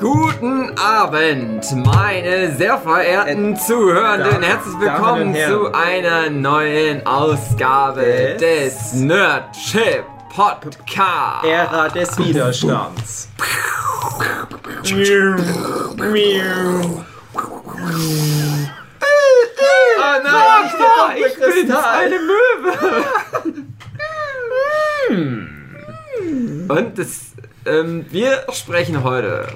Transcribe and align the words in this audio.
Guten 0.00 0.78
Abend, 0.78 1.76
meine 1.76 2.56
sehr 2.56 2.78
verehrten 2.78 3.54
Zuhörenden. 3.54 4.42
Herzlich 4.42 4.80
willkommen 4.80 5.34
zu 5.34 5.74
einer 5.74 6.30
neuen 6.30 7.06
Ausgabe 7.06 8.34
des, 8.40 8.94
Nerdship 8.94 10.04
Podcast. 10.34 11.44
Ära 11.44 11.88
des 11.90 12.16
Widerstands. 12.16 13.28
Oh 13.98 14.22
nein, 20.22 20.64
ich, 20.64 20.72
Papa, 20.78 21.12
ich 21.14 21.34
bin 21.38 21.70
eine 21.72 22.18
Möwe. 22.20 22.72
Und 26.74 26.98
das, 26.98 27.32
ähm, 27.66 28.06
wir 28.08 28.46
sprechen 28.50 29.04
heute. 29.04 29.46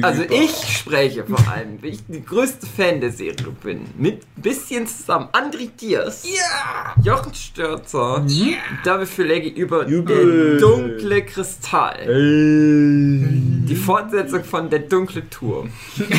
Also 0.00 0.22
ich 0.22 0.78
spreche 0.78 1.24
vor 1.24 1.38
allem, 1.52 1.82
weil 1.82 1.90
ich 1.90 2.06
die 2.06 2.24
größte 2.24 2.66
Fan 2.66 3.00
der 3.00 3.10
Serie 3.12 3.52
bin. 3.62 3.84
Mit 3.98 4.22
ein 4.36 4.42
bisschen 4.42 4.86
zusammen. 4.86 5.28
André 5.32 5.68
Diers. 5.78 6.24
Ja. 6.24 6.94
Jochen 7.02 7.34
Störzer. 7.34 8.24
Ja. 8.26 8.56
David 8.84 9.08
Fülegi 9.08 9.48
über 9.50 9.86
Jubel. 9.88 10.52
der 10.52 10.60
dunkle 10.60 11.22
Kristall. 11.24 12.06
Die 12.06 13.76
Fortsetzung 13.76 14.44
von 14.44 14.70
der 14.70 14.80
dunkle 14.80 15.28
Turm. 15.28 15.70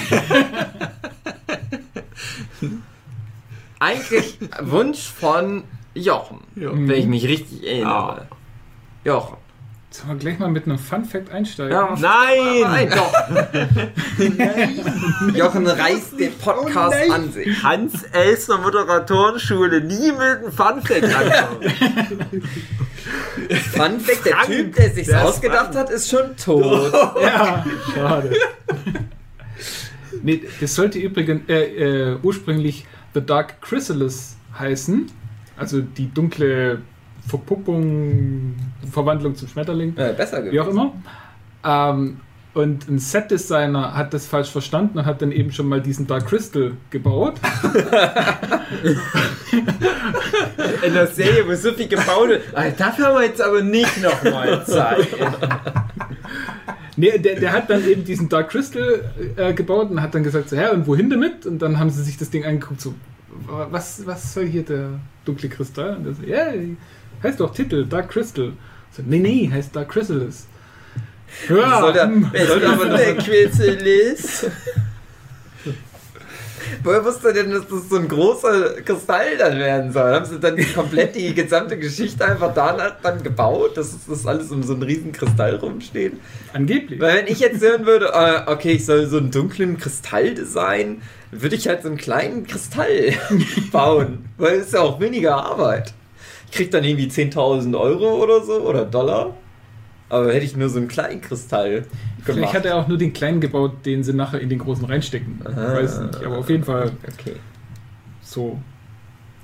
Eigentlich 3.79 4.37
Wunsch 4.61 5.07
von 5.09 5.63
Jochen, 5.93 6.39
wenn 6.55 6.91
ich 6.91 7.07
mich 7.07 7.27
richtig 7.27 7.67
erinnere. 7.67 8.27
Jochen. 9.03 9.42
Sollen 9.93 10.09
wir 10.09 10.15
gleich 10.15 10.39
mal 10.39 10.49
mit 10.49 10.65
einem 10.65 10.79
Fun 10.79 11.05
Fact 11.05 11.31
einsteigen? 11.31 11.71
Ja, 11.71 11.95
Nein! 11.99 12.61
Nein, 12.61 12.89
doch. 12.89 13.13
Jochen 15.35 15.67
reißt 15.67 16.19
den 16.19 16.33
Podcast 16.39 17.11
an 17.11 17.31
sich. 17.31 17.61
Hans 17.61 18.01
Elster 18.11 18.57
Moderatorenschule 18.57 19.81
nie 19.81 20.11
mit 20.11 20.19
einem 20.19 20.51
Funfact 20.51 21.03
ankommen. 21.03 21.61
Fun 23.71 23.99
Fact, 23.99 24.25
der 24.25 24.33
Frank, 24.33 24.47
Typ, 24.47 24.75
der 24.75 24.89
sich's 24.89 25.09
der 25.09 25.23
ausgedacht 25.25 25.73
Frank. 25.73 25.87
hat, 25.87 25.91
ist 25.91 26.09
schon 26.09 26.35
tot. 26.37 26.91
Ja, 27.21 27.63
schade. 27.93 28.35
nee, 30.23 30.41
das 30.59 30.73
sollte 30.73 30.97
übrigens 30.97 31.47
äh, 31.47 32.13
äh, 32.13 32.17
ursprünglich 32.23 32.87
The 33.13 33.21
Dark 33.23 33.61
Chrysalis 33.61 34.37
heißen. 34.57 35.11
Also 35.55 35.81
die 35.81 36.11
dunkle 36.11 36.81
Verpuppung, 37.27 38.55
Verwandlung 38.91 39.35
zum 39.35 39.47
Schmetterling, 39.47 39.95
Äh, 39.97 40.13
besser 40.13 40.39
gewesen. 40.41 40.53
wie 40.53 40.59
auch 40.59 40.67
immer. 40.67 40.93
Ähm, 41.65 42.17
und 42.53 42.87
ein 42.87 42.99
Set-Designer 42.99 43.95
hat 43.95 44.13
das 44.13 44.27
falsch 44.27 44.51
verstanden 44.51 44.99
und 44.99 45.05
hat 45.07 45.21
dann 45.23 45.31
eben 45.31 45.51
schon 45.51 45.67
mal 45.67 45.81
diesen 45.81 46.05
Dark 46.05 46.27
Crystal 46.27 46.73
gebaut. 46.91 47.33
In 50.85 50.93
der 50.93 51.07
Serie, 51.07 51.47
wo 51.47 51.55
so 51.55 51.71
viel 51.71 51.87
gebaut 51.87 52.29
wird. 52.29 52.43
Ah, 52.53 52.69
Dafür 52.77 53.07
haben 53.07 53.15
wir 53.15 53.25
jetzt 53.25 53.41
aber 53.41 53.61
nicht 53.61 54.01
nochmal 54.01 54.65
Zeit. 54.65 55.07
Nee, 56.95 57.17
der, 57.17 57.39
der 57.39 57.51
hat 57.51 57.71
dann 57.71 57.83
eben 57.87 58.03
diesen 58.05 58.29
Dark 58.29 58.49
Crystal 58.49 59.03
äh, 59.35 59.51
gebaut 59.53 59.89
und 59.89 59.99
hat 59.99 60.13
dann 60.13 60.21
gesagt, 60.21 60.49
so, 60.49 60.55
hä, 60.55 60.69
und 60.75 60.85
wohin 60.85 61.09
damit? 61.09 61.43
Und 61.47 61.57
dann 61.59 61.79
haben 61.79 61.89
sie 61.89 62.03
sich 62.03 62.17
das 62.19 62.29
Ding 62.29 62.45
angeguckt, 62.45 62.81
so, 62.81 62.93
was, 63.47 64.05
was 64.05 64.31
soll 64.31 64.45
hier 64.45 64.61
der 64.61 64.89
dunkle 65.25 65.49
Kristall? 65.49 65.95
Und 65.97 66.03
der 66.03 66.13
so, 66.13 66.21
ja, 66.21 66.51
heißt 67.23 67.39
doch 67.39 67.53
Titel, 67.53 67.85
Dark 67.85 68.09
Crystal. 68.09 68.53
So, 68.91 69.01
nee, 69.05 69.19
nee, 69.19 69.49
heißt 69.51 69.75
Dark 69.75 69.89
Chrysalis. 69.89 70.45
Ja, 71.49 71.79
Soll 71.79 71.93
der, 71.93 72.03
hm. 72.03 72.29
wer 72.31 72.45
soll 72.45 72.65
aber 72.65 72.85
der 72.85 73.15
Quetzalist? 73.15 74.51
Woher 76.83 77.03
wusste 77.03 77.29
er 77.29 77.33
denn, 77.33 77.51
dass 77.51 77.67
das 77.67 77.89
so 77.89 77.97
ein 77.97 78.07
großer 78.07 78.81
Kristall 78.81 79.37
dann 79.37 79.57
werden 79.57 79.91
soll? 79.91 80.13
Haben 80.13 80.25
sie 80.25 80.39
dann 80.39 80.57
komplett 80.73 81.15
die 81.15 81.33
gesamte 81.33 81.77
Geschichte 81.77 82.25
einfach 82.25 82.53
danach 82.53 82.95
dann 83.01 83.23
gebaut, 83.23 83.77
dass 83.77 83.95
das 84.07 84.25
alles 84.25 84.51
um 84.51 84.63
so 84.63 84.73
einen 84.73 84.83
riesen 84.83 85.11
Kristall 85.11 85.55
rumsteht? 85.55 86.13
angeblich. 86.53 86.99
Weil 86.99 87.17
wenn 87.17 87.27
ich 87.27 87.39
jetzt 87.39 87.61
hören 87.61 87.85
würde, 87.85 88.11
äh, 88.13 88.51
okay, 88.51 88.73
ich 88.73 88.85
soll 88.85 89.07
so 89.07 89.17
einen 89.17 89.31
dunklen 89.31 89.77
Kristall 89.77 90.33
designen, 90.33 91.01
würde 91.31 91.55
ich 91.55 91.67
halt 91.67 91.83
so 91.83 91.89
einen 91.89 91.97
kleinen 91.97 92.45
Kristall 92.45 93.13
bauen. 93.71 94.25
Weil 94.37 94.57
es 94.57 94.67
ist 94.67 94.73
ja 94.73 94.81
auch 94.81 94.99
weniger 94.99 95.35
Arbeit. 95.35 95.93
Ich 96.53 96.57
krieg 96.57 96.69
dann 96.69 96.83
irgendwie 96.83 97.07
10.000 97.07 97.75
Euro 97.79 98.21
oder 98.21 98.43
so 98.43 98.61
oder 98.61 98.85
Dollar. 98.85 99.33
Aber 100.07 100.31
hätte 100.31 100.45
ich 100.45 100.55
nur 100.55 100.69
so 100.69 100.77
einen 100.77 100.87
kleinen 100.87 101.19
Kristall 101.19 101.87
Vielleicht 102.21 102.37
gemacht. 102.37 102.53
hat 102.53 102.65
er 102.65 102.75
auch 102.75 102.87
nur 102.87 102.99
den 102.99 103.11
kleinen 103.11 103.41
gebaut, 103.41 103.83
den 103.87 104.03
sie 104.03 104.13
nachher 104.13 104.39
in 104.39 104.49
den 104.49 104.59
großen 104.59 104.85
reinstecken. 104.85 105.39
Ich 105.41 105.47
Aha. 105.57 105.73
weiß 105.73 105.99
nicht, 106.01 106.23
aber 106.23 106.37
auf 106.37 106.47
jeden 106.51 106.63
Fall 106.63 106.91
Okay. 107.11 107.37
so 108.21 108.61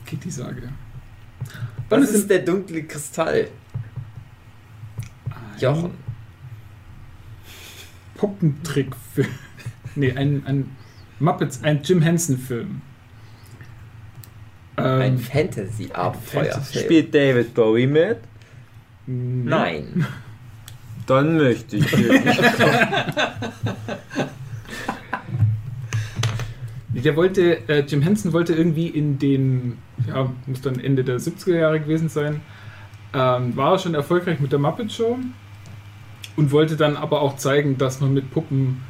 geht 0.05 0.23
die 0.23 0.29
Sage. 0.29 0.69
Was 1.89 2.03
es 2.03 2.11
ist 2.11 2.29
der 2.29 2.39
dunkle 2.39 2.83
Kristall? 2.83 3.47
Jochen. 5.59 5.95
Puppentrick 8.17 8.95
für. 9.15 9.25
nee, 9.95 10.11
ein, 10.11 10.43
ein 10.45 10.75
Muppets, 11.19 11.63
ein 11.63 11.81
Jim 11.81 12.03
Henson-Film. 12.03 12.83
Ein 14.83 15.13
Ähm, 15.13 15.19
Fantasy-Abenteuerfilm. 15.19 16.85
Spielt 16.85 17.13
David 17.13 17.53
Bowie 17.53 17.87
mit? 17.87 18.17
Nein. 19.05 20.05
Dann 21.07 21.37
möchte 21.37 21.77
ich 21.77 21.97
wirklich. 21.97 22.37
Der 27.03 27.15
wollte, 27.15 27.67
äh, 27.69 27.81
Jim 27.81 28.01
Henson 28.01 28.33
wollte 28.33 28.53
irgendwie 28.53 28.87
in 28.87 29.19
den, 29.19 29.77
ja, 30.07 30.29
muss 30.47 30.61
dann 30.61 30.79
Ende 30.79 31.03
der 31.03 31.19
70er 31.19 31.55
Jahre 31.55 31.79
gewesen 31.79 32.09
sein, 32.09 32.41
ähm, 33.13 33.55
war 33.55 33.73
er 33.73 33.79
schon 33.79 33.93
erfolgreich 33.93 34.39
mit 34.39 34.51
der 34.51 34.59
Muppet 34.59 34.91
Show 34.91 35.17
und 36.35 36.51
wollte 36.51 36.75
dann 36.75 36.97
aber 36.97 37.21
auch 37.21 37.37
zeigen, 37.37 37.77
dass 37.77 38.01
man 38.01 38.13
mit 38.13 38.31
Puppen 38.31 38.81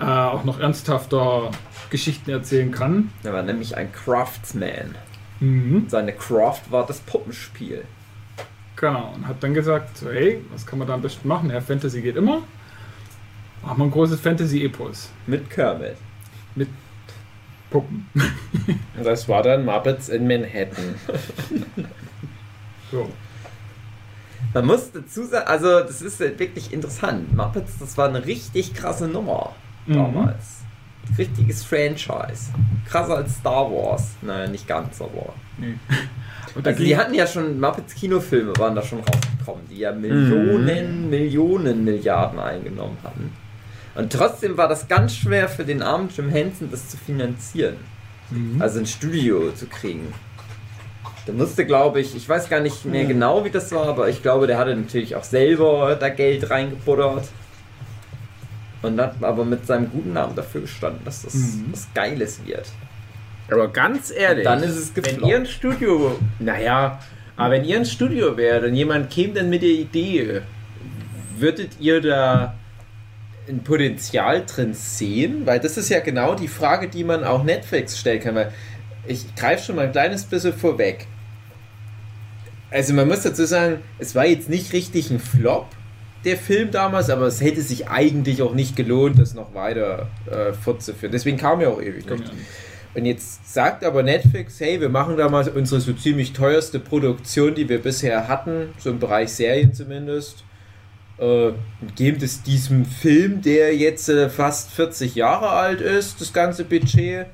äh, 0.00 0.04
auch 0.04 0.44
noch 0.44 0.60
ernsthafter 0.60 1.50
Geschichten 1.90 2.30
erzählen 2.30 2.70
kann. 2.70 3.10
Er 3.22 3.32
war 3.32 3.42
nämlich 3.42 3.76
ein 3.76 3.92
Craftsman. 3.92 4.94
Mhm. 5.42 5.86
Seine 5.88 6.12
Craft 6.12 6.62
war 6.70 6.86
das 6.86 7.00
Puppenspiel. 7.00 7.84
Genau, 8.76 9.12
und 9.14 9.26
hat 9.26 9.42
dann 9.42 9.54
gesagt, 9.54 9.98
so, 9.98 10.10
hey, 10.10 10.44
was 10.52 10.64
kann 10.64 10.78
man 10.78 10.88
da 10.88 10.94
am 10.94 11.02
besten 11.02 11.26
machen? 11.28 11.50
Ja, 11.50 11.60
Fantasy 11.60 12.00
geht 12.00 12.16
immer. 12.16 12.42
Machen 13.62 13.78
wir 13.78 13.84
ein 13.84 13.90
großes 13.90 14.20
Fantasy-Epos 14.20 15.10
Mit 15.26 15.48
Kermit. 15.50 15.96
mit 16.54 16.68
Puppen. 17.70 18.08
Das 19.02 19.28
war 19.28 19.42
dann 19.42 19.64
Muppets 19.64 20.08
in 20.08 20.28
Manhattan. 20.28 20.94
So. 22.92 23.10
Man 24.54 24.66
muss 24.66 24.92
dazu 24.92 25.24
sagen, 25.24 25.46
also 25.48 25.80
das 25.80 26.02
ist 26.02 26.20
halt 26.20 26.38
wirklich 26.38 26.72
interessant. 26.72 27.34
Muppets, 27.34 27.78
das 27.78 27.96
war 27.98 28.08
eine 28.08 28.24
richtig 28.26 28.74
krasse 28.74 29.08
Nummer 29.08 29.54
Mhm. 29.86 29.96
Richtiges 31.18 31.64
Franchise. 31.64 32.52
Krasser 32.88 33.16
als 33.16 33.36
Star 33.36 33.70
Wars. 33.70 34.12
Naja, 34.22 34.48
nicht 34.48 34.66
ganz, 34.66 35.00
aber. 35.00 35.34
Nee. 35.58 35.74
Und 36.54 36.66
Also 36.66 36.82
die 36.84 36.96
hatten 36.96 37.14
ja 37.14 37.26
schon, 37.26 37.58
Muppets 37.58 37.94
Kinofilme 37.94 38.52
waren 38.58 38.74
da 38.74 38.82
schon 38.82 39.00
rausgekommen, 39.00 39.62
die 39.70 39.78
ja 39.78 39.92
Millionen, 39.92 41.08
Millionen, 41.08 41.84
Milliarden 41.84 42.38
eingenommen 42.38 42.98
hatten. 43.02 43.32
Und 43.94 44.12
trotzdem 44.12 44.56
war 44.56 44.68
das 44.68 44.88
ganz 44.88 45.14
schwer 45.14 45.48
für 45.48 45.64
den 45.64 45.82
armen 45.82 46.08
Jim 46.14 46.28
Henson, 46.28 46.70
das 46.70 46.88
zu 46.88 46.96
finanzieren. 46.96 47.76
Mhm. 48.30 48.60
Also 48.60 48.80
ein 48.80 48.86
Studio 48.86 49.52
zu 49.52 49.66
kriegen. 49.66 50.12
Der 51.26 51.34
musste, 51.34 51.64
glaube 51.64 52.00
ich, 52.00 52.16
ich 52.16 52.28
weiß 52.28 52.48
gar 52.48 52.60
nicht 52.60 52.84
mehr 52.84 53.04
genau, 53.04 53.44
wie 53.44 53.50
das 53.50 53.70
war, 53.70 53.86
aber 53.86 54.08
ich 54.08 54.22
glaube, 54.22 54.46
der 54.46 54.58
hatte 54.58 54.74
natürlich 54.74 55.14
auch 55.14 55.22
selber 55.22 55.96
da 55.98 56.08
Geld 56.08 56.50
reingebuttert. 56.50 57.28
Und 58.82 59.00
hat 59.00 59.22
aber 59.22 59.44
mit 59.44 59.66
seinem 59.66 59.90
guten 59.90 60.12
Namen 60.12 60.34
dafür 60.34 60.62
gestanden, 60.62 61.00
dass 61.04 61.22
das 61.22 61.34
Mhm. 61.34 61.66
was 61.70 61.88
Geiles 61.94 62.40
wird. 62.44 62.66
Aber 63.50 63.68
ganz 63.68 64.10
ehrlich, 64.10 64.44
Dann 64.44 64.62
ist 64.62 64.76
es 64.76 64.92
wenn 64.94 65.22
ihr 65.24 65.36
ein 65.36 65.46
Studio, 65.46 66.18
naja, 66.38 66.98
aber 67.36 67.54
wenn 67.54 67.64
ihr 67.64 67.76
ein 67.76 67.84
Studio 67.86 68.36
wärt 68.36 68.64
und 68.64 68.74
jemand 68.74 69.10
käme 69.10 69.34
dann 69.34 69.50
mit 69.50 69.62
der 69.62 69.70
Idee, 69.70 70.42
würdet 71.38 71.72
ihr 71.80 72.00
da 72.00 72.54
ein 73.48 73.62
Potenzial 73.62 74.44
drin 74.46 74.74
sehen? 74.74 75.44
Weil 75.44 75.60
das 75.60 75.76
ist 75.76 75.88
ja 75.88 76.00
genau 76.00 76.34
die 76.34 76.48
Frage, 76.48 76.88
die 76.88 77.04
man 77.04 77.24
auch 77.24 77.42
Netflix 77.42 77.98
stellen 77.98 78.20
kann. 78.20 78.34
Weil 78.34 78.52
ich 79.06 79.34
greife 79.34 79.64
schon 79.64 79.76
mal 79.76 79.86
ein 79.86 79.92
kleines 79.92 80.24
bisschen 80.24 80.52
vorweg. 80.52 81.06
Also 82.70 82.94
man 82.94 83.06
muss 83.08 83.22
dazu 83.22 83.44
sagen, 83.44 83.78
es 83.98 84.14
war 84.14 84.24
jetzt 84.24 84.48
nicht 84.48 84.72
richtig 84.72 85.10
ein 85.10 85.18
Flop, 85.20 85.66
der 86.24 86.36
Film 86.36 86.70
damals, 86.70 87.10
aber 87.10 87.26
es 87.26 87.40
hätte 87.40 87.62
sich 87.62 87.88
eigentlich 87.88 88.42
auch 88.42 88.54
nicht 88.54 88.76
gelohnt, 88.76 89.18
das 89.18 89.34
noch 89.34 89.54
weiter 89.54 90.08
äh, 90.30 90.52
fortzuführen. 90.52 91.12
Deswegen 91.12 91.36
kam 91.36 91.60
er 91.60 91.70
auch 91.70 91.82
ewig 91.82 92.08
nicht. 92.08 92.30
Und 92.94 93.06
jetzt 93.06 93.52
sagt 93.52 93.84
aber 93.84 94.02
Netflix, 94.02 94.60
hey, 94.60 94.80
wir 94.80 94.90
machen 94.90 95.16
da 95.16 95.28
mal 95.28 95.48
unsere 95.48 95.80
so 95.80 95.92
ziemlich 95.94 96.32
teuerste 96.32 96.78
Produktion, 96.78 97.54
die 97.54 97.68
wir 97.68 97.80
bisher 97.80 98.28
hatten, 98.28 98.68
so 98.78 98.90
im 98.90 98.98
Bereich 98.98 99.30
Serien 99.30 99.72
zumindest. 99.72 100.44
äh, 101.18 101.52
gibt 101.96 102.22
es 102.22 102.42
diesem 102.42 102.84
Film, 102.84 103.42
der 103.42 103.74
jetzt 103.76 104.08
äh, 104.08 104.28
fast 104.28 104.72
40 104.72 105.14
Jahre 105.14 105.50
alt 105.50 105.80
ist, 105.80 106.20
das 106.20 106.32
ganze 106.32 106.64
Budget, 106.64 107.26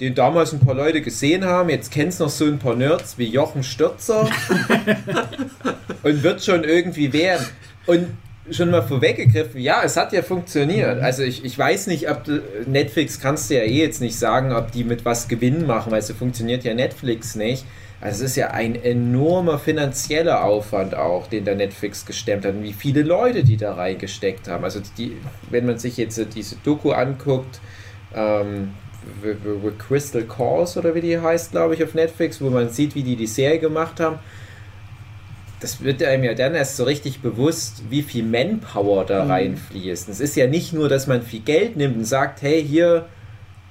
den 0.00 0.14
damals 0.14 0.52
ein 0.52 0.60
paar 0.60 0.74
Leute 0.74 1.00
gesehen 1.02 1.44
haben, 1.44 1.68
jetzt 1.68 1.92
kennt 1.92 2.12
es 2.12 2.18
noch 2.18 2.28
so 2.28 2.46
ein 2.46 2.58
paar 2.58 2.74
Nerds 2.74 3.16
wie 3.18 3.26
Jochen 3.26 3.62
Stürzer 3.62 4.28
und 6.02 6.22
wird 6.22 6.42
schon 6.44 6.64
irgendwie 6.64 7.12
werden. 7.12 7.46
Und 7.86 8.08
schon 8.50 8.70
mal 8.70 8.82
vorweggegriffen, 8.82 9.60
ja, 9.60 9.82
es 9.84 9.96
hat 9.96 10.12
ja 10.12 10.22
funktioniert. 10.22 11.00
Also 11.02 11.22
ich, 11.22 11.44
ich 11.44 11.58
weiß 11.58 11.86
nicht, 11.86 12.10
ob 12.10 12.24
du, 12.24 12.42
Netflix 12.66 13.20
kannst 13.20 13.50
du 13.50 13.54
ja 13.54 13.62
eh 13.62 13.80
jetzt 13.80 14.00
nicht 14.00 14.18
sagen, 14.18 14.52
ob 14.52 14.70
die 14.72 14.84
mit 14.84 15.04
was 15.04 15.28
Gewinn 15.28 15.66
machen, 15.66 15.92
weil 15.92 16.02
so 16.02 16.14
funktioniert 16.14 16.64
ja 16.64 16.74
Netflix 16.74 17.36
nicht. 17.36 17.64
Also 18.00 18.24
es 18.24 18.32
ist 18.32 18.36
ja 18.36 18.48
ein 18.48 18.74
enormer 18.74 19.58
finanzieller 19.58 20.44
Aufwand 20.44 20.94
auch, 20.94 21.26
den 21.26 21.46
der 21.46 21.54
Netflix 21.54 22.04
gestemmt 22.04 22.44
hat 22.44 22.54
und 22.54 22.62
wie 22.62 22.74
viele 22.74 23.02
Leute 23.02 23.44
die 23.44 23.56
da 23.56 23.74
reingesteckt 23.74 24.46
haben. 24.46 24.62
Also 24.62 24.80
die, 24.98 25.16
wenn 25.48 25.64
man 25.64 25.78
sich 25.78 25.96
jetzt 25.96 26.20
diese 26.34 26.56
Doku 26.56 26.90
anguckt, 26.90 27.60
ähm, 28.14 28.72
Crystal 29.78 30.22
Calls 30.22 30.76
oder 30.76 30.94
wie 30.94 31.00
die 31.00 31.18
heißt, 31.18 31.52
glaube 31.52 31.74
ich, 31.74 31.84
auf 31.84 31.94
Netflix, 31.94 32.40
wo 32.40 32.50
man 32.50 32.68
sieht, 32.68 32.94
wie 32.94 33.02
die 33.02 33.16
die 33.16 33.26
Serie 33.26 33.58
gemacht 33.58 34.00
haben, 34.00 34.18
das 35.64 35.82
wird 35.82 36.02
einem 36.02 36.24
ja 36.24 36.34
dann 36.34 36.54
erst 36.54 36.76
so 36.76 36.84
richtig 36.84 37.22
bewusst, 37.22 37.84
wie 37.88 38.02
viel 38.02 38.22
Manpower 38.22 39.06
da 39.06 39.24
mhm. 39.24 39.30
reinfließt. 39.30 40.10
Es 40.10 40.20
ist 40.20 40.36
ja 40.36 40.46
nicht 40.46 40.74
nur, 40.74 40.90
dass 40.90 41.06
man 41.06 41.22
viel 41.22 41.40
Geld 41.40 41.78
nimmt 41.78 41.96
und 41.96 42.04
sagt, 42.04 42.42
hey, 42.42 42.62
hier, 42.62 43.06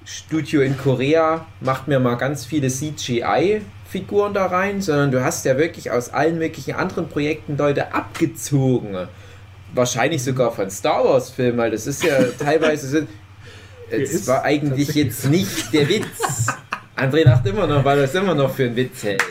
Studio 0.03 0.61
in 0.61 0.75
Korea, 0.75 1.45
macht 1.59 1.87
mir 1.87 1.99
mal 1.99 2.15
ganz 2.15 2.45
viele 2.45 2.69
CGI-Figuren 2.69 4.33
da 4.33 4.47
rein, 4.47 4.81
sondern 4.81 5.11
du 5.11 5.23
hast 5.23 5.45
ja 5.45 5.55
wirklich 5.59 5.91
aus 5.91 6.09
allen 6.09 6.39
möglichen 6.39 6.73
anderen 6.73 7.09
Projekten 7.09 7.57
Leute 7.57 7.93
abgezogen. 7.93 9.07
Wahrscheinlich 9.75 10.23
sogar 10.23 10.51
von 10.51 10.71
Star 10.71 11.05
Wars-Filmen, 11.05 11.59
weil 11.59 11.69
das 11.69 11.85
ist 11.85 12.03
ja 12.03 12.23
teilweise 12.39 12.87
sind. 12.87 13.09
Es 13.91 14.25
war 14.25 14.43
eigentlich 14.43 14.95
jetzt 14.95 15.29
nicht 15.29 15.71
der 15.71 15.87
Witz. 15.87 16.47
André 16.95 17.23
lacht 17.23 17.45
immer 17.45 17.67
noch, 17.67 17.85
weil 17.85 17.99
er 17.99 18.05
es 18.05 18.15
immer 18.15 18.33
noch 18.33 18.51
für 18.51 18.63
einen 18.63 18.75
Witz 18.75 19.03
hält. 19.03 19.21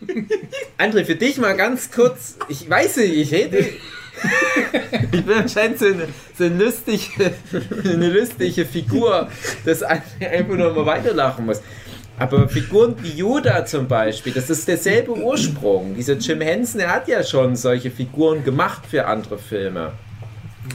André, 0.78 1.04
für 1.04 1.16
dich 1.16 1.38
mal 1.38 1.56
ganz 1.56 1.90
kurz. 1.90 2.36
Ich 2.48 2.68
weiß 2.68 2.96
nicht, 2.98 3.14
ich 3.14 3.32
hätte. 3.32 3.58
ich 5.12 5.24
bin 5.24 5.34
anscheinend 5.34 5.78
so 5.78 5.86
eine, 5.86 6.08
so 6.36 6.44
eine, 6.44 6.64
lustige, 6.64 7.32
eine 7.84 8.10
lustige 8.10 8.64
Figur, 8.64 9.28
dass 9.64 9.82
André 9.82 10.28
einfach 10.28 10.56
nur 10.56 10.72
mal 10.72 10.86
weiterlachen 10.86 11.46
muss. 11.46 11.62
Aber 12.18 12.48
Figuren 12.48 12.96
wie 13.00 13.12
Yoda 13.12 13.64
zum 13.64 13.88
Beispiel, 13.88 14.32
das 14.34 14.50
ist 14.50 14.68
derselbe 14.68 15.12
Ursprung. 15.12 15.94
Dieser 15.94 16.14
Jim 16.14 16.42
Henson, 16.42 16.80
der 16.80 16.92
hat 16.92 17.08
ja 17.08 17.22
schon 17.22 17.56
solche 17.56 17.90
Figuren 17.90 18.44
gemacht 18.44 18.82
für 18.90 19.06
andere 19.06 19.38
Filme. 19.38 19.92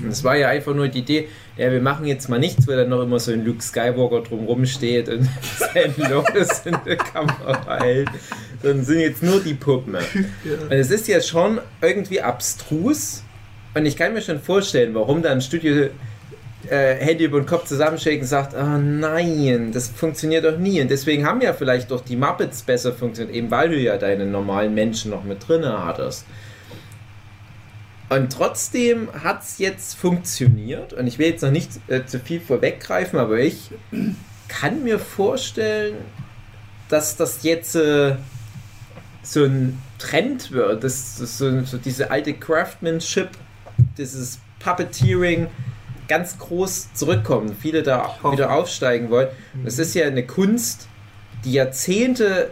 Und 0.03 0.09
es 0.09 0.23
war 0.23 0.35
ja 0.35 0.49
einfach 0.49 0.73
nur 0.73 0.87
die 0.87 0.99
Idee, 0.99 1.27
ja, 1.57 1.71
wir 1.71 1.81
machen 1.81 2.05
jetzt 2.05 2.29
mal 2.29 2.39
nichts, 2.39 2.67
weil 2.67 2.77
dann 2.77 2.89
noch 2.89 3.01
immer 3.01 3.19
so 3.19 3.31
ein 3.31 3.45
Luke 3.45 3.61
Skywalker 3.61 4.21
drumrum 4.21 4.65
steht 4.65 5.09
und 5.09 5.27
sein 5.57 5.93
Lotus 5.97 6.65
in 6.65 6.77
der 6.85 6.97
Kamera 6.97 7.79
hält. 7.79 8.09
Dann 8.61 8.83
sind 8.83 8.99
jetzt 8.99 9.23
nur 9.23 9.39
die 9.39 9.53
Puppen. 9.53 9.95
Ja. 10.43 10.53
Und 10.63 10.71
es 10.71 10.91
ist 10.91 11.07
ja 11.07 11.21
schon 11.21 11.59
irgendwie 11.81 12.21
abstrus. 12.21 13.23
Und 13.73 13.85
ich 13.85 13.95
kann 13.95 14.13
mir 14.13 14.21
schon 14.21 14.39
vorstellen, 14.39 14.93
warum 14.93 15.21
da 15.21 15.31
ein 15.31 15.41
Studio 15.41 15.89
äh, 16.69 16.95
Handy 16.95 17.25
über 17.25 17.39
den 17.39 17.45
Kopf 17.45 17.65
zusammenschlägt 17.65 18.21
und 18.21 18.27
sagt, 18.27 18.53
oh 18.53 18.77
nein, 18.77 19.71
das 19.71 19.89
funktioniert 19.89 20.45
doch 20.45 20.57
nie. 20.57 20.81
Und 20.81 20.89
deswegen 20.89 21.25
haben 21.25 21.41
ja 21.41 21.53
vielleicht 21.53 21.91
doch 21.91 22.01
die 22.01 22.15
Muppets 22.15 22.63
besser 22.63 22.93
funktioniert, 22.93 23.35
eben 23.35 23.51
weil 23.51 23.69
du 23.69 23.77
ja 23.77 23.97
deine 23.97 24.25
normalen 24.25 24.73
Menschen 24.73 25.11
noch 25.11 25.23
mit 25.23 25.47
drin 25.47 25.65
hattest. 25.65 26.25
Und 28.09 28.31
trotzdem 28.31 29.09
hat 29.23 29.43
es 29.43 29.57
jetzt 29.57 29.95
funktioniert. 29.95 30.93
Und 30.93 31.07
ich 31.07 31.17
will 31.17 31.27
jetzt 31.27 31.41
noch 31.41 31.51
nicht 31.51 31.71
äh, 31.87 32.05
zu 32.05 32.19
viel 32.19 32.39
vorweggreifen, 32.39 33.17
aber 33.17 33.39
ich 33.39 33.71
kann 34.47 34.83
mir 34.83 34.99
vorstellen, 34.99 35.95
dass 36.89 37.17
das 37.17 37.43
jetzt 37.43 37.75
äh, 37.75 38.15
so 39.23 39.45
ein 39.45 39.79
Trend 39.97 40.51
wird, 40.51 40.83
dass, 40.83 41.17
dass 41.17 41.37
so, 41.37 41.63
so, 41.63 41.77
diese 41.77 42.11
alte 42.11 42.33
Craftsmanship, 42.33 43.29
dieses 43.97 44.39
Puppeteering 44.59 45.47
ganz 46.07 46.37
groß 46.37 46.93
zurückkommt. 46.93 47.55
Viele 47.59 47.81
da 47.81 48.15
wieder 48.31 48.51
aufsteigen 48.53 49.09
wollen. 49.09 49.29
Das 49.63 49.79
ist 49.79 49.95
ja 49.95 50.05
eine 50.05 50.25
Kunst, 50.25 50.87
die 51.43 51.53
Jahrzehnte 51.53 52.51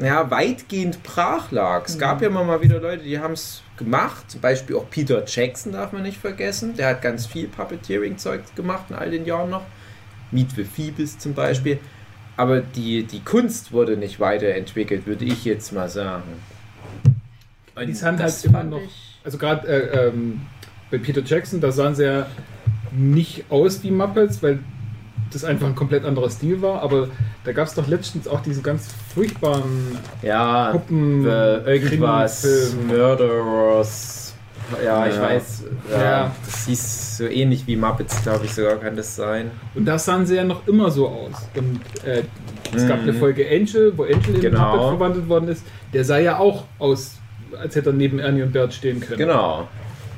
ja, 0.00 0.30
weitgehend 0.30 1.02
brach 1.02 1.52
lag. 1.52 1.86
Es 1.86 1.98
gab 1.98 2.20
ja 2.22 2.28
immer 2.28 2.44
mal 2.44 2.62
wieder 2.62 2.80
Leute, 2.80 3.04
die 3.04 3.18
haben 3.18 3.34
es 3.34 3.62
gemacht. 3.82 4.30
Zum 4.30 4.40
Beispiel 4.40 4.76
auch 4.76 4.88
Peter 4.90 5.24
Jackson 5.26 5.72
darf 5.72 5.92
man 5.92 6.02
nicht 6.02 6.18
vergessen. 6.18 6.74
Der 6.76 6.88
hat 6.88 7.02
ganz 7.02 7.26
viel 7.26 7.48
Puppeteering-Zeug 7.48 8.54
gemacht 8.54 8.86
in 8.90 8.96
all 8.96 9.10
den 9.10 9.24
Jahren 9.24 9.50
noch. 9.50 9.64
Meet 10.30 10.52
the 10.52 10.64
Phoebus 10.64 11.18
zum 11.18 11.34
Beispiel. 11.34 11.78
Aber 12.36 12.60
die, 12.60 13.04
die 13.04 13.20
Kunst 13.20 13.72
wurde 13.72 13.96
nicht 13.96 14.18
weiterentwickelt, 14.18 15.06
würde 15.06 15.24
ich 15.24 15.44
jetzt 15.44 15.72
mal 15.72 15.88
sagen. 15.88 16.22
Und 17.74 17.86
die 17.86 17.94
sahen 17.94 18.18
halt 18.18 18.44
immer 18.44 18.64
noch, 18.64 18.80
also 19.24 19.38
gerade 19.38 19.66
äh, 19.66 20.08
ähm, 20.08 20.42
bei 20.90 20.98
Peter 20.98 21.22
Jackson, 21.22 21.60
da 21.60 21.72
sahen 21.72 21.94
sie 21.94 22.04
ja 22.04 22.26
nicht 22.90 23.46
aus 23.50 23.82
wie 23.82 23.90
Muppets, 23.90 24.42
weil 24.42 24.58
das 25.34 25.44
einfach 25.44 25.66
ein 25.66 25.74
komplett 25.74 26.04
anderer 26.04 26.30
Stil 26.30 26.62
war, 26.62 26.82
aber 26.82 27.08
da 27.44 27.52
gab 27.52 27.66
es 27.66 27.74
doch 27.74 27.86
letztens 27.86 28.28
auch 28.28 28.40
diese 28.40 28.62
ganz 28.62 28.88
furchtbaren 29.14 29.98
ja, 30.22 30.70
Puppen, 30.72 31.24
irgendwas, 31.24 32.74
Murderers. 32.88 34.22
Ja, 34.84 35.06
ich 35.06 35.20
weiß. 35.20 35.64
Ja, 35.90 36.02
ja, 36.02 36.32
Das 36.44 36.66
hieß 36.66 37.18
so 37.18 37.26
ähnlich 37.26 37.66
wie 37.66 37.76
Muppets, 37.76 38.22
glaube 38.22 38.44
ich 38.46 38.54
sogar, 38.54 38.76
kann 38.76 38.96
das 38.96 39.16
sein. 39.16 39.50
Und 39.74 39.84
da 39.84 39.98
sahen 39.98 40.26
sie 40.26 40.36
ja 40.36 40.44
noch 40.44 40.66
immer 40.66 40.90
so 40.90 41.08
aus. 41.08 41.48
Und 41.54 41.80
äh, 42.06 42.22
es 42.74 42.88
gab 42.88 43.00
eine 43.00 43.12
mhm. 43.12 43.18
Folge 43.18 43.46
Angel, 43.48 43.92
wo 43.96 44.04
Angel 44.04 44.36
in 44.36 44.40
genau. 44.40 44.76
Muppet 44.76 44.88
verwandelt 44.88 45.28
worden 45.28 45.48
ist. 45.48 45.64
Der 45.92 46.04
sah 46.04 46.18
ja 46.18 46.38
auch 46.38 46.64
aus, 46.78 47.18
als 47.58 47.76
hätte 47.76 47.90
er 47.90 47.94
neben 47.94 48.18
Ernie 48.18 48.42
und 48.42 48.52
Bert 48.52 48.72
stehen 48.72 49.00
können. 49.00 49.18
Genau. 49.18 49.68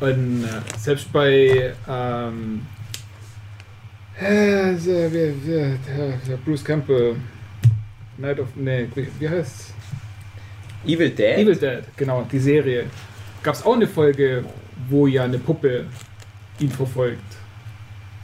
Und 0.00 0.44
äh, 0.44 0.78
selbst 0.78 1.12
bei 1.12 1.72
ähm, 1.88 2.66
äh, 2.66 2.73
Bruce 6.44 6.64
Campbell. 6.64 7.16
Night 8.18 8.38
of. 8.38 8.48
Nee, 8.54 8.86
wie, 8.94 9.08
wie 9.18 9.28
heißt 9.28 9.74
Evil 10.86 11.10
Dead? 11.10 11.38
Evil 11.38 11.56
Dead, 11.56 11.82
genau, 11.96 12.26
die 12.30 12.38
Serie. 12.38 12.84
Gab 13.42 13.54
es 13.54 13.64
auch 13.64 13.74
eine 13.74 13.86
Folge, 13.86 14.44
wo 14.88 15.06
ja 15.06 15.24
eine 15.24 15.38
Puppe 15.38 15.86
ihn 16.60 16.70
verfolgt. 16.70 17.18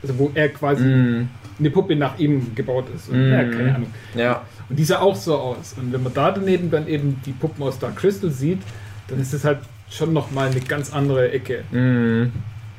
Also 0.02 0.18
wo 0.18 0.30
er 0.34 0.48
quasi 0.50 0.84
mm. 0.84 1.28
eine 1.58 1.70
Puppe 1.70 1.96
nach 1.96 2.18
ihm 2.18 2.54
gebaut 2.54 2.86
ist. 2.94 3.08
Und, 3.08 3.28
mm. 3.28 3.32
ja, 3.32 3.44
keine 3.44 3.74
Ahnung. 3.74 3.94
Ja. 4.14 4.44
Und 4.68 4.78
die 4.78 4.84
sah 4.84 5.00
auch 5.00 5.16
so 5.16 5.36
aus. 5.36 5.74
Und 5.78 5.92
wenn 5.92 6.02
man 6.02 6.14
da 6.14 6.30
daneben 6.30 6.70
dann 6.70 6.86
eben 6.86 7.20
die 7.26 7.32
Puppen 7.32 7.62
aus 7.64 7.78
Dark 7.78 7.96
Crystal 7.96 8.30
sieht, 8.30 8.62
dann 9.08 9.20
ist 9.20 9.34
es 9.34 9.44
halt 9.44 9.58
schon 9.90 10.12
nochmal 10.12 10.50
eine 10.50 10.60
ganz 10.60 10.92
andere 10.92 11.32
Ecke. 11.32 11.64
Mm. 11.72 12.30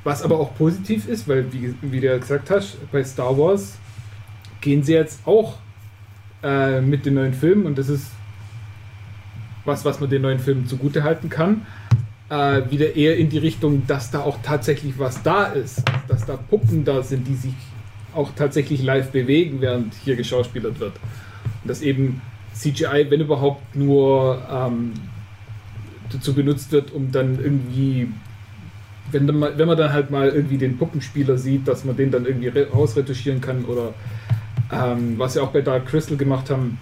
Was 0.03 0.23
aber 0.23 0.39
auch 0.39 0.55
positiv 0.55 1.07
ist, 1.07 1.27
weil, 1.27 1.51
wie, 1.53 1.75
wie 1.81 1.99
du 1.99 2.07
ja 2.07 2.17
gesagt 2.17 2.49
hast, 2.49 2.77
bei 2.91 3.03
Star 3.03 3.37
Wars 3.37 3.77
gehen 4.59 4.83
sie 4.83 4.93
jetzt 4.93 5.21
auch 5.25 5.57
äh, 6.43 6.81
mit 6.81 7.05
den 7.05 7.15
neuen 7.15 7.33
Filmen 7.33 7.65
und 7.65 7.77
das 7.77 7.89
ist 7.89 8.07
was, 9.65 9.85
was 9.85 9.99
man 9.99 10.09
den 10.09 10.23
neuen 10.23 10.39
Filmen 10.39 10.65
zugute 10.65 11.03
halten 11.03 11.29
kann, 11.29 11.65
äh, 12.29 12.61
wieder 12.71 12.95
eher 12.95 13.17
in 13.17 13.29
die 13.29 13.37
Richtung, 13.37 13.85
dass 13.87 14.09
da 14.09 14.21
auch 14.21 14.39
tatsächlich 14.41 14.97
was 14.97 15.21
da 15.21 15.45
ist, 15.45 15.83
dass 16.07 16.25
da 16.25 16.35
Puppen 16.37 16.83
da 16.83 17.03
sind, 17.03 17.27
die 17.27 17.35
sich 17.35 17.53
auch 18.13 18.31
tatsächlich 18.35 18.81
live 18.81 19.11
bewegen, 19.11 19.61
während 19.61 19.93
hier 19.93 20.15
geschauspielert 20.15 20.79
wird. 20.79 20.93
Und 21.63 21.69
dass 21.69 21.81
eben 21.81 22.21
CGI, 22.53 23.07
wenn 23.09 23.21
überhaupt, 23.21 23.75
nur 23.75 24.41
ähm, 24.51 24.93
dazu 26.11 26.33
benutzt 26.33 26.71
wird, 26.71 26.91
um 26.91 27.11
dann 27.11 27.39
irgendwie 27.39 28.07
wenn, 29.11 29.27
wenn 29.27 29.67
man 29.67 29.77
dann 29.77 29.93
halt 29.93 30.11
mal 30.11 30.29
irgendwie 30.29 30.57
den 30.57 30.77
Puppenspieler 30.77 31.37
sieht, 31.37 31.67
dass 31.67 31.85
man 31.85 31.95
den 31.95 32.11
dann 32.11 32.25
irgendwie 32.25 32.49
rausretuschieren 32.61 33.41
kann 33.41 33.65
oder 33.65 33.93
ähm, 34.71 35.15
was 35.17 35.33
sie 35.33 35.41
auch 35.41 35.51
bei 35.51 35.61
Dark 35.61 35.87
Crystal 35.87 36.17
gemacht 36.17 36.49
haben, 36.49 36.77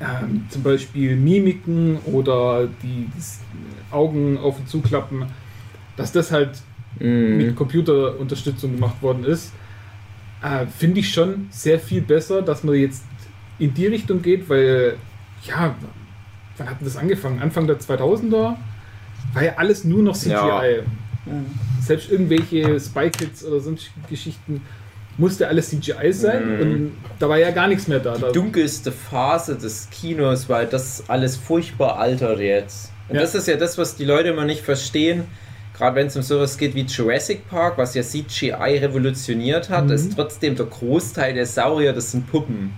ähm, 0.00 0.46
zum 0.48 0.62
Beispiel 0.62 1.16
Mimiken 1.16 1.98
oder 2.06 2.68
die, 2.82 3.06
die 3.14 3.90
Augen 3.90 4.38
auf 4.38 4.58
und 4.58 4.68
zuklappen, 4.68 5.26
dass 5.96 6.12
das 6.12 6.32
halt 6.32 6.50
mm. 6.98 7.36
mit 7.36 7.56
Computerunterstützung 7.56 8.76
gemacht 8.76 9.02
worden 9.02 9.24
ist, 9.24 9.52
äh, 10.42 10.66
finde 10.66 11.00
ich 11.00 11.12
schon 11.12 11.48
sehr 11.50 11.78
viel 11.78 12.00
besser, 12.00 12.42
dass 12.42 12.64
man 12.64 12.76
jetzt 12.76 13.04
in 13.58 13.74
die 13.74 13.86
Richtung 13.86 14.22
geht, 14.22 14.48
weil 14.48 14.96
ja, 15.44 15.74
wann 16.56 16.70
hat 16.70 16.76
das 16.80 16.96
angefangen? 16.96 17.40
Anfang 17.40 17.66
der 17.66 17.78
2000er 17.78 18.56
war 19.34 19.42
ja 19.42 19.52
alles 19.56 19.84
nur 19.84 20.02
noch 20.02 20.16
CGI. 20.16 20.30
Ja. 20.30 20.62
Selbst 21.80 22.10
irgendwelche 22.10 22.78
Spy 22.80 23.10
Kids 23.10 23.44
oder 23.44 23.60
sonst 23.60 23.90
Geschichten 24.08 24.62
musste 25.18 25.48
alles 25.48 25.68
CGI 25.70 26.12
sein 26.12 26.56
mhm. 26.56 26.60
und 26.60 26.92
da 27.18 27.28
war 27.28 27.38
ja 27.38 27.50
gar 27.50 27.68
nichts 27.68 27.88
mehr 27.88 27.98
da. 28.00 28.16
Die 28.16 28.32
dunkelste 28.32 28.90
Phase 28.90 29.56
des 29.56 29.88
Kinos, 29.90 30.48
weil 30.48 30.66
das 30.66 31.04
alles 31.08 31.36
furchtbar 31.36 31.98
altert 31.98 32.40
jetzt. 32.40 32.90
Und 33.08 33.16
ja. 33.16 33.20
das 33.22 33.34
ist 33.34 33.46
ja 33.48 33.56
das, 33.56 33.76
was 33.76 33.96
die 33.96 34.04
Leute 34.04 34.30
immer 34.30 34.44
nicht 34.44 34.62
verstehen. 34.62 35.24
gerade 35.76 35.96
wenn 35.96 36.08
es 36.08 36.16
um 36.16 36.22
sowas 36.22 36.58
geht 36.58 36.74
wie 36.74 36.82
Jurassic 36.82 37.48
Park, 37.48 37.78
was 37.78 37.94
ja 37.94 38.02
CGI 38.02 38.78
revolutioniert 38.78 39.70
hat, 39.70 39.86
Mhm. 39.86 39.92
ist 39.92 40.14
trotzdem 40.14 40.54
der 40.54 40.66
Großteil 40.66 41.32
der 41.34 41.46
Saurier, 41.46 41.92
das 41.92 42.12
sind 42.12 42.30
Puppen. 42.30 42.72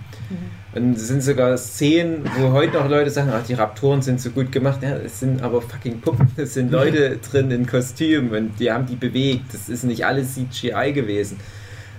Und 0.75 0.97
es 0.97 1.07
sind 1.07 1.21
sogar 1.21 1.55
Szenen, 1.57 2.23
wo 2.37 2.51
heute 2.51 2.77
noch 2.77 2.89
Leute 2.89 3.11
sagen, 3.11 3.29
ach, 3.31 3.45
die 3.45 3.53
Raptoren 3.53 4.01
sind 4.01 4.19
so 4.19 4.31
gut 4.31 4.51
gemacht. 4.51 4.81
Ja, 4.81 4.95
es 4.97 5.19
sind 5.19 5.43
aber 5.43 5.61
fucking 5.61 6.01
Puppen. 6.01 6.27
Es 6.35 6.55
sind 6.55 6.71
Leute 6.71 7.17
drin 7.17 7.51
in 7.51 7.67
Kostümen 7.67 8.33
und 8.33 8.59
die 8.59 8.71
haben 8.71 8.87
die 8.87 8.95
bewegt. 8.95 9.53
Das 9.53 9.69
ist 9.69 9.83
nicht 9.83 10.05
alles 10.05 10.33
CGI 10.33 10.91
gewesen. 10.93 11.39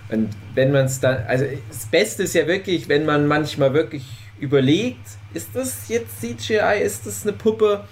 Und 0.08 0.30
wenn 0.54 0.72
man 0.72 0.86
es 0.86 0.98
dann, 0.98 1.24
also 1.26 1.44
das 1.68 1.86
Beste 1.86 2.24
ist 2.24 2.34
ja 2.34 2.46
wirklich, 2.46 2.88
wenn 2.88 3.06
man 3.06 3.26
manchmal 3.26 3.72
wirklich 3.74 4.04
überlegt, 4.40 5.06
ist 5.32 5.50
das 5.54 5.88
jetzt 5.88 6.20
CGI, 6.20 6.82
ist 6.82 7.06
das 7.06 7.22
eine 7.22 7.32
Puppe? 7.32 7.84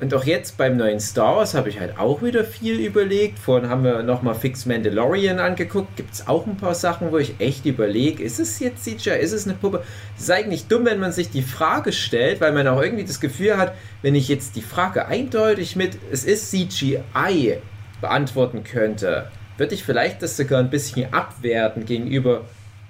Und 0.00 0.12
auch 0.12 0.24
jetzt 0.24 0.56
beim 0.56 0.76
neuen 0.76 0.98
Star 0.98 1.36
Wars 1.36 1.54
habe 1.54 1.68
ich 1.68 1.78
halt 1.78 1.98
auch 1.98 2.20
wieder 2.20 2.44
viel 2.44 2.80
überlegt. 2.80 3.38
Vorhin 3.38 3.70
haben 3.70 3.84
wir 3.84 4.02
nochmal 4.02 4.34
Fix 4.34 4.66
Mandalorian 4.66 5.38
angeguckt. 5.38 5.96
Gibt 5.96 6.14
es 6.14 6.26
auch 6.26 6.46
ein 6.46 6.56
paar 6.56 6.74
Sachen, 6.74 7.12
wo 7.12 7.18
ich 7.18 7.36
echt 7.38 7.64
überlege, 7.64 8.22
ist 8.22 8.40
es 8.40 8.58
jetzt 8.58 8.84
CGI, 8.84 9.20
ist 9.20 9.32
es 9.32 9.46
eine 9.46 9.54
Puppe? 9.54 9.84
Es 10.16 10.24
ist 10.24 10.30
eigentlich 10.32 10.66
dumm, 10.66 10.84
wenn 10.84 10.98
man 10.98 11.12
sich 11.12 11.30
die 11.30 11.42
Frage 11.42 11.92
stellt, 11.92 12.40
weil 12.40 12.52
man 12.52 12.66
auch 12.66 12.82
irgendwie 12.82 13.04
das 13.04 13.20
Gefühl 13.20 13.56
hat, 13.56 13.74
wenn 14.02 14.16
ich 14.16 14.28
jetzt 14.28 14.56
die 14.56 14.62
Frage 14.62 15.06
eindeutig 15.06 15.76
mit 15.76 15.96
es 16.10 16.24
ist 16.24 16.50
CGI 16.50 17.58
beantworten 18.00 18.64
könnte, 18.64 19.30
würde 19.56 19.74
ich 19.74 19.84
vielleicht 19.84 20.22
das 20.22 20.36
sogar 20.36 20.58
ein 20.58 20.70
bisschen 20.70 21.14
abwerten 21.14 21.86
gegenüber 21.86 22.42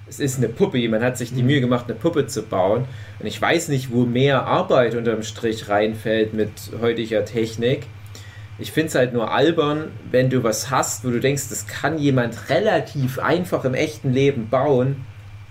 es 0.07 0.21
ist 0.21 0.39
eine 0.39 0.49
Puppe, 0.49 0.79
jemand 0.79 1.03
hat 1.03 1.17
sich 1.17 1.33
die 1.33 1.43
Mühe 1.43 1.61
gemacht, 1.61 1.87
eine 1.89 1.95
Puppe 1.95 2.27
zu 2.27 2.43
bauen. 2.43 2.85
Und 3.19 3.27
ich 3.27 3.41
weiß 3.41 3.69
nicht, 3.69 3.91
wo 3.91 4.05
mehr 4.05 4.47
Arbeit 4.47 4.95
unterm 4.95 5.23
Strich 5.23 5.69
reinfällt 5.69 6.35
mit 6.35 6.51
heutiger 6.81 7.25
Technik. 7.25 7.87
Ich 8.59 8.71
finde 8.71 8.89
es 8.89 8.95
halt 8.95 9.13
nur 9.13 9.33
albern, 9.33 9.91
wenn 10.11 10.31
du 10.31 10.45
was 10.45 10.71
hast, 10.71 11.05
wo 11.05 11.11
du 11.11 11.21
denkst, 11.21 11.49
das 11.49 11.67
kann 11.67 11.99
jemand 11.99 12.51
relativ 12.51 13.19
einfach 13.19 13.65
im 13.65 13.75
echten 13.75 14.13
Leben 14.13 14.49
bauen. 14.49 15.05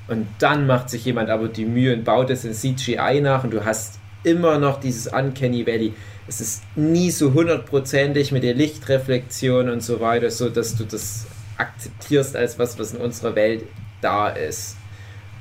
Und 0.08 0.28
dann 0.40 0.68
macht 0.68 0.90
sich 0.90 1.04
jemand 1.06 1.30
aber 1.30 1.48
die 1.48 1.66
Mühe 1.66 1.94
und 1.94 2.04
baut 2.04 2.30
es 2.30 2.46
in 2.46 2.54
CGI 2.54 3.22
nach 3.22 3.44
und 3.44 3.52
du 3.52 3.66
hast 3.66 4.00
immer 4.24 4.60
noch 4.60 4.80
dieses 4.80 5.08
Uncanny 5.08 5.66
Valley. 5.66 5.94
Es 6.28 6.40
ist 6.40 6.64
nie 6.76 7.12
so 7.12 7.34
hundertprozentig 7.34 8.32
mit 8.32 8.44
der 8.44 8.54
Lichtreflexion 8.54 9.70
und 9.70 9.82
so 9.82 10.00
weiter, 10.00 10.30
so 10.30 10.50
dass 10.50 10.76
du 10.76 10.86
das 10.86 11.26
akzeptierst 11.58 12.36
als 12.36 12.58
was, 12.60 12.80
was 12.80 12.94
in 12.94 13.02
unserer 13.02 13.36
Welt 13.36 13.64
da 14.04 14.30
ist. 14.30 14.78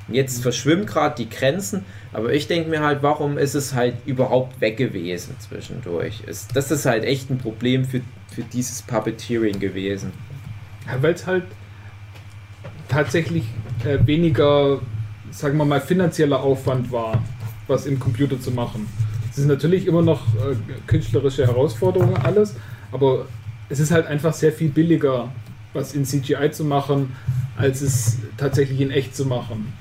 Jetzt 0.09 0.41
verschwimmen 0.41 0.85
gerade 0.85 1.15
die 1.15 1.29
Grenzen, 1.29 1.85
aber 2.11 2.33
ich 2.33 2.47
denke 2.47 2.69
mir 2.69 2.81
halt, 2.81 3.03
warum 3.03 3.37
ist 3.37 3.55
es 3.55 3.73
halt 3.73 3.95
überhaupt 4.05 4.59
weg 4.59 4.75
gewesen 4.77 5.35
zwischendurch? 5.39 6.21
Ist, 6.27 6.55
das 6.55 6.71
ist 6.71 6.85
halt 6.85 7.05
echt 7.05 7.29
ein 7.29 7.37
Problem 7.37 7.85
für, 7.85 8.01
für 8.33 8.41
dieses 8.41 8.81
Puppeteering 8.81 9.59
gewesen. 9.59 10.11
Ja, 10.85 11.01
Weil 11.01 11.13
es 11.13 11.25
halt 11.25 11.43
tatsächlich 12.89 13.45
äh, 13.85 13.97
weniger, 14.05 14.81
sagen 15.31 15.57
wir 15.57 15.65
mal, 15.65 15.79
finanzieller 15.79 16.41
Aufwand 16.41 16.91
war, 16.91 17.23
was 17.67 17.85
im 17.85 17.99
Computer 17.99 18.39
zu 18.39 18.51
machen. 18.51 18.87
Es 19.31 19.37
ist 19.37 19.47
natürlich 19.47 19.87
immer 19.87 20.01
noch 20.01 20.21
äh, 20.35 20.55
künstlerische 20.85 21.47
Herausforderungen 21.47 22.17
alles, 22.17 22.55
aber 22.91 23.25
es 23.69 23.79
ist 23.79 23.91
halt 23.91 24.05
einfach 24.05 24.33
sehr 24.33 24.51
viel 24.51 24.69
billiger, 24.69 25.31
was 25.73 25.93
in 25.93 26.05
CGI 26.05 26.51
zu 26.51 26.63
machen, 26.63 27.15
als 27.57 27.81
es 27.81 28.17
tatsächlich 28.37 28.81
in 28.81 28.91
echt 28.91 29.15
zu 29.15 29.25
machen. 29.25 29.73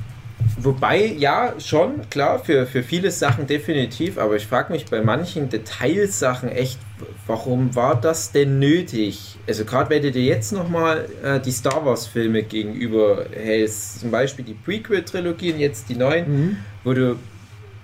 Wobei, 0.58 1.06
ja, 1.06 1.54
schon, 1.58 2.08
klar, 2.10 2.38
für, 2.38 2.66
für 2.66 2.82
viele 2.82 3.10
Sachen 3.10 3.46
definitiv, 3.46 4.18
aber 4.18 4.36
ich 4.36 4.46
frage 4.46 4.72
mich 4.72 4.86
bei 4.86 5.00
manchen 5.00 5.48
Detailsachen 5.48 6.48
echt, 6.48 6.78
warum 7.26 7.74
war 7.74 8.00
das 8.00 8.32
denn 8.32 8.58
nötig? 8.58 9.38
Also 9.46 9.64
gerade 9.64 9.90
wenn 9.90 10.02
du 10.02 10.10
dir 10.10 10.24
jetzt 10.24 10.52
nochmal 10.52 11.06
äh, 11.22 11.40
die 11.40 11.52
Star 11.52 11.84
Wars-Filme 11.84 12.42
gegenüber 12.42 13.26
hältst, 13.32 14.00
zum 14.00 14.10
Beispiel 14.10 14.44
die 14.44 14.54
Prequel-Trilogie 14.54 15.52
und 15.52 15.60
jetzt 15.60 15.88
die 15.88 15.96
neuen, 15.96 16.58
wo 16.84 16.92
du 16.92 17.16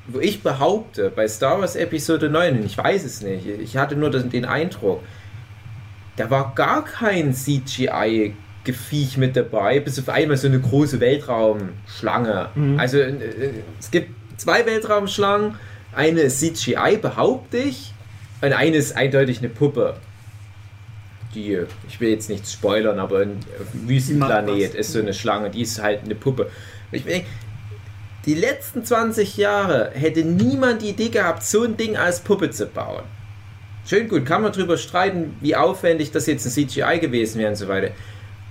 wo 0.09 0.21
ich 0.21 0.43
behaupte, 0.43 1.13
bei 1.15 1.29
Star 1.29 1.61
Wars 1.61 1.77
Episode 1.77 2.31
9, 2.31 2.59
und 2.59 2.65
ich 2.65 2.79
weiß 2.79 3.05
es 3.05 3.23
nicht, 3.23 3.47
ich 3.47 3.77
hatte 3.77 3.95
nur 3.95 4.11
den 4.11 4.45
Eindruck, 4.47 5.03
da 6.19 6.31
war 6.31 6.53
gar 6.55 6.85
kein 6.85 7.33
CGI 7.33 8.35
Geviech 8.65 9.17
mit 9.17 9.35
dabei, 9.37 9.81
bis 9.81 9.99
auf 9.99 10.09
einmal 10.09 10.37
so 10.37 10.47
eine 10.47 10.61
große 10.61 11.01
Weltraumschlange. 11.01 12.51
Mhm. 12.55 12.79
Also 12.79 12.99
äh, 12.99 13.53
es 13.79 13.91
gibt 13.91 14.11
zwei 14.37 14.67
Weltraumschlangen, 14.67 15.55
eine 15.95 16.21
ist 16.21 16.41
CGI, 16.41 16.99
behaupte 17.01 17.57
ich, 17.57 17.95
und 18.41 18.53
eine 18.53 18.77
ist 18.77 18.97
eindeutig 18.97 19.39
eine 19.39 19.49
Puppe. 19.49 19.97
Die, 21.35 21.59
ich 21.89 22.01
will 22.01 22.11
jetzt 22.11 22.29
nichts 22.29 22.53
spoilern, 22.53 22.99
aber 22.99 23.21
ein 23.21 23.41
Wüstenplanet 23.73 24.75
ist 24.75 24.93
so 24.93 24.99
eine 24.99 25.15
Schlange, 25.15 25.51
die 25.51 25.63
ist 25.63 25.83
halt 25.83 26.05
eine 26.05 26.15
Puppe. 26.15 26.51
Ich 26.93 27.05
denke, 27.05 27.27
die 28.27 28.35
letzten 28.35 28.85
20 28.85 29.37
Jahre 29.37 29.93
hätte 29.95 30.25
niemand 30.25 30.83
die 30.83 30.91
Idee 30.91 31.09
gehabt, 31.09 31.43
so 31.43 31.63
ein 31.63 31.77
Ding 31.77 31.97
als 31.97 32.21
Puppe 32.21 32.51
zu 32.51 32.67
bauen. 32.67 33.05
Schön 33.89 34.07
gut, 34.07 34.27
kann 34.27 34.43
man 34.43 34.53
drüber 34.53 34.77
streiten, 34.77 35.35
wie 35.41 35.57
aufwendig 35.57 36.11
das 36.11 36.27
jetzt 36.27 36.45
ein 36.45 36.51
CGI 36.51 36.99
gewesen 37.01 37.39
wäre 37.39 37.49
und 37.49 37.57
so 37.57 37.69
weiter. 37.69 37.93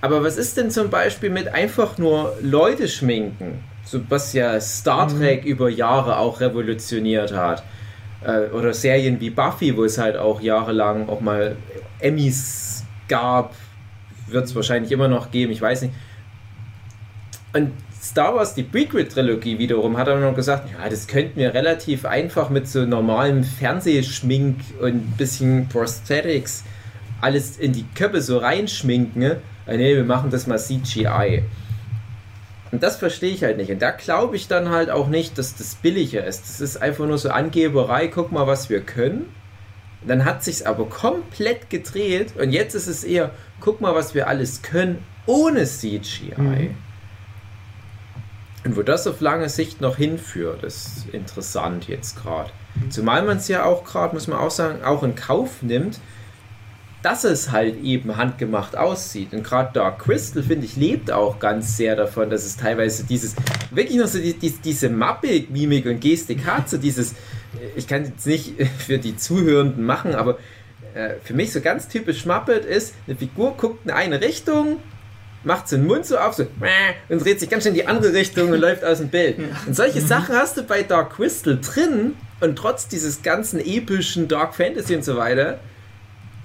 Aber 0.02 0.24
was 0.24 0.36
ist 0.36 0.58
denn 0.58 0.72
zum 0.72 0.90
Beispiel 0.90 1.30
mit 1.30 1.48
einfach 1.50 2.00
nur 2.00 2.36
Leute 2.42 2.88
schminken? 2.88 3.64
So, 3.86 4.02
was 4.10 4.34
ja 4.34 4.60
Star 4.60 5.08
Trek 5.08 5.46
über 5.46 5.70
Jahre 5.70 6.18
auch 6.18 6.40
revolutioniert 6.40 7.34
hat. 7.34 7.64
Äh, 8.26 8.48
oder 8.48 8.74
Serien 8.74 9.20
wie 9.20 9.30
Buffy, 9.30 9.78
wo 9.78 9.84
es 9.84 10.00
halt 10.00 10.18
auch 10.18 10.42
jahrelang 10.42 11.08
auch 11.08 11.22
mal 11.22 11.56
Emmys 12.00 12.84
gab. 13.08 13.54
Wird 14.26 14.46
es 14.46 14.56
wahrscheinlich 14.56 14.92
immer 14.92 15.08
noch 15.08 15.30
geben, 15.30 15.52
ich 15.52 15.62
weiß 15.62 15.84
nicht. 15.84 15.94
Und 17.54 17.74
Star 18.02 18.36
Wars, 18.36 18.54
die 18.54 18.64
Prequel-Trilogie 18.64 19.60
wiederum, 19.60 19.98
hat 19.98 20.08
er 20.08 20.20
noch 20.20 20.36
gesagt, 20.36 20.70
ja, 20.72 20.88
das 20.90 21.08
könnten 21.08 21.40
wir 21.40 21.54
relativ 21.54 22.06
einfach 22.06 22.50
mit 22.50 22.68
so 22.68 22.86
normalem 22.86 23.44
Fernsehschmink 23.44 24.58
und 24.80 24.88
ein 24.88 25.14
bisschen 25.18 25.68
Prosthetics 25.68 26.64
alles 27.22 27.58
in 27.58 27.74
die 27.74 27.86
Köpfe 27.96 28.22
so 28.22 28.38
reinschminken. 28.38 29.22
Ne? 29.22 29.42
Nee, 29.66 29.96
wir 29.96 30.04
machen 30.04 30.30
das 30.30 30.48
mal 30.48 30.60
CGI. 30.60 31.44
Und 32.72 32.84
das 32.84 32.98
verstehe 32.98 33.32
ich 33.32 33.44
halt 33.44 33.58
nicht. 33.58 33.72
Und 33.72 33.82
da 33.82 33.92
glaube 33.92 34.36
ich 34.36 34.48
dann 34.48 34.70
halt 34.70 34.90
auch 34.90 35.08
nicht, 35.08 35.38
dass 35.38 35.56
das 35.56 35.76
billiger 35.76 36.26
ist. 36.26 36.44
Das 36.44 36.62
ist 36.62 36.78
einfach 36.78 37.06
nur 37.06 37.18
so 37.18 37.30
Angeberei, 37.30 38.08
guck 38.08 38.32
mal, 38.32 38.46
was 38.46 38.70
wir 38.70 38.82
können. 38.82 39.30
Dann 40.06 40.26
hat 40.26 40.44
sich's 40.44 40.62
aber 40.62 40.86
komplett 40.86 41.70
gedreht 41.70 42.34
und 42.38 42.52
jetzt 42.52 42.76
ist 42.76 42.88
es 42.88 43.04
eher, 43.04 43.32
guck 43.60 43.82
mal, 43.82 43.96
was 43.96 44.14
wir 44.14 44.28
alles 44.28 44.62
können 44.62 45.04
ohne 45.26 45.66
CGI. 45.66 46.34
Mhm. 46.38 46.76
Und 48.68 48.76
wo 48.76 48.82
das 48.82 49.08
auf 49.08 49.22
lange 49.22 49.48
Sicht 49.48 49.80
noch 49.80 49.96
hinführt, 49.96 50.62
ist 50.62 51.06
interessant 51.14 51.88
jetzt 51.88 52.22
gerade. 52.22 52.50
Zumal 52.90 53.24
man 53.24 53.38
es 53.38 53.48
ja 53.48 53.64
auch 53.64 53.86
gerade, 53.86 54.14
muss 54.14 54.28
man 54.28 54.40
auch 54.40 54.52
sagen, 54.52 54.84
auch 54.84 55.04
in 55.04 55.16
Kauf 55.16 55.62
nimmt, 55.62 56.02
dass 57.02 57.24
es 57.24 57.54
halt 57.54 57.82
eben 57.82 58.18
handgemacht 58.18 58.76
aussieht. 58.76 59.32
Und 59.32 59.46
gerade 59.46 59.72
Dark 59.72 60.00
Crystal, 60.00 60.44
finde 60.44 60.66
ich, 60.66 60.76
lebt 60.76 61.12
auch 61.12 61.40
ganz 61.40 61.78
sehr 61.78 61.96
davon, 61.96 62.30
dass 62.30 62.44
es 62.44 62.58
teilweise 62.58 63.06
dieses, 63.06 63.38
wirklich 63.72 63.98
noch 64.00 64.08
so 64.08 64.20
die, 64.20 64.34
die, 64.34 64.50
diese 64.50 64.90
Mappig, 64.90 65.50
Mimik 65.50 65.86
und 65.86 66.02
Gestik 66.02 66.46
hat, 66.46 66.68
so 66.68 66.78
dieses, 66.78 67.16
ich 67.78 67.88
kann 67.88 68.04
jetzt 68.04 68.28
nicht 68.28 68.56
für 68.80 68.98
die 68.98 69.16
Zuhörenden 69.16 69.86
machen, 69.86 70.14
aber 70.14 70.40
äh, 70.94 71.12
für 71.24 71.34
mich 71.34 71.54
so 71.54 71.62
ganz 71.62 71.88
typisch 71.88 72.26
Muppet 72.26 72.66
ist, 72.66 72.96
eine 73.08 73.16
Figur 73.16 73.56
guckt 73.56 73.86
in 73.86 73.92
eine 73.92 74.20
Richtung, 74.20 74.80
macht 75.48 75.68
seinen 75.68 75.88
Mund 75.88 76.06
so 76.06 76.18
auf, 76.18 76.36
so 76.36 76.46
und 77.10 77.24
dreht 77.26 77.40
sich 77.40 77.50
ganz 77.50 77.64
schnell 77.64 77.74
in 77.76 77.82
die 77.82 77.88
andere 77.88 78.14
Richtung 78.14 78.52
und 78.52 78.60
läuft 78.60 78.84
aus 78.84 79.00
dem 79.00 79.08
Bild. 79.10 79.38
Und 79.66 79.76
solche 79.76 80.02
Sachen 80.02 80.36
hast 80.36 80.58
du 80.58 80.64
bei 80.64 80.84
Dark 80.84 81.16
Crystal 81.16 81.58
drin 81.60 82.14
und 82.40 82.56
trotz 82.58 82.88
dieses 82.88 83.24
ganzen 83.24 83.60
epischen 83.60 84.28
Dark 84.28 84.54
Fantasy 84.56 84.96
und 84.96 85.04
so 85.04 85.18
weiter, 85.18 85.60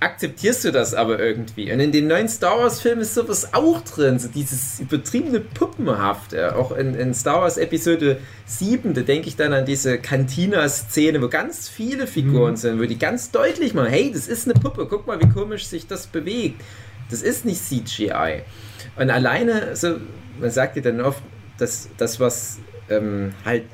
akzeptierst 0.00 0.64
du 0.64 0.72
das 0.72 0.94
aber 0.94 1.20
irgendwie. 1.20 1.72
Und 1.72 1.78
in 1.78 1.92
den 1.92 2.08
neuen 2.08 2.28
Star 2.28 2.58
Wars-Filmen 2.58 3.02
ist 3.02 3.14
sowas 3.14 3.54
auch 3.54 3.82
drin, 3.82 4.18
so 4.18 4.26
dieses 4.26 4.80
übertriebene 4.80 5.38
Puppenhafte. 5.38 6.56
Auch 6.56 6.72
in, 6.76 6.94
in 6.96 7.14
Star 7.14 7.42
Wars 7.42 7.56
Episode 7.56 8.18
7, 8.46 8.94
da 8.94 9.02
denke 9.02 9.28
ich 9.28 9.36
dann 9.36 9.52
an 9.52 9.64
diese 9.64 9.98
Cantina-Szene, 9.98 11.22
wo 11.22 11.28
ganz 11.28 11.68
viele 11.68 12.08
Figuren 12.08 12.52
Mhm. 12.52 12.56
sind, 12.56 12.80
wo 12.80 12.84
die 12.84 12.98
ganz 12.98 13.30
deutlich 13.30 13.74
machen, 13.74 13.90
hey, 13.90 14.10
das 14.12 14.26
ist 14.26 14.46
eine 14.46 14.54
Puppe, 14.54 14.86
guck 14.90 15.06
mal, 15.06 15.20
wie 15.20 15.28
komisch 15.28 15.66
sich 15.66 15.86
das 15.86 16.08
bewegt. 16.08 16.60
Das 17.10 17.22
ist 17.22 17.44
nicht 17.44 17.62
CGI. 17.64 18.42
Und 18.96 19.10
alleine, 19.10 19.74
so, 19.76 19.96
man 20.40 20.50
sagt 20.50 20.76
ja 20.76 20.82
dann 20.82 21.00
oft, 21.00 21.22
dass 21.58 21.88
das, 21.96 22.20
was 22.20 22.58
ähm, 22.88 23.32
halt 23.44 23.64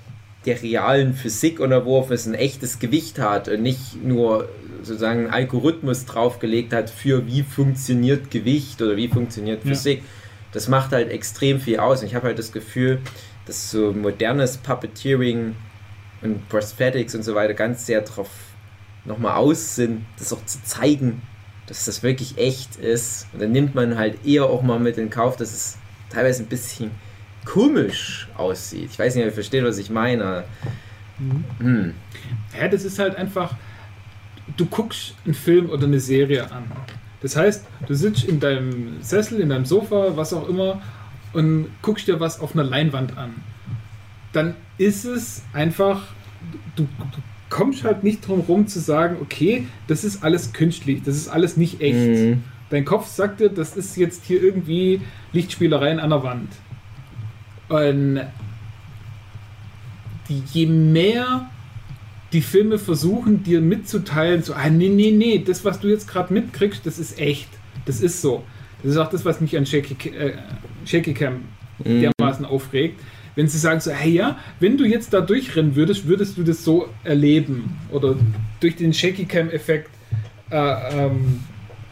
der 0.47 0.63
realen 0.63 1.15
Physik 1.15 1.61
unterworfen 1.61 2.13
ist, 2.13 2.27
ein 2.27 2.35
echtes 2.35 2.79
Gewicht 2.79 3.19
hat 3.19 3.49
und 3.49 3.63
nicht 3.63 4.03
nur 4.03 4.49
sozusagen 4.83 5.21
einen 5.25 5.31
Algorithmus 5.31 6.07
draufgelegt 6.07 6.73
hat 6.73 6.91
für 6.91 7.27
wie 7.27 7.43
funktioniert 7.43 8.31
Gewicht 8.31 8.81
oder 8.81 8.97
wie 8.97 9.09
funktioniert 9.09 9.65
Ja. 9.65 9.71
Physik. 9.71 10.03
Das 10.53 10.69
macht 10.69 10.93
halt 10.93 11.11
extrem 11.11 11.61
viel 11.61 11.79
aus. 11.79 12.01
Und 12.01 12.07
ich 12.07 12.15
habe 12.15 12.29
halt 12.29 12.39
das 12.39 12.53
Gefühl, 12.53 13.01
dass 13.47 13.71
so 13.71 13.93
modernes 13.93 14.57
Puppeteering 14.59 15.57
und 16.23 16.49
Prosthetics 16.49 17.15
und 17.15 17.23
so 17.23 17.35
weiter 17.35 17.55
ganz 17.55 17.87
sehr 17.87 18.01
drauf 18.03 18.31
nochmal 19.05 19.37
aus 19.37 19.75
sind, 19.75 20.05
das 20.19 20.33
auch 20.33 20.45
zu 20.45 20.63
zeigen, 20.63 21.23
dass 21.69 21.85
das 21.85 22.03
wirklich 22.03 22.39
echt 22.39 22.77
ist. 22.77 23.27
Und 23.33 23.43
dann 23.43 23.53
nimmt 23.53 23.75
man 23.75 23.97
halt 23.97 24.27
eher 24.27 24.45
auch 24.45 24.63
mal 24.63 24.81
mit 24.81 24.99
in 24.99 25.11
Kauf, 25.11 25.37
dass 25.37 25.53
es 25.53 25.79
teilweise 26.11 26.43
ein 26.43 26.47
bisschen 26.47 26.91
komisch 27.45 28.29
aussieht. 28.37 28.91
Ich 28.91 28.99
weiß 28.99 29.15
nicht, 29.15 29.25
ob 29.25 29.31
ihr 29.31 29.35
versteht, 29.35 29.65
was 29.65 29.79
ich 29.79 29.91
meine. 29.91 30.45
Hm. 31.59 31.95
Ja, 32.59 32.69
das 32.69 32.85
ist 32.85 32.99
halt 32.99 33.17
einfach, 33.17 33.55
du 34.57 34.67
guckst 34.67 35.15
einen 35.25 35.35
Film 35.35 35.69
oder 35.71 35.87
eine 35.87 36.01
Serie 36.01 36.51
an. 36.51 36.65
Das 37.21 37.37
heißt, 37.37 37.67
du 37.87 37.95
sitzt 37.95 38.25
in 38.25 38.41
deinem 38.41 39.03
Sessel, 39.03 39.41
in 39.41 39.49
deinem 39.49 39.65
Sofa, 39.65 40.17
was 40.17 40.33
auch 40.33 40.49
immer, 40.49 40.81
und 41.33 41.69
guckst 41.83 42.09
dir 42.09 42.21
was 42.21 42.41
auf 42.41 42.55
einer 42.55 42.65
Leinwand 42.65 43.17
an. 43.19 43.35
Dann 44.33 44.55
ist 44.79 45.05
es 45.05 45.43
einfach, 45.53 46.03
du, 46.77 46.85
du 46.85 47.19
kommst 47.51 47.85
halt 47.85 48.05
nicht 48.05 48.27
drum 48.27 48.41
rum 48.41 48.67
zu 48.67 48.81
sagen, 48.81 49.17
okay, 49.21 49.67
das 49.87 50.05
ist 50.05 50.23
alles 50.23 50.53
künstlich, 50.53 51.03
das 51.05 51.17
ist 51.17 51.29
alles 51.29 51.57
nicht 51.57 51.81
echt. 51.81 51.95
Mhm. 51.97 52.45
Dein 52.71 52.85
Kopf 52.85 53.07
sagt 53.07 53.41
dir, 53.41 53.49
das 53.49 53.77
ist 53.77 53.97
jetzt 53.97 54.25
hier 54.25 54.43
irgendwie 54.43 55.01
Lichtspielereien 55.33 55.99
an 56.01 56.11
der 56.11 56.23
Wand. 56.23 56.53
Und 57.69 58.21
die, 60.29 60.43
je 60.53 60.67
mehr 60.67 61.51
die 62.35 62.43
Filme 62.43 62.79
versuchen, 62.79 63.43
dir 63.43 63.63
mitzuteilen, 63.63 64.43
so, 64.43 64.53
ah, 64.53 64.69
nee, 64.69 64.89
nee, 64.91 65.11
nee, 65.13 65.43
das, 65.45 65.65
was 65.65 65.81
du 65.81 65.89
jetzt 65.89 66.07
gerade 66.07 66.33
mitkriegst, 66.33 66.85
das 66.85 66.99
ist 66.99 67.19
echt. 67.19 67.49
Das 67.87 68.03
ist 68.03 68.21
so. 68.21 68.45
Das 68.83 68.93
ist 68.93 68.99
auch 68.99 69.09
das, 69.09 69.25
was 69.25 69.41
mich 69.41 69.57
an 69.57 69.65
Shaky, 69.65 70.11
äh, 70.11 70.35
Shaky 70.85 71.15
Cam 71.15 71.41
Mhm. 71.85 72.11
dermaßen 72.19 72.45
aufregt. 72.45 73.01
Wenn 73.39 73.47
sie 73.47 73.59
sagen 73.59 73.79
so, 73.79 73.93
hey 73.93 74.11
ja, 74.11 74.37
wenn 74.59 74.77
du 74.77 74.85
jetzt 74.85 75.13
da 75.13 75.21
durchrennen 75.21 75.77
würdest, 75.77 76.09
würdest 76.09 76.37
du 76.37 76.43
das 76.43 76.65
so 76.65 76.89
erleben. 77.05 77.79
Oder 77.93 78.17
durch 78.59 78.75
den 78.75 78.93
Shaky 78.93 79.27
Cam 79.27 79.49
Effekt 79.51 79.91
äh, 80.51 80.57
ähm, 80.57 81.39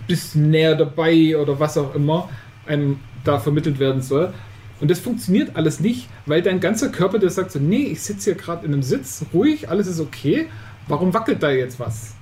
bist 0.08 0.34
näher 0.34 0.74
dabei 0.74 1.36
oder 1.36 1.60
was 1.60 1.78
auch 1.78 1.94
immer 1.94 2.28
einem 2.66 2.98
da 3.22 3.38
vermittelt 3.38 3.78
werden 3.78 4.02
soll. 4.02 4.34
Und 4.80 4.90
das 4.90 4.98
funktioniert 4.98 5.54
alles 5.54 5.78
nicht, 5.78 6.08
weil 6.26 6.42
dein 6.42 6.58
ganzer 6.58 6.88
Körper, 6.88 7.20
der 7.20 7.30
sagt 7.30 7.52
so, 7.52 7.60
nee, 7.60 7.92
ich 7.92 8.02
sitze 8.02 8.32
hier 8.32 8.42
gerade 8.42 8.66
in 8.66 8.72
einem 8.72 8.82
Sitz, 8.82 9.24
ruhig, 9.32 9.68
alles 9.68 9.86
ist 9.86 10.00
okay. 10.00 10.48
Warum 10.88 11.14
wackelt 11.14 11.44
da 11.44 11.52
jetzt 11.52 11.78
was? 11.78 12.16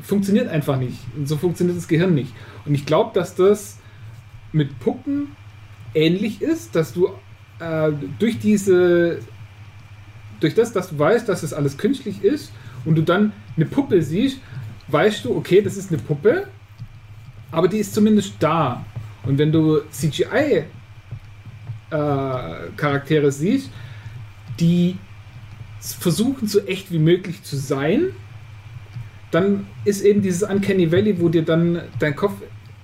Funktioniert 0.00 0.46
einfach 0.46 0.78
nicht. 0.78 0.98
Und 1.16 1.26
so 1.26 1.36
funktioniert 1.36 1.76
das 1.76 1.88
Gehirn 1.88 2.14
nicht. 2.14 2.32
Und 2.64 2.76
ich 2.76 2.86
glaube, 2.86 3.10
dass 3.12 3.34
das 3.34 3.78
mit 4.52 4.78
Puppen 4.78 5.34
ähnlich 5.94 6.42
ist, 6.42 6.76
dass 6.76 6.92
du 6.92 7.10
äh, 7.62 7.92
durch 8.18 8.38
diese, 8.38 9.18
durch 10.40 10.54
das, 10.54 10.72
dass 10.72 10.90
du 10.90 10.98
weißt, 10.98 11.28
dass 11.28 11.42
das 11.42 11.52
alles 11.52 11.78
künstlich 11.78 12.22
ist 12.22 12.52
und 12.84 12.96
du 12.96 13.02
dann 13.02 13.32
eine 13.56 13.66
Puppe 13.66 14.02
siehst, 14.02 14.40
weißt 14.88 15.24
du, 15.24 15.36
okay, 15.36 15.62
das 15.62 15.76
ist 15.76 15.92
eine 15.92 16.00
Puppe, 16.00 16.48
aber 17.50 17.68
die 17.68 17.78
ist 17.78 17.94
zumindest 17.94 18.34
da. 18.40 18.84
Und 19.24 19.38
wenn 19.38 19.52
du 19.52 19.80
CGI 19.90 20.64
äh, 21.90 23.30
siehst, 23.30 23.70
die 24.58 24.96
versuchen 25.80 26.48
so 26.48 26.60
echt 26.66 26.90
wie 26.92 26.98
möglich 26.98 27.42
zu 27.42 27.56
sein, 27.56 28.06
dann 29.30 29.66
ist 29.84 30.02
eben 30.02 30.22
dieses 30.22 30.42
Uncanny 30.42 30.90
Valley, 30.90 31.20
wo 31.20 31.28
dir 31.28 31.42
dann 31.42 31.82
dein 31.98 32.14
Kopf 32.14 32.34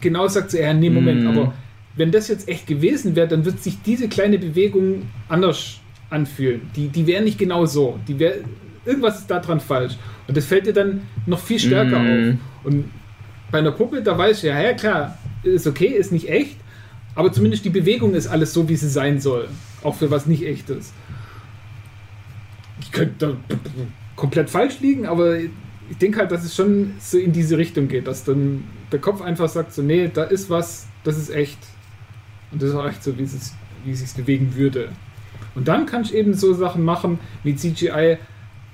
genau 0.00 0.28
sagt, 0.28 0.50
so, 0.52 0.58
ja, 0.58 0.72
nee, 0.72 0.90
Moment, 0.90 1.22
Mhm. 1.22 1.28
aber 1.28 1.54
wenn 1.98 2.10
das 2.10 2.28
jetzt 2.28 2.48
echt 2.48 2.66
gewesen 2.66 3.14
wäre, 3.16 3.28
dann 3.28 3.44
wird 3.44 3.62
sich 3.62 3.82
diese 3.82 4.08
kleine 4.08 4.38
Bewegung 4.38 5.02
anders 5.28 5.80
anfühlen. 6.10 6.62
Die, 6.74 6.88
die 6.88 7.06
wäre 7.06 7.22
nicht 7.22 7.38
genau 7.38 7.66
so. 7.66 7.98
Die 8.08 8.18
wär, 8.18 8.36
irgendwas 8.86 9.18
ist 9.18 9.26
daran 9.30 9.60
falsch. 9.60 9.94
Und 10.26 10.36
das 10.36 10.46
fällt 10.46 10.66
dir 10.66 10.72
dann 10.72 11.02
noch 11.26 11.40
viel 11.40 11.58
stärker 11.58 11.98
Mhm. 11.98 12.38
auf. 12.62 12.66
Und 12.66 12.84
bei 13.50 13.58
einer 13.58 13.72
Puppe, 13.72 14.00
da 14.02 14.16
weißt 14.16 14.42
du 14.42 14.46
ja, 14.46 14.60
ja 14.60 14.72
klar, 14.74 15.18
ist 15.42 15.66
okay, 15.66 15.88
ist 15.88 16.12
nicht 16.12 16.28
echt, 16.28 16.56
aber 17.14 17.32
zumindest 17.32 17.64
die 17.64 17.70
Bewegung 17.70 18.14
ist 18.14 18.26
alles 18.26 18.52
so, 18.54 18.68
wie 18.68 18.76
sie 18.76 18.88
sein 18.88 19.20
soll. 19.20 19.48
Auch 19.82 19.96
für 19.96 20.10
was 20.10 20.26
nicht 20.26 20.44
echt 20.46 20.70
ist. 20.70 20.92
Ich 22.80 22.92
könnte 22.92 23.14
da 23.18 23.56
komplett 24.16 24.50
falsch 24.50 24.80
liegen, 24.80 25.06
aber 25.06 25.38
ich 25.38 25.96
denke 26.00 26.18
halt, 26.20 26.30
dass 26.30 26.44
es 26.44 26.54
schon 26.54 26.94
so 26.98 27.18
in 27.18 27.32
diese 27.32 27.58
Richtung 27.58 27.88
geht, 27.88 28.06
dass 28.06 28.24
dann 28.24 28.64
der 28.92 29.00
Kopf 29.00 29.20
einfach 29.20 29.48
sagt, 29.48 29.72
so, 29.72 29.82
nee, 29.82 30.10
da 30.12 30.24
ist 30.24 30.48
was, 30.50 30.86
das 31.04 31.18
ist 31.18 31.30
echt. 31.30 31.58
Und 32.52 32.62
das 32.62 32.70
ist 32.70 32.74
auch 32.74 32.86
echt 32.86 33.02
so, 33.02 33.16
wie 33.18 33.22
es, 33.22 33.54
wie 33.84 33.94
sich 33.94 34.12
bewegen 34.12 34.54
würde. 34.54 34.90
Und 35.54 35.68
dann 35.68 35.86
kannst 35.86 36.12
du 36.12 36.16
eben 36.16 36.34
so 36.34 36.54
Sachen 36.54 36.84
machen 36.84 37.18
wie 37.42 37.56
CGI, 37.56 38.18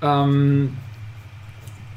ähm, 0.03 0.71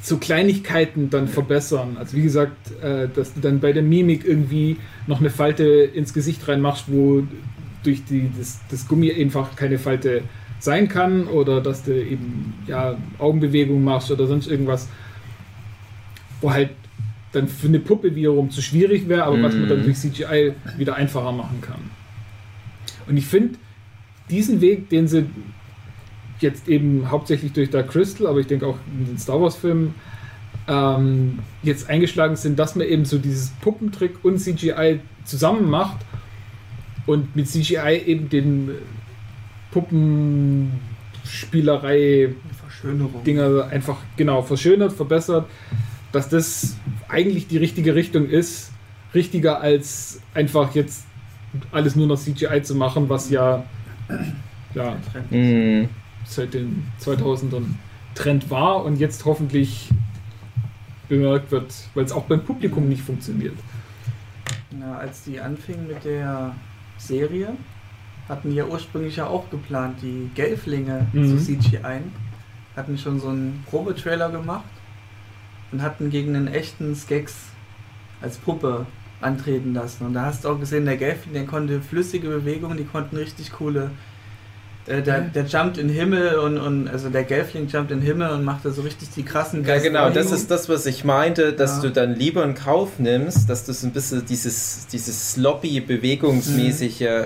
so 0.02 0.18
Kleinigkeiten 0.18 1.10
dann 1.10 1.28
verbessern. 1.28 1.98
Also 1.98 2.16
wie 2.16 2.22
gesagt, 2.24 2.72
äh, 2.82 3.10
dass 3.14 3.34
du 3.34 3.42
dann 3.42 3.60
bei 3.60 3.74
der 3.74 3.84
Mimik 3.84 4.26
irgendwie 4.26 4.78
noch 5.06 5.20
eine 5.20 5.30
Falte 5.30 5.66
ins 5.66 6.14
Gesicht 6.14 6.48
reinmachst, 6.48 6.86
wo 6.88 7.24
durch 7.84 8.06
die, 8.06 8.32
das, 8.38 8.60
das 8.70 8.88
Gummi 8.88 9.12
einfach 9.12 9.56
keine 9.56 9.80
Falte 9.80 10.24
sein 10.60 10.88
kann 10.88 11.28
oder 11.28 11.62
dass 11.62 11.84
du 11.84 11.94
eben 11.94 12.54
ja, 12.68 12.98
Augenbewegungen 13.20 13.84
machst 13.84 14.12
oder 14.12 14.28
sonst 14.28 14.48
irgendwas, 14.48 14.88
wo 16.42 16.52
halt 16.52 16.72
dann 17.32 17.48
für 17.48 17.68
eine 17.68 17.80
Puppe 17.80 18.16
wiederum 18.16 18.50
zu 18.50 18.62
schwierig 18.62 19.08
wäre, 19.10 19.24
aber 19.24 19.42
was 19.44 19.54
man 19.54 19.68
dann 19.68 19.80
Mhm. 19.80 19.84
durch 19.84 19.98
CGI 19.98 20.54
wieder 20.78 20.96
einfacher 20.96 21.32
machen 21.32 21.62
kann. 21.62 21.80
Und 23.08 23.18
ich 23.18 23.26
finde, 23.26 23.58
diesen 24.30 24.62
Weg, 24.62 24.90
den 24.90 25.08
sie 25.08 25.26
jetzt 26.40 26.68
eben 26.68 27.10
hauptsächlich 27.10 27.54
durch 27.54 27.70
Dark 27.70 27.90
Crystal, 27.90 28.28
aber 28.28 28.40
ich 28.40 28.48
denke 28.48 28.68
auch 28.68 28.78
in 29.00 29.06
den 29.08 29.18
Star 29.18 29.42
Wars-Filmen 29.42 29.96
ähm, 30.68 31.40
jetzt 31.64 31.90
eingeschlagen 31.90 32.36
sind, 32.36 32.60
dass 32.60 32.76
man 32.76 32.88
eben 32.88 33.06
so 33.06 33.18
dieses 33.18 33.50
Puppentrick 33.62 34.24
und 34.24 34.38
CGI 34.40 35.00
zusammen 35.24 35.70
macht 35.70 35.98
und 37.06 37.36
mit 37.36 37.48
CGI 37.48 38.04
eben 38.06 38.30
den 38.30 38.72
Puppenspielerei. 41.24 42.30
Dinger 43.26 43.68
einfach 43.72 43.98
genau 44.18 44.42
verschönert, 44.42 44.94
verbessert, 44.94 45.48
dass 46.12 46.30
das 46.30 46.78
eigentlich 47.10 47.48
die 47.48 47.58
richtige 47.58 47.96
Richtung 47.96 48.28
ist, 48.30 48.72
richtiger 49.14 49.62
als 49.62 50.22
einfach 50.34 50.76
jetzt 50.76 51.06
alles 51.72 51.96
nur 51.96 52.08
noch 52.08 52.18
CGI 52.20 52.62
zu 52.64 52.76
machen, 52.76 53.10
was 53.10 53.30
ja 53.30 53.64
ja 54.74 54.96
Mhm. 55.32 55.90
seit 56.26 56.54
den 56.54 56.88
2000ern 57.00 57.76
Trend 58.16 58.50
war 58.50 58.84
und 58.84 58.98
jetzt 59.00 59.26
hoffentlich 59.26 59.90
bemerkt 61.10 61.52
wird, 61.52 61.74
weil 61.94 62.04
es 62.06 62.12
auch 62.12 62.24
beim 62.24 62.44
Publikum 62.44 62.90
nicht 62.90 63.02
funktioniert. 63.02 63.56
Na, 64.72 64.98
als 64.98 65.24
die 65.24 65.40
anfingen 65.40 65.88
mit 65.88 66.04
der 66.04 66.54
Serie, 66.98 67.50
hatten 68.28 68.50
die 68.50 68.58
ja 68.58 68.66
ursprünglich 68.66 69.16
ja 69.16 69.28
auch 69.28 69.50
geplant, 69.50 69.98
die 70.02 70.30
Gelflinge 70.36 71.08
Mhm. 71.14 71.38
zu 71.38 71.38
CGI. 71.44 72.02
Hatten 72.76 72.98
schon 72.98 73.20
so 73.20 73.30
einen 73.30 73.64
Probetrailer 73.70 74.30
gemacht 74.30 74.66
und 75.72 75.82
hatten 75.82 76.10
gegen 76.10 76.36
einen 76.36 76.48
echten 76.48 76.96
Skeks 76.96 77.34
als 78.22 78.38
Puppe 78.38 78.86
antreten 79.22 79.74
lassen. 79.74 80.06
Und 80.06 80.14
da 80.14 80.26
hast 80.26 80.44
du 80.46 80.50
auch 80.50 80.60
gesehen, 80.60 80.86
der 80.86 80.98
Gelfling, 80.98 81.34
der 81.34 81.46
konnte 81.46 81.82
flüssige 81.82 82.28
Bewegungen, 82.30 82.78
die 82.78 82.86
konnten 82.86 83.18
richtig 83.18 83.52
coole. 83.52 83.92
Äh, 84.86 85.02
der, 85.02 85.22
der 85.22 85.44
jumpt 85.46 85.78
in 85.78 85.88
den 85.90 85.96
Himmel 85.98 86.36
und, 86.36 86.58
und 86.58 86.88
also 86.88 87.10
der 87.10 87.24
Gelfling 87.24 87.68
jumpt 87.68 87.92
in 87.92 88.00
den 88.00 88.06
Himmel 88.06 88.30
und 88.30 88.46
macht 88.46 88.64
da 88.64 88.70
so 88.70 88.84
richtig 88.84 89.10
die 89.16 89.24
krassen 89.24 89.66
Ja, 89.66 89.80
genau, 89.80 90.10
das 90.10 90.32
ist 90.32 90.50
das, 90.50 90.70
was 90.70 90.86
ich 90.86 91.04
meinte, 91.04 91.52
dass 91.52 91.78
Ja. 91.78 91.82
du 91.82 91.92
dann 91.92 92.16
lieber 92.16 92.44
in 92.46 92.56
Kauf 92.56 92.98
nimmst, 93.00 93.50
dass 93.50 93.66
du 93.66 93.74
so 93.74 93.88
ein 93.88 93.92
bisschen 93.92 94.26
dieses, 94.26 94.88
dieses 94.88 95.34
sloppy, 95.34 95.82
bewegungsmäßige 95.82 97.26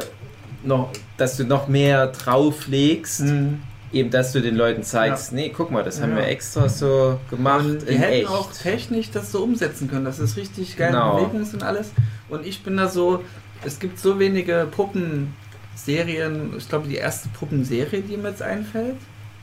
noch, 0.63 0.91
dass 1.17 1.37
du 1.37 1.43
noch 1.43 1.67
mehr 1.67 2.07
drauflegst, 2.07 3.21
Mhm. 3.21 3.61
Eben, 3.93 4.09
dass 4.09 4.31
du 4.31 4.41
den 4.41 4.55
Leuten 4.55 4.83
zeigst, 4.83 5.33
nee, 5.33 5.49
guck 5.55 5.71
mal, 5.71 5.83
das 5.83 6.01
haben 6.01 6.11
Ja. 6.11 6.17
wir 6.17 6.27
extra 6.27 6.69
so 6.69 7.19
gemacht 7.29 7.65
Und 7.65 7.81
die 7.87 7.93
in 7.93 7.99
hätten 7.99 8.13
echt. 8.13 8.27
auch 8.29 8.51
technisch 8.51 9.11
das 9.11 9.31
so 9.31 9.43
umsetzen 9.43 9.89
können, 9.89 10.05
dass 10.05 10.19
es 10.19 10.37
richtig 10.37 10.77
geile 10.77 10.91
Genau. 10.93 11.15
Bewegungen 11.17 11.45
sind 11.45 11.61
und 11.61 11.67
alles. 11.67 11.91
Und 12.29 12.45
ich 12.45 12.63
bin 12.63 12.77
da 12.77 12.87
so, 12.87 13.23
es 13.65 13.79
gibt 13.79 13.99
so 13.99 14.17
wenige 14.19 14.67
Puppenserien, 14.71 16.53
ich 16.57 16.67
glaube 16.69 16.87
die 16.87 16.95
erste 16.95 17.29
Puppenserie, 17.29 18.01
die 18.01 18.17
mir 18.17 18.29
jetzt 18.29 18.41
einfällt, 18.41 18.95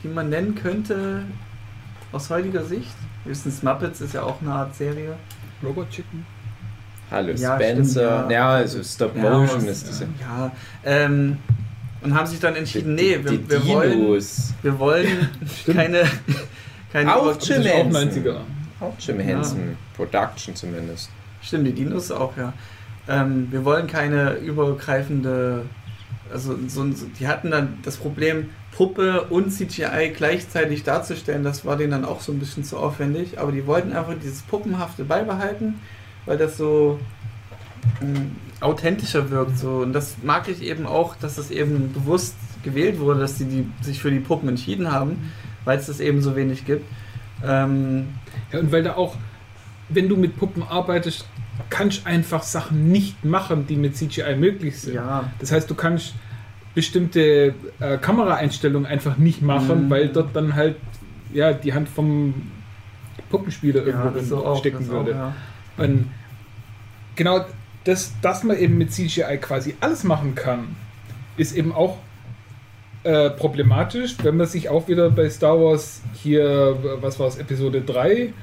die 0.03 0.07
man 0.07 0.29
nennen 0.29 0.55
könnte 0.55 1.23
aus 2.11 2.29
heutiger 2.29 2.63
Sicht. 2.63 2.93
Höchstens 3.25 3.61
Muppets 3.63 4.01
ist 4.01 4.13
ja 4.13 4.23
auch 4.23 4.41
eine 4.41 4.51
Art 4.51 4.75
Serie. 4.75 5.15
Robot 5.63 5.89
Chicken? 5.89 6.25
Hallo 7.11 7.33
Ja, 7.33 7.55
Spencer, 7.55 8.17
stimmt, 8.19 8.31
ja. 8.31 8.37
ja. 8.37 8.49
also 8.51 8.83
Stop 8.83 9.15
Motion 9.15 9.67
ist 9.67 9.87
das 9.89 9.99
ja. 9.99 10.07
Ja, 10.21 10.51
ähm, 10.85 11.37
und 12.01 12.13
haben 12.13 12.27
sich 12.27 12.39
dann 12.39 12.55
entschieden, 12.55 12.95
nee, 12.95 13.19
wir, 13.21 13.31
die 13.31 13.49
wir 13.49 13.65
wollen, 13.67 14.23
wir 14.61 14.79
wollen 14.79 15.29
keine, 15.65 16.03
keine 16.91 17.15
Auch 17.15 17.37
Jim 17.41 17.61
Henson. 17.63 18.09
90er. 18.09 18.37
Auch 18.79 18.93
Jim 18.99 19.19
Henson 19.19 19.77
Production 19.95 20.55
zumindest. 20.55 21.09
Stimmt, 21.41 21.67
die 21.67 21.73
Dinos 21.73 22.11
auch, 22.11 22.35
ja. 22.37 22.53
Ähm, 23.07 23.47
wir 23.51 23.65
wollen 23.65 23.87
keine 23.87 24.33
übergreifende, 24.35 25.65
also 26.31 26.57
so, 26.67 26.91
so, 26.91 27.05
die 27.19 27.27
hatten 27.27 27.51
dann 27.51 27.79
das 27.83 27.97
Problem, 27.97 28.49
Puppe 28.71 29.23
und 29.29 29.51
CGI 29.51 30.13
gleichzeitig 30.15 30.83
darzustellen, 30.83 31.43
das 31.43 31.65
war 31.65 31.75
denen 31.75 31.91
dann 31.91 32.05
auch 32.05 32.21
so 32.21 32.31
ein 32.31 32.39
bisschen 32.39 32.63
zu 32.63 32.77
aufwendig, 32.77 33.39
aber 33.39 33.51
die 33.51 33.65
wollten 33.65 33.93
einfach 33.93 34.13
dieses 34.21 34.43
Puppenhafte 34.43 35.03
beibehalten 35.03 35.75
weil 36.29 36.37
das 36.37 36.57
so 36.57 36.99
ähm, 38.01 38.35
authentischer 38.61 39.29
wirkt. 39.29 39.57
So. 39.57 39.77
Und 39.77 39.93
das 39.93 40.17
mag 40.23 40.47
ich 40.47 40.61
eben 40.61 40.85
auch, 40.85 41.15
dass 41.15 41.35
das 41.35 41.51
eben 41.51 41.93
bewusst 41.93 42.35
gewählt 42.63 42.99
wurde, 42.99 43.21
dass 43.21 43.37
sie 43.37 43.45
die, 43.45 43.67
sich 43.81 43.99
für 44.01 44.11
die 44.11 44.19
Puppen 44.19 44.49
entschieden 44.49 44.91
haben, 44.91 45.31
weil 45.65 45.77
es 45.79 45.87
das 45.87 45.99
eben 45.99 46.21
so 46.21 46.35
wenig 46.35 46.65
gibt. 46.65 46.85
Ähm, 47.45 48.07
Ja, 48.51 48.59
und 48.59 48.71
weil 48.71 48.83
da 48.83 48.95
auch, 48.95 49.15
wenn 49.89 50.09
du 50.09 50.17
mit 50.17 50.37
Puppen 50.37 50.61
arbeitest, 50.63 51.25
kannst 51.69 52.01
du 52.05 52.09
einfach 52.09 52.43
Sachen 52.43 52.89
nicht 52.91 53.23
machen, 53.23 53.65
die 53.67 53.75
mit 53.75 53.95
CGI 53.95 54.35
möglich 54.35 54.79
sind. 54.79 54.95
ja, 54.95 55.29
Das 55.39 55.51
heißt, 55.51 55.69
du 55.69 55.75
kannst 55.75 56.13
bestimmte 56.75 57.53
äh, 57.79 57.97
Kameraeinstellungen 57.97 58.85
einfach 58.85 59.17
nicht 59.17 59.41
machen, 59.41 59.85
Mhm. 59.85 59.89
weil 59.89 60.09
dort 60.09 60.35
dann 60.35 60.55
halt 60.55 60.75
ja, 61.33 61.53
die 61.53 61.73
Hand 61.73 61.89
vom 61.89 62.33
Puppenspieler 63.29 63.81
ja, 63.81 63.87
irgendwo 63.87 64.09
das 64.09 64.29
drin 64.29 64.37
auch, 64.39 64.59
stecken 64.59 64.77
das 64.79 64.89
auch, 64.89 64.93
würde. 65.05 65.11
ja. 65.11 65.33
Und 65.77 66.09
genau, 67.15 67.45
das, 67.83 68.13
dass 68.21 68.43
man 68.43 68.57
eben 68.57 68.77
mit 68.77 68.91
CGI 68.91 69.37
quasi 69.39 69.75
alles 69.79 70.03
machen 70.03 70.35
kann, 70.35 70.75
ist 71.37 71.55
eben 71.55 71.71
auch 71.73 71.97
äh, 73.03 73.29
problematisch, 73.29 74.15
wenn 74.23 74.37
man 74.37 74.47
sich 74.47 74.69
auch 74.69 74.87
wieder 74.87 75.09
bei 75.09 75.29
Star 75.29 75.59
Wars 75.59 76.01
hier, 76.13 76.77
was 77.01 77.19
war 77.19 77.27
es, 77.27 77.37
Episode 77.37 77.81
3, 77.81 78.33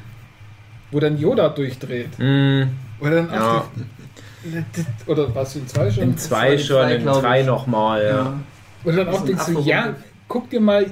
wo 0.91 1.01
dann 1.01 1.19
Yoda 1.19 1.51
durchdreht. 1.51 2.19
Mm, 2.19 2.63
Oder 3.01 3.23
dann 3.23 3.31
Ja. 3.33 3.59
auch 3.59 3.65
oder 5.07 5.35
was 5.35 5.57
in 5.57 5.67
2 5.67 5.91
schon? 5.91 6.03
in 6.05 6.17
zwei 6.19 6.53
in 6.53 6.59
schon, 6.61 6.67
zwei, 6.89 6.95
in 6.95 7.05
drei 7.05 7.43
nochmal, 7.43 8.05
ja. 8.05 8.11
Ja. 8.11 8.41
Oder 8.85 9.05
dann 9.05 9.09
auch 9.09 9.25
denkst 9.25 9.47
du, 9.47 9.61
ja, 9.61 9.95
guck 10.29 10.49
dir 10.51 10.61
mal 10.61 10.87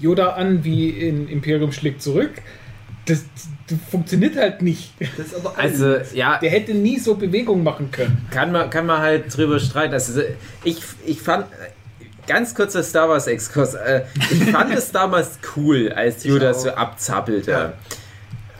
Yoda 0.00 0.30
an, 0.30 0.64
wie 0.64 0.88
in 0.90 1.28
Imperium 1.28 1.72
schlägt 1.72 2.00
zurück. 2.02 2.30
Das, 3.06 3.24
das 3.68 3.78
funktioniert 3.90 4.36
halt 4.36 4.62
nicht. 4.62 4.92
Das 5.16 5.26
ist 5.26 5.34
aber 5.36 5.58
Also, 5.58 5.96
ja, 6.14 6.38
Der 6.38 6.50
hätte 6.50 6.72
nie 6.74 6.98
so 6.98 7.14
Bewegungen 7.14 7.62
machen 7.62 7.90
können. 7.90 8.26
kann 8.30 8.50
man, 8.52 8.70
kann 8.70 8.86
man 8.86 9.00
halt 9.00 9.36
drüber 9.36 9.58
streiten. 9.60 9.92
Also, 9.94 10.22
ich, 10.64 10.80
ich 11.04 11.20
fand, 11.20 11.46
ganz 12.26 12.54
kurzer 12.54 12.82
Star 12.82 13.08
Wars 13.10 13.26
Exkurs, 13.26 13.74
äh, 13.74 14.02
ich 14.30 14.50
fand 14.50 14.74
es 14.74 14.90
damals 14.92 15.38
cool, 15.56 15.92
als 15.94 16.24
Yoda 16.24 16.52
auch. 16.52 16.54
so 16.54 16.70
abzappelte. 16.70 17.74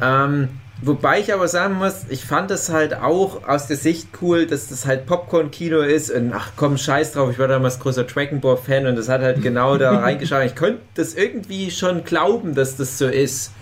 Ähm, 0.02 0.48
wobei 0.83 1.20
ich 1.20 1.33
aber 1.33 1.48
sagen 1.48 1.74
muss, 1.74 2.04
ich 2.11 2.24
fand 2.24 2.50
es 2.50 2.68
halt 2.68 2.94
auch 2.94 3.46
aus 3.48 3.66
der 3.68 3.76
Sicht 3.76 4.09
cool, 4.20 4.46
dass 4.46 4.68
das 4.68 4.85
halt 4.87 5.07
Popcorn-Kino 5.07 5.80
ist 5.80 6.11
und 6.11 6.33
ach 6.35 6.50
komm, 6.57 6.76
scheiß 6.76 7.12
drauf, 7.12 7.30
ich 7.30 7.38
war 7.38 7.48
damals 7.48 7.78
großer 7.80 8.04
Dragon 8.04 8.40
Ball-Fan 8.40 8.87
und 8.87 8.96
das 8.96 9.09
hat 9.09 9.22
halt 9.22 9.40
genau 9.42 9.78
da 9.78 9.98
reingeschaut. 10.00 10.44
Ich 10.44 10.57
konnte 10.57 10.80
das 10.94 11.14
irgendwie 11.14 11.70
schon 11.70 12.04
glauben, 12.04 12.54
dass 12.54 12.76
das 12.76 12.98
so 12.98 13.07
ist. 13.07 13.52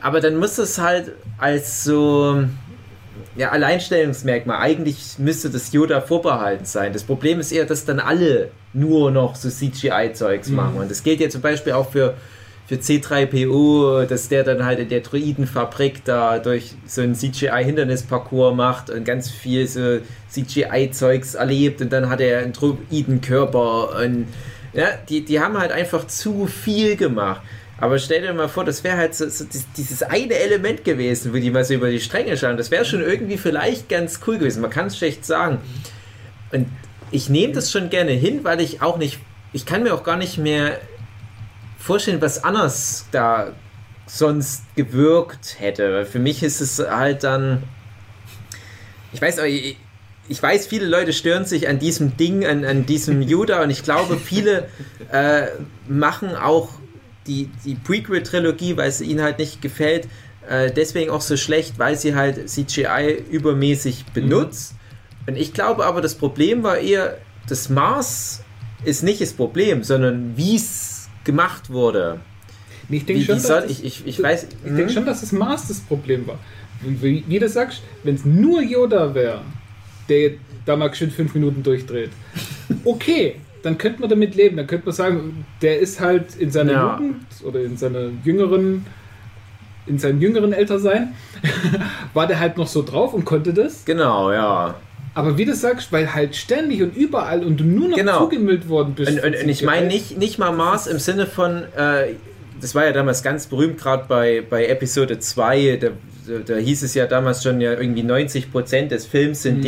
Aber 0.00 0.20
dann 0.20 0.36
muss 0.36 0.58
es 0.58 0.78
halt 0.78 1.12
als 1.38 1.84
so 1.84 2.44
ja, 3.36 3.50
Alleinstellungsmerkmal. 3.50 4.58
Eigentlich 4.60 5.18
müsste 5.18 5.50
das 5.50 5.72
Yoda 5.72 6.00
vorbehalten 6.00 6.64
sein. 6.64 6.92
Das 6.92 7.04
Problem 7.04 7.40
ist 7.40 7.52
eher, 7.52 7.64
dass 7.64 7.84
dann 7.84 8.00
alle 8.00 8.50
nur 8.72 9.10
noch 9.10 9.36
so 9.36 9.48
CGI-Zeugs 9.48 10.48
Mhm. 10.50 10.56
machen. 10.56 10.76
Und 10.76 10.90
das 10.90 11.02
gilt 11.02 11.20
ja 11.20 11.28
zum 11.28 11.40
Beispiel 11.42 11.72
auch 11.72 11.90
für, 11.90 12.14
für 12.66 12.76
C3PO, 12.76 14.04
dass 14.06 14.28
der 14.28 14.44
dann 14.44 14.64
halt 14.64 14.78
in 14.78 14.88
der 14.88 15.00
Droidenfabrik 15.00 16.04
da 16.04 16.38
durch 16.38 16.74
so 16.86 17.00
einen 17.00 17.14
CGI-Hindernisparcours 17.14 18.54
macht 18.54 18.90
und 18.90 19.04
ganz 19.04 19.30
viel 19.30 19.66
so 19.66 19.98
CGI-Zeugs 20.30 21.34
erlebt 21.34 21.80
und 21.80 21.92
dann 21.92 22.08
hat 22.08 22.20
er 22.20 22.40
einen 22.40 22.52
Droidenkörper 22.52 23.96
und 24.02 24.26
ja, 24.72 24.88
die, 25.08 25.24
die 25.24 25.40
haben 25.40 25.58
halt 25.58 25.72
einfach 25.72 26.06
zu 26.06 26.46
viel 26.46 26.96
gemacht. 26.96 27.40
Aber 27.78 27.98
stell 27.98 28.22
dir 28.22 28.32
mal 28.32 28.48
vor, 28.48 28.64
das 28.64 28.82
wäre 28.84 28.96
halt 28.96 29.14
so, 29.14 29.28
so 29.28 29.44
dies- 29.44 29.66
dieses 29.76 30.02
eine 30.02 30.34
Element 30.34 30.82
gewesen, 30.84 31.32
wo 31.34 31.36
die 31.36 31.50
mal 31.50 31.64
so 31.64 31.74
über 31.74 31.90
die 31.90 32.00
Stränge 32.00 32.36
schauen. 32.36 32.56
Das 32.56 32.70
wäre 32.70 32.84
schon 32.86 33.02
irgendwie 33.02 33.36
vielleicht 33.36 33.88
ganz 33.88 34.20
cool 34.26 34.38
gewesen. 34.38 34.62
Man 34.62 34.70
kann 34.70 34.86
es 34.86 34.96
schlecht 34.96 35.26
sagen. 35.26 35.58
Und 36.52 36.68
ich 37.10 37.28
nehme 37.28 37.52
das 37.52 37.70
schon 37.70 37.90
gerne 37.90 38.12
hin, 38.12 38.44
weil 38.44 38.60
ich 38.60 38.80
auch 38.80 38.96
nicht, 38.96 39.18
ich 39.52 39.66
kann 39.66 39.82
mir 39.82 39.92
auch 39.94 40.04
gar 40.04 40.16
nicht 40.16 40.38
mehr 40.38 40.78
vorstellen, 41.78 42.20
was 42.22 42.42
anders 42.44 43.06
da 43.12 43.52
sonst 44.06 44.62
gewirkt 44.74 45.56
hätte. 45.58 46.06
Für 46.06 46.18
mich 46.18 46.42
ist 46.42 46.60
es 46.60 46.78
halt 46.78 47.24
dann, 47.24 47.62
ich 49.12 49.20
weiß, 49.20 49.38
ich, 49.44 49.76
ich 50.28 50.42
weiß, 50.42 50.66
viele 50.66 50.86
Leute 50.86 51.12
stören 51.12 51.44
sich 51.44 51.68
an 51.68 51.78
diesem 51.78 52.16
Ding, 52.16 52.46
an, 52.46 52.64
an 52.64 52.86
diesem 52.86 53.20
Yoda 53.22 53.62
und 53.62 53.70
ich 53.70 53.82
glaube, 53.82 54.16
viele 54.16 54.68
äh, 55.12 55.48
machen 55.88 56.34
auch 56.34 56.70
die, 57.26 57.50
die 57.64 57.74
Prequel-Trilogie, 57.74 58.76
weil 58.76 58.88
es 58.88 59.00
ihnen 59.00 59.22
halt 59.22 59.38
nicht 59.38 59.62
gefällt, 59.62 60.08
äh, 60.48 60.70
deswegen 60.70 61.10
auch 61.10 61.20
so 61.20 61.36
schlecht, 61.36 61.78
weil 61.78 61.96
sie 61.96 62.14
halt 62.14 62.48
CGI 62.48 63.22
übermäßig 63.30 64.06
benutzt. 64.14 64.74
Und 65.26 65.36
ich 65.36 65.52
glaube 65.52 65.84
aber, 65.84 66.00
das 66.00 66.14
Problem 66.14 66.62
war 66.62 66.78
eher, 66.78 67.18
das 67.48 67.68
Maß 67.68 68.42
ist 68.84 69.02
nicht 69.02 69.20
das 69.20 69.32
Problem, 69.32 69.82
sondern 69.82 70.36
wie 70.36 70.56
es 70.56 71.08
gemacht 71.24 71.70
wurde. 71.70 72.20
Ich 72.88 73.04
denke 73.04 73.24
schon, 73.24 73.40
soll, 73.40 73.62
dass 73.62 73.70
ich, 73.70 73.84
ich, 73.84 74.06
ich 74.06 74.22
weiß. 74.22 74.44
Ich 74.44 74.48
denke 74.62 74.84
hm? 74.84 74.90
schon, 74.90 75.06
dass 75.06 75.20
das 75.20 75.32
Maß 75.32 75.68
das 75.68 75.80
Problem 75.80 76.26
war. 76.28 76.38
Wie, 76.80 77.24
wie 77.26 77.38
du 77.38 77.48
sagst, 77.48 77.82
wenn 78.04 78.14
es 78.14 78.24
nur 78.24 78.62
Yoda 78.62 79.14
wäre, 79.14 79.40
der 80.08 80.32
da 80.64 80.76
mal 80.76 80.94
schön 80.94 81.10
fünf 81.10 81.34
Minuten 81.34 81.62
durchdreht, 81.62 82.10
okay, 82.84 83.36
dann 83.66 83.76
könnte 83.78 84.00
man 84.00 84.08
damit 84.08 84.34
leben. 84.34 84.56
Dann 84.56 84.66
könnte 84.66 84.86
man 84.86 84.94
sagen, 84.94 85.44
der 85.60 85.78
ist 85.80 86.00
halt 86.00 86.36
in 86.36 86.50
seiner 86.50 86.72
Ja. 86.72 86.92
Jugend 86.98 87.16
oder 87.44 87.60
in 87.60 87.76
seiner 87.76 88.08
jüngeren, 88.24 88.86
in 89.86 89.98
seinem 89.98 90.20
jüngeren 90.20 90.52
Ältersein, 90.52 91.14
war 92.14 92.26
der 92.26 92.40
halt 92.40 92.56
noch 92.56 92.66
so 92.68 92.82
drauf 92.82 93.12
und 93.12 93.24
konnte 93.24 93.52
das. 93.52 93.84
Genau, 93.84 94.32
ja. 94.32 94.74
Aber 95.14 95.38
wie 95.38 95.44
du 95.46 95.54
sagst, 95.54 95.92
weil 95.92 96.12
halt 96.14 96.36
ständig 96.36 96.82
und 96.82 96.94
überall 96.96 97.42
und 97.44 97.58
du 97.58 97.64
nur 97.64 97.88
noch 97.88 97.96
Genau. 97.96 98.18
zugemüllt 98.20 98.68
worden 98.68 98.94
bist. 98.94 99.10
Und, 99.12 99.24
und, 99.24 99.42
und 99.42 99.48
ich 99.48 99.62
meine 99.62 99.86
nicht, 99.86 100.18
nicht 100.18 100.38
mal 100.38 100.52
Maß 100.52 100.86
im 100.88 100.98
Sinne 100.98 101.26
von, 101.26 101.62
äh, 101.76 102.14
das 102.60 102.74
war 102.74 102.84
ja 102.84 102.92
damals 102.92 103.22
ganz 103.22 103.46
berühmt, 103.46 103.78
gerade 103.78 104.04
bei, 104.08 104.42
bei 104.48 104.66
Episode 104.66 105.18
2, 105.18 105.78
da, 105.80 105.88
da, 106.26 106.38
da 106.44 106.56
hieß 106.56 106.82
es 106.82 106.94
ja 106.94 107.06
damals 107.06 107.42
schon 107.42 107.60
ja 107.60 107.72
irgendwie 107.72 108.02
90% 108.02 108.88
des 108.88 109.06
Films 109.06 109.42
sind 109.42 109.58
Mhm. 109.58 109.62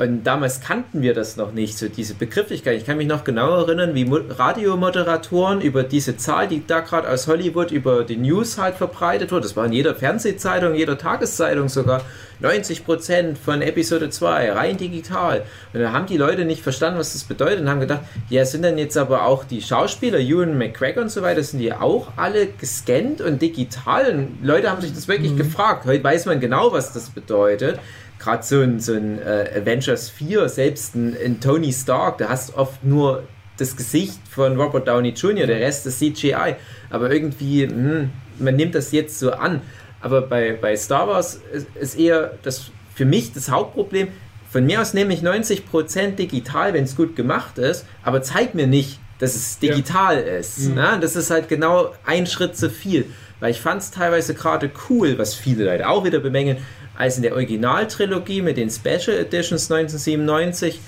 Und 0.00 0.24
damals 0.24 0.62
kannten 0.62 1.02
wir 1.02 1.12
das 1.12 1.36
noch 1.36 1.52
nicht, 1.52 1.76
so 1.76 1.86
diese 1.86 2.14
Begrifflichkeit. 2.14 2.78
Ich 2.78 2.86
kann 2.86 2.96
mich 2.96 3.06
noch 3.06 3.22
genau 3.22 3.54
erinnern, 3.56 3.94
wie 3.94 4.06
Mo- 4.06 4.20
Radiomoderatoren 4.30 5.60
über 5.60 5.82
diese 5.82 6.16
Zahl, 6.16 6.48
die 6.48 6.66
da 6.66 6.80
gerade 6.80 7.06
aus 7.06 7.26
Hollywood 7.26 7.70
über 7.70 8.02
die 8.04 8.16
News 8.16 8.56
halt 8.56 8.76
verbreitet 8.76 9.30
wurde. 9.30 9.42
Das 9.42 9.56
war 9.56 9.66
in 9.66 9.72
jeder 9.74 9.94
Fernsehzeitung, 9.94 10.74
jeder 10.74 10.96
Tageszeitung 10.96 11.68
sogar. 11.68 12.00
90% 12.42 13.36
von 13.36 13.60
Episode 13.60 14.08
2, 14.08 14.52
rein 14.52 14.78
digital. 14.78 15.42
Und 15.74 15.80
da 15.80 15.92
haben 15.92 16.06
die 16.06 16.16
Leute 16.16 16.46
nicht 16.46 16.62
verstanden, 16.62 16.98
was 16.98 17.12
das 17.12 17.24
bedeutet 17.24 17.60
und 17.60 17.68
haben 17.68 17.80
gedacht, 17.80 18.00
ja, 18.30 18.46
sind 18.46 18.62
denn 18.62 18.78
jetzt 18.78 18.96
aber 18.96 19.26
auch 19.26 19.44
die 19.44 19.60
Schauspieler, 19.60 20.18
Ewan 20.18 20.56
McGregor 20.56 21.02
und 21.02 21.10
so 21.10 21.20
weiter, 21.20 21.42
sind 21.42 21.58
die 21.58 21.74
auch 21.74 22.08
alle 22.16 22.46
gescannt 22.46 23.20
und 23.20 23.42
digital? 23.42 24.10
Und 24.10 24.38
Leute 24.42 24.70
haben 24.70 24.80
sich 24.80 24.94
das 24.94 25.06
wirklich 25.08 25.36
gefragt. 25.36 25.84
Heute 25.84 26.02
weiß 26.02 26.24
man 26.24 26.40
genau, 26.40 26.72
was 26.72 26.94
das 26.94 27.10
bedeutet. 27.10 27.78
Gerade 28.20 28.42
so 28.42 28.60
ein, 28.60 28.78
so 28.80 28.92
ein 28.92 29.18
äh, 29.20 29.60
Avengers 29.60 30.10
4, 30.10 30.48
selbst 30.48 30.94
ein, 30.94 31.16
ein 31.24 31.40
Tony 31.40 31.72
Stark, 31.72 32.18
da 32.18 32.28
hast 32.28 32.50
du 32.50 32.56
oft 32.56 32.84
nur 32.84 33.24
das 33.56 33.76
Gesicht 33.76 34.20
von 34.30 34.60
Robert 34.60 34.86
Downey 34.86 35.10
Jr., 35.10 35.46
der 35.46 35.60
Rest 35.60 35.86
ist 35.86 35.98
CGI. 35.98 36.54
Aber 36.90 37.10
irgendwie, 37.10 37.66
hm, 37.66 38.10
man 38.38 38.56
nimmt 38.56 38.74
das 38.74 38.92
jetzt 38.92 39.18
so 39.18 39.32
an. 39.32 39.62
Aber 40.00 40.22
bei, 40.22 40.52
bei 40.52 40.76
Star 40.76 41.08
Wars 41.08 41.40
ist, 41.52 41.66
ist 41.78 41.98
eher 41.98 42.32
das 42.42 42.70
für 42.94 43.04
mich 43.04 43.32
das 43.32 43.50
Hauptproblem. 43.50 44.08
Von 44.50 44.66
mir 44.66 44.80
aus 44.80 44.94
nehme 44.94 45.14
ich 45.14 45.20
90% 45.20 46.16
digital, 46.16 46.74
wenn 46.74 46.84
es 46.84 46.96
gut 46.96 47.16
gemacht 47.16 47.58
ist, 47.58 47.86
aber 48.02 48.22
zeig 48.22 48.54
mir 48.54 48.66
nicht, 48.66 48.98
dass 49.18 49.34
es 49.36 49.58
Ja. 49.60 49.70
digital 49.70 50.18
ist. 50.18 50.58
Mhm. 50.68 50.74
Ne? 50.74 50.98
Das 51.00 51.16
ist 51.16 51.30
halt 51.30 51.48
genau 51.48 51.94
ein 52.04 52.26
Schritt 52.26 52.56
zu 52.56 52.68
viel. 52.70 53.06
Weil 53.38 53.52
ich 53.52 53.60
fand 53.60 53.80
es 53.82 53.90
teilweise 53.90 54.34
gerade 54.34 54.70
cool, 54.88 55.16
was 55.18 55.34
viele 55.34 55.64
Leute 55.64 55.88
auch 55.88 56.04
wieder 56.04 56.18
bemängeln, 56.18 56.58
als 56.96 57.16
in 57.16 57.22
der 57.22 57.34
Originaltrilogie 57.34 58.42
mit 58.42 58.56
den 58.56 58.70
Special 58.70 59.16
Editions 59.16 59.70
1997 59.70 60.80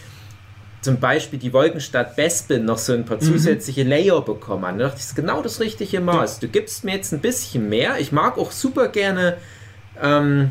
zum 0.82 0.98
Beispiel 0.98 1.38
die 1.38 1.52
Wolkenstadt 1.52 2.16
Bespin 2.16 2.64
noch 2.64 2.78
so 2.78 2.92
ein 2.92 3.04
paar 3.04 3.20
zusätzliche 3.20 3.84
Layer 3.84 4.20
bekommen 4.20 4.64
hat. 4.66 4.74
Da 4.74 4.84
dachte 4.84 4.96
ich, 4.96 5.02
das 5.02 5.10
ist 5.10 5.16
genau 5.16 5.40
das 5.40 5.60
richtige 5.60 6.00
Maß. 6.00 6.40
Du 6.40 6.48
gibst 6.48 6.84
mir 6.84 6.96
jetzt 6.96 7.12
ein 7.12 7.20
bisschen 7.20 7.68
mehr. 7.68 8.00
Ich 8.00 8.10
mag 8.10 8.36
auch 8.36 8.50
super 8.50 8.88
gerne 8.88 9.36
ähm, 10.02 10.50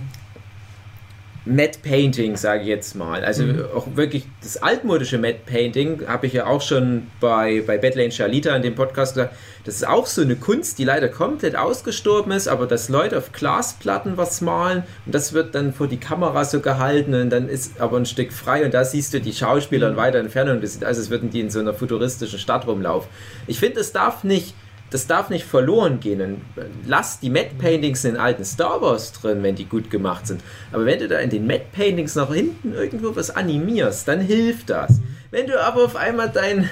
Matte 1.43 1.79
Painting, 1.83 2.37
sage 2.37 2.61
ich 2.61 2.67
jetzt 2.67 2.95
mal. 2.95 3.25
Also 3.25 3.43
auch 3.75 3.87
wirklich 3.95 4.25
das 4.41 4.57
altmodische 4.57 5.17
Matte 5.17 5.39
Painting 5.45 6.07
habe 6.07 6.27
ich 6.27 6.33
ja 6.33 6.45
auch 6.45 6.61
schon 6.61 7.07
bei, 7.19 7.61
bei 7.65 7.77
Badlands 7.77 8.15
Charlita 8.15 8.55
in 8.55 8.61
dem 8.61 8.75
Podcast 8.75 9.15
gesagt. 9.15 9.35
Das 9.63 9.75
ist 9.75 9.87
auch 9.87 10.07
so 10.07 10.21
eine 10.21 10.35
Kunst, 10.35 10.79
die 10.79 10.83
leider 10.83 11.07
komplett 11.07 11.55
ausgestorben 11.55 12.31
ist, 12.31 12.47
aber 12.47 12.65
dass 12.65 12.89
Leute 12.89 13.17
auf 13.17 13.31
Glasplatten 13.31 14.17
was 14.17 14.41
malen 14.41 14.83
und 15.05 15.13
das 15.13 15.33
wird 15.33 15.53
dann 15.53 15.73
vor 15.73 15.87
die 15.87 15.99
Kamera 15.99 16.45
so 16.45 16.61
gehalten 16.61 17.13
und 17.13 17.29
dann 17.29 17.47
ist 17.47 17.79
aber 17.79 17.97
ein 17.97 18.05
Stück 18.05 18.33
frei 18.33 18.65
und 18.65 18.73
da 18.73 18.83
siehst 18.83 19.13
du 19.13 19.21
die 19.21 19.33
Schauspieler 19.33 19.89
in 19.89 19.97
weiter 19.97 20.19
Entfernung. 20.19 20.61
Das 20.61 20.73
sieht 20.73 20.83
aus, 20.83 20.97
als 20.97 21.09
würden 21.09 21.29
die 21.29 21.41
in 21.41 21.49
so 21.49 21.59
einer 21.59 21.73
futuristischen 21.73 22.39
Stadt 22.39 22.65
rumlaufen. 22.65 23.09
Ich 23.47 23.59
finde, 23.59 23.79
es 23.79 23.91
darf 23.91 24.23
nicht 24.23 24.55
das 24.91 25.07
darf 25.07 25.29
nicht 25.29 25.45
verloren 25.45 25.99
gehen. 25.99 26.21
Und 26.21 26.41
lass 26.85 27.19
die 27.19 27.29
Matte 27.29 27.55
Paintings 27.57 28.03
in 28.03 28.13
den 28.13 28.21
alten 28.21 28.45
Star 28.45 28.81
Wars 28.81 29.13
drin, 29.13 29.41
wenn 29.41 29.55
die 29.55 29.65
gut 29.65 29.89
gemacht 29.89 30.27
sind. 30.27 30.41
Aber 30.71 30.85
wenn 30.85 30.99
du 30.99 31.07
da 31.07 31.17
in 31.19 31.29
den 31.29 31.47
Matte 31.47 31.65
Paintings 31.71 32.15
noch 32.15 32.33
hinten 32.33 32.73
irgendwo 32.73 33.15
was 33.15 33.31
animierst, 33.31 34.07
dann 34.07 34.19
hilft 34.19 34.69
das. 34.69 34.99
Wenn 35.31 35.47
du 35.47 35.59
aber 35.59 35.85
auf 35.85 35.95
einmal 35.95 36.29
dein, 36.29 36.69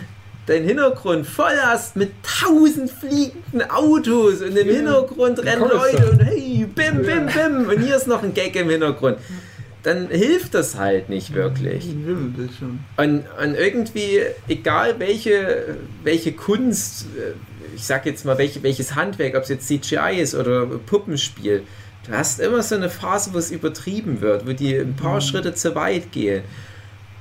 dein 0.49 0.63
Hintergrund 0.63 1.27
voll 1.27 1.57
hast 1.61 1.95
mit 1.95 2.11
tausend 2.23 2.89
fliegenden 2.89 3.69
Autos 3.69 4.41
und 4.41 4.57
im 4.57 4.67
Hintergrund 4.67 5.39
rennen. 5.45 5.61
Leute 5.61 6.09
und 6.09 6.23
hey, 6.23 6.65
bim, 6.73 7.03
bim, 7.03 7.27
bim 7.27 7.69
und 7.69 7.79
hier 7.79 7.95
ist 7.95 8.07
noch 8.07 8.23
ein 8.23 8.33
Gag 8.33 8.55
im 8.55 8.69
Hintergrund, 8.69 9.17
dann 9.83 10.07
hilft 10.09 10.55
das 10.55 10.75
halt 10.75 11.07
nicht 11.07 11.33
wirklich. 11.33 11.85
Und, 12.97 13.23
und 13.41 13.55
irgendwie, 13.55 14.21
egal 14.47 14.95
welche, 14.97 15.77
welche 16.03 16.33
Kunst, 16.33 17.05
ich 17.75 17.85
sag 17.85 18.05
jetzt 18.05 18.25
mal, 18.25 18.37
welche, 18.37 18.63
welches 18.63 18.95
Handwerk, 18.95 19.35
ob 19.35 19.43
es 19.43 19.49
jetzt 19.49 19.67
CGI 19.67 20.19
ist 20.19 20.33
oder 20.33 20.65
Puppenspiel, 20.65 21.63
du 22.07 22.11
hast 22.11 22.39
immer 22.39 22.63
so 22.63 22.75
eine 22.75 22.89
Phase, 22.89 23.33
wo 23.33 23.37
es 23.37 23.51
übertrieben 23.51 24.21
wird, 24.21 24.47
wo 24.47 24.53
die 24.53 24.75
ein 24.75 24.95
paar 24.95 25.21
Schritte 25.21 25.53
zu 25.53 25.75
weit 25.75 26.11
gehen. 26.11 26.43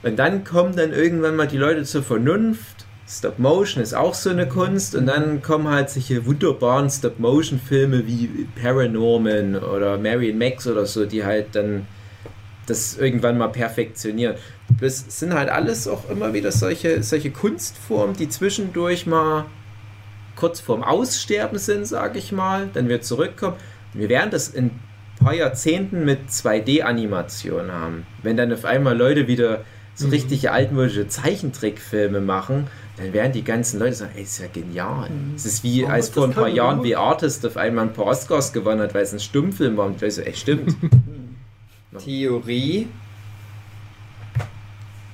Und 0.02 0.16
dann 0.16 0.44
kommen 0.44 0.74
dann 0.74 0.92
irgendwann 0.92 1.36
mal 1.36 1.46
die 1.46 1.58
Leute 1.58 1.84
zur 1.84 2.02
Vernunft. 2.02 2.77
Stop 3.10 3.38
Motion 3.38 3.82
ist 3.82 3.94
auch 3.94 4.12
so 4.12 4.28
eine 4.28 4.46
Kunst 4.46 4.94
und 4.94 5.06
dann 5.06 5.40
kommen 5.40 5.68
halt 5.68 5.88
solche 5.88 6.26
wunderbaren 6.26 6.90
Stop 6.90 7.18
Motion 7.18 7.58
Filme 7.58 8.06
wie 8.06 8.46
Paranorman 8.60 9.56
oder 9.56 9.96
Marion 9.96 10.36
Max 10.36 10.66
oder 10.66 10.84
so, 10.84 11.06
die 11.06 11.24
halt 11.24 11.54
dann 11.54 11.86
das 12.66 12.98
irgendwann 12.98 13.38
mal 13.38 13.48
perfektionieren. 13.48 14.36
Das 14.78 15.06
sind 15.08 15.32
halt 15.32 15.48
alles 15.48 15.88
auch 15.88 16.10
immer 16.10 16.34
wieder 16.34 16.52
solche, 16.52 17.02
solche 17.02 17.30
Kunstformen, 17.30 18.14
die 18.14 18.28
zwischendurch 18.28 19.06
mal 19.06 19.46
kurz 20.36 20.60
vorm 20.60 20.84
Aussterben 20.84 21.58
sind, 21.58 21.86
sage 21.86 22.18
ich 22.18 22.30
mal, 22.30 22.68
dann 22.74 22.88
wieder 22.88 23.00
zurückkommen. 23.00 23.56
Wir 23.94 24.10
werden 24.10 24.30
das 24.30 24.48
in 24.48 24.66
ein 24.66 24.80
paar 25.18 25.34
Jahrzehnten 25.34 26.04
mit 26.04 26.28
2D-Animation 26.28 27.72
haben. 27.72 28.06
Wenn 28.22 28.36
dann 28.36 28.52
auf 28.52 28.66
einmal 28.66 28.96
Leute 28.96 29.26
wieder 29.26 29.64
so 29.94 30.06
Mhm. 30.06 30.12
richtige 30.12 30.52
altmodische 30.52 31.08
Zeichentrickfilme 31.08 32.20
machen, 32.20 32.68
dann 32.98 33.12
werden 33.12 33.32
die 33.32 33.44
ganzen 33.44 33.78
Leute 33.78 33.94
sagen, 33.94 34.12
ey, 34.16 34.22
ist 34.22 34.38
ja 34.38 34.46
genial. 34.52 35.08
Mhm. 35.08 35.34
Es 35.36 35.46
ist 35.46 35.62
wie, 35.62 35.82
Warum 35.82 35.94
als 35.94 36.08
vor 36.08 36.24
ein 36.24 36.32
paar 36.32 36.48
Jahren 36.48 36.82
wie 36.82 36.96
Artist 36.96 37.46
auf 37.46 37.56
einmal 37.56 37.86
ein 37.86 37.92
paar 37.92 38.06
Oscars 38.06 38.52
gewonnen 38.52 38.80
hat, 38.80 38.92
weil 38.94 39.02
es 39.02 39.12
ein 39.12 39.20
Stummfilm 39.20 39.76
war. 39.76 39.86
Und 39.86 40.02
ich 40.02 40.14
so, 40.14 40.22
ey, 40.22 40.34
stimmt. 40.34 40.76
Theorie, 42.04 42.88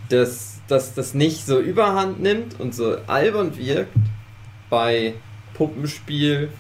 dass, 0.09 0.61
dass 0.69 0.95
das 0.95 1.15
nicht 1.15 1.47
so 1.47 1.61
überhand 1.61 2.21
nimmt 2.21 2.59
und 2.61 2.75
so 2.75 2.97
albern 3.07 3.57
wirkt 3.57 3.93
bei 4.71 5.15
Puppenspiel, 5.55 6.51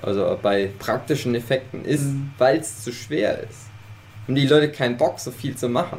also 0.00 0.38
bei 0.40 0.70
praktischen 0.78 1.34
Effekten, 1.34 1.84
ist, 1.84 2.04
Mhm. 2.04 2.30
weil 2.38 2.58
es 2.58 2.82
zu 2.84 2.92
schwer 2.92 3.40
ist. 3.42 3.66
Und 4.26 4.34
die 4.36 4.46
Leute 4.46 4.70
keinen 4.70 4.96
Bock, 4.96 5.18
so 5.18 5.30
viel 5.30 5.56
zu 5.56 5.68
machen. 5.68 5.98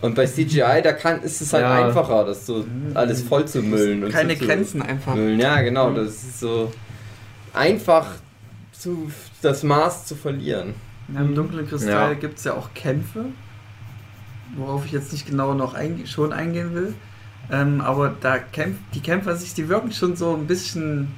Und 0.00 0.14
bei 0.14 0.26
CGI, 0.26 0.80
da 0.82 0.92
kann, 0.92 1.22
ist 1.22 1.40
es 1.40 1.52
halt 1.52 1.64
Ja. 1.64 1.86
einfacher, 1.86 2.24
das 2.24 2.46
so 2.46 2.64
alles 2.94 3.22
voll 3.22 3.46
zu 3.46 3.62
müllen. 3.62 4.04
und 4.04 4.12
Keine 4.12 4.34
so 4.34 4.38
zu 4.40 4.46
Grenzen 4.46 4.82
einfach. 4.82 5.14
Müllen. 5.14 5.40
Ja, 5.40 5.60
genau, 5.60 5.90
das 5.92 6.08
ist 6.22 6.40
so 6.40 6.70
einfach 7.52 8.06
zu, 8.72 9.10
das 9.42 9.62
Maß 9.64 10.06
zu 10.06 10.14
verlieren. 10.14 10.74
Ja, 11.12 11.20
Im 11.20 11.34
dunklen 11.34 11.66
Kristall 11.68 12.12
Ja. 12.12 12.14
gibt 12.14 12.38
es 12.38 12.44
ja 12.44 12.52
auch 12.54 12.74
Kämpfe, 12.74 13.24
worauf 14.56 14.84
ich 14.84 14.92
jetzt 14.92 15.12
nicht 15.12 15.26
genau 15.26 15.54
noch 15.54 15.74
einge 15.74 16.06
schon 16.06 16.32
eingehen 16.32 16.74
will. 16.74 16.94
Ähm, 17.50 17.80
aber 17.80 18.14
da 18.20 18.38
kämpft 18.38 18.80
die 18.94 19.00
Kämpfer 19.00 19.34
sich, 19.36 19.54
die 19.54 19.68
wirken 19.68 19.90
schon 19.90 20.16
so 20.16 20.34
ein 20.34 20.46
bisschen 20.46 21.08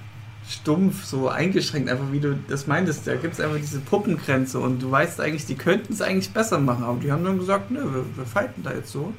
stumpf, 0.51 1.05
so 1.05 1.29
eingeschränkt, 1.29 1.89
einfach 1.89 2.11
wie 2.11 2.19
du 2.21 2.37
das 2.49 2.67
meintest. 2.67 3.07
Da 3.07 3.15
gibt 3.15 3.35
es 3.35 3.41
einfach 3.41 3.57
diese 3.59 3.79
Puppengrenze 3.81 4.59
und 4.59 4.83
du 4.83 4.91
weißt 4.91 5.21
eigentlich, 5.21 5.47
die 5.47 5.55
könnten 5.55 5.93
es 5.93 6.03
eigentlich 6.03 6.31
besser 6.33 6.59
machen, 6.59 6.85
aber 6.85 6.99
die 7.01 7.13
haben 7.13 7.25
dann 7.25 7.39
gesagt, 7.39 7.71
nö, 7.71 7.81
wir, 7.85 8.05
wir 8.17 8.27
fighten 8.27 8.63
da 8.65 8.73
jetzt 8.73 8.91
so. 8.91 9.13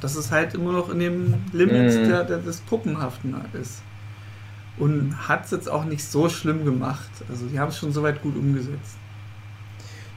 Dass 0.00 0.14
es 0.16 0.30
halt 0.30 0.54
immer 0.54 0.72
noch 0.72 0.90
in 0.90 0.98
dem 1.00 1.34
Limit 1.52 1.94
Mhm. 1.94 2.08
der, 2.08 2.24
der, 2.24 2.38
des 2.38 2.60
Puppenhaften 2.60 3.34
ist. 3.60 3.82
Und 4.76 5.28
hat 5.28 5.46
es 5.46 5.50
jetzt 5.50 5.68
auch 5.68 5.84
nicht 5.84 6.04
so 6.04 6.28
schlimm 6.28 6.64
gemacht. 6.64 7.08
Also 7.28 7.46
die 7.46 7.58
haben 7.58 7.70
es 7.70 7.78
schon 7.78 7.92
soweit 7.92 8.22
gut 8.22 8.36
umgesetzt. 8.36 8.96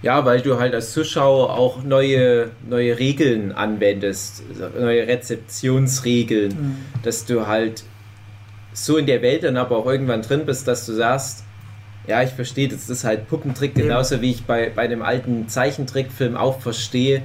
Ja, 0.04 0.26
weil 0.26 0.42
du 0.42 0.60
halt 0.60 0.74
als 0.76 0.94
Zuschauer 0.94 1.52
auch 1.52 1.84
neue, 1.84 2.50
neue 2.68 2.98
Regeln 3.00 3.52
anwendest, 3.52 4.44
neue 4.80 5.08
Rezeptionsregeln, 5.08 6.50
Mhm. 6.52 6.76
dass 7.04 7.26
du 7.26 7.48
halt 7.48 7.84
so 8.74 8.98
in 8.98 9.06
der 9.06 9.22
Welt 9.22 9.44
dann 9.44 9.58
aber 9.58 9.78
auch 9.78 9.86
irgendwann 9.86 10.22
drin 10.22 10.46
bist, 10.46 10.68
dass 10.68 10.86
du 10.86 10.94
sagst, 10.94 11.44
ja, 12.08 12.24
ich 12.24 12.32
verstehe, 12.32 12.68
das 12.68 12.90
ist 12.90 13.04
halt 13.04 13.28
Puppentrick, 13.28 13.76
genauso 13.76 14.22
wie 14.22 14.32
ich 14.32 14.46
bei, 14.46 14.72
bei 14.74 14.88
dem 14.88 15.02
alten 15.02 15.48
Zeichentrickfilm 15.48 16.36
auch 16.36 16.60
verstehe, 16.60 17.22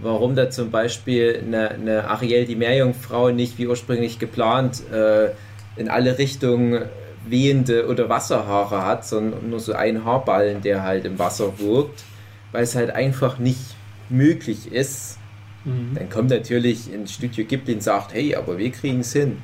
warum 0.00 0.36
da 0.36 0.50
zum 0.50 0.70
Beispiel 0.70 1.42
eine, 1.46 1.70
eine 1.70 2.08
Ariel 2.08 2.46
die 2.46 2.56
Meerjungfrau 2.56 3.30
nicht 3.30 3.58
wie 3.58 3.66
ursprünglich 3.66 4.18
geplant 4.18 4.82
äh, 4.90 5.30
in 5.76 5.88
alle 5.88 6.18
Richtungen 6.18 6.82
wehende 7.26 7.88
oder 7.88 8.08
Wasserhaare 8.08 8.84
hat, 8.84 9.06
sondern 9.06 9.48
nur 9.48 9.60
so 9.60 9.72
ein 9.72 10.04
Haarballen, 10.04 10.60
der 10.60 10.82
halt 10.82 11.04
im 11.04 11.18
Wasser 11.18 11.58
wirkt, 11.58 12.04
weil 12.50 12.64
es 12.64 12.74
halt 12.74 12.90
einfach 12.90 13.38
nicht 13.38 13.76
möglich 14.08 14.72
ist. 14.72 15.18
Mhm. 15.64 15.92
Dann 15.94 16.10
kommt 16.10 16.30
natürlich 16.30 16.92
ein 16.92 17.06
Studio 17.06 17.44
Ghibli 17.44 17.74
und 17.74 17.82
sagt, 17.82 18.12
hey, 18.12 18.34
aber 18.34 18.58
wir 18.58 18.70
kriegen 18.72 19.00
es 19.00 19.12
hin. 19.12 19.38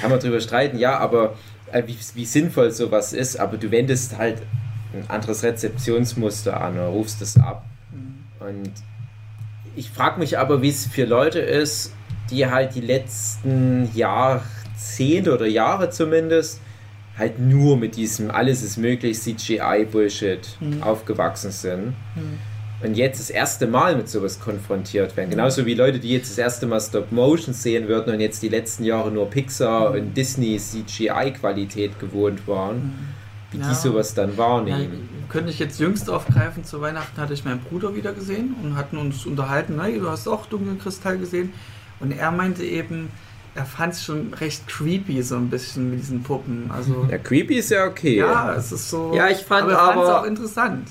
Kann 0.00 0.10
man 0.10 0.20
drüber 0.20 0.40
streiten, 0.40 0.78
ja, 0.78 0.98
aber 0.98 1.34
äh, 1.72 1.82
wie, 1.86 1.96
wie 2.14 2.24
sinnvoll 2.24 2.70
sowas 2.70 3.12
ist, 3.12 3.38
aber 3.38 3.56
du 3.56 3.70
wendest 3.70 4.18
halt 4.18 4.42
ein 4.92 5.08
anderes 5.08 5.42
Rezeptionsmuster 5.42 6.60
an 6.60 6.74
oder 6.74 6.86
rufst 6.88 7.22
es 7.22 7.38
ab. 7.38 7.64
Und 8.40 8.70
ich 9.76 9.90
frage 9.90 10.18
mich 10.18 10.38
aber, 10.38 10.62
wie 10.62 10.68
es 10.70 10.86
für 10.86 11.04
Leute 11.04 11.38
ist, 11.40 11.92
die 12.30 12.46
halt 12.46 12.74
die 12.74 12.80
letzten 12.80 13.88
Jahrzehnte 13.94 15.34
oder 15.34 15.46
Jahre 15.46 15.90
zumindest 15.90 16.60
halt 17.18 17.38
nur 17.38 17.76
mit 17.76 17.96
diesem 17.96 18.30
alles 18.30 18.62
ist 18.62 18.78
möglich 18.78 19.18
CGI-Bullshit 19.20 20.56
Mhm. 20.60 20.82
aufgewachsen 20.82 21.50
sind. 21.50 21.86
Mhm. 22.14 22.38
Und 22.82 22.94
jetzt 22.96 23.20
das 23.20 23.28
erste 23.28 23.66
Mal 23.66 23.94
mit 23.96 24.08
sowas 24.08 24.40
konfrontiert 24.40 25.14
werden. 25.16 25.28
Genauso 25.30 25.66
wie 25.66 25.74
Leute, 25.74 25.98
die 25.98 26.10
jetzt 26.12 26.30
das 26.30 26.38
erste 26.38 26.66
Mal 26.66 26.80
Stop 26.80 27.12
Motion 27.12 27.52
sehen 27.52 27.88
würden 27.88 28.14
und 28.14 28.20
jetzt 28.20 28.42
die 28.42 28.48
letzten 28.48 28.84
Jahre 28.84 29.10
nur 29.10 29.28
Pixar 29.28 29.90
und 29.90 30.14
Disney 30.16 30.58
CGI-Qualität 30.58 31.98
gewohnt 31.98 32.46
waren, 32.48 32.98
wie 33.50 33.58
Ja. 33.58 33.68
die 33.68 33.74
sowas 33.74 34.14
dann 34.14 34.30
Ja, 34.32 34.38
wahrnehmen. 34.38 35.08
könnte 35.28 35.50
ich 35.50 35.58
jetzt 35.58 35.78
jüngst 35.80 36.08
aufgreifen. 36.08 36.64
Zu 36.64 36.80
Weihnachten 36.80 37.20
hatte 37.20 37.34
ich 37.34 37.44
meinen 37.44 37.60
Bruder 37.60 37.94
wieder 37.94 38.12
gesehen 38.12 38.54
und 38.62 38.76
hatten 38.76 38.96
uns 38.96 39.26
unterhalten. 39.26 39.80
Hey, 39.80 39.98
du 39.98 40.08
hast 40.08 40.26
auch 40.28 40.46
dunklen 40.46 40.78
Kristall 40.78 41.18
gesehen. 41.18 41.52
Und 42.00 42.12
er 42.12 42.30
meinte 42.30 42.64
eben, 42.64 43.10
er 43.54 43.66
fand 43.66 43.92
es 43.92 44.04
schon 44.04 44.32
recht 44.34 44.66
creepy, 44.68 45.22
so 45.22 45.36
ein 45.36 45.50
bisschen 45.50 45.90
mit 45.90 46.00
diesen 46.00 46.22
Puppen. 46.22 46.70
Also, 46.74 47.06
Ja, 47.10 47.18
creepy 47.18 47.56
ist 47.56 47.70
ja 47.70 47.84
okay. 47.86 48.16
ja, 48.16 48.54
es 48.54 48.72
ist 48.72 48.88
so. 48.88 49.12
Ja, 49.14 49.28
ich 49.28 49.38
fand 49.38 49.64
aber, 49.64 49.78
aber- 49.78 50.20
auch 50.20 50.24
interessant. 50.24 50.88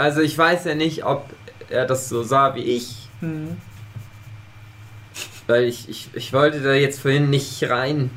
Also 0.00 0.20
ich 0.20 0.36
weiß 0.36 0.64
ja 0.64 0.74
nicht, 0.74 1.04
ob 1.04 1.26
er 1.68 1.86
das 1.86 2.08
so 2.08 2.22
sah 2.22 2.54
wie 2.54 2.62
ich, 2.64 2.96
Hm. 3.20 3.56
weil 5.46 5.64
ich, 5.64 5.88
ich, 5.90 6.08
ich 6.14 6.32
wollte 6.32 6.60
da 6.62 6.72
jetzt 6.72 7.00
vorhin 7.00 7.28
nicht 7.28 7.62
rein 7.68 8.10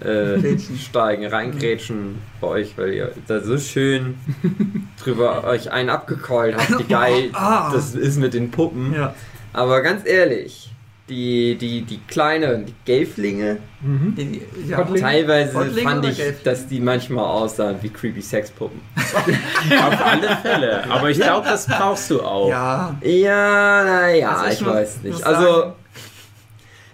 äh, 0.00 0.58
steigen, 0.76 1.24
reingrätschen 1.26 2.18
bei 2.40 2.48
euch, 2.48 2.76
weil 2.76 2.92
ihr 2.94 3.12
da 3.28 3.40
so 3.40 3.58
schön 3.58 4.16
drüber 5.04 5.44
euch 5.44 5.70
einen 5.70 5.88
abgekeult 5.90 6.56
habt, 6.56 6.80
wie 6.80 6.84
geil 6.92 7.30
Ah. 7.32 7.70
das 7.72 7.94
ist 7.94 8.18
mit 8.18 8.34
den 8.34 8.50
Puppen. 8.50 8.92
Ja. 8.92 9.14
Aber 9.52 9.82
ganz 9.82 10.04
ehrlich, 10.04 10.72
die, 11.08 11.56
die, 11.56 11.82
die 11.82 11.98
kleinen, 12.08 12.64
die 12.66 12.74
Gelflinge, 12.84 13.58
Mhm. 13.82 14.14
Die- 14.16 14.40
ja. 14.68 14.78
Kottlinge? 14.78 15.00
teilweise 15.00 15.52
Rottlinge 15.58 15.82
fand 15.90 16.06
ich, 16.06 16.22
dass 16.42 16.66
die 16.66 16.80
manchmal 16.80 17.24
aussahen 17.26 17.76
wie 17.82 17.90
creepy 17.90 18.22
Sexpuppen. 18.22 18.80
Auf 18.96 20.02
alle 20.06 20.36
Fälle. 20.40 20.90
Aber 20.90 21.10
ich 21.10 21.20
glaube, 21.20 21.46
das 21.46 21.66
brauchst 21.66 22.10
du 22.10 22.22
auch. 22.22 22.48
ja. 22.48 22.96
Ja, 23.02 23.84
naja, 23.84 24.30
Also 24.30 24.64
ich 24.64 24.66
weiß 24.66 25.02
nicht. 25.02 25.22
Also, 25.24 25.74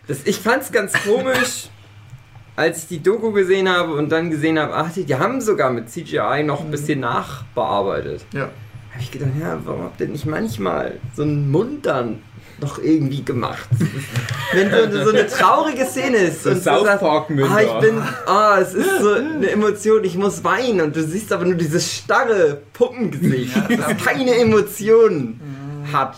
das, 0.09 0.27
ich 0.27 0.39
fand's 0.39 0.73
ganz 0.73 0.93
komisch, 1.05 1.69
als 2.57 2.79
ich 2.83 2.89
die 2.89 3.03
Doku 3.03 3.31
gesehen 3.31 3.69
habe 3.69 3.95
und 3.95 4.11
dann 4.11 4.29
gesehen 4.31 4.59
habe, 4.59 4.75
ach, 4.75 4.93
die, 4.93 5.05
die 5.05 5.15
haben 5.15 5.41
sogar 5.41 5.71
mit 5.71 5.89
CGI 5.89 6.43
noch 6.45 6.61
ein 6.63 6.71
bisschen 6.73 6.99
nachbearbeitet. 7.01 8.25
Ja. 8.35 8.51
Habe 8.93 9.03
ich 9.03 9.13
gedacht, 9.13 9.31
ja, 9.41 9.57
warum 9.65 9.85
habt 9.85 10.01
ihr 10.01 10.09
nicht 10.09 10.27
manchmal 10.27 10.99
so 11.15 11.23
einen 11.23 11.49
Mund 11.53 11.87
dann 11.87 12.23
noch 12.61 12.79
irgendwie 12.79 13.25
gemacht? 13.25 13.69
Wenn 14.53 14.71
so, 14.71 15.05
so 15.05 15.11
eine 15.11 15.27
traurige 15.27 15.85
Szene 15.85 16.17
ist 16.19 16.43
So 16.43 16.51
und 16.51 16.57
du 16.57 16.63
South 16.63 16.85
sagst, 16.85 17.01
Park-Münder. 17.01 17.51
ah, 17.51 17.61
ich 17.61 17.73
bin, 17.81 18.03
ah, 18.27 18.59
es 18.61 18.75
ist 18.75 19.01
so 19.01 19.13
eine 19.13 19.51
Emotion, 19.51 20.05
ich 20.05 20.17
muss 20.17 20.43
weinen 20.45 20.81
und 20.81 20.97
du 20.97 21.03
siehst 21.03 21.33
aber 21.33 21.45
nur 21.45 21.55
dieses 21.55 21.93
starre 21.93 22.61
Puppengesicht, 22.73 23.57
Ja, 23.57 23.77
das 23.77 24.05
keine 24.05 24.35
Emotionen 24.35 25.41
hat. 25.93 26.17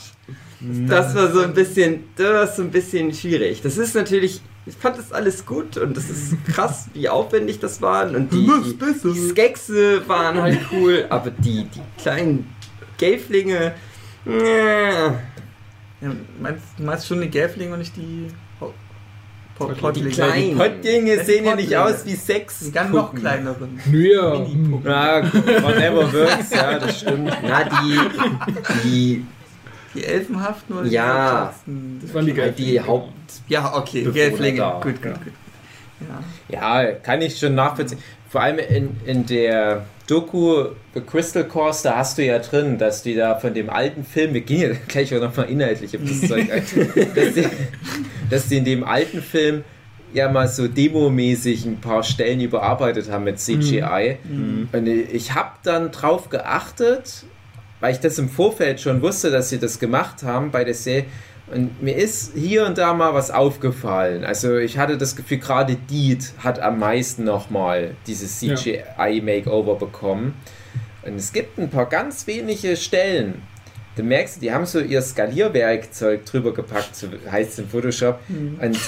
Das 0.88 1.14
war 1.14 1.32
so 1.32 1.40
ein 1.40 1.54
bisschen, 1.54 2.04
das 2.16 2.32
war 2.32 2.46
so 2.46 2.62
ein 2.62 2.70
bisschen 2.70 3.12
schwierig. 3.12 3.62
Das 3.62 3.76
ist 3.78 3.94
natürlich 3.94 4.40
ich 4.64 4.76
fand 4.76 4.96
das 4.96 5.12
alles 5.12 5.44
gut 5.44 5.76
und 5.76 5.96
das 5.96 6.08
ist 6.08 6.36
krass, 6.46 6.86
wie 6.94 7.08
aufwendig 7.08 7.58
das 7.58 7.82
waren 7.82 8.14
und 8.14 8.32
die, 8.32 8.48
die, 9.04 9.28
Skexe 9.28 10.06
waren 10.08 10.40
halt 10.40 10.60
cool, 10.72 11.06
aber 11.08 11.30
die, 11.30 11.64
die 11.64 11.80
kleinen 12.00 12.54
Gelflinge, 12.96 13.74
äh, 14.24 15.10
Ja, 16.02 16.10
meinst, 16.40 16.64
du 16.76 16.82
meinst 16.82 17.06
schon 17.06 17.20
die 17.20 17.28
Gelflinge 17.30 17.72
und 17.74 17.78
nicht 17.78 17.96
die 17.96 18.28
Ho- 18.60 18.72
Po- 19.56 19.66
Die 19.68 19.74
die 19.74 19.80
Pottlinge? 19.80 20.10
kleinen 20.10 20.56
Pottlinge 20.58 21.24
sehen 21.24 21.44
ja 21.44 21.54
nicht 21.54 21.70
Pottlinge. 21.70 21.84
aus 21.98 22.06
wie 22.06 22.14
Sex. 22.16 22.60
Die 22.60 22.72
ganz 22.72 22.90
noch 22.90 23.14
kleineren. 23.14 23.78
Mini-Puppen. 23.84 24.90
Ja, 24.90 25.22
whatever 25.62 26.12
works, 26.12 26.50
ja, 26.50 26.78
das 26.78 27.00
stimmt. 27.00 27.30
na 27.42 27.64
die, 27.64 28.00
die, 28.84 29.24
Die 29.94 30.04
Elfenhaften 30.06 30.74
oder 30.78 30.86
Ja. 30.88 31.52
die 31.66 32.00
das 32.02 32.14
waren 32.14 32.24
die 32.24 32.32
die, 32.32 32.36
Gelflinge. 32.40 32.86
Haupt, 32.86 33.12
Ja, 33.48 33.76
okay, 33.76 34.02
Gelflinge. 34.10 34.58
Gut, 34.82 35.02
gut, 35.02 35.04
Ja. 35.04 35.12
gut. 35.12 35.32
Ja. 36.48 36.82
Ja, 36.82 36.92
kann 36.94 37.20
ich 37.20 37.38
schon 37.38 37.54
nachvollziehen. 37.54 37.98
Vor 38.30 38.40
allem 38.40 38.58
in, 38.58 38.96
in 39.04 39.26
der 39.26 39.84
Doku 40.12 40.66
The 40.92 41.00
Crystal 41.00 41.44
Course, 41.44 41.84
da 41.84 41.96
hast 41.96 42.18
du 42.18 42.24
ja 42.26 42.38
drin, 42.38 42.76
dass 42.76 43.02
die 43.02 43.14
da 43.14 43.36
von 43.36 43.54
dem 43.54 43.70
alten 43.70 44.04
Film, 44.04 44.34
wir 44.34 44.42
gehen 44.42 44.60
ja 44.60 44.76
gleich 44.88 45.14
auch 45.14 45.22
nochmal 45.22 45.48
inhaltlich 45.48 45.96
auf 45.96 46.02
das 46.06 46.20
Zeug 46.28 46.52
ein, 46.52 46.62
dass 47.14 47.34
die, 47.34 47.46
dass 48.28 48.48
die 48.48 48.58
in 48.58 48.66
dem 48.66 48.84
alten 48.84 49.22
Film 49.22 49.64
ja 50.12 50.30
mal 50.30 50.48
so 50.48 50.68
demomäßig 50.68 51.64
ein 51.64 51.80
paar 51.80 52.02
Stellen 52.02 52.42
überarbeitet 52.42 53.10
haben 53.10 53.24
mit 53.24 53.40
CGI. 53.40 54.18
Und 54.70 54.86
ich 54.86 55.34
habe 55.34 55.52
dann 55.62 55.90
drauf 55.90 56.28
geachtet, 56.28 57.24
weil 57.80 57.94
ich 57.94 58.00
das 58.00 58.18
im 58.18 58.28
Vorfeld 58.28 58.82
schon 58.82 59.00
wusste, 59.00 59.30
dass 59.30 59.48
sie 59.48 59.58
das 59.58 59.78
gemacht 59.78 60.24
haben 60.24 60.50
bei 60.50 60.64
der 60.64 60.74
Serie. 60.74 61.06
Und 61.52 61.82
mir 61.82 61.96
ist 61.96 62.32
hier 62.34 62.66
und 62.66 62.78
da 62.78 62.94
mal 62.94 63.14
was 63.14 63.30
aufgefallen. 63.30 64.24
Also 64.24 64.56
ich 64.56 64.78
hatte 64.78 64.96
das 64.96 65.16
Gefühl, 65.16 65.38
gerade 65.38 65.76
Deed 65.76 66.32
hat 66.38 66.60
am 66.60 66.78
meisten 66.78 67.24
nochmal 67.24 67.94
dieses. 68.06 68.38
CGI-Makeover 68.40 69.74
bekommen. 69.76 70.34
Und 71.02 71.16
es 71.16 71.32
gibt 71.32 71.58
ein 71.58 71.68
paar 71.68 71.86
ganz 71.86 72.26
wenige 72.26 72.76
Stellen. 72.76 73.42
Du 73.96 74.02
merkst, 74.02 74.40
die 74.40 74.52
haben 74.52 74.64
so 74.64 74.80
ihr 74.80 75.02
Skalierwerkzeug 75.02 76.24
drüber 76.24 76.54
gepackt, 76.54 76.96
so 76.96 77.08
heißt 77.30 77.52
es 77.52 77.58
im 77.58 77.68
Photoshop. 77.68 78.20
Und 78.60 78.78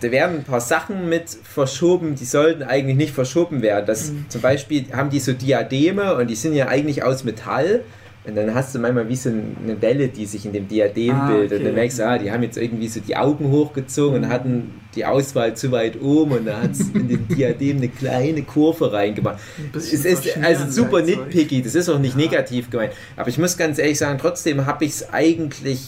da 0.00 0.10
werden 0.10 0.36
ein 0.36 0.44
paar 0.44 0.60
Sachen 0.60 1.08
mit 1.08 1.28
verschoben, 1.30 2.14
die 2.14 2.24
sollten 2.24 2.62
eigentlich 2.62 2.96
nicht 2.96 3.14
verschoben 3.14 3.62
werden. 3.62 3.86
Das, 3.86 4.12
Zum 4.28 4.40
Beispiel 4.40 4.84
haben 4.92 5.10
die 5.10 5.20
so 5.20 5.32
Diademe 5.32 6.14
und 6.14 6.28
die 6.28 6.36
sind 6.36 6.54
ja 6.54 6.68
eigentlich 6.68 7.02
aus 7.02 7.24
Metall. 7.24 7.82
Und 8.26 8.34
dann 8.34 8.52
hast 8.54 8.74
du 8.74 8.78
manchmal 8.80 9.08
wie 9.08 9.14
so 9.16 9.28
eine 9.30 9.80
Welle, 9.80 10.08
die 10.08 10.26
sich 10.26 10.44
in 10.44 10.52
dem 10.52 10.66
Diadem 10.66 11.14
Ah, 11.14 11.28
bildet. 11.28 11.50
Und 11.52 11.56
okay. 11.58 11.64
dann 11.66 11.74
merkst 11.74 11.98
du, 12.00 12.06
ah, 12.06 12.18
die 12.18 12.32
haben 12.32 12.42
jetzt 12.42 12.56
irgendwie 12.58 12.88
so 12.88 12.98
die 13.00 13.16
Augen 13.16 13.50
hochgezogen 13.52 14.24
und 14.24 14.28
hatten 14.28 14.72
die 14.96 15.04
Auswahl 15.04 15.54
zu 15.54 15.70
weit 15.70 16.00
oben 16.02 16.32
und 16.32 16.46
da 16.46 16.60
hat 16.62 16.72
es 16.72 16.80
in 16.94 17.06
den 17.08 17.28
Diadem 17.28 17.76
eine 17.76 17.88
kleine 17.88 18.42
Kurve 18.42 18.92
reingemacht. 18.92 19.38
Ein 19.58 19.70
Es 19.78 19.92
ist 19.92 20.36
also 20.42 20.70
super 20.70 21.06
Werkzeug. 21.06 21.26
nitpicky, 21.26 21.62
das 21.62 21.74
ist 21.76 21.88
auch 21.88 21.98
nicht 21.98 22.16
Ja. 22.18 22.22
negativ 22.24 22.68
gemeint. 22.70 22.92
Aber 23.16 23.28
ich 23.28 23.38
muss 23.38 23.56
ganz 23.56 23.78
ehrlich 23.78 23.98
sagen, 23.98 24.18
trotzdem 24.20 24.66
habe 24.66 24.84
ich 24.84 24.90
es 24.92 25.10
eigentlich 25.12 25.82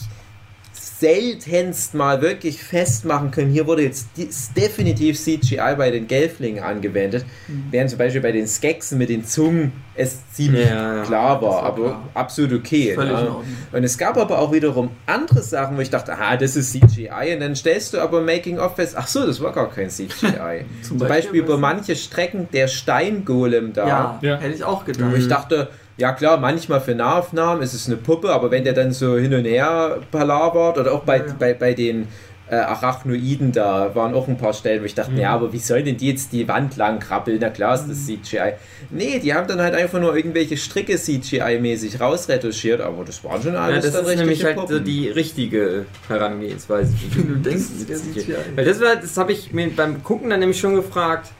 seltenst 1.00 1.94
mal 1.94 2.20
wirklich 2.20 2.62
festmachen 2.62 3.30
können. 3.30 3.50
Hier 3.52 3.66
wurde 3.66 3.82
jetzt 3.82 4.08
definitiv 4.56 5.18
CGI 5.18 5.74
bei 5.76 5.90
den 5.90 6.06
Gelflingen 6.08 6.62
angewendet, 6.62 7.24
Mhm. 7.46 7.64
während 7.70 7.90
zum 7.90 7.98
Beispiel 7.98 8.20
bei 8.20 8.32
den 8.32 8.46
Skeksen 8.48 8.98
mit 8.98 9.08
den 9.08 9.24
Zungen 9.24 9.72
es 9.94 10.18
ziemlich 10.32 10.68
Ja, 10.68 11.02
klar 11.02 11.40
war, 11.42 11.50
war 11.50 11.62
aber 11.64 11.82
klar. 11.84 12.08
absolut 12.14 12.52
okay. 12.60 12.96
Ordnung. 12.96 13.44
Und 13.72 13.84
es 13.84 13.96
gab 13.98 14.16
aber 14.16 14.38
auch 14.38 14.52
wiederum 14.52 14.90
andere 15.06 15.42
Sachen, 15.42 15.76
wo 15.76 15.80
ich 15.80 15.90
dachte, 15.90 16.16
ah, 16.18 16.36
das 16.36 16.56
ist 16.56 16.72
CGI. 16.72 17.34
Und 17.34 17.40
dann 17.40 17.54
stellst 17.56 17.94
du 17.94 17.98
aber 18.00 18.20
Making 18.20 18.58
of 18.58 18.76
fest, 18.76 18.94
ach 18.96 19.06
so, 19.08 19.26
das 19.26 19.40
war 19.40 19.52
gar 19.52 19.70
kein 19.70 19.90
CGI. 19.90 20.64
Zum, 20.82 20.98
Beispiel, 20.98 21.08
Beispiel 21.08 21.40
über 21.40 21.58
manche 21.58 21.96
Strecken 21.96 22.48
der 22.52 22.68
Steingolem 22.68 23.72
da. 23.72 23.86
Ja, 23.88 24.18
Ja. 24.22 24.36
hätte 24.38 24.54
ich 24.54 24.64
auch 24.64 24.84
gedacht. 24.84 25.10
Wo 25.10 25.16
ich 25.16 25.28
dachte, 25.28 25.68
ja 25.98 26.12
klar, 26.12 26.38
manchmal 26.38 26.80
für 26.80 26.94
Nahaufnahmen 26.94 27.62
ist 27.62 27.74
es 27.74 27.86
eine 27.86 27.96
Puppe, 27.96 28.30
aber 28.30 28.50
wenn 28.50 28.64
der 28.64 28.72
dann 28.72 28.92
so 28.92 29.16
hin 29.18 29.34
und 29.34 29.44
her 29.44 29.98
palavert 30.10 30.78
oder 30.78 30.92
auch 30.92 31.02
bei, 31.04 31.18
Ja, 31.18 31.26
ja. 31.26 31.34
bei, 31.38 31.54
bei 31.54 31.74
den 31.74 32.08
äh, 32.50 32.54
Arachnoiden 32.54 33.52
da 33.52 33.94
waren 33.94 34.14
auch 34.14 34.26
ein 34.26 34.38
paar 34.38 34.54
Stellen, 34.54 34.80
wo 34.80 34.86
ich 34.86 34.94
dachte, 34.94 35.10
Mhm. 35.10 35.18
ja, 35.18 35.30
aber 35.34 35.52
wie 35.52 35.58
soll 35.58 35.82
denn 35.82 35.98
die 35.98 36.08
jetzt 36.08 36.32
die 36.32 36.48
Wand 36.48 36.78
lang 36.78 36.98
krabbeln? 36.98 37.38
Na 37.42 37.50
klar 37.50 37.74
ist 37.74 37.88
das 37.90 37.98
Mhm. 38.08 38.22
CGI. 38.24 38.52
Nee, 38.90 39.18
die 39.18 39.34
haben 39.34 39.46
dann 39.46 39.60
halt 39.60 39.74
einfach 39.74 40.00
nur 40.00 40.16
irgendwelche 40.16 40.56
Stricke 40.56 40.94
CGI-mäßig 40.96 42.00
rausretuschiert, 42.00 42.80
aber 42.80 43.04
das 43.04 43.22
waren 43.22 43.42
schon 43.42 43.52
ja, 43.52 43.60
alles 43.64 43.84
das 43.84 43.92
dann 43.92 44.06
ist 44.06 44.16
nämlich 44.16 44.38
richtige 44.38 44.46
halt 44.60 44.68
so 44.68 44.74
Puppen. 44.76 44.84
die 44.86 45.08
richtige 45.10 45.84
Herangehensweise. 46.08 46.94
wie 47.14 47.22
Du 47.22 47.34
denkst, 47.36 47.64
das 47.86 48.02
CGI. 48.02 48.20
CGI. 48.20 48.34
Weil 48.56 48.64
das 48.64 48.80
war, 48.80 48.96
das 48.96 49.16
habe 49.18 49.32
ich 49.32 49.52
mir 49.52 49.68
beim 49.76 50.02
Gucken 50.02 50.30
dann 50.30 50.40
nämlich 50.40 50.58
schon 50.58 50.74
gefragt. 50.74 51.30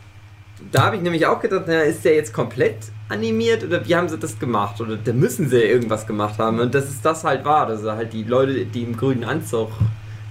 Da 0.73 0.83
habe 0.87 0.97
ich 0.97 1.03
nämlich 1.03 1.25
auch 1.27 1.41
gedacht, 1.41 1.65
na, 1.69 1.81
ist 1.83 2.05
der 2.05 2.17
jetzt 2.17 2.35
komplett 2.35 2.77
animiert 3.09 3.65
oder 3.65 3.87
wie 3.87 3.97
haben 3.97 4.09
sie 4.09 4.19
das 4.19 4.39
gemacht? 4.39 4.81
Oder 4.81 4.97
da 4.97 5.13
müssen 5.13 5.49
sie 5.49 5.59
ja 5.59 5.67
irgendwas 5.67 6.07
gemacht 6.07 6.39
haben. 6.39 6.61
Und 6.61 6.75
dass 6.75 6.89
es 6.89 7.01
das 7.01 7.25
halt 7.25 7.45
war, 7.45 7.67
dass 7.67 7.83
sie 7.83 7.93
halt 7.93 8.13
die 8.13 8.25
Leute, 8.25 8.67
die 8.67 8.83
im 8.83 8.97
grünen 8.97 9.25
Anzug 9.25 9.71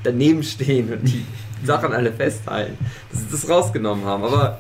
daneben 0.04 0.44
stehen 0.44 0.92
und 0.94 1.04
die 1.04 1.26
Sachen 1.64 1.92
alle 1.92 2.12
festhalten, 2.12 2.78
dass 3.12 3.22
sie 3.22 3.28
das 3.32 3.50
rausgenommen 3.50 4.06
haben. 4.06 4.24
Aber 4.24 4.60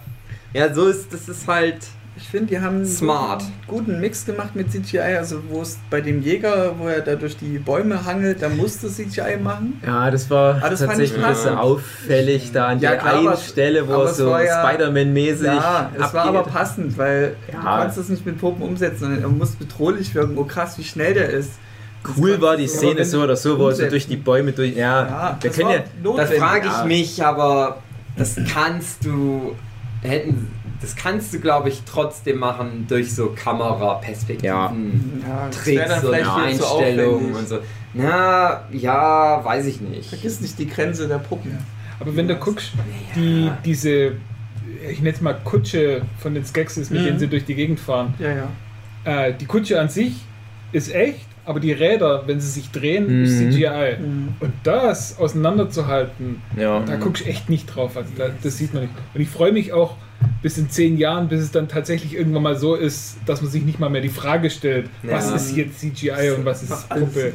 ja, 0.53 0.73
so 0.73 0.88
ist, 0.88 1.13
das 1.13 1.30
ist 1.30 1.47
halt. 1.47 1.77
Ich 2.19 2.27
finde, 2.30 2.47
die 2.47 2.60
haben 2.60 2.77
einen 2.77 2.86
Smart. 2.86 3.43
Guten, 3.67 3.86
guten 3.86 4.01
Mix 4.01 4.25
gemacht 4.25 4.56
mit 4.56 4.71
CGI. 4.71 4.99
Also, 5.17 5.41
wo 5.49 5.62
es 5.62 5.77
bei 5.89 6.01
dem 6.01 6.21
Jäger, 6.21 6.73
wo 6.80 6.88
er 6.88 7.01
da 7.01 7.15
durch 7.15 7.38
die 7.38 7.60
Bäume 7.60 8.03
hangelt, 8.06 8.41
da 8.41 8.49
musste 8.49 8.88
CGI 8.89 9.38
machen. 9.41 9.80
Ja, 9.86 10.10
das 10.10 10.30
war 10.30 10.60
Ah, 10.62 10.69
das 10.69 10.80
tatsächlich 10.80 11.15
ich 11.17 11.23
ein 11.23 11.30
bisschen 11.32 11.56
auffällig 11.56 12.51
da 12.51 12.67
an 12.69 12.80
Ja, 12.80 12.91
der 12.91 12.99
klar, 12.99 13.13
einen 13.17 13.27
aber- 13.27 13.38
Stelle, 13.38 13.88
wo 13.88 13.93
er 13.93 14.10
es 14.10 14.17
so 14.17 14.30
ja- 14.38 14.67
Spider-Man-mäßig 14.67 15.45
Ja, 15.45 15.91
es 15.93 16.13
war 16.13 16.25
aber 16.25 16.39
abgeht. 16.39 16.53
passend, 16.53 16.97
weil 16.97 17.36
du 17.47 17.53
Ja. 17.53 17.62
kannst 17.63 17.97
das 17.97 18.10
nicht 18.10 18.25
mit 18.25 18.39
Puppen 18.39 18.63
umsetzen. 18.63 18.99
sondern 18.99 19.21
Er 19.21 19.30
muss 19.30 19.51
bedrohlich 19.51 20.13
wirken. 20.15 20.38
Oh 20.38 20.43
krass, 20.43 20.77
wie 20.77 20.84
schnell 20.84 21.13
der 21.13 21.30
ist. 21.30 21.51
Cool 22.17 22.39
war 22.41 22.56
du 22.56 22.62
die 22.62 22.67
Szene 22.67 23.03
so 23.06 23.21
oder 23.21 23.36
so, 23.36 23.60
wo 23.60 23.67
er 23.69 23.75
so 23.75 23.86
durch 23.89 24.08
die 24.08 24.15
Bäume 24.17 24.53
durch. 24.53 24.75
Ja, 24.75 25.06
Ja, 25.06 25.38
wir 25.41 25.49
das 25.49 25.58
können 25.58 25.69
war 25.69 25.75
ja. 25.75 25.84
Da 26.15 26.25
frage 26.25 26.67
ich 26.67 26.84
mich, 26.86 27.23
aber 27.23 27.77
das 28.15 28.36
kannst 28.53 29.06
du. 29.06 29.56
Hätten. 30.08 30.52
Das 30.82 30.96
kannst 30.96 31.34
du, 31.34 31.39
glaube 31.39 31.70
ich, 31.70 31.82
trotzdem 31.86 32.38
machen 32.38 32.86
durch 32.88 33.13
so 33.15 33.34
Kameraperspektiven. 33.36 35.22
Ja, 35.28 35.48
das 35.48 35.63
Tricks 35.63 36.04
und 36.04 36.13
Einstellungen 36.13 37.34
und 37.36 37.48
so. 37.48 37.60
Na, 37.93 38.63
ja, 38.72 39.43
weiß 39.43 39.65
ich 39.65 39.82
nicht. 39.82 40.10
Vergiss 40.10 40.39
nicht 40.41 40.60
die 40.60 40.67
Grenze 40.67 41.08
der 41.08 41.17
Puppen. 41.17 41.58
Aber 42.00 42.15
wenn 42.15 42.28
du 42.28 42.36
guckst, 42.36 42.74
die, 43.15 43.50
diese, 43.65 44.12
ich 44.88 45.00
nenne 45.00 45.15
es 45.15 45.22
mal 45.22 45.34
Kutsche 45.43 46.04
von 46.20 46.36
den 46.36 46.46
Skeksis, 46.46 46.91
mit 46.91 47.02
Mhm. 47.02 47.06
denen 47.06 47.20
sie 47.20 47.28
durch 47.28 47.46
die 47.46 47.56
Gegend 47.56 47.80
fahren, 47.80 48.13
Ja, 48.20 48.30
ja. 48.34 48.48
äh, 49.26 49.34
die 49.34 49.46
Kutsche 49.46 49.80
an 49.82 49.89
sich 49.89 50.13
ist 50.74 50.93
echt, 50.93 51.26
aber 51.47 51.60
die 51.60 51.71
Räder, 51.71 52.23
wenn 52.27 52.39
sie 52.39 52.49
sich 52.49 52.69
drehen, 52.71 53.23
ist 53.23 53.39
Mhm. 53.39 53.51
CGI. 53.51 53.95
Mhm. 53.99 54.27
Und 54.39 54.53
das 54.63 55.17
auseinanderzuhalten, 55.17 56.41
Ja. 56.57 56.81
da 56.86 56.95
guckst 56.97 57.25
du 57.25 57.29
echt 57.29 57.49
nicht 57.49 57.65
drauf. 57.67 57.95
Also 57.97 58.10
da, 58.17 58.29
das 58.43 58.57
sieht 58.57 58.73
man 58.73 58.83
nicht. 58.83 58.93
Und 59.13 59.21
ich 59.21 59.29
freue 59.29 59.51
mich 59.51 59.73
auch 59.73 59.95
bis 60.41 60.57
in 60.57 60.69
zehn 60.69 60.97
Jahren, 60.97 61.27
bis 61.27 61.41
es 61.41 61.51
dann 61.51 61.67
tatsächlich 61.67 62.15
irgendwann 62.15 62.43
mal 62.43 62.55
so 62.57 62.75
ist, 62.75 63.17
dass 63.25 63.41
man 63.41 63.49
sich 63.51 63.63
nicht 63.63 63.79
mal 63.79 63.89
mehr 63.89 64.01
die 64.01 64.10
Frage 64.10 64.49
stellt, 64.49 64.89
was 65.03 65.29
Ja. 65.29 65.36
ist 65.36 65.55
jetzt 65.55 65.79
CGI 65.79 66.31
und 66.36 66.43
was 66.45 66.63
ist 66.63 66.89
Puppe. 66.89 67.33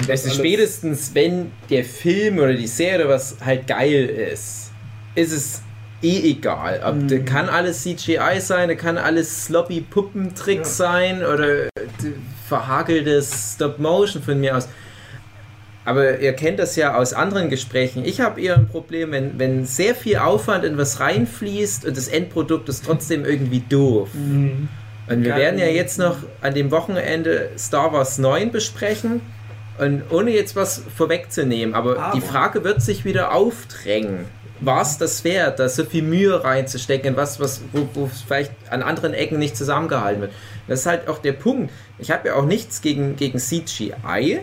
Ist 0.00 0.08
alles- 0.10 0.34
spätestens, 0.34 1.10
wenn 1.14 1.50
der 1.70 1.84
Film 1.84 2.38
oder 2.38 2.54
die 2.54 2.66
Serie 2.66 3.08
was 3.08 3.36
halt 3.44 3.66
geil 3.66 4.06
ist, 4.32 4.70
ist 5.14 5.32
es 5.32 5.62
eh 6.02 6.30
egal. 6.30 6.80
Ob 6.84 6.94
Mhm. 6.96 7.08
da 7.08 7.18
kann 7.18 7.48
alles 7.48 7.82
CGI 7.82 8.40
sein, 8.40 8.68
da 8.68 8.74
kann 8.76 8.98
alles 8.98 9.46
sloppy 9.46 9.80
Puppentricks 9.82 10.78
Ja. 10.78 10.86
sein 10.86 11.18
oder 11.24 11.68
äh, 12.52 12.56
verhakeltes 12.58 13.54
Stop 13.54 13.78
Motion 13.78 14.22
von 14.22 14.38
mir 14.40 14.56
aus. 14.56 14.68
Aber 15.84 16.20
ihr 16.20 16.32
kennt 16.34 16.58
das 16.60 16.76
ja 16.76 16.94
aus 16.96 17.12
anderen 17.12 17.48
Gesprächen. 17.50 18.04
Ich 18.04 18.20
habe 18.20 18.40
eher 18.40 18.54
ein 18.56 18.68
Problem, 18.68 19.10
wenn, 19.10 19.38
wenn 19.38 19.66
sehr 19.66 19.94
viel 19.96 20.18
Aufwand 20.18 20.64
in 20.64 20.78
was 20.78 21.00
reinfließt 21.00 21.84
und 21.84 21.96
das 21.96 22.06
Endprodukt 22.06 22.68
ist 22.68 22.84
trotzdem 22.86 23.24
irgendwie 23.24 23.64
doof. 23.68 24.08
Mhm. 24.14 24.68
Und 25.08 25.24
wir 25.24 25.30
Geil. 25.30 25.40
werden 25.40 25.58
ja 25.58 25.66
jetzt 25.66 25.98
noch 25.98 26.16
an 26.40 26.54
dem 26.54 26.70
Wochenende 26.70 27.50
Star 27.58 27.92
Wars 27.92 28.18
9 28.18 28.52
besprechen. 28.52 29.20
Und 29.78 30.02
ohne 30.10 30.30
jetzt 30.30 30.54
was 30.54 30.82
vorwegzunehmen, 30.96 31.74
aber, 31.74 31.98
Aber- 31.98 32.14
die 32.14 32.20
Frage 32.20 32.62
wird 32.62 32.82
sich 32.82 33.04
wieder 33.04 33.32
aufdrängen. 33.34 34.26
War 34.64 34.82
es 34.82 34.98
das 34.98 35.24
wert, 35.24 35.58
da 35.58 35.68
so 35.68 35.84
viel 35.84 36.02
Mühe 36.02 36.42
reinzustecken 36.42 37.10
in 37.10 37.16
was, 37.16 37.40
was 37.40 37.62
wo, 37.72 37.88
wo 37.94 38.06
vielleicht 38.06 38.52
an 38.70 38.82
anderen 38.82 39.12
Ecken 39.12 39.38
nicht 39.38 39.56
zusammengehalten 39.56 40.22
wird? 40.22 40.32
Das 40.68 40.80
ist 40.80 40.86
halt 40.86 41.08
auch 41.08 41.18
der 41.18 41.32
Punkt. 41.32 41.72
Ich 41.98 42.10
habe 42.10 42.28
ja 42.28 42.34
auch 42.34 42.44
nichts 42.44 42.80
gegen, 42.80 43.16
gegen 43.16 43.38
CGI, 43.38 44.40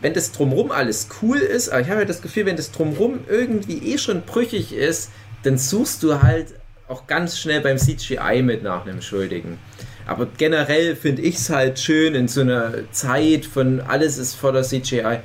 wenn 0.00 0.14
das 0.14 0.32
drumrum 0.32 0.72
alles 0.72 1.08
cool 1.22 1.38
ist, 1.38 1.68
aber 1.68 1.80
ich 1.80 1.88
habe 1.88 2.00
ja 2.00 2.06
das 2.06 2.22
Gefühl, 2.22 2.46
wenn 2.46 2.56
das 2.56 2.72
drumrum 2.72 3.20
irgendwie 3.28 3.92
eh 3.92 3.98
schon 3.98 4.22
brüchig 4.22 4.72
ist, 4.72 5.10
dann 5.42 5.58
suchst 5.58 6.02
du 6.02 6.22
halt 6.22 6.54
auch 6.88 7.06
ganz 7.06 7.38
schnell 7.38 7.60
beim 7.60 7.78
CGI 7.78 8.42
mit 8.42 8.62
nach 8.62 8.84
einem 8.84 9.00
Schuldigen. 9.00 9.58
Aber 10.06 10.26
generell 10.36 10.96
finde 10.96 11.22
ich 11.22 11.36
es 11.36 11.50
halt 11.50 11.78
schön 11.78 12.14
in 12.14 12.26
so 12.26 12.40
einer 12.40 12.72
Zeit 12.90 13.44
von 13.44 13.80
alles 13.80 14.18
ist 14.18 14.34
voller 14.34 14.62
CGI. 14.62 15.20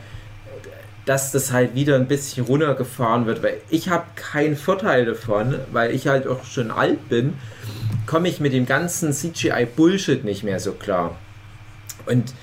Dass 1.05 1.31
das 1.31 1.51
halt 1.51 1.75
wieder 1.75 1.95
ein 1.95 2.07
bisschen 2.07 2.45
runtergefahren 2.45 3.25
wird, 3.25 3.43
weil 3.43 3.61
ich 3.69 3.89
habe 3.89 4.05
keinen 4.15 4.55
Vorteil 4.55 5.05
davon, 5.05 5.59
weil 5.71 5.93
ich 5.93 6.07
halt 6.07 6.27
auch 6.27 6.43
schon 6.45 6.71
alt 6.71 7.09
bin, 7.09 7.35
komme 8.07 8.27
ich 8.27 8.39
mit 8.39 8.53
dem 8.53 8.65
ganzen 8.65 9.13
CGI-Bullshit 9.13 10.23
nicht 10.23 10.43
mehr 10.43 10.59
so 10.59 10.73
klar. 10.73 11.15
Und 12.05 12.33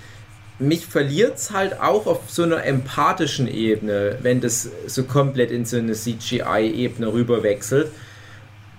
mich 0.59 0.87
verliert 0.87 1.39
es 1.39 1.51
halt 1.51 1.81
auch 1.81 2.07
auf 2.07 2.31
so 2.31 2.45
einer 2.45 2.65
empathischen 2.65 3.49
Ebene, 3.49 4.19
wenn 4.23 4.41
das 4.41 4.71
so 4.87 5.05
komplett 5.05 5.51
in 5.51 5.65
so 5.65 5.77
eine 5.77 5.93
CGI-Ebene 5.93 7.13
rüberwechselt. 7.13 7.91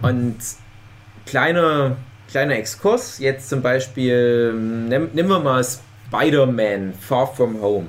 Und 0.01 0.37
kleiner, 1.25 1.97
kleiner 2.29 2.55
Exkurs, 2.55 3.19
jetzt 3.19 3.49
zum 3.49 3.61
Beispiel, 3.61 4.53
nehmen 4.53 5.27
wir 5.27 5.39
mal 5.39 5.63
Spider-Man 5.63 6.93
Far 6.93 7.33
From 7.35 7.61
Home. 7.61 7.87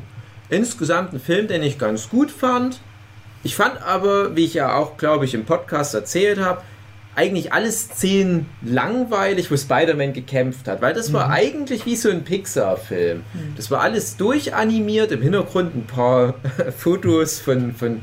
Insgesamt 0.48 1.12
ein 1.12 1.20
Film, 1.20 1.48
den 1.48 1.62
ich 1.62 1.78
ganz 1.78 2.08
gut 2.08 2.30
fand. 2.30 2.80
Ich 3.42 3.56
fand 3.56 3.82
aber, 3.82 4.36
wie 4.36 4.44
ich 4.44 4.54
ja 4.54 4.74
auch, 4.74 4.96
glaube 4.96 5.24
ich, 5.24 5.34
im 5.34 5.44
Podcast 5.44 5.94
erzählt 5.94 6.38
habe, 6.38 6.62
eigentlich 7.16 7.52
alle 7.52 7.70
Szenen 7.70 8.46
langweilig, 8.62 9.50
wo 9.50 9.56
Spider-Man 9.56 10.12
gekämpft 10.12 10.66
hat, 10.66 10.82
weil 10.82 10.94
das 10.94 11.12
war 11.12 11.28
mhm. 11.28 11.34
eigentlich 11.34 11.86
wie 11.86 11.96
so 11.96 12.10
ein 12.10 12.24
Pixar-Film. 12.24 13.18
Mhm. 13.18 13.54
Das 13.56 13.70
war 13.70 13.80
alles 13.80 14.16
durchanimiert, 14.16 15.12
im 15.12 15.22
Hintergrund 15.22 15.76
ein 15.76 15.86
paar 15.86 16.34
Fotos 16.76 17.38
von, 17.38 17.74
von 17.74 18.00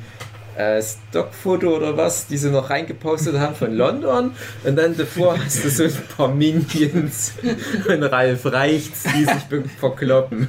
äh, 0.57 0.81
Stockfoto 0.81 1.75
oder 1.75 1.97
was, 1.97 2.27
die 2.27 2.37
sie 2.37 2.49
noch 2.49 2.69
reingepostet 2.69 3.37
haben 3.39 3.55
von 3.55 3.73
London. 3.73 4.31
Und 4.63 4.75
dann 4.75 4.95
davor 4.95 5.37
hast 5.37 5.63
du 5.63 5.69
so 5.69 5.83
ein 5.83 5.93
paar 6.15 6.27
Minions 6.27 7.33
und 7.87 8.03
Ralf 8.03 8.45
Reichts, 8.45 9.03
die 9.15 9.25
sich 9.25 9.69
verkloppen. 9.79 10.47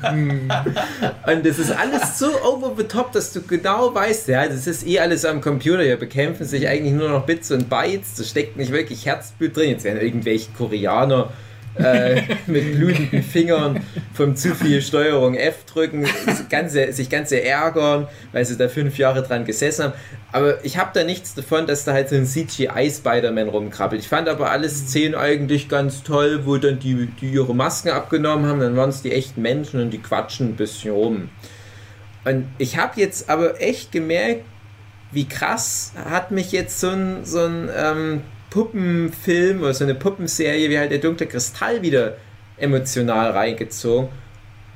und 1.27 1.47
das 1.47 1.59
ist 1.59 1.71
alles 1.71 2.19
so 2.19 2.27
over 2.43 2.73
the 2.77 2.85
top, 2.85 3.13
dass 3.13 3.33
du 3.33 3.43
genau 3.43 3.95
weißt, 3.95 4.29
ja, 4.29 4.47
das 4.47 4.67
ist 4.67 4.87
eh 4.87 4.99
alles 5.01 5.25
am 5.25 5.41
Computer. 5.41 5.83
Hier 5.83 5.97
bekämpfen 5.97 6.47
sich 6.47 6.67
eigentlich 6.69 6.93
nur 6.93 7.09
noch 7.09 7.27
Bits 7.27 7.51
und 7.51 7.69
Bytes. 7.69 8.15
Da 8.17 8.25
steckt 8.25 8.57
nicht 8.57 8.73
wirklich 8.73 9.07
Herzblut 9.07 9.57
drin. 9.57 9.71
Jetzt 9.71 9.85
werden 9.85 10.01
irgendwelche 10.01 10.51
Koreaner 10.57 11.31
äh, 11.77 12.23
mit 12.47 12.77
blutenden 12.77 13.23
Fingern 13.23 13.81
vom 14.13 14.37
zu 14.37 14.55
viel 14.55 14.83
Steuerung 14.83 15.35
F 15.35 15.65
drücken, 15.65 16.07
ganze, 16.51 16.93
sich 16.93 17.09
ganze 17.09 17.43
ärgern, 17.43 18.09
weil 18.33 18.45
sie 18.45 18.57
da 18.57 18.69
fünf 18.69 18.99
Jahre 18.99 19.23
dran 19.23 19.45
gesessen 19.45 19.85
haben. 19.85 19.93
Aber 20.33 20.65
ich 20.65 20.79
habe 20.79 20.91
da 20.95 21.05
nichts 21.05 21.35
davon, 21.35 21.67
dass 21.67 21.85
da 21.85 21.93
halt 21.93 22.09
so 22.09 22.17
ein 22.17 22.27
CGI-Spider-Man 22.27 23.49
rumkrabbelt. 23.49 24.01
Ich 24.01 24.09
fand 24.09 24.29
aber 24.29 24.51
alle 24.51 24.69
Szenen 24.69 25.15
eigentlich 25.15 25.69
ganz 25.69 26.03
toll, 26.03 26.43
wo 26.45 26.57
dann 26.57 26.79
die, 26.79 27.07
die 27.21 27.31
ihre 27.31 27.55
Masken 27.55 27.91
abgenommen 27.91 28.47
haben, 28.47 28.61
dann 28.61 28.77
waren 28.77 28.91
es 28.91 29.03
die 29.03 29.13
echten 29.13 29.43
Menschen 29.43 29.81
und 29.81 29.91
die 29.91 30.01
quatschen 30.01 30.51
ein 30.51 30.57
bisschen 30.57 30.93
rum. 30.93 31.29
Und 32.25 32.47
ich 32.59 32.79
habe 32.79 33.01
jetzt 33.01 33.29
aber 33.29 33.61
echt 33.61 33.93
gemerkt, 33.93 34.45
wie 35.11 35.29
krass 35.29 35.93
hat 35.97 36.31
mich 36.31 36.53
jetzt 36.53 36.81
so 36.81 36.89
ein, 36.89 37.25
so 37.25 37.41
ein 37.41 37.69
ähm, 37.77 38.23
Puppenfilm 38.53 39.63
oder 39.63 39.73
so 39.73 39.85
eine 39.85 39.95
Puppenserie 39.95 40.69
wie 40.69 40.79
halt 40.79 40.91
der 40.91 40.99
dunkle 40.99 41.27
Kristall 41.27 41.81
wieder 41.81 42.19
emotional 42.59 43.31
reingezogen. 43.31 44.11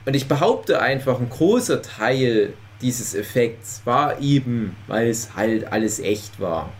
Und 0.06 0.16
ich 0.16 0.28
behaupte 0.28 0.80
einfach, 0.80 1.20
ein 1.20 1.28
großer 1.28 1.82
Teil 1.82 2.54
dieses 2.80 3.14
Effekts 3.14 3.82
war 3.84 4.18
eben, 4.20 4.76
weil 4.86 5.08
es 5.08 5.36
halt 5.36 5.70
alles 5.72 6.00
echt 6.00 6.40
war. 6.40 6.72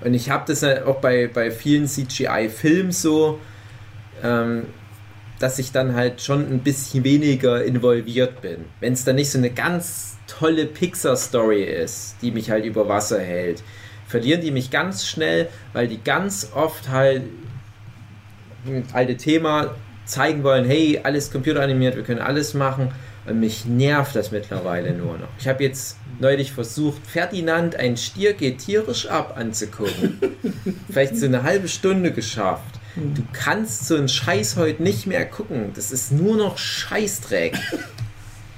Und 0.00 0.14
ich 0.14 0.30
habe 0.30 0.44
das 0.48 0.64
auch 0.64 1.00
bei, 1.00 1.28
bei 1.32 1.52
vielen 1.52 1.86
CGI-Filmen 1.86 2.90
so, 2.90 3.38
ähm, 4.22 4.66
dass 5.38 5.60
ich 5.60 5.70
dann 5.70 5.94
halt 5.94 6.20
schon 6.22 6.40
ein 6.40 6.60
bisschen 6.60 7.04
weniger 7.04 7.64
involviert 7.64 8.42
bin. 8.42 8.64
Wenn 8.80 8.94
es 8.94 9.04
dann 9.04 9.14
nicht 9.14 9.30
so 9.30 9.38
eine 9.38 9.50
ganz 9.50 10.16
tolle 10.26 10.66
Pixar-Story 10.66 11.62
ist, 11.62 12.16
die 12.20 12.32
mich 12.32 12.50
halt 12.50 12.64
über 12.64 12.88
Wasser 12.88 13.20
hält 13.20 13.62
verlieren 14.14 14.42
die 14.42 14.52
mich 14.52 14.70
ganz 14.70 15.08
schnell, 15.08 15.48
weil 15.72 15.88
die 15.88 16.00
ganz 16.00 16.52
oft 16.54 16.88
halt 16.88 17.22
ein 18.64 18.84
alte 18.92 19.16
Thema 19.16 19.74
zeigen 20.04 20.44
wollen, 20.44 20.64
hey, 20.64 21.00
alles 21.02 21.32
computeranimiert, 21.32 21.96
wir 21.96 22.04
können 22.04 22.20
alles 22.20 22.54
machen. 22.54 22.92
Und 23.26 23.40
mich 23.40 23.64
nervt 23.64 24.14
das 24.14 24.30
mittlerweile 24.30 24.92
nur 24.92 25.18
noch. 25.18 25.26
Ich 25.40 25.48
habe 25.48 25.64
jetzt 25.64 25.96
neulich 26.20 26.52
versucht, 26.52 27.04
Ferdinand, 27.04 27.74
ein 27.74 27.96
Stier 27.96 28.34
geht 28.34 28.58
tierisch 28.58 29.08
ab 29.08 29.34
anzugucken. 29.36 30.20
Vielleicht 30.88 31.16
so 31.16 31.26
eine 31.26 31.42
halbe 31.42 31.66
Stunde 31.66 32.12
geschafft. 32.12 32.78
Du 32.94 33.24
kannst 33.32 33.88
so 33.88 33.96
einen 33.96 34.08
Scheiß 34.08 34.56
heute 34.56 34.80
nicht 34.80 35.08
mehr 35.08 35.26
gucken. 35.26 35.72
Das 35.74 35.90
ist 35.90 36.12
nur 36.12 36.36
noch 36.36 36.56
Scheißdreck. 36.56 37.58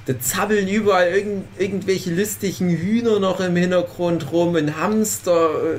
Da 0.07 0.18
zappeln 0.20 0.68
überall 0.68 1.09
irgend, 1.09 1.44
irgendwelche 1.59 2.14
lustigen 2.14 2.70
Hühner 2.70 3.18
noch 3.18 3.40
im 3.40 3.57
Hintergrund 3.57 4.30
rum 4.30 4.54
und 4.54 4.76
Hamster 4.76 5.74
äh, 5.74 5.78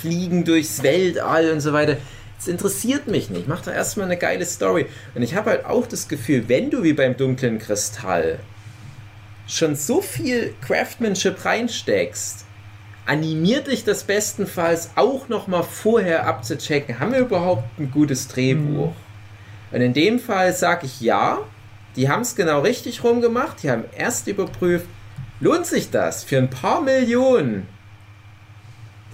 fliegen 0.00 0.44
durchs 0.44 0.82
Weltall 0.82 1.50
und 1.50 1.60
so 1.60 1.74
weiter. 1.74 1.98
Das 2.38 2.48
interessiert 2.48 3.06
mich 3.06 3.28
nicht. 3.28 3.48
Mach 3.48 3.62
doch 3.62 3.72
erstmal 3.72 4.06
eine 4.06 4.16
geile 4.16 4.46
Story. 4.46 4.86
Und 5.14 5.22
ich 5.22 5.34
habe 5.34 5.50
halt 5.50 5.66
auch 5.66 5.86
das 5.86 6.08
Gefühl, 6.08 6.48
wenn 6.48 6.70
du 6.70 6.82
wie 6.82 6.94
beim 6.94 7.16
dunklen 7.16 7.58
Kristall 7.58 8.38
schon 9.46 9.76
so 9.76 10.00
viel 10.00 10.54
Craftsmanship 10.66 11.44
reinsteckst, 11.44 12.46
animiert 13.06 13.68
dich 13.68 13.84
das 13.84 14.04
bestenfalls 14.04 14.90
auch 14.96 15.28
noch 15.28 15.46
mal 15.46 15.62
vorher 15.62 16.26
abzuchecken, 16.26 16.98
haben 16.98 17.12
wir 17.12 17.20
überhaupt 17.20 17.78
ein 17.78 17.90
gutes 17.90 18.28
Drehbuch? 18.28 18.88
Mhm. 18.90 18.94
Und 19.72 19.80
in 19.80 19.94
dem 19.94 20.18
Fall 20.18 20.52
sage 20.52 20.86
ich 20.86 21.00
ja, 21.00 21.40
die 21.96 22.08
haben 22.08 22.22
es 22.22 22.36
genau 22.36 22.60
richtig 22.60 23.02
rumgemacht. 23.02 23.62
Die 23.62 23.70
haben 23.70 23.84
erst 23.96 24.28
überprüft, 24.28 24.86
lohnt 25.40 25.66
sich 25.66 25.90
das 25.90 26.24
für 26.24 26.38
ein 26.38 26.50
paar 26.50 26.82
Millionen 26.82 27.68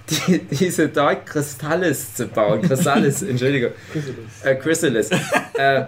die, 0.27 0.39
diese 0.39 0.89
Dark 0.89 1.25
Crystallis 1.25 2.15
zu 2.15 2.27
bauen. 2.27 2.61
Crystallis, 2.61 3.21
Entschuldigung. 3.21 3.71
Chrysalis. 3.91 4.41
Äh, 4.43 4.55
Chrysalis. 4.55 5.09
äh, 5.53 5.85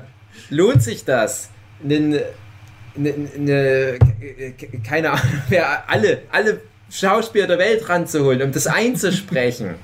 lohnt 0.49 0.81
sich 0.81 1.03
das? 1.03 1.49
Ne, 1.83 2.23
ne, 2.95 3.13
ne, 3.37 3.99
keine 4.87 5.11
Ahnung, 5.11 5.41
wer 5.49 5.89
alle, 5.89 6.21
alle 6.31 6.61
Schauspieler 6.89 7.47
der 7.47 7.59
Welt 7.59 7.89
ranzuholen, 7.89 8.41
um 8.41 8.51
das 8.53 8.67
einzusprechen. 8.67 9.75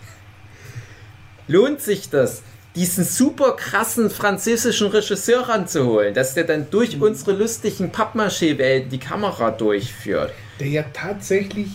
lohnt 1.48 1.82
sich 1.82 2.10
das? 2.10 2.44
Diesen 2.76 3.04
super 3.04 3.54
krassen 3.58 4.10
französischen 4.10 4.88
Regisseur 4.88 5.50
ranzuholen, 5.50 6.14
dass 6.14 6.34
der 6.34 6.46
dann 6.46 6.68
durch 6.72 6.96
mhm. 6.96 7.04
unsere 7.04 7.34
lustigen 7.34 7.92
Pappmaché-Welten 7.92 8.90
die 8.90 8.98
Kamera 8.98 9.52
durchführt. 9.52 10.32
Der 10.60 10.68
ja 10.68 10.84
tatsächlich 10.94 11.68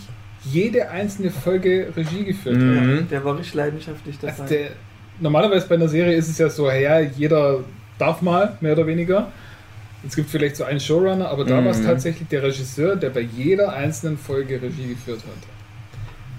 jede 0.43 0.89
einzelne 0.89 1.29
Folge 1.29 1.93
Regie 1.95 2.23
geführt 2.23 2.57
mhm. 2.57 2.99
hat. 2.99 3.11
Der 3.11 3.23
war 3.23 3.37
richtig 3.37 3.53
leidenschaftlich 3.53 4.17
dabei. 4.19 4.31
Also 4.31 4.45
der, 4.45 4.69
normalerweise 5.19 5.67
bei 5.67 5.75
einer 5.75 5.87
Serie 5.87 6.15
ist 6.15 6.29
es 6.29 6.37
ja 6.37 6.49
so, 6.49 6.69
ja, 6.69 6.99
jeder 6.99 7.63
darf 7.97 8.21
mal, 8.21 8.57
mehr 8.61 8.73
oder 8.73 8.87
weniger. 8.87 9.31
Es 10.07 10.15
gibt 10.15 10.29
vielleicht 10.29 10.55
so 10.55 10.63
einen 10.63 10.79
Showrunner, 10.79 11.27
aber 11.29 11.43
da 11.43 11.59
mhm. 11.59 11.65
war 11.65 11.71
es 11.71 11.83
tatsächlich 11.83 12.27
der 12.29 12.43
Regisseur, 12.43 12.95
der 12.95 13.09
bei 13.09 13.21
jeder 13.21 13.73
einzelnen 13.73 14.17
Folge 14.17 14.61
Regie 14.61 14.89
geführt 14.89 15.19
hat. 15.19 15.47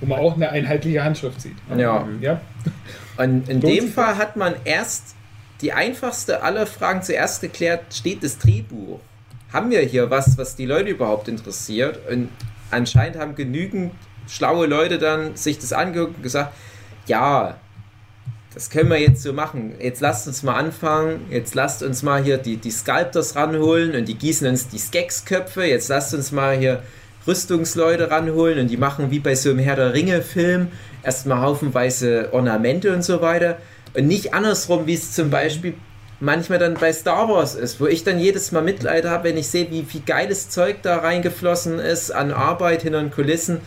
Wo 0.00 0.06
man 0.06 0.20
auch 0.20 0.36
eine 0.36 0.48
einheitliche 0.50 1.02
Handschrift 1.02 1.40
sieht. 1.40 1.56
Ja. 1.76 2.06
ja. 2.20 2.40
Und 3.16 3.48
in 3.48 3.60
dem 3.60 3.92
Fall 3.92 4.16
hat 4.16 4.36
man 4.36 4.54
erst 4.64 5.14
die 5.60 5.72
einfachste 5.72 6.42
aller 6.42 6.66
Fragen 6.66 7.02
zuerst 7.02 7.40
geklärt, 7.40 7.92
steht 7.92 8.22
das 8.22 8.38
Drehbuch? 8.38 9.00
Haben 9.52 9.70
wir 9.70 9.80
hier 9.80 10.10
was, 10.10 10.38
was 10.38 10.56
die 10.56 10.66
Leute 10.66 10.90
überhaupt 10.90 11.26
interessiert? 11.26 11.98
Und 12.10 12.28
anscheinend 12.70 13.18
haben 13.18 13.34
genügend 13.34 13.92
schlaue 14.28 14.66
Leute 14.66 14.98
dann 14.98 15.36
sich 15.36 15.58
das 15.58 15.72
angeguckt 15.72 16.16
und 16.16 16.22
gesagt, 16.22 16.54
ja, 17.06 17.56
das 18.54 18.70
können 18.70 18.90
wir 18.90 19.00
jetzt 19.00 19.22
so 19.22 19.32
machen. 19.32 19.74
Jetzt 19.80 20.00
lasst 20.00 20.26
uns 20.26 20.42
mal 20.42 20.54
anfangen. 20.54 21.26
Jetzt 21.30 21.54
lasst 21.54 21.82
uns 21.82 22.02
mal 22.02 22.22
hier 22.22 22.38
die, 22.38 22.56
die 22.56 22.70
Sculptors 22.70 23.36
ranholen 23.36 23.94
und 23.94 24.06
die 24.06 24.14
gießen 24.14 24.46
uns 24.46 24.68
die 24.68 24.78
Skeks-Köpfe. 24.78 25.64
Jetzt 25.64 25.88
lasst 25.88 26.14
uns 26.14 26.32
mal 26.32 26.56
hier 26.56 26.82
Rüstungsleute 27.26 28.10
ranholen 28.10 28.58
und 28.58 28.68
die 28.68 28.76
machen 28.76 29.10
wie 29.10 29.18
bei 29.18 29.34
so 29.34 29.50
einem 29.50 29.58
Herr 29.58 29.76
der 29.76 29.92
Ringe-Film 29.92 30.68
erstmal 31.02 31.40
haufenweise 31.40 32.28
Ornamente 32.32 32.92
und 32.92 33.02
so 33.02 33.20
weiter. 33.20 33.58
Und 33.94 34.06
nicht 34.06 34.34
andersrum, 34.34 34.86
wie 34.86 34.94
es 34.94 35.12
zum 35.12 35.30
Beispiel 35.30 35.74
manchmal 36.20 36.58
dann 36.58 36.74
bei 36.74 36.92
Star 36.92 37.28
Wars 37.28 37.54
ist, 37.54 37.80
wo 37.80 37.86
ich 37.86 38.04
dann 38.04 38.18
jedes 38.18 38.52
Mal 38.52 38.62
Mitleid 38.62 39.04
habe, 39.04 39.28
wenn 39.28 39.36
ich 39.36 39.48
sehe, 39.48 39.70
wie 39.70 39.82
viel 39.82 40.02
geiles 40.04 40.50
Zeug 40.50 40.82
da 40.82 40.98
reingeflossen 40.98 41.78
ist 41.78 42.10
an 42.10 42.32
Arbeit 42.32 42.82
hinter 42.82 43.00
den 43.00 43.10
Kulissen. 43.10 43.60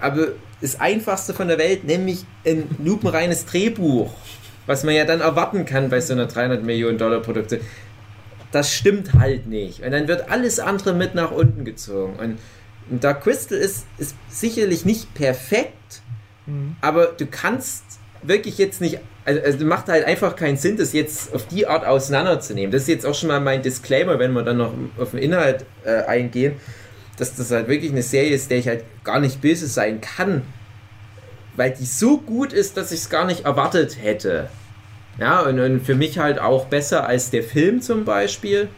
Aber 0.00 0.28
das 0.60 0.80
einfachste 0.80 1.34
von 1.34 1.48
der 1.48 1.58
Welt, 1.58 1.84
nämlich 1.84 2.24
ein 2.44 2.68
lupenreines 2.82 3.46
Drehbuch, 3.46 4.12
was 4.66 4.84
man 4.84 4.94
ja 4.94 5.04
dann 5.04 5.20
erwarten 5.20 5.64
kann 5.64 5.90
bei 5.90 6.00
so 6.00 6.12
einer 6.12 6.26
300 6.26 6.62
Millionen 6.62 6.98
Dollar 6.98 7.20
Produktion, 7.20 7.60
das 8.52 8.72
stimmt 8.72 9.14
halt 9.14 9.46
nicht. 9.46 9.82
Und 9.82 9.90
dann 9.92 10.08
wird 10.08 10.30
alles 10.30 10.58
andere 10.58 10.94
mit 10.94 11.14
nach 11.14 11.30
unten 11.30 11.64
gezogen. 11.64 12.38
Und 12.90 13.04
Dark 13.04 13.22
Crystal 13.22 13.58
ist, 13.58 13.86
ist 13.98 14.14
sicherlich 14.30 14.84
nicht 14.84 15.12
perfekt, 15.14 16.02
mhm. 16.48 16.76
aber 16.80 17.06
du 17.06 17.26
kannst 17.26 17.84
wirklich 18.22 18.58
jetzt 18.58 18.80
nicht, 18.80 18.98
also, 19.24 19.40
also 19.40 19.64
macht 19.64 19.88
halt 19.88 20.04
einfach 20.04 20.34
keinen 20.34 20.56
Sinn, 20.56 20.76
das 20.76 20.92
jetzt 20.92 21.32
auf 21.32 21.46
die 21.46 21.66
Art 21.66 21.86
auseinanderzunehmen. 21.86 22.72
Das 22.72 22.82
ist 22.82 22.88
jetzt 22.88 23.06
auch 23.06 23.14
schon 23.14 23.28
mal 23.28 23.40
mein 23.40 23.62
Disclaimer, 23.62 24.18
wenn 24.18 24.32
wir 24.32 24.42
dann 24.42 24.56
noch 24.56 24.72
auf 24.98 25.12
den 25.12 25.20
Inhalt 25.20 25.64
äh, 25.84 26.02
eingehen. 26.02 26.54
dass 27.16 27.34
das 27.34 27.50
halt 27.50 27.68
wirklich 27.68 27.92
eine 27.92 28.02
Serie 28.02 28.34
ist, 28.34 28.50
der 28.50 28.58
ich 28.58 28.68
halt 28.68 28.84
gar 29.04 29.20
nicht 29.20 29.40
böse 29.40 29.66
sein 29.66 30.00
kann, 30.00 30.42
weil 31.56 31.72
die 31.72 31.84
so 31.84 32.18
gut 32.18 32.52
ist, 32.52 32.76
dass 32.76 32.92
ich 32.92 33.00
es 33.00 33.10
gar 33.10 33.26
nicht 33.26 33.44
erwartet 33.44 33.98
hätte. 34.00 34.48
Ja, 35.18 35.40
und, 35.40 35.58
und 35.58 35.80
für 35.80 35.96
mich 35.96 36.18
halt 36.18 36.38
auch 36.38 36.66
besser 36.66 37.06
als 37.06 37.30
der 37.30 37.42
Film 37.42 37.82
zum 37.82 38.04
Beispiel. 38.04 38.68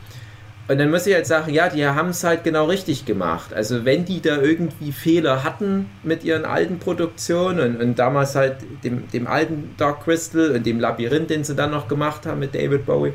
Und 0.71 0.79
dann 0.79 0.89
muss 0.89 1.05
ich 1.05 1.15
halt 1.15 1.27
sagen, 1.27 1.53
ja, 1.53 1.69
die 1.69 1.85
haben 1.85 2.11
es 2.11 2.23
halt 2.23 2.45
genau 2.45 2.67
richtig 2.67 3.05
gemacht. 3.05 3.53
Also 3.53 3.85
wenn 3.85 4.05
die 4.05 4.23
da 4.23 4.41
irgendwie 4.41 4.93
Fehler 4.93 5.43
hatten 5.43 5.91
mit 6.05 6.23
ihren 6.23 6.45
alten 6.45 6.79
Produktionen 6.79 7.75
und, 7.75 7.83
und 7.83 7.99
damals 7.99 8.37
halt 8.37 8.59
dem, 8.85 9.11
dem 9.11 9.27
alten 9.27 9.75
Dark 9.79 10.05
Crystal 10.05 10.53
und 10.53 10.65
dem 10.65 10.79
Labyrinth, 10.79 11.29
den 11.29 11.43
sie 11.43 11.57
dann 11.57 11.73
noch 11.73 11.89
gemacht 11.89 12.25
haben 12.25 12.39
mit 12.39 12.55
David 12.55 12.87
Bowie, 12.87 13.15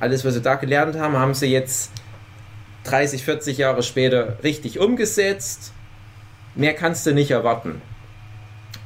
alles, 0.00 0.24
was 0.24 0.34
sie 0.34 0.40
da 0.40 0.56
gelernt 0.56 0.98
haben, 0.98 1.16
haben 1.16 1.34
sie 1.34 1.46
jetzt 1.46 1.92
30, 2.82 3.22
40 3.22 3.58
Jahre 3.58 3.84
später 3.84 4.38
richtig 4.42 4.80
umgesetzt. 4.80 5.72
Mehr 6.56 6.74
kannst 6.74 7.06
du 7.06 7.14
nicht 7.14 7.30
erwarten. 7.30 7.82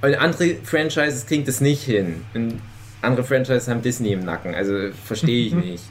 Und 0.02 0.14
andere 0.14 0.56
Franchises 0.62 1.24
kriegen 1.24 1.46
das 1.46 1.62
nicht 1.62 1.84
hin. 1.84 2.22
Und 2.34 2.60
andere 3.00 3.24
Franchises 3.24 3.66
haben 3.66 3.80
Disney 3.80 4.12
im 4.12 4.26
Nacken. 4.26 4.54
Also 4.54 4.90
verstehe 5.06 5.46
ich 5.46 5.54
nicht. 5.54 5.84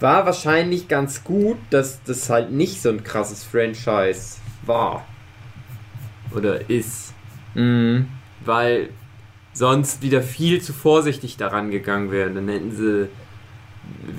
War 0.00 0.26
wahrscheinlich 0.26 0.88
ganz 0.88 1.24
gut, 1.24 1.56
dass 1.70 2.02
das 2.04 2.28
halt 2.28 2.52
nicht 2.52 2.82
so 2.82 2.90
ein 2.90 3.02
krasses 3.02 3.44
Franchise 3.44 4.36
war. 4.66 5.06
Oder 6.34 6.68
ist. 6.68 7.14
Mhm. 7.54 8.08
Weil 8.44 8.90
sonst 9.54 10.02
wieder 10.02 10.20
viel 10.22 10.60
zu 10.60 10.74
vorsichtig 10.74 11.38
daran 11.38 11.70
gegangen 11.70 12.10
wäre. 12.10 12.30
Dann 12.30 12.48
hätten 12.48 12.72
sie 12.76 13.08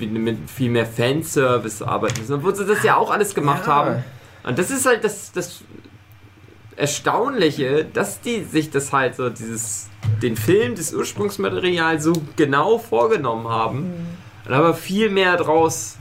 mit 0.00 0.50
viel 0.50 0.70
mehr 0.70 0.86
Fanservice 0.86 1.82
arbeiten 1.82 2.20
müssen. 2.20 2.34
Obwohl 2.34 2.56
sie 2.56 2.66
das 2.66 2.82
ja 2.82 2.96
auch 2.96 3.10
alles 3.10 3.34
gemacht 3.34 3.66
Ja. 3.66 3.74
haben. 3.74 4.04
Und 4.42 4.58
das 4.58 4.70
ist 4.70 4.84
halt 4.86 5.04
das, 5.04 5.30
das 5.30 5.62
Erstaunliche, 6.74 7.84
dass 7.84 8.20
die 8.20 8.42
sich 8.44 8.70
das 8.70 8.92
halt 8.92 9.14
so, 9.14 9.30
dieses, 9.30 9.88
den 10.22 10.36
Film, 10.36 10.74
das 10.74 10.92
Ursprungsmaterial 10.94 12.00
so 12.00 12.12
genau 12.36 12.78
vorgenommen 12.78 13.48
haben 13.48 13.92
und 14.48 14.54
aber 14.54 14.74
viel 14.74 15.10
mehr 15.10 15.36
draus 15.36 15.96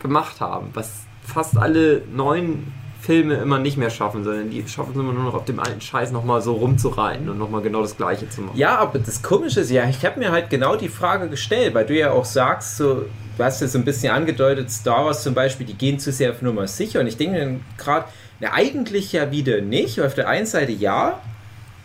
gemacht 0.00 0.40
haben, 0.40 0.70
was 0.72 1.04
fast 1.22 1.56
alle 1.58 2.02
neuen 2.12 2.72
Filme 3.00 3.34
immer 3.36 3.58
nicht 3.58 3.76
mehr 3.76 3.90
schaffen, 3.90 4.24
sondern 4.24 4.50
die 4.50 4.66
schaffen 4.68 4.92
es 4.92 4.96
immer 4.96 5.12
nur 5.12 5.24
noch 5.24 5.34
auf 5.34 5.44
dem 5.44 5.60
alten 5.60 5.80
Scheiß 5.80 6.10
nochmal 6.10 6.42
so 6.42 6.54
rumzureiten 6.54 7.28
und 7.28 7.38
nochmal 7.38 7.62
genau 7.62 7.82
das 7.82 7.96
gleiche 7.96 8.28
zu 8.28 8.42
machen. 8.42 8.58
Ja, 8.58 8.78
aber 8.78 8.98
das 8.98 9.22
Komische 9.22 9.60
ist 9.60 9.70
ja, 9.70 9.88
ich 9.88 10.04
habe 10.04 10.18
mir 10.18 10.32
halt 10.32 10.50
genau 10.50 10.76
die 10.76 10.88
Frage 10.88 11.28
gestellt, 11.28 11.74
weil 11.74 11.86
du 11.86 11.96
ja 11.96 12.10
auch 12.10 12.24
sagst, 12.24 12.76
so, 12.76 13.06
du 13.36 13.44
hast 13.44 13.60
ja 13.60 13.68
so 13.68 13.78
ein 13.78 13.84
bisschen 13.84 14.12
angedeutet, 14.12 14.70
Star 14.70 15.06
Wars 15.06 15.22
zum 15.22 15.34
Beispiel, 15.34 15.66
die 15.66 15.74
gehen 15.74 15.98
zu 15.98 16.12
sehr 16.12 16.30
auf 16.30 16.42
Nummer 16.42 16.66
sicher. 16.66 17.00
Und 17.00 17.06
ich 17.06 17.16
denke 17.16 17.38
mir 17.38 17.60
gerade, 17.78 18.06
na, 18.40 18.52
eigentlich 18.52 19.12
ja 19.12 19.30
wieder 19.30 19.60
nicht. 19.60 20.00
Auf 20.00 20.14
der 20.14 20.28
einen 20.28 20.46
Seite 20.46 20.72
ja, 20.72 21.20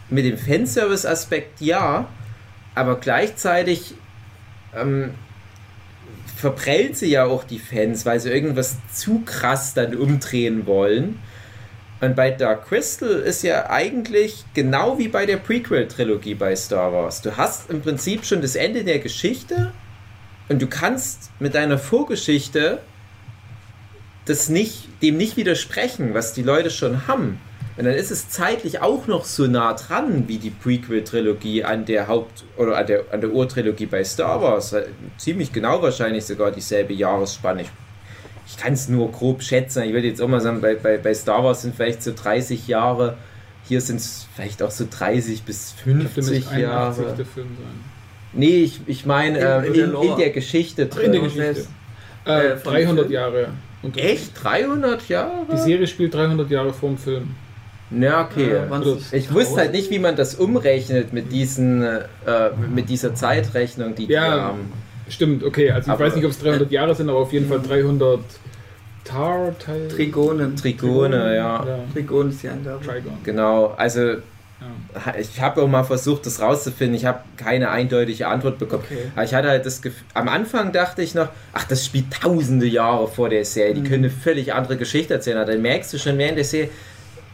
mit 0.09 0.25
dem 0.25 0.37
Fanservice-Aspekt 0.37 1.61
ja, 1.61 2.07
aber 2.73 2.95
gleichzeitig 2.95 3.95
ähm, 4.75 5.11
verprellen 6.25 6.93
sie 6.93 7.09
ja 7.09 7.25
auch 7.25 7.43
die 7.43 7.59
Fans, 7.59 8.05
weil 8.05 8.19
sie 8.19 8.31
irgendwas 8.31 8.77
zu 8.93 9.21
krass 9.25 9.73
dann 9.73 9.95
umdrehen 9.95 10.65
wollen. 10.65 11.19
Und 12.01 12.15
bei 12.15 12.31
Dark 12.31 12.67
Crystal 12.67 13.09
ist 13.09 13.43
ja 13.43 13.69
eigentlich 13.69 14.43
genau 14.53 14.97
wie 14.97 15.07
bei 15.07 15.25
der 15.25 15.37
Prequel-Trilogie 15.37 16.35
bei 16.35 16.55
Star 16.55 16.91
Wars. 16.91 17.21
Du 17.21 17.37
hast 17.37 17.69
im 17.69 17.81
Prinzip 17.81 18.25
schon 18.25 18.41
das 18.41 18.55
Ende 18.55 18.83
der 18.83 18.99
Geschichte 18.99 19.71
und 20.49 20.61
du 20.61 20.67
kannst 20.67 21.31
mit 21.39 21.55
deiner 21.55 21.77
Vorgeschichte 21.77 22.79
das 24.25 24.49
nicht, 24.49 24.89
dem 25.01 25.17
nicht 25.17 25.37
widersprechen, 25.37 26.13
was 26.13 26.33
die 26.33 26.43
Leute 26.43 26.69
schon 26.69 27.07
haben. 27.07 27.39
Und 27.77 27.83
dann 27.85 27.93
ist 27.93 28.09
es 28.09 28.29
zeitlich 28.29 28.79
auch 28.81 29.05
noch 29.07 29.25
so 29.25 29.47
nah 29.47 29.73
dran 29.73 30.27
wie 30.29 30.37
die 30.37 30.49
Prequel-Trilogie 30.49 31.63
an 31.65 31.83
der 31.85 32.07
Haupt- 32.07 32.45
oder 32.57 32.77
an 32.77 32.87
der, 32.87 33.03
an 33.11 33.19
der 33.19 33.31
Urtrilogie 33.31 33.85
bei 33.85 34.03
Star 34.03 34.41
Wars. 34.41 34.73
Ziemlich 35.17 35.51
genau 35.51 35.81
wahrscheinlich 35.81 36.23
sogar 36.25 36.51
dieselbe 36.51 36.93
Jahresspanne. 36.93 37.63
Ich, 37.63 37.69
ich 38.47 38.57
kann 38.57 38.73
es 38.73 38.87
nur 38.87 39.11
grob 39.11 39.43
schätzen. 39.43 39.83
Ich 39.83 39.91
würde 39.93 40.07
jetzt 40.07 40.21
auch 40.21 40.27
mal 40.29 40.39
sagen, 40.39 40.61
bei, 40.61 40.75
bei, 40.75 40.97
bei 40.97 41.13
Star 41.13 41.43
Wars 41.43 41.63
sind 41.63 41.75
vielleicht 41.75 42.01
so 42.01 42.13
30 42.15 42.65
Jahre. 42.67 43.17
Hier 43.67 43.81
sind 43.81 43.97
es 43.97 44.27
vielleicht 44.35 44.63
auch 44.63 44.71
so 44.71 44.85
30 44.89 45.43
bis 45.43 45.73
Ich 45.77 45.83
glaube, 45.83 45.99
der 45.99 46.09
50 46.09 46.33
müsste 46.33 46.49
81 46.51 46.61
Jahre. 47.03 47.15
der 47.17 47.25
Film 47.25 47.47
sein. 47.57 47.83
Nee, 48.31 48.57
ich, 48.63 48.79
ich 48.85 49.05
meine 49.05 49.39
In- 49.39 49.45
in 49.45 49.63
in, 49.65 49.73
der 49.73 49.83
in, 49.85 49.91
Lore. 49.91 50.17
der 50.17 50.29
Geschichte 50.29 50.85
drin. 50.85 51.05
In 51.07 51.11
der 51.13 51.21
Geschichte. 51.21 51.67
Äh, 52.25 52.47
Äh, 52.53 52.57
von 52.57 52.73
300 52.73 53.05
Film? 53.05 53.11
Jahre. 53.13 53.47
Und 53.81 53.97
Echt? 53.97 54.31
300 54.43 55.09
Jahre? 55.09 55.45
Die 55.51 55.57
Serie 55.57 55.87
spielt 55.87 56.13
300 56.13 56.49
Jahre 56.49 56.71
vorm 56.73 56.97
Film. 56.97 57.35
Ja, 57.91 58.25
okay. 58.25 58.51
Äh, 59.11 59.17
Ich 59.17 59.33
wusste 59.33 59.57
halt 59.57 59.71
nicht, 59.71 59.89
wie 59.91 59.99
man 59.99 60.15
das 60.15 60.35
umrechnet 60.35 61.13
mit 61.13 61.31
diesen, 61.31 61.83
äh, 61.83 61.99
mit 62.73 62.89
dieser 62.89 63.13
Zeitrechnung, 63.13 63.93
die 63.95 64.07
die 64.07 64.13
Ja. 64.13 64.41
haben. 64.41 64.71
Stimmt, 65.07 65.43
okay. 65.43 65.69
Also 65.71 65.87
ich 65.87 65.93
Aber- 65.93 66.05
weiß 66.05 66.15
nicht, 66.15 66.25
ob 66.25 66.31
es 66.31 66.39
300 66.39 66.71
Jahre 66.71 66.95
sind, 66.95 67.09
aber 67.09 67.19
auf 67.19 67.31
jeden 67.31 67.47
Fall 67.47 67.61
300 67.61 68.19
Tar, 69.03 69.53
Teil, 69.59 69.87
Trigonen. 69.87 70.55
Trigone, 70.55 71.35
ja. 71.35 71.63
ja. 71.63 71.79
Trigon 71.93 72.29
ist 72.31 72.41
die 72.41 72.49
Angabe. 72.49 72.83
Trigon. 72.83 73.13
Genau, 73.23 73.75
also 73.77 74.01
Ja. 74.01 74.17
ich 75.19 75.39
habe 75.39 75.61
auch 75.61 75.67
mal 75.67 75.83
versucht, 75.83 76.25
das 76.25 76.41
rauszufinden. 76.41 76.95
Ich 76.95 77.05
habe 77.05 77.19
keine 77.37 77.69
eindeutige 77.69 78.27
Antwort 78.27 78.57
bekommen. 78.57 78.81
Okay. 78.89 78.97
Aber 79.13 79.23
ich 79.23 79.33
hatte 79.35 79.49
halt 79.49 79.63
das 79.63 79.83
Gefühl, 79.83 80.05
am 80.15 80.27
Anfang 80.27 80.71
dachte 80.71 81.03
ich 81.03 81.13
noch, 81.13 81.27
ach, 81.53 81.65
das 81.65 81.85
spielt 81.85 82.05
tausende 82.19 82.65
Jahre 82.65 83.07
vor 83.07 83.29
der 83.29 83.45
Serie, 83.45 83.75
die 83.75 83.81
Mhm. 83.81 83.85
können 83.85 84.03
eine 84.05 84.09
völlig 84.09 84.53
andere 84.55 84.75
Geschichte 84.77 85.13
erzählen. 85.13 85.37
Aber 85.37 85.51
dann 85.51 85.61
merkst 85.61 85.93
du 85.93 85.99
schon 85.99 86.17
während 86.17 86.37
der 86.37 86.45
Serie, 86.45 86.69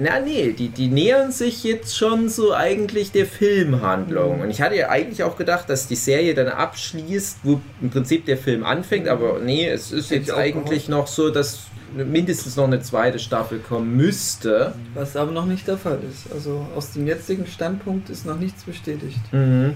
na 0.01 0.19
nee, 0.19 0.51
die, 0.53 0.69
die 0.69 0.87
nähern 0.87 1.31
sich 1.31 1.63
jetzt 1.63 1.95
schon 1.95 2.27
so 2.27 2.55
eigentlich 2.55 3.11
der 3.11 3.27
Filmhandlung. 3.27 4.37
Mhm. 4.37 4.41
Und 4.43 4.49
ich 4.49 4.59
hatte 4.59 4.75
ja 4.75 4.89
eigentlich 4.89 5.23
auch 5.23 5.37
gedacht, 5.37 5.69
dass 5.69 5.87
die 5.87 5.95
Serie 5.95 6.33
dann 6.33 6.47
abschließt, 6.47 7.39
wo 7.43 7.61
im 7.81 7.91
Prinzip 7.91 8.25
der 8.25 8.37
Film 8.37 8.63
anfängt, 8.63 9.07
aber 9.07 9.39
nee, 9.39 9.67
es 9.67 9.91
ist 9.91 10.09
Hätte 10.09 10.21
jetzt 10.21 10.33
eigentlich 10.33 10.89
noch 10.89 11.05
so, 11.05 11.29
dass 11.29 11.67
mindestens 11.93 12.55
noch 12.55 12.63
eine 12.63 12.81
zweite 12.81 13.19
Staffel 13.19 13.59
kommen 13.59 13.95
müsste. 13.95 14.73
Was 14.95 15.15
aber 15.15 15.31
noch 15.31 15.45
nicht 15.45 15.67
der 15.67 15.77
Fall 15.77 15.99
ist. 16.09 16.33
Also 16.33 16.65
aus 16.75 16.93
dem 16.93 17.05
jetzigen 17.05 17.45
Standpunkt 17.45 18.09
ist 18.09 18.25
noch 18.25 18.39
nichts 18.39 18.63
bestätigt. 18.63 19.19
Mhm. 19.31 19.75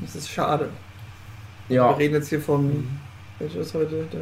Das 0.00 0.14
ist 0.14 0.28
schade. 0.30 0.68
Ja. 1.68 1.90
Wir 1.90 1.98
reden 1.98 2.14
jetzt 2.14 2.28
hier 2.28 2.40
vom. 2.40 2.86
Welcher 3.40 3.60
ist 3.60 3.74
heute? 3.74 4.06
Der 4.12 4.20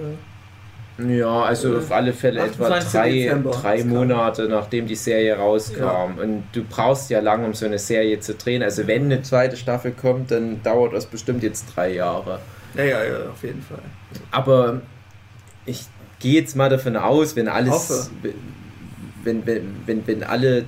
Ja, 0.98 1.42
also 1.42 1.76
auf 1.76 1.92
alle 1.92 2.12
Fälle 2.12 2.40
etwa 2.40 2.68
28. 2.68 2.92
drei, 2.92 3.10
Dezember. 3.12 3.50
drei. 3.50 3.84
Monate, 3.84 4.48
nachdem 4.48 4.86
die 4.86 4.94
Serie 4.94 5.36
rauskam. 5.36 5.80
Ja. 5.80 6.04
Und 6.22 6.44
du 6.52 6.64
brauchst 6.64 7.10
ja 7.10 7.20
lange, 7.20 7.46
um 7.46 7.54
so 7.54 7.66
eine 7.66 7.78
Serie 7.78 8.18
zu 8.20 8.34
drehen. 8.34 8.62
Also 8.62 8.86
wenn 8.86 9.04
eine 9.04 9.22
zweite 9.22 9.56
Staffel 9.56 9.92
kommt, 9.92 10.30
dann 10.30 10.62
dauert 10.62 10.94
das 10.94 11.06
bestimmt 11.06 11.42
jetzt 11.42 11.66
drei 11.74 11.92
Jahre. 11.92 12.40
ja, 12.74 12.84
ja, 12.84 13.04
ja, 13.04 13.30
auf 13.30 13.42
jeden 13.42 13.60
Fall. 13.62 13.78
Aber 14.30 14.80
ich 15.66 15.84
gehe 16.18 16.40
jetzt 16.40 16.56
mal 16.56 16.70
davon 16.70 16.96
aus, 16.96 17.36
wenn 17.36 17.48
alles, 17.48 17.72
Hoffe. 17.72 18.10
wenn, 19.22 19.46
wenn, 19.46 19.76
wenn, 19.84 20.06
wenn 20.06 20.22
alle 20.24 20.64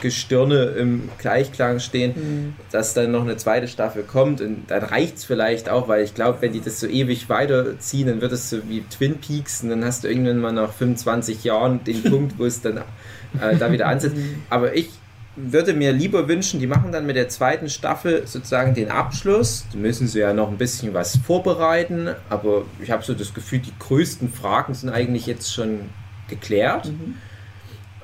Gestirne 0.00 0.64
im 0.78 1.08
Gleichklang 1.18 1.80
stehen, 1.80 2.54
dass 2.70 2.94
dann 2.94 3.12
noch 3.12 3.22
eine 3.22 3.36
zweite 3.36 3.68
Staffel 3.68 4.02
kommt 4.02 4.40
und 4.40 4.64
dann 4.68 4.82
reicht 4.82 5.18
es 5.18 5.24
vielleicht 5.24 5.68
auch, 5.68 5.88
weil 5.88 6.04
ich 6.04 6.14
glaube, 6.14 6.38
wenn 6.40 6.52
die 6.52 6.60
das 6.60 6.80
so 6.80 6.86
ewig 6.86 7.28
weiterziehen, 7.28 8.08
dann 8.08 8.20
wird 8.20 8.32
es 8.32 8.50
so 8.50 8.58
wie 8.68 8.82
Twin 8.82 9.18
Peaks 9.18 9.62
und 9.62 9.70
dann 9.70 9.84
hast 9.84 10.04
du 10.04 10.08
irgendwann 10.08 10.38
mal 10.38 10.52
nach 10.52 10.72
25 10.72 11.44
Jahren 11.44 11.84
den 11.84 12.02
Punkt, 12.10 12.38
wo 12.38 12.44
es 12.44 12.60
dann 12.60 12.78
äh, 12.78 13.56
da 13.58 13.72
wieder 13.72 13.86
ansetzt. 13.88 14.16
Aber 14.50 14.74
ich 14.74 14.90
würde 15.34 15.72
mir 15.72 15.92
lieber 15.92 16.28
wünschen, 16.28 16.60
die 16.60 16.66
machen 16.66 16.92
dann 16.92 17.06
mit 17.06 17.16
der 17.16 17.28
zweiten 17.28 17.68
Staffel 17.68 18.26
sozusagen 18.26 18.74
den 18.74 18.90
Abschluss. 18.90 19.64
Da 19.72 19.78
müssen 19.78 20.06
sie 20.06 20.20
ja 20.20 20.34
noch 20.34 20.50
ein 20.50 20.58
bisschen 20.58 20.92
was 20.92 21.16
vorbereiten, 21.16 22.10
aber 22.28 22.64
ich 22.82 22.90
habe 22.90 23.02
so 23.02 23.14
das 23.14 23.32
Gefühl, 23.32 23.60
die 23.60 23.72
größten 23.78 24.30
Fragen 24.30 24.74
sind 24.74 24.90
eigentlich 24.90 25.26
jetzt 25.26 25.52
schon 25.52 25.80
geklärt. 26.28 26.86
Mhm. 26.86 27.16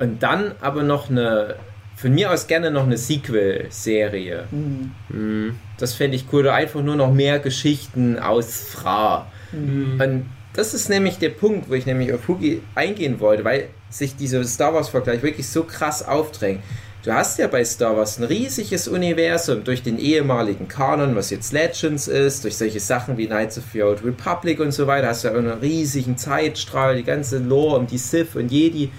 Und 0.01 0.23
dann 0.23 0.53
aber 0.61 0.83
noch 0.83 1.11
eine, 1.11 1.57
von 1.97 2.15
mir 2.15 2.31
aus 2.31 2.47
gerne 2.47 2.71
noch 2.71 2.85
eine 2.85 2.97
Sequel-Serie. 2.97 4.45
Mhm. 4.51 4.93
Mhm. 5.09 5.57
Das 5.79 5.95
fände 5.95 6.17
ich 6.17 6.27
cool. 6.33 6.41
Oder 6.41 6.55
einfach 6.55 6.83
nur 6.83 6.97
noch 6.97 7.13
mehr 7.13 7.39
Geschichten 7.39 8.19
aus 8.19 8.61
Fra. 8.61 9.27
Mhm. 9.53 10.01
Und 10.01 10.27
das 10.55 10.75
ist 10.75 10.89
nämlich 10.89 11.19
der 11.19 11.31
Punkt, 11.31 11.69
wo 11.69 11.75
ich 11.75 11.87
nämlich 11.87 12.13
auf 12.13 12.27
Hugi 12.29 12.63
eingehen 12.75 13.21
wollte, 13.21 13.45
weil 13.45 13.69
sich 13.91 14.17
dieser 14.17 14.43
Star 14.45 14.75
Wars-Vergleich 14.75 15.23
wirklich 15.23 15.49
so 15.49 15.65
krass 15.65 16.07
aufdrängt. 16.07 16.63
Du 17.05 17.13
hast 17.13 17.39
ja 17.39 17.47
bei 17.47 17.65
Star 17.65 17.97
Wars 17.97 18.19
ein 18.19 18.25
riesiges 18.25 18.89
Universum 18.89 19.63
durch 19.63 19.83
den 19.83 19.99
ehemaligen 19.99 20.67
Kanon, 20.67 21.15
was 21.15 21.31
jetzt 21.31 21.53
Legends 21.53 22.09
ist, 22.09 22.43
durch 22.43 22.57
solche 22.57 22.81
Sachen 22.81 23.17
wie 23.17 23.27
Knights 23.27 23.57
of 23.57 23.65
the 23.73 23.83
Old 23.83 24.05
Republic 24.05 24.59
und 24.59 24.73
so 24.73 24.87
weiter, 24.89 25.07
hast 25.07 25.23
du 25.23 25.29
ja 25.29 25.35
einen 25.35 25.59
riesigen 25.61 26.17
Zeitstrahl, 26.19 26.97
die 26.97 27.05
ganze 27.05 27.39
Lore 27.39 27.79
um 27.79 27.87
die 27.87 27.99
Sith 27.99 28.35
und 28.35 28.51
Jedi. 28.51 28.91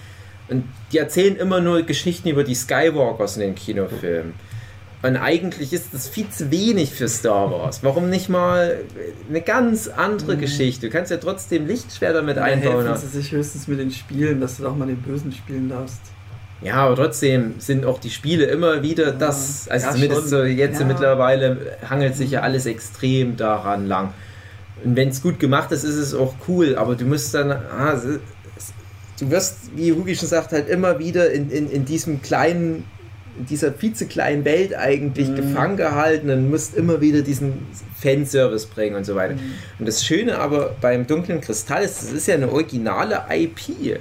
Und 0.50 0.64
die 0.92 0.98
erzählen 0.98 1.36
immer 1.36 1.60
nur 1.62 1.84
Geschichten 1.84 2.28
über 2.30 2.44
die 2.44 2.56
Skywalkers 2.56 3.36
in 3.38 3.42
den 3.42 3.56
Kinofilmen. 3.56 4.34
Und 5.02 5.16
eigentlich 5.16 5.72
ist 5.72 5.94
das 5.94 6.10
viel 6.10 6.28
zu 6.30 6.52
wenig 6.52 6.90
für 6.92 7.08
Star 7.08 7.50
Wars. 7.52 7.84
Warum 7.84 8.10
nicht 8.10 8.28
mal 8.28 8.80
eine 9.30 9.40
ganz 9.42 9.88
andere 9.88 10.36
Mhm. 10.36 10.42
Geschichte? 10.42 10.88
Du 10.88 10.92
kannst 10.92 11.10
ja 11.12 11.18
trotzdem 11.18 11.68
Lichtschwerter 11.68 12.22
mit 12.22 12.38
einbauen. 12.38 12.86
helfen 12.86 12.98
sie 13.10 13.22
sich 13.22 13.32
höchstens 13.32 13.68
mit 13.70 13.80
den 13.80 13.92
Spielen, 13.92 14.42
dass 14.42 14.58
du 14.58 14.64
doch 14.64 14.76
mal 14.76 14.88
den 14.88 15.02
Bösen 15.02 15.32
spielen 15.32 15.70
darfst. 15.70 16.02
Ja, 16.62 16.74
aber 16.74 16.96
trotzdem 16.98 17.54
sind 17.60 17.86
auch 17.86 18.00
die 18.00 18.10
Spiele 18.10 18.44
immer 18.46 18.84
wieder 18.84 19.14
das, 19.14 19.70
also 19.70 19.86
Ja, 19.88 19.94
zumindest 19.94 20.22
schon. 20.24 20.30
so 20.30 20.44
jetzt 20.44 20.82
Ja. 20.82 20.86
mittlerweile 20.86 21.78
hangelt 21.90 22.18
sich 22.18 22.32
ja 22.32 22.42
alles 22.42 22.66
extrem 22.66 23.38
daran 23.38 23.88
lang. 23.88 24.14
Und 24.84 24.98
wenn 24.98 25.08
es 25.08 25.22
gut 25.22 25.40
gemacht 25.40 25.72
ist, 25.72 25.86
ist 25.86 25.96
es 25.96 26.14
auch 26.14 26.34
cool, 26.50 26.76
aber 26.76 26.96
du 26.96 27.06
musst 27.06 27.34
dann, 27.34 27.52
ah, 27.52 27.98
du 29.20 29.30
wirst, 29.32 29.76
wie 29.76 29.92
Hugi 29.94 30.16
schon 30.16 30.28
sagt, 30.28 30.52
halt 30.52 30.70
immer 30.70 31.00
wieder 31.00 31.32
in, 31.32 31.50
in, 31.52 31.70
in 31.70 31.86
diesem 31.86 32.22
kleinen, 32.22 32.84
in 33.38 33.46
dieser 33.46 33.72
vize-kleinen 33.72 34.44
Welt 34.46 34.76
eigentlich 34.76 35.30
Mhm. 35.30 35.36
gefangen 35.36 35.78
gehalten 35.78 36.30
und 36.30 36.50
musst 36.50 36.76
immer 36.76 37.00
wieder 37.02 37.22
diesen 37.22 37.66
Fanservice 38.02 38.68
bringen 38.68 38.96
und 38.96 39.06
so 39.06 39.16
weiter. 39.16 39.36
Und 39.78 39.88
das 39.88 40.04
Schöne 40.06 40.38
aber 40.40 40.76
beim 40.82 41.06
Dunklen 41.08 41.42
Kristall 41.42 41.84
ist, 41.84 42.02
das 42.04 42.12
ist 42.12 42.28
ja 42.28 42.36
eine 42.36 42.52
originale 42.52 43.24
IP. 43.30 44.00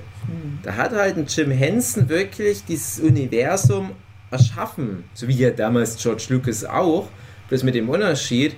Da 0.62 0.76
hat 0.76 0.92
halt 0.92 1.16
ein 1.16 1.26
Jim 1.26 1.50
Henson 1.50 2.08
wirklich 2.08 2.64
dieses 2.64 3.00
Universum 3.00 3.92
erschaffen, 4.30 5.04
so 5.14 5.26
wie 5.28 5.36
ja 5.38 5.50
damals 5.50 5.96
George 5.96 6.26
Lucas 6.28 6.64
auch, 6.64 7.08
bloß 7.48 7.62
mit 7.62 7.74
dem 7.74 7.88
Unterschied, 7.88 8.54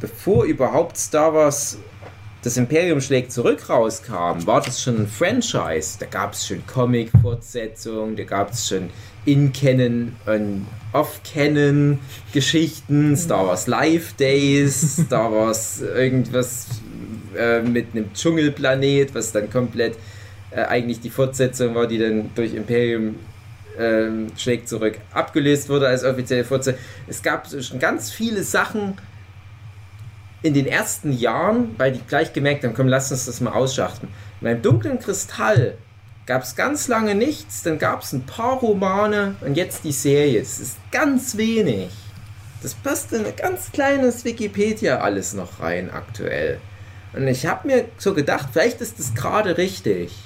bevor 0.00 0.44
überhaupt 0.44 0.98
Star 0.98 1.32
Wars 1.32 1.78
das 2.42 2.56
Imperium 2.56 3.00
schlägt 3.00 3.30
zurück 3.30 3.68
rauskam, 3.68 4.44
war 4.46 4.60
das 4.60 4.82
schon 4.82 5.02
ein 5.02 5.06
Franchise. 5.06 5.96
Da 6.00 6.06
gab 6.06 6.32
es 6.32 6.44
schon 6.46 6.66
Comic-Fortsetzungen, 6.66 8.16
da 8.16 8.24
gab 8.24 8.50
es 8.50 8.66
schon 8.68 8.90
In-Canon 9.24 10.16
und 10.26 10.66
Off-Canon-Geschichten, 10.92 13.16
Star 13.16 13.46
Wars 13.46 13.68
Live 13.68 14.14
Days, 14.14 14.96
Star 15.06 15.32
Wars 15.32 15.80
irgendwas 15.80 16.66
äh, 17.38 17.62
mit 17.62 17.94
einem 17.94 18.12
Dschungelplanet, 18.12 19.14
was 19.14 19.30
dann 19.30 19.48
komplett 19.48 19.96
äh, 20.50 20.62
eigentlich 20.62 20.98
die 21.00 21.10
Fortsetzung 21.10 21.76
war, 21.76 21.86
die 21.86 21.98
dann 21.98 22.30
durch 22.34 22.54
Imperium 22.54 23.14
ähm, 23.78 24.32
schlägt 24.36 24.68
zurück 24.68 24.98
abgelöst 25.14 25.68
wurde 25.68 25.86
als 25.86 26.02
offizielle 26.04 26.44
Fortsetzung. 26.44 26.82
Es 27.06 27.22
gab 27.22 27.46
schon 27.48 27.78
ganz 27.78 28.10
viele 28.10 28.42
Sachen 28.42 28.96
in 30.42 30.54
den 30.54 30.66
ersten 30.66 31.12
Jahren, 31.12 31.74
weil 31.78 31.92
die 31.92 32.00
gleich 32.00 32.32
gemerkt 32.32 32.64
haben, 32.64 32.74
komm, 32.74 32.88
lass 32.88 33.12
uns 33.12 33.26
das 33.26 33.40
mal 33.40 33.52
ausschachten. 33.52 34.08
Beim 34.40 34.60
dunklen 34.60 34.98
Kristall 34.98 35.78
gab 36.26 36.42
es 36.42 36.56
ganz 36.56 36.88
lange 36.88 37.14
nichts, 37.14 37.62
dann 37.62 37.78
gab 37.78 38.02
es 38.02 38.12
ein 38.12 38.24
paar 38.26 38.58
Romane 38.58 39.36
und 39.40 39.56
jetzt 39.56 39.84
die 39.84 39.92
Serie. 39.92 40.40
Es 40.40 40.58
ist 40.58 40.76
ganz 40.90 41.36
wenig. 41.36 41.90
Das 42.62 42.74
passt 42.74 43.12
in 43.12 43.24
ein 43.24 43.36
ganz 43.36 43.72
kleines 43.72 44.24
Wikipedia 44.24 44.98
alles 44.98 45.34
noch 45.34 45.60
rein 45.60 45.90
aktuell. 45.90 46.60
Und 47.12 47.26
ich 47.28 47.46
habe 47.46 47.66
mir 47.66 47.84
so 47.98 48.14
gedacht, 48.14 48.48
vielleicht 48.52 48.80
ist 48.80 48.98
das 48.98 49.14
gerade 49.14 49.58
richtig. 49.58 50.16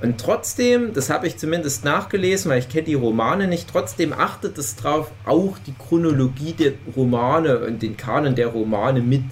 Und 0.00 0.20
trotzdem, 0.20 0.92
das 0.92 1.10
habe 1.10 1.26
ich 1.26 1.38
zumindest 1.38 1.84
nachgelesen, 1.84 2.50
weil 2.50 2.60
ich 2.60 2.68
kenne 2.68 2.84
die 2.84 2.94
Romane 2.94 3.48
nicht, 3.48 3.68
trotzdem 3.70 4.12
achtet 4.12 4.56
es 4.56 4.76
drauf, 4.76 5.10
auch 5.24 5.58
die 5.58 5.74
Chronologie 5.74 6.52
der 6.52 6.72
Romane 6.94 7.58
und 7.60 7.82
den 7.82 7.96
Kanon 7.96 8.36
der 8.36 8.48
Romane 8.48 9.00
mit 9.00 9.24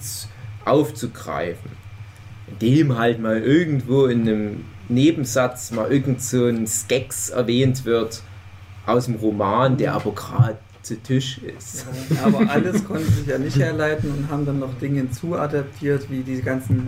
aufzugreifen. 0.65 1.71
Indem 2.47 2.97
halt 2.97 3.19
mal 3.19 3.41
irgendwo 3.41 4.05
in 4.07 4.21
einem 4.21 4.65
Nebensatz 4.89 5.71
mal 5.71 5.91
irgend 5.91 6.21
so 6.21 6.45
ein 6.45 6.67
Skex 6.67 7.29
erwähnt 7.29 7.85
wird 7.85 8.21
aus 8.85 9.05
dem 9.05 9.15
Roman, 9.15 9.77
der 9.77 9.93
aber 9.93 10.13
gerade 10.13 10.57
zu 10.81 10.95
Tisch 11.01 11.39
ist. 11.39 11.85
Aber 12.23 12.49
alles 12.49 12.83
konnten 12.85 13.11
sich 13.11 13.27
ja 13.27 13.37
nicht 13.37 13.57
herleiten 13.57 14.11
und 14.11 14.29
haben 14.29 14.45
dann 14.45 14.59
noch 14.59 14.73
Dinge 14.79 15.01
hinzuadaptiert, 15.01 16.09
wie 16.09 16.21
die 16.21 16.41
ganzen 16.41 16.87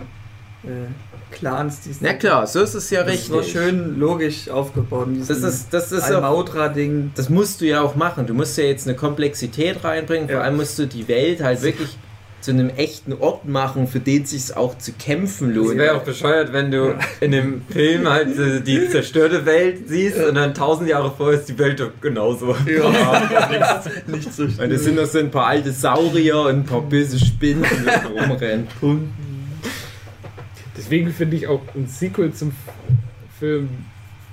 äh, 0.62 1.09
Clans, 1.30 1.80
die 1.80 1.90
es 1.90 1.98
Na 2.00 2.12
klar, 2.14 2.46
so 2.46 2.60
ist 2.60 2.74
es 2.74 2.90
ja 2.90 3.02
das 3.02 3.12
richtig. 3.14 3.32
war 3.34 3.42
schön 3.42 3.98
logisch 3.98 4.48
aufgebaut. 4.48 5.08
Das 5.26 5.38
ist, 5.42 5.68
das 5.72 5.92
ist 5.92 6.04
auch 6.10 6.16
Almautra-Ding. 6.22 7.12
Das 7.14 7.28
musst 7.28 7.60
du 7.60 7.66
ja 7.66 7.80
auch 7.82 7.94
machen. 7.94 8.26
Du 8.26 8.34
musst 8.34 8.56
ja 8.58 8.64
jetzt 8.64 8.86
eine 8.86 8.96
Komplexität 8.96 9.82
reinbringen. 9.84 10.28
Vor 10.28 10.38
Ja. 10.38 10.42
allem 10.44 10.56
musst 10.56 10.78
du 10.78 10.86
die 10.86 11.06
Welt 11.08 11.42
halt 11.42 11.62
wirklich 11.62 11.96
zu 12.40 12.52
einem 12.52 12.70
echten 12.70 13.12
Ort 13.12 13.46
machen, 13.46 13.86
für 13.86 14.00
den 14.00 14.22
es 14.22 14.30
sich 14.30 14.56
auch 14.56 14.78
zu 14.78 14.92
kämpfen 14.92 15.50
Es 15.50 15.56
lohnt. 15.56 15.76
wäre 15.76 15.96
auch 15.96 16.04
bescheuert, 16.04 16.54
wenn 16.54 16.70
du 16.70 16.94
in 17.20 17.32
dem 17.32 17.60
Film 17.70 18.08
halt 18.08 18.34
äh, 18.38 18.60
die 18.62 18.88
zerstörte 18.90 19.44
Welt 19.44 19.88
siehst 19.88 20.16
und 20.16 20.36
dann 20.36 20.54
tausend 20.54 20.88
Jahre 20.88 21.12
vorher 21.14 21.38
ist 21.38 21.50
die 21.50 21.58
Welt 21.58 21.80
doch 21.80 21.90
genauso. 22.00 22.56
Nicht 24.06 24.32
so 24.32 24.44
Und 24.44 24.72
es 24.72 24.84
sind 24.84 24.96
noch 24.96 25.04
so 25.04 25.18
ein 25.18 25.30
paar 25.30 25.48
alte 25.48 25.70
Saurier 25.70 26.40
und 26.40 26.48
ein 26.60 26.64
paar 26.64 26.80
böse 26.82 27.18
Spinnen, 27.18 27.62
die 27.62 27.84
da 27.84 28.02
rumrennen. 28.22 28.68
Deswegen 30.80 31.12
finde 31.12 31.36
ich 31.36 31.46
auch 31.46 31.60
ein 31.74 31.86
Sequel 31.86 32.32
zum 32.32 32.52
Film 33.38 33.68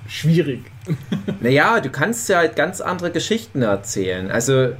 schwierig. 0.08 0.62
Naja, 1.40 1.78
du 1.80 1.90
kannst 1.90 2.26
ja 2.30 2.38
halt 2.38 2.56
ganz 2.56 2.80
andere 2.80 3.10
Geschichten 3.10 3.60
erzählen. 3.60 4.30
Also, 4.30 4.72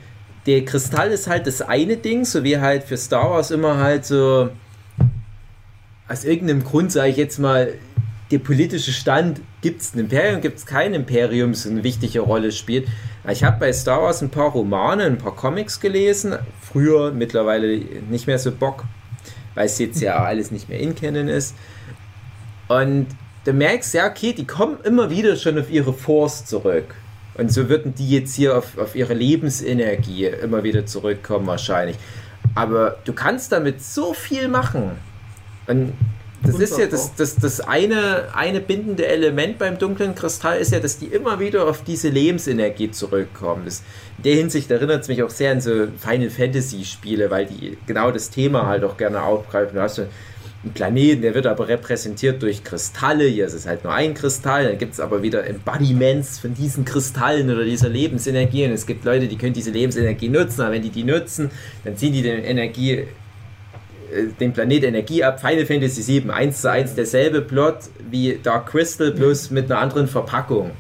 der 0.47 0.65
Kristall 0.65 1.11
ist 1.11 1.27
halt 1.27 1.47
das 1.47 1.61
eine 1.61 1.99
Ding, 1.99 2.25
so 2.25 2.43
wie 2.43 2.59
halt 2.59 2.85
für 2.85 2.97
Star 2.97 3.31
Wars 3.31 3.51
immer 3.51 3.77
halt 3.77 4.07
so. 4.07 4.49
Aus 6.09 6.25
irgendeinem 6.25 6.65
Grund, 6.65 6.91
sage 6.91 7.11
ich 7.11 7.19
jetzt 7.19 7.39
mal, 7.39 7.75
der 8.31 8.39
politische 8.39 8.93
Stand, 8.93 9.43
gibt 9.61 9.83
es 9.83 9.95
ein 9.95 9.99
Imperium, 9.99 10.41
gibt 10.41 10.57
es 10.57 10.65
kein 10.65 10.95
Imperium, 10.95 11.53
so 11.53 11.69
eine 11.69 11.85
wichtige 11.85 12.21
Rolle 12.21 12.51
spielt. 12.51 12.89
Ich 13.31 13.45
habe 13.45 13.61
bei 13.61 13.75
Star 13.75 14.01
Wars 14.01 14.23
ein 14.23 14.31
paar 14.31 14.53
Romane, 14.53 15.05
ein 15.05 15.19
paar 15.19 15.37
Comics 15.37 15.81
gelesen. 15.81 16.35
Früher, 16.63 17.13
mittlerweile 17.13 17.77
nicht 18.09 18.27
mehr 18.27 18.39
so 18.39 18.51
Bock, 18.53 18.85
weil 19.55 19.67
es 19.67 19.79
jetzt 19.79 20.01
ja 20.01 20.23
alles 20.23 20.51
nicht 20.51 20.69
mehr 20.69 20.81
in 20.81 20.95
Canon 20.95 21.29
ist. 21.29 21.55
Und 22.69 23.07
du 23.45 23.53
merkst, 23.53 23.95
ja, 23.95 24.07
okay, 24.07 24.33
die 24.33 24.47
kommen 24.47 24.79
immer 24.85 25.11
wieder 25.11 25.37
schon 25.37 25.59
auf 25.59 25.71
ihre 25.71 25.93
Force 25.93 26.45
zurück. 26.45 26.95
Und 27.35 27.53
so 27.53 27.69
würden 27.69 27.95
die 27.95 28.11
jetzt 28.11 28.35
hier 28.35 28.59
auf, 28.59 28.77
auf 28.79 28.97
ihre 28.97 29.15
Lebensenergie 29.15 30.27
immer 30.27 30.65
wieder 30.65 30.87
zurückkommen, 30.87 31.47
wahrscheinlich. 31.47 31.97
Aber 32.55 32.99
du 33.05 33.13
kannst 33.13 33.53
damit 33.53 33.83
so 33.83 34.13
viel 34.13 34.49
machen. 34.49 34.93
Und 35.67 35.93
das 36.43 36.59
ist 36.61 36.79
ja 36.79 36.87
das, 36.87 37.15
das, 37.17 37.37
das 37.37 37.61
eine, 37.61 38.29
eine 38.35 38.61
bindende 38.61 39.07
Element 39.07 39.59
beim 39.59 39.79
dunklen 39.79 40.15
Kristall 40.15 40.59
ist 40.59 40.73
ja, 40.73 40.79
dass 40.79 40.99
die 40.99 41.07
immer 41.07 41.41
wieder 41.41 41.67
auf 41.67 41.83
diese 41.83 42.09
Lebensenergie 42.09 42.91
zurückkommen. 42.91 43.63
Das, 43.65 43.83
in 44.19 44.23
der 44.25 44.35
Hinsicht 44.37 44.71
erinnert 44.71 45.03
es 45.03 45.09
mich 45.09 45.23
auch 45.23 45.31
sehr 45.31 45.53
an 45.53 45.61
so 45.61 45.89
Final 45.99 46.31
Fantasy 46.31 46.85
Spiele, 46.85 47.31
weil 47.31 47.47
die 47.47 47.77
genau 47.87 48.11
das 48.11 48.31
Thema 48.31 48.67
halt 48.67 48.85
auch 48.85 48.97
gerne 48.97 49.23
aufgreifen. 49.23 49.75
Du 49.75 49.83
hast 49.83 49.97
so 49.97 50.03
einen 50.03 50.75
Planeten, 50.75 51.23
der 51.23 51.35
wird 51.35 51.47
aber 51.47 51.69
repräsentiert 51.69 52.43
durch 52.43 52.63
Kristalle. 52.63 53.25
Hier 53.25 53.47
ist 53.47 53.55
es 53.55 53.67
halt 53.67 53.85
nur 53.85 53.93
ein 53.93 54.15
Kristall. 54.15 54.65
Dann 54.65 54.79
gibt 54.79 54.93
es 54.93 55.01
aber 55.01 55.23
wieder 55.23 55.47
Embodiments 55.47 56.39
von 56.39 56.55
diesen 56.55 56.85
Kristallen 56.85 57.51
oder 57.51 57.65
dieser 57.65 57.89
Lebensenergie. 57.89 58.65
Und 58.65 58.73
es 58.73 58.87
gibt 58.87 59.05
Leute, 59.05 59.29
die 59.29 59.37
können 59.37 59.55
diese 59.55 59.71
Lebensenergie 59.71 60.29
nutzen, 60.29 60.63
aber 60.63 60.73
wenn 60.75 60.83
die 60.83 60.91
die 60.91 61.05
nutzen, 61.05 61.51
dann 61.85 61.97
ziehen 61.97 62.13
die 62.13 62.23
den 62.23 62.45
Energie 62.45 63.07
den 64.41 64.53
Planet 64.53 64.85
Energie 64.85 65.25
ab. 65.25 65.41
Final 65.41 65.67
Fantasy 65.67 66.03
7, 66.03 66.31
1 66.31 66.63
zu 66.63 66.71
1 66.71 66.95
derselbe 66.95 67.43
Plot 67.43 67.79
wie 68.11 68.39
Dark 68.43 68.71
Crystal, 68.71 69.11
bloß 69.11 69.51
mit 69.51 69.71
einer 69.71 69.81
anderen 69.81 70.09
Verpackung. 70.09 70.71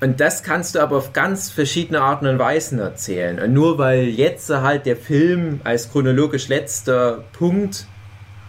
Und 0.00 0.20
das 0.20 0.42
kannst 0.42 0.74
du 0.74 0.80
aber 0.80 0.96
auf 0.96 1.12
ganz 1.12 1.50
verschiedene 1.50 2.00
Arten 2.00 2.26
und 2.26 2.38
Weisen 2.38 2.78
erzählen. 2.78 3.38
Und 3.38 3.52
nur 3.52 3.76
weil 3.76 4.04
jetzt 4.04 4.48
halt 4.48 4.86
der 4.86 4.96
Film 4.96 5.60
als 5.62 5.92
chronologisch 5.92 6.48
letzter 6.48 7.24
Punkt 7.32 7.86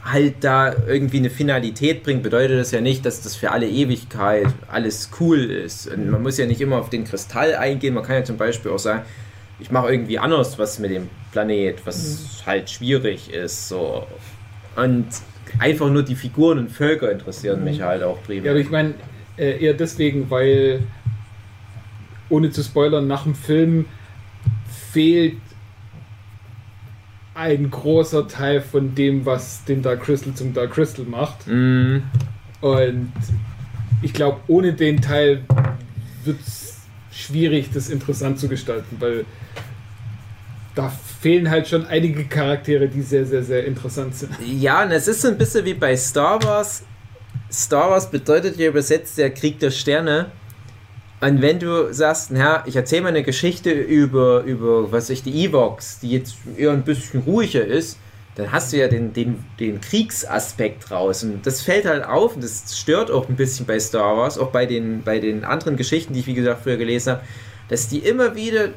halt 0.04 0.44
da 0.44 0.74
irgendwie 0.88 1.18
eine 1.18 1.30
Finalität 1.30 2.04
bringt, 2.04 2.24
bedeutet 2.24 2.58
das 2.58 2.72
ja 2.72 2.82
nicht, 2.82 3.06
dass 3.06 3.22
das 3.22 3.36
für 3.36 3.52
alle 3.52 3.68
Ewigkeit 3.68 4.48
alles 4.72 5.12
cool 5.20 5.52
ist. 5.52 5.88
Und 5.88 6.10
man 6.10 6.24
muss 6.24 6.38
ja 6.38 6.46
nicht 6.46 6.62
immer 6.62 6.78
auf 6.78 6.90
den 6.90 7.04
Kristall 7.04 7.56
eingehen. 7.56 7.94
Man 7.94 8.04
kann 8.04 8.16
ja 8.16 8.24
zum 8.24 8.38
Beispiel 8.38 8.72
auch 8.72 8.80
sagen, 8.80 9.04
ich 9.62 9.72
mache 9.72 9.92
irgendwie 9.92 10.20
anders 10.20 10.58
was 10.60 10.80
mit 10.80 10.92
dem 10.92 11.10
Planet, 11.32 11.86
was 11.86 12.44
halt 12.46 12.70
schwierig 12.70 13.32
ist. 13.32 13.70
So. 13.70 14.06
Und 14.76 15.08
einfach 15.60 15.90
nur 15.90 16.04
die 16.04 16.16
Figuren 16.16 16.58
und 16.58 16.72
Völker 16.72 17.12
interessieren 17.12 17.64
mich 17.64 17.82
halt 17.82 18.04
auch 18.04 18.22
primär. 18.24 18.46
Ja, 18.46 18.52
aber 18.52 18.60
ich 18.60 18.70
meine 18.70 18.94
äh, 19.38 19.64
eher 19.64 19.74
deswegen, 19.74 20.30
weil 20.30 20.82
ohne 22.30 22.50
zu 22.52 22.64
spoilern, 22.64 23.08
nach 23.08 23.24
dem 23.24 23.36
Film 23.36 23.86
fehlt 24.92 25.38
ein 27.34 27.70
großer 27.70 28.28
Teil 28.28 28.62
von 28.62 28.94
dem, 28.96 29.26
was 29.26 29.64
den 29.66 29.82
Dark 29.82 30.04
Crystal 30.04 30.34
zum 30.34 30.54
Dark 30.54 30.72
Crystal 30.72 31.06
macht. 31.06 31.48
Mm, 31.48 31.98
Und 32.62 33.12
ich 34.02 34.14
glaube, 34.14 34.40
ohne 34.48 34.74
den 34.74 35.02
Teil 35.02 35.44
wird 36.24 36.40
es 36.42 36.80
schwierig, 37.12 37.70
das 37.74 37.90
interessant 37.90 38.40
zu 38.40 38.48
gestalten, 38.48 38.98
weil 39.00 39.26
da 40.76 40.92
fehlen 41.22 41.50
halt 41.50 41.68
schon 41.68 41.86
einige 41.86 42.26
Charaktere, 42.26 42.88
die 42.88 43.02
sehr, 43.02 43.26
sehr, 43.26 43.44
sehr 43.44 43.66
interessant 43.66 44.16
sind. 44.16 44.32
ja, 44.60 44.84
und 44.84 44.92
es 44.92 45.08
ist 45.08 45.22
so 45.22 45.28
ein 45.28 45.38
bisschen 45.38 45.66
wie 45.66 45.74
bei 45.74 45.96
Star 45.96 46.42
Wars. 46.44 46.84
Star 47.52 47.92
Wars 47.92 48.10
bedeutet 48.10 48.58
ja 48.58 48.70
übersetzt 48.70 49.18
der 49.18 49.32
Krieg 49.32 49.60
der 49.60 49.72
Sterne. 49.72 50.32
Und 51.20 51.42
wenn 51.42 51.60
du 51.60 51.94
sagst, 51.94 52.32
na, 52.32 52.64
ich 52.66 52.76
erzähle 52.76 53.04
mal 53.04 53.08
eine 53.10 53.24
Geschichte 53.24 53.72
über, 53.72 54.42
über 54.44 54.92
was 54.92 55.10
ich, 55.10 55.22
die 55.22 55.46
Evox, 55.46 56.00
die 56.00 56.12
jetzt 56.12 56.36
eher 56.58 56.72
ein 56.72 56.84
bisschen 56.84 57.22
ruhiger 57.22 57.64
ist, 57.64 58.00
dann 58.36 58.52
hast 58.52 58.72
du 58.72 58.78
ja 58.78 58.88
den, 58.88 59.14
den, 59.14 59.44
den 59.60 59.82
Kriegsaspekt 59.82 60.90
raus. 60.90 61.24
Und 61.24 61.46
das 61.46 61.62
fällt 61.62 61.86
halt 61.86 62.06
auf 62.06 62.36
und 62.36 62.44
das 62.44 62.76
stört 62.76 63.12
auch 63.12 63.30
ein 63.30 63.36
bisschen 63.36 63.66
bei 63.66 63.80
Star 63.80 64.18
Wars, 64.18 64.38
auch 64.38 64.50
bei 64.50 64.66
den, 64.66 65.04
bei 65.04 65.20
den 65.20 65.44
anderen 65.44 65.78
Geschichten, 65.78 66.14
die 66.14 66.22
ich 66.22 66.28
wie 66.28 66.34
gesagt 66.34 66.64
früher 66.64 66.78
gelesen 66.78 67.14
habe, 67.14 67.24
dass 67.68 67.88
die 67.88 68.00
immer 68.00 68.36
wieder 68.36 68.70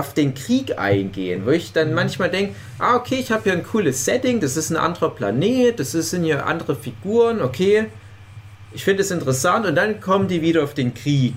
auf 0.00 0.14
den 0.14 0.34
Krieg 0.34 0.78
eingehen, 0.78 1.42
wo 1.44 1.50
ich 1.50 1.72
dann 1.72 1.94
manchmal 1.94 2.30
denke, 2.30 2.54
ah 2.78 2.96
okay, 2.96 3.16
ich 3.20 3.30
habe 3.30 3.44
hier 3.44 3.52
ein 3.52 3.62
cooles 3.62 4.04
Setting, 4.04 4.40
das 4.40 4.56
ist 4.56 4.70
ein 4.70 4.76
anderer 4.76 5.10
Planet, 5.10 5.78
das 5.78 5.92
sind 5.92 6.24
hier 6.24 6.46
andere 6.46 6.74
Figuren, 6.74 7.40
okay, 7.40 7.86
ich 8.72 8.84
finde 8.84 9.02
es 9.02 9.10
interessant 9.10 9.66
und 9.66 9.74
dann 9.74 10.00
kommen 10.00 10.28
die 10.28 10.42
wieder 10.42 10.64
auf 10.64 10.74
den 10.74 10.94
Krieg. 10.94 11.34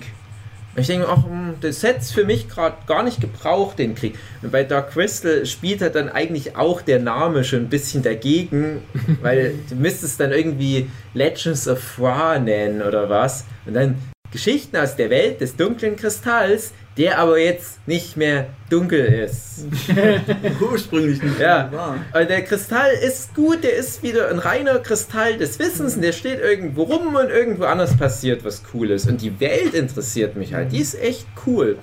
Und 0.74 0.80
ich 0.80 0.88
denke, 0.88 1.06
ach, 1.08 1.24
hm, 1.24 1.54
das 1.60 1.82
hätte 1.82 2.04
für 2.04 2.24
mich 2.24 2.48
gerade 2.48 2.76
gar 2.86 3.04
nicht 3.04 3.20
gebraucht, 3.20 3.78
den 3.78 3.94
Krieg. 3.94 4.16
Und 4.42 4.50
bei 4.50 4.64
Dark 4.64 4.90
Crystal 4.92 5.46
spielt 5.46 5.80
halt 5.82 5.94
dann 5.94 6.08
eigentlich 6.08 6.56
auch 6.56 6.82
der 6.82 6.98
Name 6.98 7.44
schon 7.44 7.60
ein 7.60 7.68
bisschen 7.68 8.02
dagegen, 8.02 8.82
weil 9.22 9.54
du 9.68 9.76
müsstest 9.76 10.18
dann 10.18 10.32
irgendwie 10.32 10.90
Legends 11.12 11.68
of 11.68 12.00
Ra 12.00 12.38
nennen 12.38 12.82
oder 12.82 13.08
was. 13.08 13.44
Und 13.66 13.74
dann 13.74 13.96
Geschichten 14.32 14.76
aus 14.76 14.96
der 14.96 15.10
Welt 15.10 15.40
des 15.40 15.54
dunklen 15.54 15.94
Kristalls, 15.94 16.72
der 16.96 17.18
aber 17.18 17.38
jetzt 17.38 17.86
nicht 17.88 18.16
mehr 18.16 18.46
dunkel 18.70 19.04
ist. 19.04 19.66
Ursprünglich 20.60 21.22
nicht 21.22 21.38
Ja. 21.40 21.70
war. 21.72 22.24
Der 22.24 22.42
Kristall 22.42 22.92
ist 22.92 23.34
gut, 23.34 23.64
der 23.64 23.74
ist 23.74 24.02
wieder 24.02 24.28
ein 24.30 24.38
reiner 24.38 24.78
Kristall 24.78 25.36
des 25.36 25.58
Wissens 25.58 25.96
und 25.96 26.02
der 26.02 26.12
steht 26.12 26.40
irgendwo 26.40 26.84
rum 26.84 27.14
und 27.16 27.30
irgendwo 27.30 27.64
anders 27.64 27.96
passiert 27.96 28.44
was 28.44 28.62
Cooles. 28.62 29.06
Und 29.06 29.22
die 29.22 29.40
Welt 29.40 29.74
interessiert 29.74 30.36
mich 30.36 30.54
halt, 30.54 30.72
die 30.72 30.80
ist 30.80 30.94
echt 31.00 31.26
cool. 31.46 31.78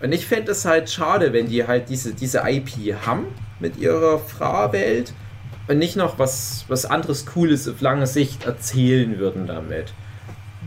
Und 0.00 0.12
ich 0.12 0.26
fände 0.26 0.52
es 0.52 0.64
halt 0.64 0.90
schade, 0.90 1.32
wenn 1.32 1.48
die 1.48 1.66
halt 1.66 1.88
diese, 1.88 2.12
diese 2.14 2.42
IP 2.46 2.70
haben 3.06 3.26
mit 3.60 3.76
ihrer 3.78 4.18
Fra-Welt 4.18 5.12
und 5.68 5.78
nicht 5.78 5.96
noch 5.96 6.18
was, 6.18 6.64
was 6.68 6.84
anderes 6.86 7.26
Cooles 7.26 7.68
auf 7.68 7.80
lange 7.80 8.06
Sicht 8.06 8.46
erzählen 8.46 9.18
würden 9.18 9.46
damit. 9.46 9.92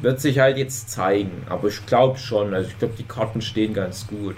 Wird 0.02 0.20
sich 0.20 0.40
halt 0.40 0.58
jetzt 0.58 0.90
zeigen, 0.90 1.44
aber 1.48 1.68
ich 1.68 1.86
glaube 1.86 2.18
schon, 2.18 2.54
also 2.54 2.70
ich 2.70 2.78
glaube, 2.80 2.96
die 2.98 3.04
Karten 3.04 3.42
stehen 3.42 3.74
ganz 3.74 4.08
gut. 4.08 4.38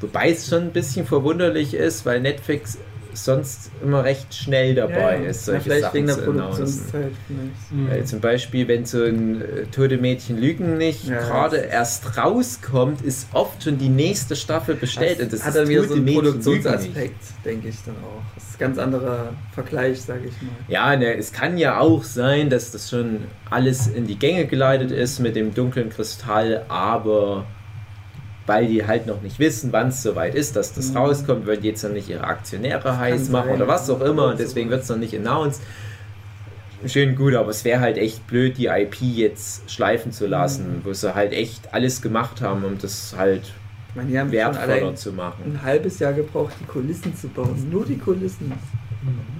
Wobei 0.00 0.30
es 0.30 0.48
schon 0.48 0.62
ein 0.64 0.72
bisschen 0.72 1.06
verwunderlich 1.06 1.74
ist, 1.74 2.04
weil 2.04 2.20
Netflix 2.20 2.78
sonst 3.14 3.70
immer 3.82 4.04
recht 4.04 4.34
schnell 4.34 4.74
dabei 4.74 5.18
Ja, 5.22 5.28
ist, 5.30 5.46
Ja, 5.46 5.52
solche 5.54 5.60
vielleicht 5.62 5.82
Sachen 5.82 5.94
wegen 5.94 6.06
der 6.06 6.16
zu 6.16 6.30
announcen. 6.30 6.56
Produktionszeit. 6.64 7.10
vielleicht. 7.26 7.90
Weil 7.90 8.04
zum 8.04 8.20
Beispiel, 8.20 8.68
wenn 8.68 8.84
so 8.86 9.02
ein 9.04 9.40
äh, 9.42 9.64
Tote 9.66 9.98
Mädchen 9.98 10.38
Lügen 10.38 10.76
nicht 10.78 11.04
Ja, 11.08 11.18
gerade 11.18 11.58
das 11.58 11.66
erst 11.66 12.16
rauskommt, 12.16 13.02
ist 13.02 13.28
oft 13.32 13.62
schon 13.62 13.78
die 13.78 13.88
nächste 13.88 14.36
Staffel 14.36 14.74
bestellt. 14.74 15.20
und 15.20 15.32
das 15.32 15.44
hat 15.44 15.54
dann 15.56 15.68
wieder 15.68 15.84
so 15.84 15.94
einen. 15.94 16.06
Produktionsaspekt, 16.06 17.20
denke 17.44 17.68
ich 17.68 17.76
dann 17.84 17.96
auch. 17.96 18.22
Das 18.34 18.44
ist 18.44 18.54
ein 18.54 18.58
ganz 18.58 18.78
anderer 18.78 19.32
Vergleich, 19.54 20.00
sage 20.02 20.22
ich 20.26 20.42
mal. 20.42 20.50
Ja, 20.68 20.96
ne, 20.96 21.14
es 21.16 21.32
kann 21.32 21.58
ja 21.58 21.78
auch 21.78 22.02
sein, 22.04 22.50
dass 22.50 22.70
das 22.72 22.90
schon 22.90 23.18
alles 23.50 23.86
in 23.86 24.06
die 24.06 24.18
Gänge 24.18 24.46
geleitet 24.46 24.90
ist 24.90 25.18
mit 25.18 25.36
dem 25.36 25.54
dunklen 25.54 25.90
Kristall, 25.90 26.64
aber 26.68 27.44
weil 28.46 28.66
die 28.66 28.86
halt 28.86 29.06
noch 29.06 29.20
nicht 29.22 29.38
wissen, 29.38 29.72
wann 29.72 29.88
es 29.88 30.02
soweit 30.02 30.34
ist, 30.34 30.56
dass 30.56 30.72
das 30.74 30.90
Mhm. 30.90 30.96
rauskommt, 30.96 31.46
wollen 31.46 31.60
die 31.60 31.68
jetzt 31.68 31.84
noch 31.84 31.90
nicht 31.92 32.08
ihre 32.08 32.24
Aktionäre 32.24 32.98
heiß 32.98 33.28
machen 33.28 33.46
sein. 33.50 33.54
oder 33.56 33.68
was 33.68 33.88
auch 33.88 34.00
immer 34.00 34.26
und 34.28 34.40
deswegen 34.40 34.68
wird 34.70 34.82
es 34.82 34.88
noch 34.88 34.96
nicht 34.96 35.14
announced. 35.16 35.62
Schön 36.86 37.14
gut, 37.14 37.34
aber 37.34 37.50
es 37.50 37.64
wäre 37.64 37.80
halt 37.80 37.96
echt 37.96 38.26
blöd, 38.26 38.58
die 38.58 38.66
IP 38.66 38.96
jetzt 39.02 39.70
schleifen 39.70 40.10
zu 40.10 40.26
lassen, 40.26 40.78
Mhm. 40.78 40.84
wo 40.84 40.92
sie 40.92 41.14
halt 41.14 41.32
echt 41.32 41.72
alles 41.72 42.02
gemacht 42.02 42.40
haben, 42.40 42.64
um 42.64 42.76
das 42.78 43.14
halt 43.16 43.52
Ich 43.90 43.94
meine, 43.96 44.08
die 44.10 44.18
haben 44.18 44.32
wertvoller 44.32 44.94
zu 44.96 45.12
machen. 45.12 45.42
ein 45.54 45.62
halbes 45.62 45.98
Jahr 46.00 46.12
gebraucht, 46.12 46.54
die 46.60 46.64
Kulissen 46.64 47.14
zu 47.14 47.28
bauen. 47.28 47.68
Nur 47.70 47.84
die 47.84 47.98
Kulissen. 47.98 48.50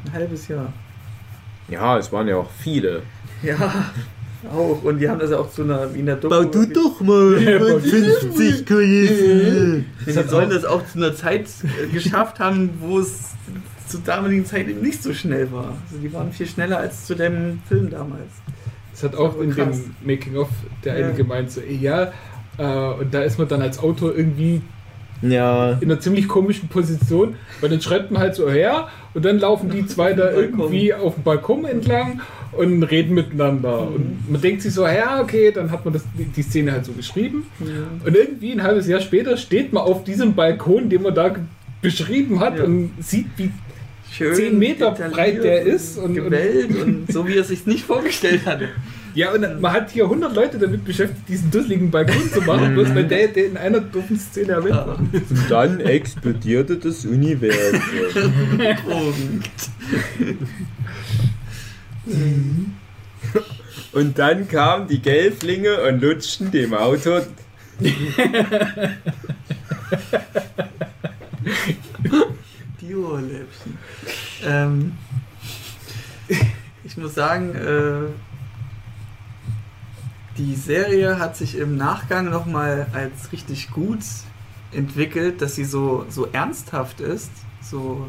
Ein 0.07 0.12
halbes 0.12 0.46
Jahr. 0.46 0.72
Ja, 1.68 1.98
es 1.98 2.12
waren 2.12 2.28
ja 2.28 2.36
auch 2.36 2.50
viele. 2.61 3.03
Ja, 3.42 3.57
auch. 4.51 4.82
Und 4.82 4.99
die 4.99 5.09
haben 5.09 5.18
das 5.20 5.30
ja 5.30 5.38
auch 5.38 5.51
zu 5.51 5.62
einer, 5.62 5.93
wie 5.95 6.01
in 6.01 6.07
der 6.07 6.16
Doku. 6.16 6.45
doch 6.72 7.01
mal 7.01 7.43
Ja, 7.43 7.59
bau 7.59 7.78
du 7.78 7.80
50 7.80 8.66
Kulissen. 8.66 9.86
Die 10.07 10.12
sollen 10.12 10.51
das 10.51 10.64
auch 10.64 10.86
zu 10.86 10.99
einer 10.99 11.14
Zeit 11.14 11.47
äh, 11.64 11.93
geschafft 11.93 12.38
haben, 12.40 12.70
wo 12.80 12.99
es 12.99 13.30
zur 13.88 14.01
damaligen 14.01 14.45
Zeit 14.47 14.68
eben 14.68 14.80
nicht 14.80 15.03
so 15.03 15.12
schnell 15.12 15.51
war. 15.53 15.76
Also 15.86 15.99
die 16.03 16.12
waren 16.12 16.32
viel 16.32 16.47
schneller 16.47 16.78
als 16.78 17.05
zu 17.07 17.14
dem 17.14 17.61
Film 17.68 17.90
damals. 17.90 18.30
Das 18.93 19.03
hat 19.05 19.16
auch 19.16 19.34
Aber 19.34 19.45
in 19.45 19.55
krass. 19.55 19.80
dem 19.82 19.95
Making-of 20.07 20.49
der 20.84 20.99
Ja. 20.99 21.07
eine 21.07 21.14
gemeint, 21.14 21.51
so, 21.51 21.61
ey, 21.61 21.76
ja, 21.76 22.12
äh, 22.59 22.64
und 23.01 23.12
da 23.12 23.22
ist 23.22 23.38
man 23.38 23.49
dann 23.49 23.62
als 23.62 23.78
Autor 23.78 24.14
irgendwie 24.16 24.61
Ja. 25.22 25.72
in 25.80 25.90
einer 25.90 26.01
ziemlich 26.01 26.28
komischen 26.28 26.68
Position, 26.68 27.36
weil 27.61 27.70
dann 27.70 27.80
schreibt 27.80 28.11
man 28.11 28.20
halt 28.22 28.34
so 28.34 28.51
her 28.51 28.88
und 29.14 29.24
dann 29.24 29.38
laufen 29.38 29.70
die 29.70 29.86
zwei 29.86 30.12
da 30.14 30.30
irgendwie 30.32 30.94
auf 30.94 31.14
dem 31.14 31.22
Balkon 31.24 31.64
entlang 31.64 32.20
und 32.52 32.82
reden 32.84 33.14
miteinander. 33.14 33.82
Mhm. 33.82 33.94
Und 33.94 34.30
man 34.30 34.40
denkt 34.40 34.62
sich 34.62 34.72
so, 34.74 34.86
ja, 34.86 35.20
okay, 35.20 35.50
dann 35.52 35.70
hat 35.70 35.84
man 35.84 35.94
das, 35.94 36.04
die- 36.36 36.42
Szene 36.42 36.72
halt 36.72 36.84
so 36.84 36.92
geschrieben. 36.92 37.46
Und 38.04 38.14
irgendwie 38.16 38.52
ein 38.52 38.62
halbes 38.62 38.86
Jahr 38.86 39.00
später 39.00 39.36
steht 39.36 39.72
man 39.72 39.82
auf 39.84 40.04
diesem 40.04 40.34
Balkon, 40.34 40.88
den 40.88 41.02
man 41.02 41.14
da 41.14 41.34
beschrieben 41.80 42.40
hat 42.40 42.58
Ja. 42.58 42.64
und 42.64 42.90
sieht, 43.00 43.26
wie 43.36 43.50
Schön 44.10 44.34
10 44.34 44.58
Meter 44.58 44.90
breit 44.90 45.42
der 45.42 45.62
ist 45.62 45.96
und- 45.98 46.18
und 46.18 46.34
und 46.82 47.12
so 47.12 47.26
wie 47.26 47.36
er 47.36 47.44
sich 47.44 47.64
nicht 47.66 47.84
vorgestellt 47.84 48.44
hatte. 48.44 48.68
Ja, 49.14 49.32
und 49.32 49.60
man 49.60 49.72
hat 49.72 49.90
hier 49.90 50.04
100 50.04 50.34
Leute 50.34 50.58
damit 50.58 50.84
beschäftigt, 50.84 51.28
diesen 51.28 51.50
dusseligen 51.50 51.90
Balkon 51.90 52.30
zu 52.32 52.40
machen, 52.42 52.72
bloß 52.74 52.94
weil 52.94 53.06
der, 53.06 53.28
der 53.28 53.46
in 53.46 53.56
einer 53.56 53.80
doofen 53.80 54.18
Szene 54.18 54.52
erwähnt 54.52 54.74
Ja. 54.76 54.86
war. 54.86 54.98
Und 54.98 55.50
dann 55.50 55.80
explodierte 55.80 56.76
das 56.76 57.04
Universum. 57.04 57.80
Und 63.92 64.18
dann 64.18 64.48
kamen 64.48 64.88
die 64.88 65.00
Gelflinge 65.00 65.82
und 65.82 66.00
lutschten 66.02 66.50
dem 66.50 66.72
Auto. 66.74 67.20
Die 72.80 72.94
Ohrläppchen. 72.96 73.78
Ähm, 74.44 74.92
ich 76.84 76.96
muss 76.96 77.14
sagen, 77.14 77.54
äh, 77.54 78.08
die 80.38 80.54
Serie 80.54 81.18
hat 81.18 81.36
sich 81.36 81.56
im 81.58 81.76
Nachgang 81.76 82.30
nochmal 82.30 82.86
als 82.92 83.32
richtig 83.32 83.70
gut 83.70 83.98
entwickelt, 84.72 85.42
dass 85.42 85.54
sie 85.54 85.64
so, 85.64 86.06
so 86.08 86.26
ernsthaft 86.32 87.00
ist, 87.00 87.30
so 87.62 88.08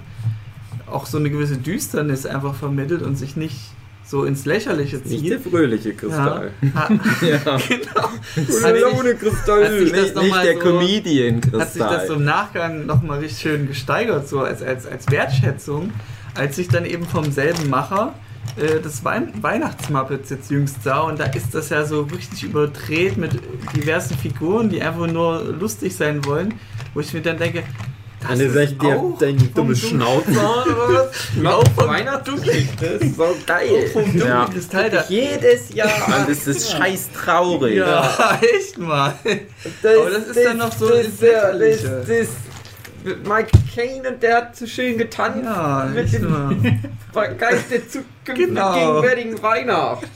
auch 0.89 1.05
so 1.05 1.17
eine 1.17 1.29
gewisse 1.29 1.57
Düsternis 1.57 2.25
einfach 2.25 2.55
vermittelt 2.55 3.01
und 3.01 3.15
sich 3.17 3.35
nicht 3.35 3.57
so 4.05 4.25
ins 4.25 4.45
Lächerliche 4.45 4.97
Nicht 4.97 5.29
der 5.29 5.41
zieht. 5.41 5.51
fröhliche 5.51 5.89
Ja. 5.89 5.95
Kristall. 5.95 6.51
Ha, 6.75 6.89
Ja. 7.25 7.57
genau. 7.67 8.09
Der 8.61 8.79
laune 8.79 9.15
Kristall, 9.15 9.79
sich 9.79 9.91
nicht, 9.93 10.15
nicht 10.15 10.35
der 10.43 10.53
so- 10.53 10.59
Comedian-Kristall. 10.59 11.61
hat 11.61 11.73
sich 11.73 11.81
das 11.81 12.07
so 12.07 12.13
im 12.15 12.25
Nachgang 12.25 12.85
nochmal 12.85 13.19
richtig 13.19 13.41
schön 13.41 13.67
gesteigert, 13.67 14.27
so 14.27 14.41
als, 14.41 14.61
als, 14.61 14.85
als 14.85 15.09
Wertschätzung, 15.09 15.91
als 16.35 16.57
ich 16.57 16.67
dann 16.67 16.85
eben 16.85 17.05
vom 17.05 17.31
selben 17.31 17.69
Macher 17.69 18.13
äh, 18.57 18.79
das 18.81 19.03
Wein 19.03 19.33
Weihnachtsmuppets 19.41 20.29
jetzt 20.29 20.51
jüngst 20.51 20.83
sah 20.83 21.01
und 21.01 21.19
da 21.19 21.25
ist 21.25 21.53
das 21.53 21.69
ja 21.69 21.85
so 21.85 22.01
richtig 22.01 22.43
überdreht 22.43 23.17
mit 23.17 23.39
diversen 23.75 24.17
Figuren, 24.17 24.69
die 24.69 24.81
einfach 24.81 25.07
nur 25.07 25.43
lustig 25.43 25.95
sein 25.95 26.23
wollen, 26.25 26.53
wo 26.93 26.99
ich 26.99 27.13
mir 27.13 27.21
dann 27.21 27.37
denke, 27.37 27.63
das 28.23 28.31
Eine 28.31 28.43
ist 28.43 28.53
sagt 28.53 28.81
dir 28.81 28.95
auch 28.95 29.17
deine 29.19 29.39
vom 29.39 29.53
dumme 29.53 29.75
Schnauze 29.75 30.29
oder 30.29 31.09
was? 31.35 31.69
Vom 31.75 31.87
Weihnachtsgeschenk, 31.89 32.69
das 32.79 33.01
ist 33.01 33.15
so 33.17 33.23
auch 33.23 33.45
geil. 33.45 33.89
vom 33.91 34.17
Ja. 34.17 34.45
Kristall, 34.45 34.89
da, 34.89 35.03
Jedes 35.09 35.73
Jahr. 35.73 35.89
Und 36.07 36.29
es 36.29 36.47
ist 36.47 36.71
scheiß 36.71 37.09
traurig. 37.11 37.75
ja, 37.75 38.39
echt 38.59 38.77
mal. 38.77 39.15
Das, 39.81 39.97
Aber 39.97 40.09
das 40.09 40.27
ist 40.27 40.45
dann 40.45 40.57
noch 40.57 40.71
so 40.71 40.87
das, 40.87 41.07
das, 41.19 41.81
das, 41.81 42.07
das, 42.07 42.27
Mike 43.27 43.51
Kane 43.73 44.09
und 44.09 44.21
der 44.23 44.37
hat 44.37 44.55
so 44.55 44.65
schön 44.67 44.97
getanzt 44.97 45.43
Ja, 45.43 45.85
mit 45.93 46.13
dem 46.13 46.29
mal. 46.29 46.55
Geist 47.35 47.71
der 47.71 47.87
Zukunft 47.87 48.09
Genau. 48.25 48.73
der 48.73 48.85
gegenwärtigen 49.11 49.41
Weihnacht. 49.43 50.07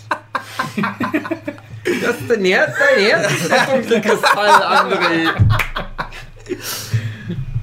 Das 2.01 2.19
ist 2.19 2.29
dein 2.29 2.45
Herz, 2.45 2.75
dein 2.77 3.03
Herz 3.05 3.31
ist 3.31 3.51
der 3.51 3.65
dunkle 3.65 4.01
Kristall, 4.01 4.49
André. 4.63 5.29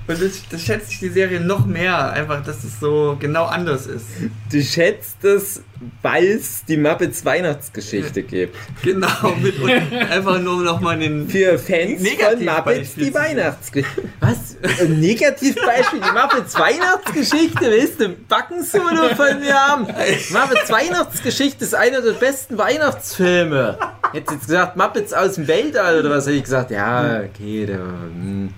Und 0.07 0.21
das, 0.21 0.43
das 0.51 0.61
schätze 0.61 0.91
ich 0.91 0.99
die 0.99 1.09
Serie 1.09 1.41
noch 1.41 1.65
mehr, 1.65 2.13
einfach, 2.13 2.45
dass 2.45 2.63
es 2.63 2.79
so 2.79 3.17
genau 3.19 3.45
anders 3.45 3.87
ist. 3.87 4.05
Du 4.53 4.63
schätzt 4.63 5.25
es, 5.25 5.63
weil 6.03 6.27
es 6.27 6.65
die 6.67 6.77
Muppets 6.77 7.25
Weihnachtsgeschichte 7.25 8.23
gibt. 8.23 8.55
Genau, 8.83 9.35
mit 9.41 9.59
und 9.61 9.71
einfach 9.71 10.39
nur 10.41 10.63
nochmal 10.63 10.99
den. 10.99 11.27
Für 11.29 11.59
Fans 11.59 12.07
von 12.07 12.45
Muppets 12.45 12.95
die. 12.97 13.15
Weihnachtsgeschichte. 13.15 14.03
Was? 14.21 14.57
Ein 14.81 15.01
Negativbeispiel, 15.01 16.01
die 16.01 16.13
Muppets 16.13 16.55
Weihnachtsgeschichte? 16.59 17.61
Willst 17.63 18.01
du 18.01 18.11
Backensolo 18.11 19.15
von 19.15 19.41
mir 19.41 19.55
haben? 19.55 19.87
Muppets 19.87 20.71
Weihnachtsgeschichte 20.71 21.65
ist 21.65 21.75
einer 21.75 22.03
der 22.03 22.13
besten 22.13 22.59
Weihnachtsfilme. 22.59 23.79
Hättest 24.13 24.29
du 24.29 24.35
jetzt 24.35 24.47
gesagt, 24.47 24.77
Muppets 24.77 25.15
aus 25.15 25.37
dem 25.37 25.49
Weltall 25.49 26.01
oder 26.01 26.11
was? 26.11 26.27
Hätte 26.27 26.37
ich 26.37 26.45
gesagt, 26.45 26.71
ja, 26.71 27.23
okay, 27.25 27.67
der, 27.67 27.79
hm, 27.79 28.53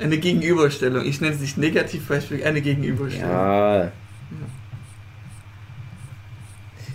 Eine 0.00 0.18
Gegenüberstellung. 0.18 1.04
Ich 1.04 1.20
nenne 1.20 1.34
es 1.34 1.40
nicht 1.40 1.56
Negativbeispiel, 1.56 2.44
eine 2.44 2.60
Gegenüberstellung. 2.60 3.30
ja. 3.30 3.92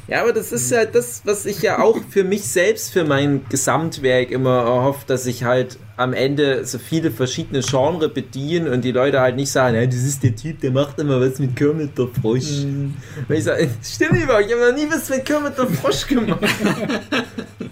Ja, 0.09 0.21
aber 0.21 0.33
das 0.33 0.51
ist 0.51 0.71
ja 0.71 0.85
das, 0.85 1.21
was 1.25 1.45
ich 1.45 1.61
ja 1.61 1.79
auch 1.79 1.99
für 2.09 2.23
mich 2.23 2.41
selbst, 2.43 2.91
für 2.91 3.03
mein 3.03 3.45
Gesamtwerk 3.47 4.31
immer 4.31 4.63
erhoffe, 4.63 5.03
dass 5.05 5.27
ich 5.27 5.43
halt 5.43 5.77
am 5.97 6.13
Ende 6.13 6.65
so 6.65 6.79
viele 6.79 7.11
verschiedene 7.11 7.61
Genre 7.61 8.09
bediene 8.09 8.71
und 8.71 8.83
die 8.83 8.91
Leute 8.91 9.19
halt 9.19 9.35
nicht 9.35 9.51
sagen, 9.51 9.75
ja, 9.75 9.85
das 9.85 9.97
ist 9.97 10.23
der 10.23 10.35
Typ, 10.35 10.61
der 10.61 10.71
macht 10.71 10.97
immer 10.97 11.21
was 11.21 11.37
mit 11.37 11.55
Kermit 11.55 11.95
der 11.95 12.07
Frosch. 12.07 12.63
Mhm. 12.63 12.95
Weil 13.27 13.37
ich 13.37 13.43
sage, 13.43 13.69
stimmt 13.83 14.23
überhaupt, 14.23 14.45
ich 14.47 14.53
habe 14.53 14.71
noch 14.71 14.75
nie 14.75 14.87
was 14.89 15.07
mit 15.09 15.23
Kermit 15.25 15.55
der 15.55 15.67
Frosch 15.67 16.07
gemacht. 16.07 16.39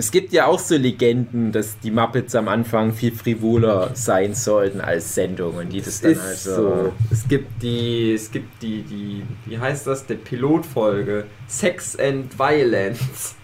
Es 0.00 0.12
gibt 0.12 0.32
ja 0.32 0.46
auch 0.46 0.60
so 0.60 0.76
Legenden, 0.76 1.50
dass 1.50 1.80
die 1.80 1.90
Muppets 1.90 2.36
am 2.36 2.46
Anfang 2.46 2.92
viel 2.92 3.10
frivoler 3.10 3.90
sein 3.94 4.32
sollten 4.32 4.80
als 4.80 5.16
Sendung 5.16 5.56
und 5.56 5.70
die 5.70 5.82
das 5.82 6.00
dann 6.00 6.12
ist 6.12 6.22
halt 6.22 6.38
so. 6.38 6.92
Es 7.10 7.26
gibt 7.26 7.60
die, 7.60 8.14
es 8.14 8.30
gibt 8.30 8.62
die, 8.62 8.82
die, 8.82 9.24
wie 9.46 9.58
heißt 9.58 9.88
das, 9.88 10.06
der 10.06 10.14
Pilotfolge 10.14 11.24
Sex 11.48 11.98
and 11.98 12.38
Violence. 12.38 13.34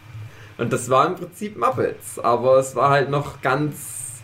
Und 0.57 0.73
das 0.73 0.89
war 0.89 1.09
im 1.09 1.17
Prinzip 1.17 1.57
Muppets, 1.59 2.21
aber 2.21 2.59
es 2.59 2.77
war 2.77 2.91
halt 2.91 3.11
noch 3.11 3.43
ganz, 3.43 4.23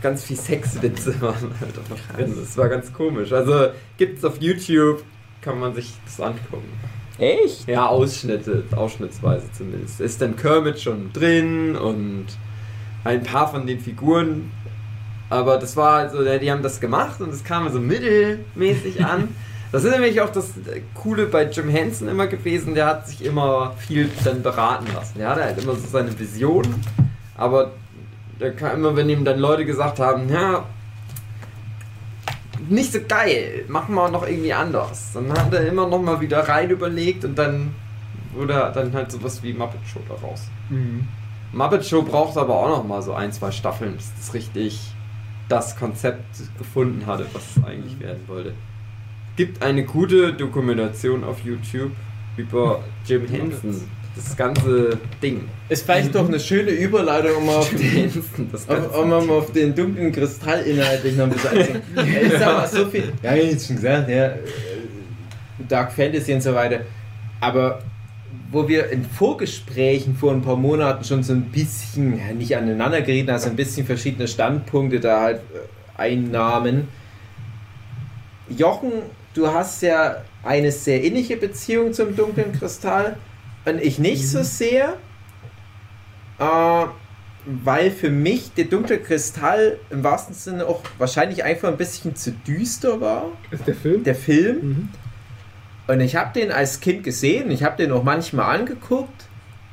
ganz 0.00 0.24
viel 0.24 0.38
Sexwitze 0.38 1.20
waren 1.20 1.52
halt 1.60 1.78
auch 1.78 1.90
noch 1.90 2.16
drin. 2.16 2.34
Das 2.40 2.56
war 2.56 2.70
ganz 2.70 2.90
komisch. 2.90 3.32
Also 3.32 3.68
gibt's 3.98 4.24
auf 4.24 4.40
YouTube, 4.40 5.04
kann 5.42 5.60
man 5.60 5.74
sich 5.74 5.92
das 6.06 6.20
angucken. 6.20 6.72
Echt? 7.18 7.68
Ja, 7.68 7.86
Ausschnitte, 7.86 8.64
ausschnittsweise 8.74 9.50
zumindest. 9.52 10.00
Ist 10.00 10.20
dann 10.22 10.36
Kermit 10.36 10.80
schon 10.80 11.12
drin 11.12 11.76
und 11.76 12.26
ein 13.04 13.22
paar 13.22 13.50
von 13.50 13.66
den 13.66 13.80
Figuren. 13.80 14.50
Aber 15.30 15.58
das 15.58 15.76
war 15.76 15.94
also, 15.94 16.22
die 16.38 16.50
haben 16.50 16.62
das 16.62 16.80
gemacht 16.80 17.20
und 17.20 17.30
es 17.30 17.44
kam 17.44 17.70
so 17.72 17.80
mittelmäßig 17.80 19.04
an. 19.04 19.28
Das 19.72 19.84
ist 19.84 19.92
nämlich 19.92 20.20
auch 20.20 20.28
das 20.28 20.52
Coole 20.92 21.24
bei 21.24 21.44
Jim 21.44 21.70
Henson 21.70 22.06
immer 22.06 22.26
gewesen, 22.26 22.74
der 22.74 22.84
hat 22.84 23.08
sich 23.08 23.24
immer 23.24 23.72
viel 23.78 24.10
dann 24.22 24.42
beraten 24.42 24.84
lassen. 24.94 25.14
Der 25.16 25.30
hatte 25.30 25.44
halt 25.44 25.62
immer 25.62 25.74
so 25.74 25.86
seine 25.86 26.16
Vision, 26.18 26.74
aber 27.38 27.70
der 28.38 28.52
kam 28.52 28.76
immer, 28.76 28.94
wenn 28.96 29.08
ihm 29.08 29.24
dann 29.24 29.38
Leute 29.38 29.64
gesagt 29.64 29.98
haben, 29.98 30.28
ja, 30.28 30.66
nicht 32.68 32.92
so 32.92 33.00
geil, 33.06 33.64
machen 33.68 33.94
wir 33.94 34.08
noch 34.10 34.26
irgendwie 34.26 34.52
anders. 34.52 35.12
Dann 35.14 35.32
hat 35.32 35.52
er 35.52 35.66
immer 35.66 35.88
noch 35.88 36.00
mal 36.00 36.20
wieder 36.20 36.48
rein 36.48 36.70
überlegt 36.70 37.24
und 37.24 37.36
dann 37.36 37.74
wurde 38.32 38.70
dann 38.74 38.92
halt 38.92 39.10
sowas 39.10 39.42
wie 39.42 39.52
Muppet 39.52 39.80
Show 39.86 40.00
daraus. 40.08 40.48
Mhm. 40.70 41.06
Muppet 41.52 41.84
Show 41.84 42.02
braucht 42.02 42.36
aber 42.36 42.54
auch 42.54 42.68
noch 42.68 42.84
mal 42.84 43.02
so 43.02 43.12
ein, 43.14 43.32
zwei 43.32 43.50
Staffeln, 43.50 43.96
bis 43.96 44.10
das 44.16 44.34
richtig 44.34 44.94
das 45.48 45.76
Konzept 45.76 46.24
gefunden 46.56 47.04
hatte, 47.06 47.26
was 47.32 47.56
es 47.56 47.64
eigentlich 47.64 48.00
werden 48.00 48.22
wollte. 48.26 48.54
Gibt 49.36 49.62
eine 49.62 49.84
gute 49.84 50.32
Dokumentation 50.32 51.24
auf 51.24 51.40
YouTube 51.44 51.92
über 52.36 52.80
Jim 53.04 53.26
Henson. 53.28 53.88
Das 54.14 54.36
ganze 54.36 54.98
Ding. 55.22 55.48
Ist 55.68 55.84
vielleicht 55.84 56.14
doch 56.14 56.28
eine 56.28 56.38
schöne 56.38 56.70
Überleitung, 56.70 57.36
um 57.42 57.48
auf 57.48 57.70
den, 57.70 58.10
um 58.94 59.08
mal 59.08 59.30
auf 59.30 59.52
den 59.52 59.74
dunklen 59.74 60.12
Kristall 60.12 60.62
inhaltlich 60.62 61.16
noch 61.16 61.24
ein 61.24 61.30
bisschen 61.30 61.50
einzugehen. 61.50 61.82
Ja, 61.96 62.20
Ich 62.20 62.32
sag 62.32 62.56
mal 62.56 62.68
so 62.68 62.86
viel. 62.86 63.12
Ja, 63.22 63.34
ich 63.34 63.52
hab's 63.52 63.66
schon 63.66 63.76
gesagt, 63.76 64.08
ja. 64.10 64.26
äh, 64.26 64.38
Dark 65.66 65.92
Fantasy 65.92 66.34
und 66.34 66.42
so 66.42 66.54
weiter. 66.54 66.80
Aber 67.40 67.80
wo 68.50 68.68
wir 68.68 68.90
in 68.90 69.04
Vorgesprächen 69.04 70.14
vor 70.14 70.32
ein 70.32 70.42
paar 70.42 70.56
Monaten 70.56 71.04
schon 71.04 71.22
so 71.22 71.32
ein 71.32 71.44
bisschen, 71.44 72.18
ja, 72.18 72.34
nicht 72.34 72.54
aneinander 72.54 73.00
gerieten, 73.00 73.30
also 73.30 73.48
ein 73.48 73.56
bisschen 73.56 73.86
verschiedene 73.86 74.28
Standpunkte 74.28 75.00
da 75.00 75.22
halt 75.22 75.38
äh, 75.38 76.00
einnahmen. 76.00 76.88
Jochen, 78.50 78.92
du 79.32 79.48
hast 79.48 79.82
ja 79.82 80.16
eine 80.42 80.70
sehr 80.70 81.02
innige 81.02 81.36
Beziehung 81.38 81.94
zum 81.94 82.14
dunklen 82.14 82.52
Kristall 82.52 83.16
und 83.64 83.80
ich 83.80 83.98
nicht 83.98 84.28
so 84.28 84.42
sehr, 84.42 84.96
äh, 86.38 86.84
weil 87.44 87.90
für 87.90 88.10
mich 88.10 88.52
der 88.54 88.66
dunkle 88.66 88.98
Kristall 88.98 89.78
im 89.90 90.04
wahrsten 90.04 90.34
Sinne 90.34 90.66
auch 90.66 90.82
wahrscheinlich 90.98 91.42
einfach 91.44 91.68
ein 91.68 91.76
bisschen 91.76 92.14
zu 92.14 92.32
düster 92.32 93.00
war, 93.00 93.26
Ist 93.50 93.66
der 93.66 93.74
Film? 93.74 94.04
der 94.04 94.14
Film. 94.14 94.56
Mhm. 94.62 94.88
Und 95.88 96.00
ich 96.00 96.14
habe 96.14 96.32
den 96.38 96.52
als 96.52 96.80
Kind 96.80 97.02
gesehen, 97.02 97.50
ich 97.50 97.64
habe 97.64 97.76
den 97.76 97.90
auch 97.92 98.04
manchmal 98.04 98.56
angeguckt, 98.56 99.26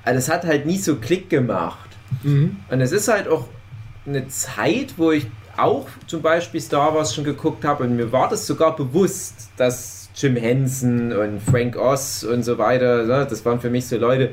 aber 0.03 0.15
das 0.15 0.29
hat 0.29 0.45
halt 0.45 0.65
nie 0.65 0.77
so 0.77 0.95
Klick 0.95 1.29
gemacht. 1.29 1.89
Mhm. 2.23 2.57
Und 2.69 2.81
es 2.81 2.91
ist 2.91 3.07
halt 3.07 3.27
auch 3.27 3.47
eine 4.07 4.27
Zeit, 4.27 4.95
wo 4.97 5.11
ich 5.11 5.27
auch 5.55 5.87
zum 6.07 6.21
Beispiel 6.21 6.61
Star 6.61 6.95
Wars 6.95 7.13
schon 7.13 7.23
geguckt 7.23 7.63
habe 7.65 7.83
und 7.83 7.95
mir 7.95 8.11
war 8.11 8.29
das 8.29 8.47
sogar 8.47 8.75
bewusst, 8.75 9.49
dass 9.57 9.98
Jim 10.19 10.35
Henson 10.35 11.13
und 11.13 11.41
Frank 11.41 11.77
Oz 11.77 12.23
und 12.23 12.43
so 12.43 12.57
weiter, 12.57 13.05
ne, 13.05 13.25
das 13.29 13.45
waren 13.45 13.61
für 13.61 13.69
mich 13.69 13.87
so 13.87 13.97
Leute, 13.97 14.31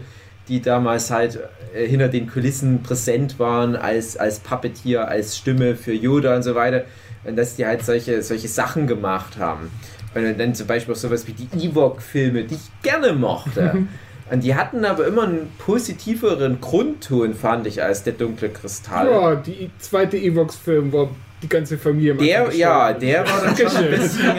die 0.48 0.60
damals 0.60 1.10
halt 1.10 1.38
äh, 1.74 1.86
hinter 1.86 2.08
den 2.08 2.28
Kulissen 2.28 2.82
präsent 2.82 3.38
waren 3.38 3.76
als, 3.76 4.16
als 4.16 4.40
Puppeteer, 4.40 5.08
als 5.08 5.36
Stimme 5.36 5.76
für 5.76 5.92
Yoda 5.92 6.36
und 6.36 6.42
so 6.42 6.54
weiter 6.54 6.84
und 7.24 7.36
dass 7.36 7.56
die 7.56 7.66
halt 7.66 7.84
solche, 7.84 8.22
solche 8.22 8.48
Sachen 8.48 8.86
gemacht 8.86 9.38
haben. 9.38 9.70
Und 10.14 10.38
dann 10.38 10.54
zum 10.54 10.66
Beispiel 10.66 10.94
auch 10.94 10.98
sowas 10.98 11.26
wie 11.26 11.32
die 11.32 11.66
Ewok-Filme, 11.66 12.44
die 12.44 12.54
ich 12.54 12.82
gerne 12.82 13.12
mochte. 13.12 13.86
Und 14.28 14.42
die 14.42 14.56
hatten 14.56 14.84
aber 14.84 15.06
immer 15.06 15.22
einen 15.22 15.52
positiveren 15.58 16.60
Grundton, 16.60 17.34
fand 17.34 17.66
ich, 17.68 17.82
als 17.82 18.02
der 18.02 18.14
dunkle 18.14 18.48
Kristall. 18.48 19.08
Ja, 19.08 19.34
die 19.36 19.70
zweite 19.78 20.16
Evox-Film 20.16 20.92
war 20.92 21.10
die 21.46 21.56
ganze 21.56 21.78
Familie. 21.78 22.12
am 22.12 22.18
Der, 22.18 22.54
ja, 22.54 22.92
der 22.92 23.26
war 23.26 23.42
dann 23.42 23.56
schon 23.56 23.84
ein 23.84 23.90
bisschen, 23.90 24.32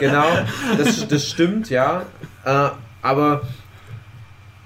genau, 0.00 0.26
das, 0.76 1.06
das 1.06 1.28
stimmt, 1.28 1.70
ja. 1.70 2.02
Äh, 2.44 2.70
aber 3.02 3.42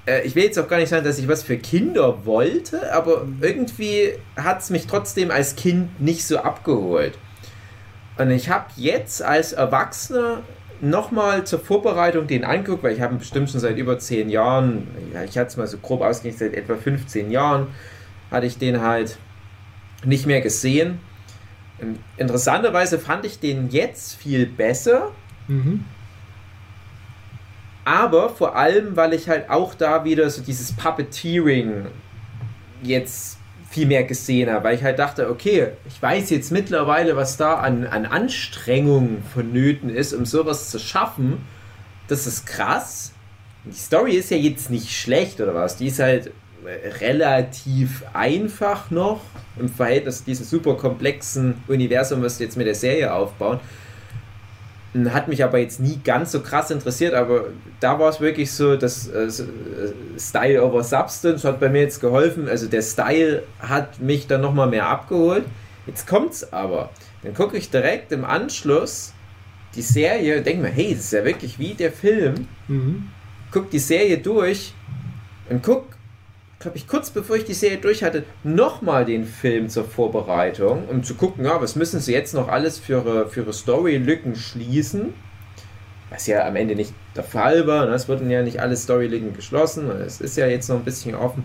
äh, 0.06 0.22
ich 0.22 0.34
will 0.34 0.44
jetzt 0.44 0.58
auch 0.58 0.68
gar 0.68 0.78
nicht 0.78 0.88
sagen, 0.88 1.04
dass 1.04 1.18
ich 1.18 1.28
was 1.28 1.42
für 1.42 1.58
Kinder 1.58 2.24
wollte, 2.24 2.92
aber 2.92 3.26
irgendwie 3.40 4.14
hat 4.36 4.60
es 4.60 4.70
mich 4.70 4.86
trotzdem 4.86 5.30
als 5.30 5.56
Kind 5.56 6.00
nicht 6.00 6.24
so 6.24 6.38
abgeholt. 6.38 7.18
Und 8.18 8.30
ich 8.30 8.50
habe 8.50 8.66
jetzt 8.76 9.22
als 9.22 9.52
Erwachsener 9.52 10.42
nochmal 10.80 11.44
zur 11.44 11.60
Vorbereitung 11.60 12.26
den 12.26 12.44
angeguckt, 12.44 12.82
weil 12.82 12.92
ich 12.92 13.00
habe 13.00 13.14
ihn 13.14 13.18
bestimmt 13.18 13.50
schon 13.50 13.60
seit 13.60 13.78
über 13.78 13.98
10 13.98 14.28
Jahren, 14.28 14.88
ja, 15.14 15.22
ich 15.22 15.38
hatte 15.38 15.48
es 15.48 15.56
mal 15.56 15.66
so 15.66 15.78
grob 15.78 16.02
ausgerechnet, 16.02 16.52
seit 16.52 16.54
etwa 16.54 16.76
15 16.76 17.30
Jahren 17.30 17.68
hatte 18.30 18.46
ich 18.46 18.58
den 18.58 18.80
halt 18.80 19.18
nicht 20.04 20.26
mehr 20.26 20.40
gesehen. 20.40 21.00
Interessanterweise 22.16 22.98
fand 22.98 23.24
ich 23.24 23.38
den 23.40 23.70
jetzt 23.70 24.14
viel 24.14 24.46
besser, 24.46 25.10
Mhm. 25.48 25.84
aber 27.84 28.30
vor 28.30 28.54
allem, 28.56 28.96
weil 28.96 29.12
ich 29.12 29.28
halt 29.28 29.50
auch 29.50 29.74
da 29.74 30.04
wieder 30.04 30.30
so 30.30 30.42
dieses 30.42 30.72
Puppeteering 30.72 31.86
jetzt 32.82 33.38
viel 33.70 33.86
mehr 33.86 34.04
gesehen 34.04 34.50
habe, 34.50 34.64
weil 34.64 34.76
ich 34.76 34.82
halt 34.84 34.98
dachte, 34.98 35.30
okay, 35.30 35.68
ich 35.88 36.00
weiß 36.00 36.30
jetzt 36.30 36.52
mittlerweile, 36.52 37.16
was 37.16 37.36
da 37.38 37.54
an, 37.54 37.86
an 37.86 38.04
Anstrengung 38.06 39.22
vonnöten 39.34 39.88
ist, 39.88 40.12
um 40.12 40.26
sowas 40.26 40.70
zu 40.70 40.78
schaffen. 40.78 41.38
Das 42.06 42.26
ist 42.26 42.44
krass. 42.46 43.12
Die 43.64 43.72
Story 43.72 44.12
ist 44.12 44.30
ja 44.30 44.36
jetzt 44.36 44.70
nicht 44.70 44.90
schlecht 44.92 45.40
oder 45.40 45.54
was. 45.54 45.76
Die 45.76 45.86
ist 45.86 46.00
halt 46.00 46.32
relativ 46.64 48.04
einfach 48.12 48.90
noch 48.90 49.20
im 49.58 49.68
Verhältnis 49.68 50.18
zu 50.18 50.24
diesem 50.24 50.46
super 50.46 50.76
komplexen 50.76 51.62
Universum, 51.68 52.22
was 52.22 52.38
sie 52.38 52.44
jetzt 52.44 52.56
mit 52.56 52.66
der 52.66 52.74
Serie 52.74 53.12
aufbauen. 53.12 53.60
Hat 55.08 55.26
mich 55.26 55.42
aber 55.42 55.58
jetzt 55.58 55.80
nie 55.80 56.00
ganz 56.04 56.32
so 56.32 56.40
krass 56.40 56.70
interessiert, 56.70 57.14
aber 57.14 57.46
da 57.80 57.98
war 57.98 58.10
es 58.10 58.20
wirklich 58.20 58.52
so, 58.52 58.76
dass 58.76 59.08
äh, 59.08 59.24
äh, 59.24 59.30
Style 60.18 60.62
over 60.62 60.84
Substance 60.84 61.48
hat 61.48 61.60
bei 61.60 61.70
mir 61.70 61.80
jetzt 61.80 62.00
geholfen. 62.00 62.46
Also 62.46 62.66
der 62.66 62.82
Style 62.82 63.42
hat 63.58 64.00
mich 64.00 64.26
dann 64.26 64.42
nochmal 64.42 64.68
mehr 64.68 64.86
abgeholt. 64.86 65.44
Jetzt 65.86 66.06
kommt's 66.06 66.52
aber. 66.52 66.90
Dann 67.22 67.32
gucke 67.32 67.56
ich 67.56 67.70
direkt 67.70 68.12
im 68.12 68.24
Anschluss 68.24 69.14
die 69.74 69.82
Serie 69.82 70.38
und 70.38 70.46
denke 70.46 70.62
mir, 70.62 70.68
hey, 70.68 70.94
das 70.94 71.04
ist 71.04 71.12
ja 71.12 71.24
wirklich 71.24 71.58
wie 71.58 71.72
der 71.72 71.92
Film. 71.92 72.46
Mhm. 72.68 73.08
Guck 73.50 73.70
die 73.70 73.78
Serie 73.78 74.18
durch 74.18 74.74
und 75.48 75.62
guck 75.62 75.86
glaube 76.62 76.76
ich, 76.76 76.86
kurz 76.86 77.10
bevor 77.10 77.36
ich 77.36 77.44
die 77.44 77.54
Serie 77.54 77.78
durch 77.78 78.02
hatte, 78.02 78.24
nochmal 78.44 79.04
den 79.04 79.24
Film 79.26 79.68
zur 79.68 79.84
Vorbereitung, 79.84 80.88
um 80.88 81.02
zu 81.02 81.14
gucken, 81.14 81.44
ja, 81.44 81.60
was 81.60 81.76
müssen 81.76 82.00
sie 82.00 82.12
jetzt 82.12 82.34
noch 82.34 82.48
alles 82.48 82.78
für 82.78 82.94
ihre, 82.94 83.28
für 83.28 83.40
ihre 83.42 83.52
Story-Lücken 83.52 84.34
schließen. 84.36 85.12
Was 86.10 86.26
ja 86.26 86.46
am 86.46 86.56
Ende 86.56 86.74
nicht 86.74 86.92
der 87.16 87.24
Fall 87.24 87.66
war. 87.66 87.86
Ne? 87.86 87.92
Es 87.92 88.08
wurden 88.08 88.30
ja 88.30 88.42
nicht 88.42 88.60
alle 88.60 88.76
Story-Lücken 88.76 89.34
geschlossen. 89.34 89.90
Es 89.90 90.20
ist 90.20 90.36
ja 90.36 90.46
jetzt 90.46 90.68
noch 90.68 90.76
ein 90.76 90.84
bisschen 90.84 91.14
offen. 91.14 91.44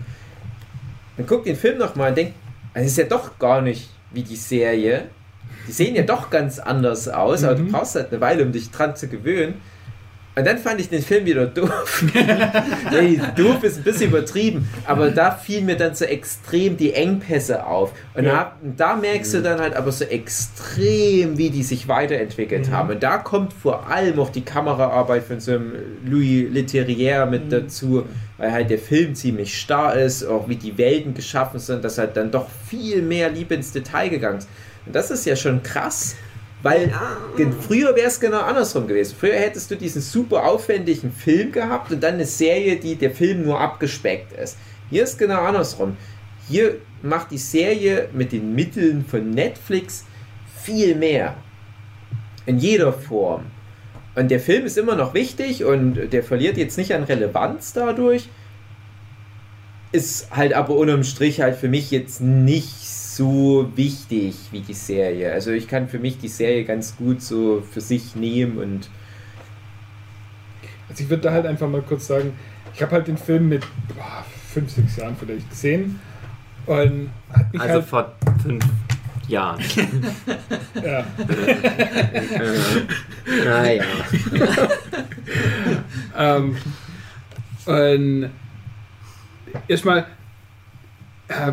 Dann 1.16 1.26
guckt 1.26 1.46
den 1.46 1.56
Film 1.56 1.78
nochmal 1.78 2.10
und 2.10 2.18
denkt, 2.18 2.34
es 2.74 2.86
ist 2.86 2.98
ja 2.98 3.04
doch 3.04 3.38
gar 3.38 3.60
nicht 3.62 3.88
wie 4.12 4.22
die 4.22 4.36
Serie. 4.36 5.06
Die 5.66 5.72
sehen 5.72 5.94
ja 5.94 6.02
doch 6.02 6.30
ganz 6.30 6.58
anders 6.58 7.08
aus, 7.08 7.44
aber 7.44 7.54
du 7.54 7.62
Mhm. 7.62 7.72
brauchst 7.72 7.94
halt 7.94 8.12
eine 8.12 8.20
Weile, 8.20 8.42
um 8.44 8.52
dich 8.52 8.70
dran 8.70 8.94
zu 8.94 9.08
gewöhnen. 9.08 9.54
Und 10.38 10.46
dann 10.46 10.58
fand 10.58 10.80
ich 10.80 10.88
den 10.88 11.02
Film 11.02 11.24
wieder 11.26 11.46
doof. 11.46 12.04
nee, 12.92 13.20
doof 13.36 13.62
ist 13.64 13.78
ein 13.78 13.82
bisschen 13.82 14.08
übertrieben, 14.10 14.68
aber 14.86 15.10
da 15.10 15.32
fielen 15.32 15.66
mir 15.66 15.76
dann 15.76 15.94
so 15.94 16.04
extrem 16.04 16.76
die 16.76 16.92
Engpässe 16.94 17.66
auf. 17.66 17.92
Und 18.14 18.24
Ja. 18.24 18.52
da, 18.62 18.92
da 18.92 18.96
merkst 18.96 19.34
du 19.34 19.42
dann 19.42 19.60
halt 19.60 19.74
aber 19.74 19.90
so 19.92 20.04
extrem, 20.04 21.38
wie 21.38 21.50
die 21.50 21.62
sich 21.62 21.88
weiterentwickelt 21.88 22.68
Mhm. 22.68 22.72
haben. 22.72 22.90
Und 22.90 23.02
da 23.02 23.18
kommt 23.18 23.52
vor 23.52 23.88
allem 23.88 24.18
auch 24.20 24.30
die 24.30 24.42
Kameraarbeit 24.42 25.24
von 25.24 25.40
so 25.40 25.52
einem 25.52 25.72
Louis 26.04 26.46
Leterrier 26.52 27.26
mit 27.26 27.46
Mhm. 27.46 27.50
dazu, 27.50 28.04
weil 28.36 28.52
halt 28.52 28.70
der 28.70 28.78
Film 28.78 29.14
ziemlich 29.14 29.58
starr 29.60 29.94
ist, 29.96 30.24
auch 30.24 30.48
wie 30.48 30.56
die 30.56 30.78
Welten 30.78 31.14
geschaffen 31.14 31.58
sind, 31.60 31.84
dass 31.84 31.98
halt 31.98 32.16
dann 32.16 32.30
doch 32.30 32.46
viel 32.68 33.02
mehr 33.02 33.30
Liebe 33.30 33.54
ins 33.54 33.72
Detail 33.72 34.08
gegangen 34.08 34.38
ist. 34.38 34.48
Und 34.86 34.94
das 34.94 35.10
ist 35.10 35.26
ja 35.26 35.36
schon 35.36 35.62
krass. 35.62 36.16
Weil 36.62 36.92
gen- 37.36 37.52
früher 37.52 37.94
wäre 37.94 38.08
es 38.08 38.18
genau 38.18 38.40
andersrum 38.40 38.88
gewesen. 38.88 39.14
Früher 39.18 39.34
hättest 39.34 39.70
du 39.70 39.76
diesen 39.76 40.02
super 40.02 40.44
aufwendigen 40.44 41.12
Film 41.12 41.52
gehabt 41.52 41.92
und 41.92 42.02
dann 42.02 42.14
eine 42.14 42.26
Serie, 42.26 42.76
die 42.76 42.96
der 42.96 43.12
Film 43.12 43.44
nur 43.44 43.60
abgespeckt 43.60 44.32
ist. 44.32 44.56
Hier 44.90 45.04
ist 45.04 45.18
genau 45.18 45.40
andersrum. 45.42 45.96
Hier 46.48 46.76
macht 47.02 47.30
die 47.30 47.38
Serie 47.38 48.08
mit 48.12 48.32
den 48.32 48.54
Mitteln 48.54 49.04
von 49.04 49.30
Netflix 49.30 50.04
viel 50.60 50.96
mehr. 50.96 51.36
In 52.46 52.58
jeder 52.58 52.92
Form. 52.92 53.42
Und 54.16 54.30
der 54.30 54.40
Film 54.40 54.64
ist 54.64 54.76
immer 54.78 54.96
noch 54.96 55.14
wichtig 55.14 55.64
und 55.64 56.12
der 56.12 56.24
verliert 56.24 56.56
jetzt 56.56 56.76
nicht 56.76 56.92
an 56.92 57.04
Relevanz 57.04 57.72
dadurch. 57.72 58.28
Ist 59.92 60.34
halt 60.34 60.54
aber 60.54 60.74
unterm 60.74 61.04
Strich 61.04 61.40
halt 61.40 61.56
für 61.56 61.68
mich 61.68 61.92
jetzt 61.92 62.20
nicht 62.20 62.87
so 63.18 63.68
wichtig 63.74 64.36
wie 64.52 64.60
die 64.60 64.74
Serie. 64.74 65.32
Also 65.32 65.50
ich 65.50 65.66
kann 65.66 65.88
für 65.88 65.98
mich 65.98 66.18
die 66.18 66.28
Serie 66.28 66.64
ganz 66.64 66.96
gut 66.96 67.20
so 67.20 67.64
für 67.68 67.80
sich 67.80 68.14
nehmen 68.14 68.58
und 68.58 68.88
Also 70.88 71.02
ich 71.02 71.10
würde 71.10 71.24
da 71.24 71.32
halt 71.32 71.44
einfach 71.44 71.68
mal 71.68 71.82
kurz 71.82 72.06
sagen, 72.06 72.32
ich 72.72 72.80
habe 72.80 72.92
halt 72.92 73.08
den 73.08 73.18
Film 73.18 73.48
mit 73.48 73.66
boah, 73.88 74.24
fünf, 74.54 74.70
sechs 74.70 74.96
Jahren 74.96 75.16
vielleicht 75.18 75.50
gesehen 75.50 75.98
und 76.66 77.10
hat 77.32 77.52
mich 77.52 77.60
Also 77.60 77.74
halt, 77.74 77.84
vor 77.86 78.12
fünf 78.40 78.64
Jahren. 79.26 79.60
ja, 80.82 81.04
naja. 83.44 83.84
ähm, 86.16 86.56
und 87.66 88.30
erstmal, 89.66 90.06
äh, 91.28 91.52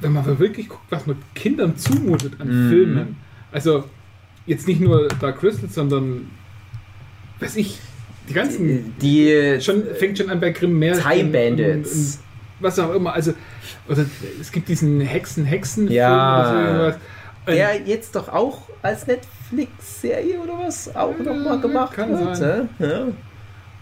wenn 0.00 0.12
man 0.12 0.38
wirklich 0.38 0.68
guckt, 0.68 0.84
was 0.90 1.06
man 1.06 1.16
Kindern 1.34 1.76
zumutet 1.76 2.40
an 2.40 2.48
Mhm. 2.66 2.70
Filmen, 2.70 3.16
also 3.52 3.84
jetzt 4.46 4.68
nicht 4.68 4.80
nur 4.80 5.08
Dark 5.20 5.38
Crystal, 5.40 5.68
sondern 5.68 6.30
weiß 7.40 7.56
ich, 7.56 7.78
die 8.28 8.32
ganzen 8.34 8.94
Die 9.00 9.58
schon, 9.60 9.82
fängt 9.98 10.18
schon 10.18 10.30
an 10.30 10.40
bei 10.40 10.50
Grimm 10.50 10.80
Time 10.80 10.96
und- 11.24 11.32
Bandits. 11.32 12.20
was 12.60 12.78
auch 12.78 12.94
immer. 12.94 13.12
Also, 13.12 13.34
oder 13.88 14.04
es 14.40 14.50
gibt 14.52 14.68
diesen 14.68 15.00
Hexen, 15.00 15.44
Hexen 15.44 15.90
Ja. 15.90 16.40
oder 16.40 16.48
so 16.48 16.58
irgendwas. 16.66 16.96
Der 17.46 17.80
jetzt 17.86 18.14
doch 18.16 18.28
auch 18.28 18.62
als 18.80 19.06
Netflix-Serie 19.06 20.38
oder 20.40 20.54
was 20.66 20.94
auch 20.96 21.18
noch 21.18 21.34
mal 21.36 21.58
Äh, 21.58 21.60
gemacht 21.60 21.92
kann 21.94 22.10
wird. 22.18 22.36
sein. 22.36 22.68
Ja. 22.78 23.06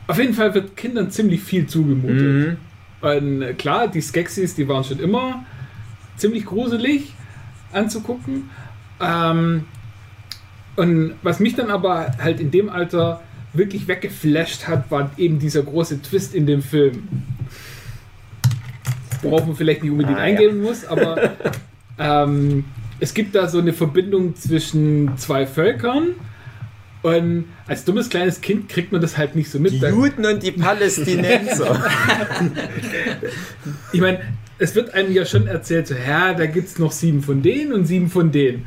Auf 0.08 0.18
jeden 0.18 0.34
Fall 0.34 0.52
wird 0.54 0.76
Kindern 0.76 1.10
ziemlich 1.10 1.40
viel 1.42 1.66
zugemutet. 1.66 2.20
Mhm. 2.20 2.56
Und 3.02 3.58
klar, 3.58 3.88
die 3.88 4.00
Skeksis, 4.00 4.54
die 4.54 4.68
waren 4.68 4.84
schon 4.84 5.00
immer 5.00 5.44
ziemlich 6.16 6.46
gruselig 6.46 7.14
anzugucken. 7.72 8.50
Ähm, 9.00 9.64
und 10.76 11.14
was 11.22 11.40
mich 11.40 11.54
dann 11.54 11.70
aber 11.70 12.16
halt 12.18 12.40
in 12.40 12.50
dem 12.50 12.70
Alter 12.70 13.20
wirklich 13.52 13.88
weggeflasht 13.88 14.66
hat, 14.68 14.90
war 14.90 15.10
eben 15.16 15.38
dieser 15.38 15.62
große 15.62 16.00
Twist 16.00 16.34
in 16.34 16.46
dem 16.46 16.62
Film. 16.62 17.08
Worauf 19.20 19.46
man 19.46 19.56
vielleicht 19.56 19.82
nicht 19.82 19.92
unbedingt 19.92 20.16
Ah, 20.18 20.20
ja. 20.20 20.26
eingehen 20.26 20.62
muss, 20.62 20.84
aber 20.84 21.32
ähm, 21.98 22.64
es 23.00 23.12
gibt 23.14 23.34
da 23.34 23.48
so 23.48 23.58
eine 23.58 23.72
Verbindung 23.72 24.36
zwischen 24.36 25.16
zwei 25.18 25.46
Völkern. 25.46 26.14
Und 27.02 27.46
als 27.66 27.84
dummes 27.84 28.08
kleines 28.08 28.40
Kind 28.40 28.68
kriegt 28.68 28.92
man 28.92 29.00
das 29.00 29.18
halt 29.18 29.34
nicht 29.34 29.50
so 29.50 29.58
mit. 29.58 29.72
Die 29.72 29.78
Juden 29.78 30.24
und 30.24 30.42
die 30.42 30.52
Palästinenser. 30.52 31.84
Ich 33.92 34.00
meine, 34.00 34.20
es 34.58 34.74
wird 34.74 34.94
einem 34.94 35.12
ja 35.12 35.24
schon 35.24 35.46
erzählt, 35.46 35.88
so, 35.88 35.94
ja, 35.94 36.34
da 36.34 36.46
gibt 36.46 36.68
es 36.68 36.78
noch 36.78 36.92
sieben 36.92 37.22
von 37.22 37.42
denen 37.42 37.72
und 37.72 37.84
sieben 37.84 38.08
von 38.08 38.30
denen. 38.32 38.66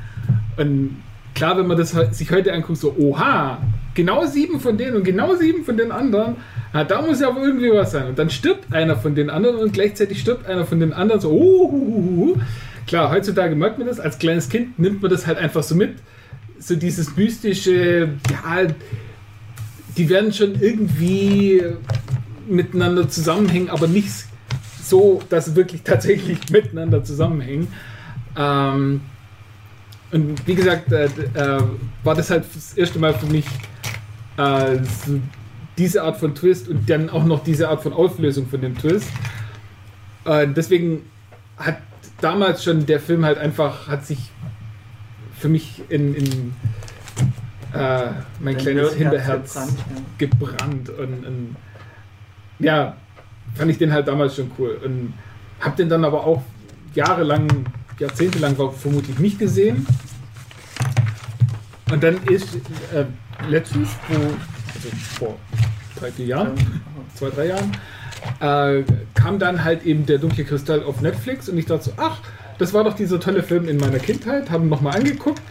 Und 0.57 1.01
klar, 1.33 1.57
wenn 1.57 1.67
man 1.67 1.77
das 1.77 1.91
sich 2.11 2.31
heute 2.31 2.53
anguckt, 2.53 2.79
so, 2.79 2.95
oha, 2.97 3.59
genau 3.93 4.25
sieben 4.25 4.59
von 4.59 4.77
denen 4.77 4.97
und 4.97 5.03
genau 5.03 5.35
sieben 5.35 5.63
von 5.63 5.77
den 5.77 5.91
anderen, 5.91 6.35
ja, 6.73 6.83
da 6.83 7.01
muss 7.01 7.21
ja 7.21 7.33
wohl 7.33 7.43
irgendwie 7.43 7.71
was 7.71 7.91
sein. 7.91 8.07
Und 8.07 8.19
dann 8.19 8.29
stirbt 8.29 8.73
einer 8.73 8.97
von 8.97 9.15
den 9.15 9.29
anderen 9.29 9.57
und 9.57 9.73
gleichzeitig 9.73 10.19
stirbt 10.19 10.45
einer 10.47 10.65
von 10.65 10.79
den 10.79 10.93
anderen, 10.93 11.21
so, 11.21 11.31
oh, 11.31 11.71
hu, 11.71 11.77
hu, 11.77 12.15
hu. 12.17 12.41
Klar, 12.87 13.09
heutzutage 13.09 13.55
merkt 13.55 13.77
man 13.77 13.87
das, 13.87 13.99
als 13.99 14.19
kleines 14.19 14.49
Kind 14.49 14.77
nimmt 14.77 15.01
man 15.01 15.09
das 15.09 15.25
halt 15.25 15.37
einfach 15.37 15.63
so 15.63 15.75
mit. 15.75 15.95
So 16.59 16.75
dieses 16.75 17.15
mystische, 17.15 18.13
ja, 18.31 18.67
die 19.97 20.09
werden 20.09 20.33
schon 20.33 20.59
irgendwie 20.59 21.61
miteinander 22.47 23.07
zusammenhängen, 23.09 23.69
aber 23.69 23.87
nicht 23.87 24.09
so, 24.81 25.21
dass 25.29 25.45
sie 25.45 25.55
wirklich 25.55 25.81
tatsächlich 25.83 26.49
miteinander 26.49 27.03
zusammenhängen. 27.03 27.67
Ähm, 28.37 29.01
und 30.11 30.47
wie 30.47 30.55
gesagt, 30.55 30.91
äh, 30.91 31.05
äh, 31.05 31.61
war 32.03 32.15
das 32.15 32.29
halt 32.29 32.45
das 32.53 32.73
erste 32.75 32.99
Mal 32.99 33.13
für 33.13 33.25
mich 33.25 33.45
äh, 34.37 34.77
so 35.05 35.19
diese 35.77 36.03
Art 36.03 36.17
von 36.17 36.33
Twist 36.35 36.69
und 36.69 36.89
dann 36.89 37.09
auch 37.09 37.25
noch 37.25 37.43
diese 37.43 37.69
Art 37.69 37.83
von 37.83 37.91
Auflösung 37.91 38.47
von 38.47 38.61
dem 38.61 38.77
Twist. 38.77 39.09
Äh, 40.25 40.47
deswegen 40.47 41.01
hat 41.57 41.77
damals 42.21 42.63
schon 42.63 42.85
der 42.85 42.99
Film 42.99 43.25
halt 43.25 43.37
einfach, 43.37 43.87
hat 43.87 44.05
sich 44.05 44.19
für 45.37 45.49
mich 45.49 45.81
in, 45.89 46.15
in 46.15 46.53
äh, 47.73 48.07
mein 48.39 48.55
Dein 48.55 48.57
kleines 48.57 48.93
Hinterherz 48.93 49.53
gebrannt, 49.53 49.79
ja. 49.79 50.27
gebrannt 50.27 50.89
und, 50.89 51.25
und 51.25 51.55
ja, 52.59 52.95
fand 53.53 53.71
ich 53.71 53.77
den 53.77 53.91
halt 53.91 54.07
damals 54.07 54.35
schon 54.35 54.51
cool 54.57 54.79
und 54.83 55.13
hab 55.59 55.75
den 55.75 55.89
dann 55.89 56.05
aber 56.05 56.25
auch 56.25 56.43
jahrelang, 56.93 57.47
jahrzehntelang 57.99 58.57
war 58.57 58.71
vermutlich 58.71 59.19
nicht 59.19 59.39
gesehen. 59.39 59.85
Und 61.91 62.03
dann 62.03 62.17
ist 62.23 62.55
äh, 62.93 63.05
letztens, 63.49 63.89
wo, 64.07 64.15
also 64.15 64.89
vor 65.17 65.39
drei, 65.99 66.11
vier 66.11 66.25
Jahren, 66.25 66.53
zwei, 67.13 67.29
drei 67.29 67.47
Jahren, 67.47 67.71
äh, 68.39 68.83
kam 69.13 69.39
dann 69.39 69.63
halt 69.63 69.83
eben 69.85 70.05
der 70.05 70.17
dunkle 70.17 70.45
Kristall 70.45 70.83
auf 70.83 71.01
Netflix 71.01 71.47
und 71.47 71.57
ich 71.57 71.65
dachte 71.65 71.85
so, 71.85 71.91
ach, 71.97 72.21
das 72.57 72.73
war 72.73 72.83
doch 72.83 72.93
dieser 72.93 73.19
tolle 73.19 73.43
Film 73.43 73.67
in 73.67 73.77
meiner 73.77 73.99
Kindheit, 73.99 74.49
haben 74.49 74.69
nochmal 74.69 74.97
angeguckt. 74.97 75.41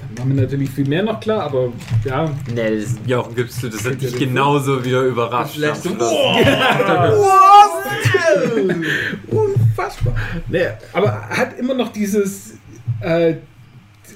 Dann 0.00 0.18
war 0.18 0.24
mir 0.26 0.42
natürlich 0.42 0.70
viel 0.70 0.86
mehr 0.86 1.02
noch 1.02 1.20
klar, 1.20 1.42
aber 1.42 1.72
ja, 2.04 2.30
Nelson. 2.54 2.98
Jochen, 3.06 3.34
gibst 3.34 3.62
du 3.62 3.68
das 3.68 3.84
hat 3.84 4.00
dich 4.00 4.16
genauso 4.16 4.84
wieder 4.84 5.02
überrascht. 5.02 5.56
Vielleicht 5.56 5.82
so, 5.82 5.90
Schluss? 5.90 6.12
Unfassbar. 9.28 10.14
Nee, 10.48 10.68
aber 10.92 11.28
hat 11.28 11.58
immer 11.58 11.74
noch 11.74 11.92
dieses 11.92 12.54
äh, 13.00 13.34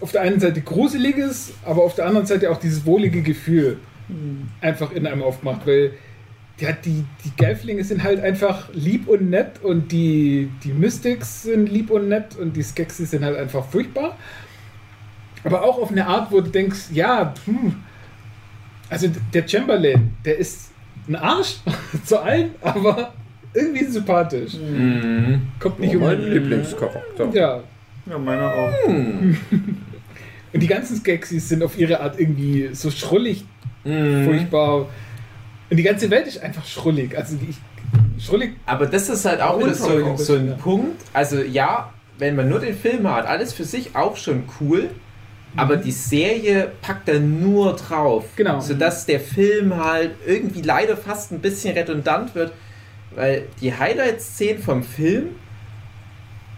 auf 0.01 0.13
der 0.13 0.23
einen 0.23 0.41
Seite 0.41 0.61
gruseliges, 0.61 1.53
aber 1.65 1.83
auf 1.83 1.95
der 1.95 2.07
anderen 2.07 2.27
Seite 2.27 2.51
auch 2.51 2.59
dieses 2.59 2.85
wohlige 2.87 3.23
Gefühl 3.23 3.79
einfach 4.61 4.93
in 4.93 5.07
einem 5.07 5.23
aufgemacht, 5.23 5.67
weil 5.67 5.93
ja, 6.63 6.71
die, 6.73 7.05
die 7.25 7.31
Gelflinge 7.37 7.83
sind 7.83 8.03
halt 8.05 8.21
einfach 8.21 8.69
lieb 8.73 9.09
und 9.09 9.29
nett 9.31 9.63
und 9.63 9.91
die, 9.91 10.49
die 10.63 10.73
Mystics 10.73 11.43
sind 11.43 11.69
lieb 11.71 11.91
und 11.91 12.09
nett 12.09 12.37
und 12.37 12.57
die 12.57 12.63
Skeksis 12.63 13.11
sind 13.11 13.25
halt 13.25 13.37
einfach 13.37 13.65
furchtbar. 13.67 14.17
Aber 15.45 15.65
auch 15.65 15.79
auf 15.79 15.91
eine 15.91 16.07
Art, 16.07 16.31
wo 16.31 16.41
du 16.41 16.51
denkst, 16.51 16.91
ja, 16.93 17.35
hm, 17.47 17.75
also 18.89 19.09
der 19.35 19.49
Chamberlain, 19.49 20.13
der 20.25 20.39
ist 20.39 20.71
ein 21.09 21.17
Arsch 21.17 21.57
zu 22.05 22.21
allen, 22.23 22.51
aber 22.61 23.13
irgendwie 23.55 23.85
sympathisch. 23.85 24.55
Mhm. 24.55 25.43
Kommt 25.59 25.81
nicht 25.81 25.95
Oh, 25.97 25.99
um. 25.99 26.05
mein 26.05 26.23
Lieblingscharakter. 26.23 27.29
Ja. 27.33 27.61
Ja, 28.07 28.19
meiner 28.19 28.53
auch. 28.53 28.73
Hm. 28.87 29.37
Und 30.53 30.61
die 30.63 30.67
ganzen 30.67 30.97
Skeksis 30.97 31.49
sind 31.49 31.63
auf 31.63 31.79
ihre 31.79 32.01
Art 32.01 32.21
irgendwie 32.21 32.71
so 32.73 32.91
schrullig, 32.91 33.45
Mhm. 33.85 34.25
furchtbar. 34.27 34.87
Und 35.73 35.79
die 35.79 35.85
ganze 35.85 36.11
Welt 36.11 36.27
ist 36.27 36.39
einfach 36.43 36.67
schrullig. 36.67 37.17
Also 37.17 37.39
ich 37.49 37.57
schrullig. 38.23 38.57
Aber 38.67 38.85
das 38.85 39.09
ist 39.09 39.25
halt 39.25 39.41
auch 39.41 39.59
wieder 39.59 39.73
so, 39.73 40.19
so 40.19 40.35
ein 40.35 40.49
ja. 40.49 40.55
Punkt. 40.57 41.01
Also 41.15 41.41
ja, 41.41 41.95
wenn 42.19 42.37
man 42.37 42.51
nur 42.51 42.61
den 42.61 42.77
Film 42.77 43.11
hat, 43.11 43.25
alles 43.25 43.55
für 43.55 43.65
sich 43.65 43.97
auch 43.97 44.19
schon 44.19 44.45
cool. 44.61 44.91
Aber 45.57 45.79
die 45.79 45.91
Serie 45.91 46.73
packt 46.83 47.09
da 47.09 47.19
nur 47.19 47.75
drauf. 47.77 48.27
Genau. 48.37 48.61
Sodass 48.61 49.07
der 49.07 49.19
Film 49.19 49.75
halt 49.83 50.11
irgendwie 50.27 50.61
leider 50.61 50.95
fast 50.95 51.33
ein 51.33 51.41
bisschen 51.41 51.75
redundant 51.75 52.35
wird. 52.35 52.53
Weil 53.15 53.49
die 53.63 53.73
Highlight-Szenen 53.73 54.63
vom 54.63 54.83
Film 54.83 55.37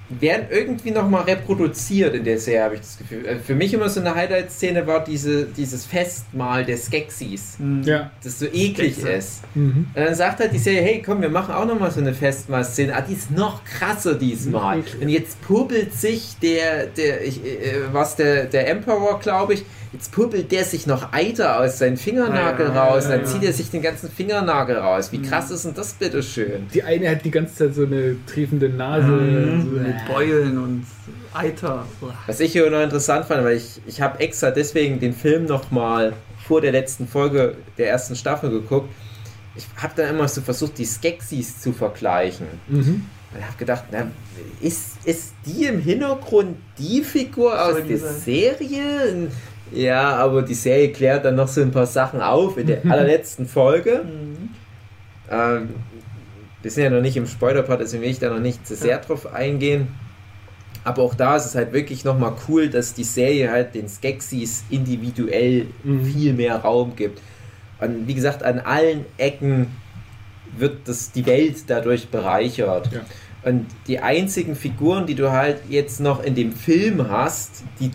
werden 0.08 0.46
irgendwie 0.50 0.90
nochmal 0.90 1.22
reproduziert 1.22 2.14
in 2.14 2.24
der 2.24 2.38
Serie, 2.38 2.64
habe 2.64 2.74
ich 2.74 2.80
das 2.82 2.98
Gefühl. 2.98 3.26
Also 3.26 3.42
Für 3.42 3.54
mich 3.54 3.72
immer 3.72 3.88
so 3.88 4.00
eine 4.00 4.14
Highlight-Szene 4.14 4.86
war 4.86 5.02
diese, 5.02 5.46
dieses 5.46 5.86
Festmahl 5.86 6.64
der 6.64 6.76
Skeksis. 6.76 7.58
Mhm. 7.58 7.82
Ja. 7.84 8.10
Das 8.22 8.38
so 8.38 8.46
eklig 8.46 8.94
Skekse. 8.94 9.12
ist. 9.12 9.42
Mhm. 9.54 9.86
Und 9.94 9.96
dann 9.96 10.14
sagt 10.14 10.40
halt 10.40 10.52
die 10.52 10.58
Serie, 10.58 10.82
hey 10.82 11.02
komm, 11.04 11.22
wir 11.22 11.30
machen 11.30 11.54
auch 11.54 11.66
nochmal 11.66 11.90
so 11.90 12.00
eine 12.00 12.12
Festmahl-Szene. 12.12 12.94
Ah, 12.94 13.00
die 13.00 13.14
ist 13.14 13.30
noch 13.30 13.64
krasser 13.64 14.14
diesmal. 14.14 14.78
Mhm. 14.78 14.84
Und 15.02 15.08
jetzt 15.08 15.40
puppelt 15.40 15.94
sich 15.94 16.36
der, 16.42 16.86
der 16.86 17.24
ich, 17.24 17.42
äh, 17.44 17.92
was 17.92 18.16
der, 18.16 18.44
der 18.44 18.68
Emperor, 18.68 19.18
glaube 19.20 19.54
ich, 19.54 19.64
jetzt 19.94 20.12
puppelt 20.12 20.52
der 20.52 20.64
sich 20.64 20.86
noch 20.86 21.12
Eiter 21.12 21.60
aus 21.60 21.78
seinem 21.78 21.96
Fingernagel 21.96 22.66
ja, 22.66 22.84
raus. 22.84 23.04
ja, 23.04 23.10
dann 23.12 23.20
ja. 23.20 23.26
zieht 23.26 23.44
er 23.44 23.52
sich 23.52 23.70
den 23.70 23.80
ganzen 23.80 24.10
Fingernagel 24.10 24.76
raus. 24.76 25.10
Wie 25.12 25.18
Mhm. 25.18 25.22
krass 25.22 25.50
ist 25.50 25.64
denn 25.64 25.74
das 25.74 25.94
bitte 25.94 26.22
schön? 26.22 26.66
Die 26.74 26.82
eine 26.82 27.08
hat 27.10 27.24
die 27.24 27.30
ganze 27.30 27.54
Zeit 27.54 27.74
so 27.74 27.84
eine 27.84 28.16
triefende 28.26 28.68
Nase. 28.68 29.06
Mhm. 29.06 29.62
So, 29.62 29.80
Mit 29.80 30.06
Beulen 30.06 30.58
und 30.58 30.84
Eiter. 31.32 31.86
Was 32.26 32.40
ich 32.40 32.52
hier 32.52 32.68
noch 32.70 32.82
interessant 32.82 33.24
fand, 33.26 33.44
weil 33.44 33.56
ich, 33.56 33.80
ich 33.86 34.00
habe 34.00 34.20
extra 34.20 34.50
deswegen 34.50 35.00
den 35.00 35.14
Film 35.14 35.46
nochmal 35.46 36.12
vor 36.46 36.60
der 36.60 36.72
letzten 36.72 37.08
Folge 37.08 37.56
der 37.78 37.88
ersten 37.88 38.14
Staffel 38.16 38.50
geguckt. 38.50 38.88
Ich 39.56 39.66
habe 39.80 39.94
dann 39.96 40.10
immer 40.10 40.28
so 40.28 40.40
versucht, 40.42 40.76
die 40.78 40.84
Skeksis 40.84 41.60
zu 41.60 41.72
vergleichen. 41.72 42.46
Mhm. 42.68 43.06
Und 43.34 43.44
habe 43.44 43.56
gedacht, 43.58 43.84
na, 43.90 44.08
ist, 44.60 44.96
ist 45.04 45.32
die 45.46 45.64
im 45.66 45.80
Hintergrund 45.80 46.56
die 46.78 47.02
Figur 47.02 47.60
aus 47.64 47.76
der 47.88 47.98
sein? 47.98 48.14
Serie? 48.20 49.28
Ja, 49.72 50.16
aber 50.16 50.42
die 50.42 50.54
Serie 50.54 50.90
klärt 50.92 51.24
dann 51.24 51.34
noch 51.36 51.48
so 51.48 51.60
ein 51.62 51.70
paar 51.70 51.86
Sachen 51.86 52.20
auf 52.20 52.56
in 52.58 52.66
der 52.66 52.84
allerletzten 52.88 53.46
Folge. 53.46 54.02
Mhm. 54.04 54.48
Ähm, 55.30 55.68
wir 56.62 56.70
sind 56.70 56.84
ja 56.84 56.90
noch 56.90 57.00
nicht 57.02 57.16
im 57.16 57.26
Spoiler-Part, 57.26 57.80
deswegen 57.80 58.02
will 58.02 58.10
ich 58.10 58.18
da 58.18 58.30
noch 58.30 58.40
nicht 58.40 58.66
zu 58.66 58.74
sehr 58.74 58.90
Ja. 58.92 58.98
drauf 58.98 59.32
eingehen. 59.34 59.88
Aber 60.84 61.02
auch 61.02 61.14
da 61.14 61.36
ist 61.36 61.46
es 61.46 61.54
halt 61.54 61.72
wirklich 61.72 62.04
nochmal 62.04 62.34
cool, 62.48 62.68
dass 62.68 62.92
die 62.94 63.04
Serie 63.04 63.50
halt 63.50 63.74
den 63.74 63.88
Skeksis 63.88 64.64
individuell 64.70 65.66
Mhm. 65.82 66.04
viel 66.04 66.32
mehr 66.34 66.56
Raum 66.56 66.94
gibt. 66.94 67.20
Und 67.80 68.06
wie 68.06 68.14
gesagt, 68.14 68.42
an 68.42 68.60
allen 68.60 69.04
Ecken 69.16 69.68
wird 70.56 70.86
das, 70.86 71.10
die 71.10 71.26
Welt 71.26 71.56
dadurch 71.66 72.08
bereichert. 72.08 72.90
Ja. 72.92 73.00
Und 73.50 73.66
die 73.88 73.98
einzigen 73.98 74.54
Figuren, 74.56 75.06
die 75.06 75.14
du 75.14 75.30
halt 75.32 75.58
jetzt 75.68 76.00
noch 76.00 76.22
in 76.22 76.34
dem 76.34 76.52
Film 76.52 77.08
hast, 77.10 77.64
die 77.80 77.90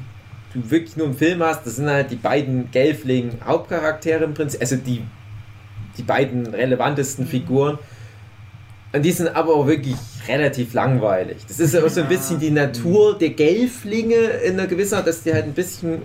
du 0.53 0.69
wirklich 0.69 0.97
nur 0.97 1.07
im 1.07 1.15
Film 1.15 1.43
hast, 1.43 1.65
das 1.65 1.75
sind 1.75 1.89
halt 1.89 2.11
die 2.11 2.15
beiden 2.15 2.71
Gelfling 2.71 3.39
Hauptcharaktere 3.45 4.23
im 4.23 4.33
Prinzip, 4.33 4.61
also 4.61 4.75
die, 4.75 5.03
die 5.97 6.03
beiden 6.03 6.47
relevantesten 6.47 7.25
Figuren. 7.25 7.77
Und 8.91 9.03
die 9.03 9.11
sind 9.11 9.35
aber 9.35 9.53
auch 9.53 9.67
wirklich 9.67 9.95
relativ 10.27 10.73
langweilig. 10.73 11.37
Das 11.47 11.59
ist 11.59 11.75
ja 11.75 11.83
auch 11.83 11.89
so 11.89 12.01
ein 12.01 12.07
bisschen 12.07 12.39
die 12.39 12.49
Natur 12.49 13.17
der 13.17 13.29
Gelflinge 13.29 14.15
in 14.15 14.53
einer 14.53 14.65
gewissen 14.65 14.95
Art, 14.95 15.05
dass 15.05 15.21
die 15.21 15.31
halt 15.31 15.45
ein 15.45 15.53
bisschen 15.53 16.01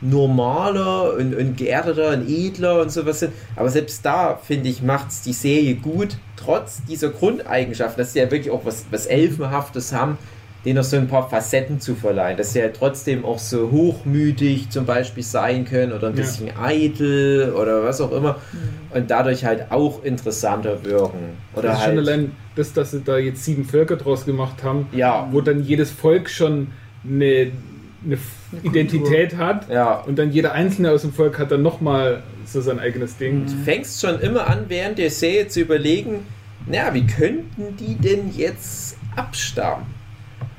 normaler 0.00 1.14
und, 1.14 1.34
und 1.34 1.56
geerdeter 1.56 2.10
und 2.10 2.28
edler 2.28 2.82
und 2.82 2.90
sowas 2.90 3.20
sind. 3.20 3.32
Aber 3.56 3.70
selbst 3.70 4.04
da, 4.04 4.36
finde 4.36 4.68
ich, 4.68 4.82
macht 4.82 5.08
es 5.08 5.22
die 5.22 5.32
Serie 5.32 5.74
gut, 5.76 6.18
trotz 6.36 6.82
dieser 6.84 7.08
Grundeigenschaften, 7.08 8.02
dass 8.02 8.12
sie 8.12 8.20
ja 8.20 8.30
wirklich 8.30 8.50
auch 8.50 8.64
was, 8.64 8.84
was 8.90 9.06
Elfenhaftes 9.06 9.92
haben, 9.92 10.18
denen 10.68 10.76
noch 10.76 10.84
so 10.84 10.96
ein 10.96 11.08
paar 11.08 11.28
Facetten 11.28 11.80
zu 11.80 11.94
verleihen, 11.94 12.36
dass 12.36 12.52
sie 12.52 12.58
ja 12.60 12.68
trotzdem 12.68 13.24
auch 13.24 13.38
so 13.38 13.70
hochmütig 13.70 14.68
zum 14.70 14.84
Beispiel 14.84 15.22
sein 15.22 15.64
können 15.64 15.92
oder 15.92 16.08
ein 16.08 16.14
Ja. 16.16 16.20
bisschen 16.22 16.50
eitel 16.56 17.52
oder 17.54 17.82
was 17.84 18.00
auch 18.00 18.12
immer 18.12 18.36
und 18.94 19.10
dadurch 19.10 19.44
halt 19.44 19.70
auch 19.70 20.02
interessanter 20.04 20.84
wirken. 20.84 21.36
Oder 21.54 21.68
das 21.68 21.78
ist 21.78 21.84
halt, 21.86 21.90
schon 21.96 21.98
allein 22.08 22.32
das, 22.54 22.72
dass 22.74 22.90
sie 22.90 23.00
da 23.00 23.16
jetzt 23.18 23.44
sieben 23.44 23.64
Völker 23.64 23.96
draus 23.96 24.26
gemacht 24.26 24.62
haben, 24.62 24.86
ja, 24.92 25.26
wo 25.30 25.40
dann 25.40 25.62
jedes 25.64 25.90
Volk 25.90 26.28
schon 26.28 26.68
eine, 27.04 27.24
eine 28.04 28.18
Eine 28.52 28.60
Identität 28.62 29.36
hat 29.36 29.68
ja, 29.70 29.94
und 30.00 30.18
dann 30.18 30.30
jeder 30.32 30.52
Einzelne 30.52 30.90
aus 30.92 31.02
dem 31.02 31.12
Volk 31.12 31.38
hat 31.38 31.50
dann 31.50 31.62
nochmal 31.62 32.22
so 32.44 32.60
sein 32.60 32.78
eigenes 32.78 33.16
Ding. 33.16 33.46
Du 33.46 33.52
fängst 33.64 34.00
schon 34.00 34.20
immer 34.20 34.46
an, 34.46 34.64
während 34.68 34.98
der 34.98 35.10
Serie 35.10 35.48
zu 35.48 35.60
überlegen, 35.60 36.26
na, 36.66 36.92
wie 36.92 37.06
könnten 37.06 37.76
die 37.76 37.94
denn 37.94 38.30
jetzt 38.36 38.96
abstammen? 39.16 39.86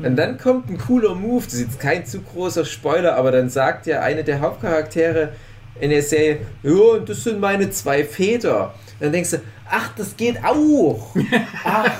Und 0.01 0.15
dann 0.15 0.37
kommt 0.37 0.69
ein 0.69 0.77
cooler 0.77 1.15
Move, 1.15 1.43
das 1.43 1.55
ist 1.55 1.61
jetzt 1.61 1.79
kein 1.79 2.05
zu 2.05 2.21
großer 2.21 2.65
Spoiler, 2.65 3.15
aber 3.15 3.31
dann 3.31 3.49
sagt 3.49 3.85
ja 3.85 4.01
eine 4.01 4.23
der 4.23 4.39
Hauptcharaktere 4.39 5.33
in 5.79 5.89
der 5.89 6.01
Serie, 6.01 6.39
ja, 6.63 6.71
und 6.71 7.09
das 7.09 7.23
sind 7.23 7.39
meine 7.39 7.69
zwei 7.69 8.03
Väter. 8.03 8.73
Und 8.93 9.05
dann 9.05 9.11
denkst 9.11 9.31
du, 9.31 9.37
ach, 9.69 9.91
das 9.95 10.17
geht 10.17 10.43
auch. 10.43 11.15
Ach, 11.63 11.91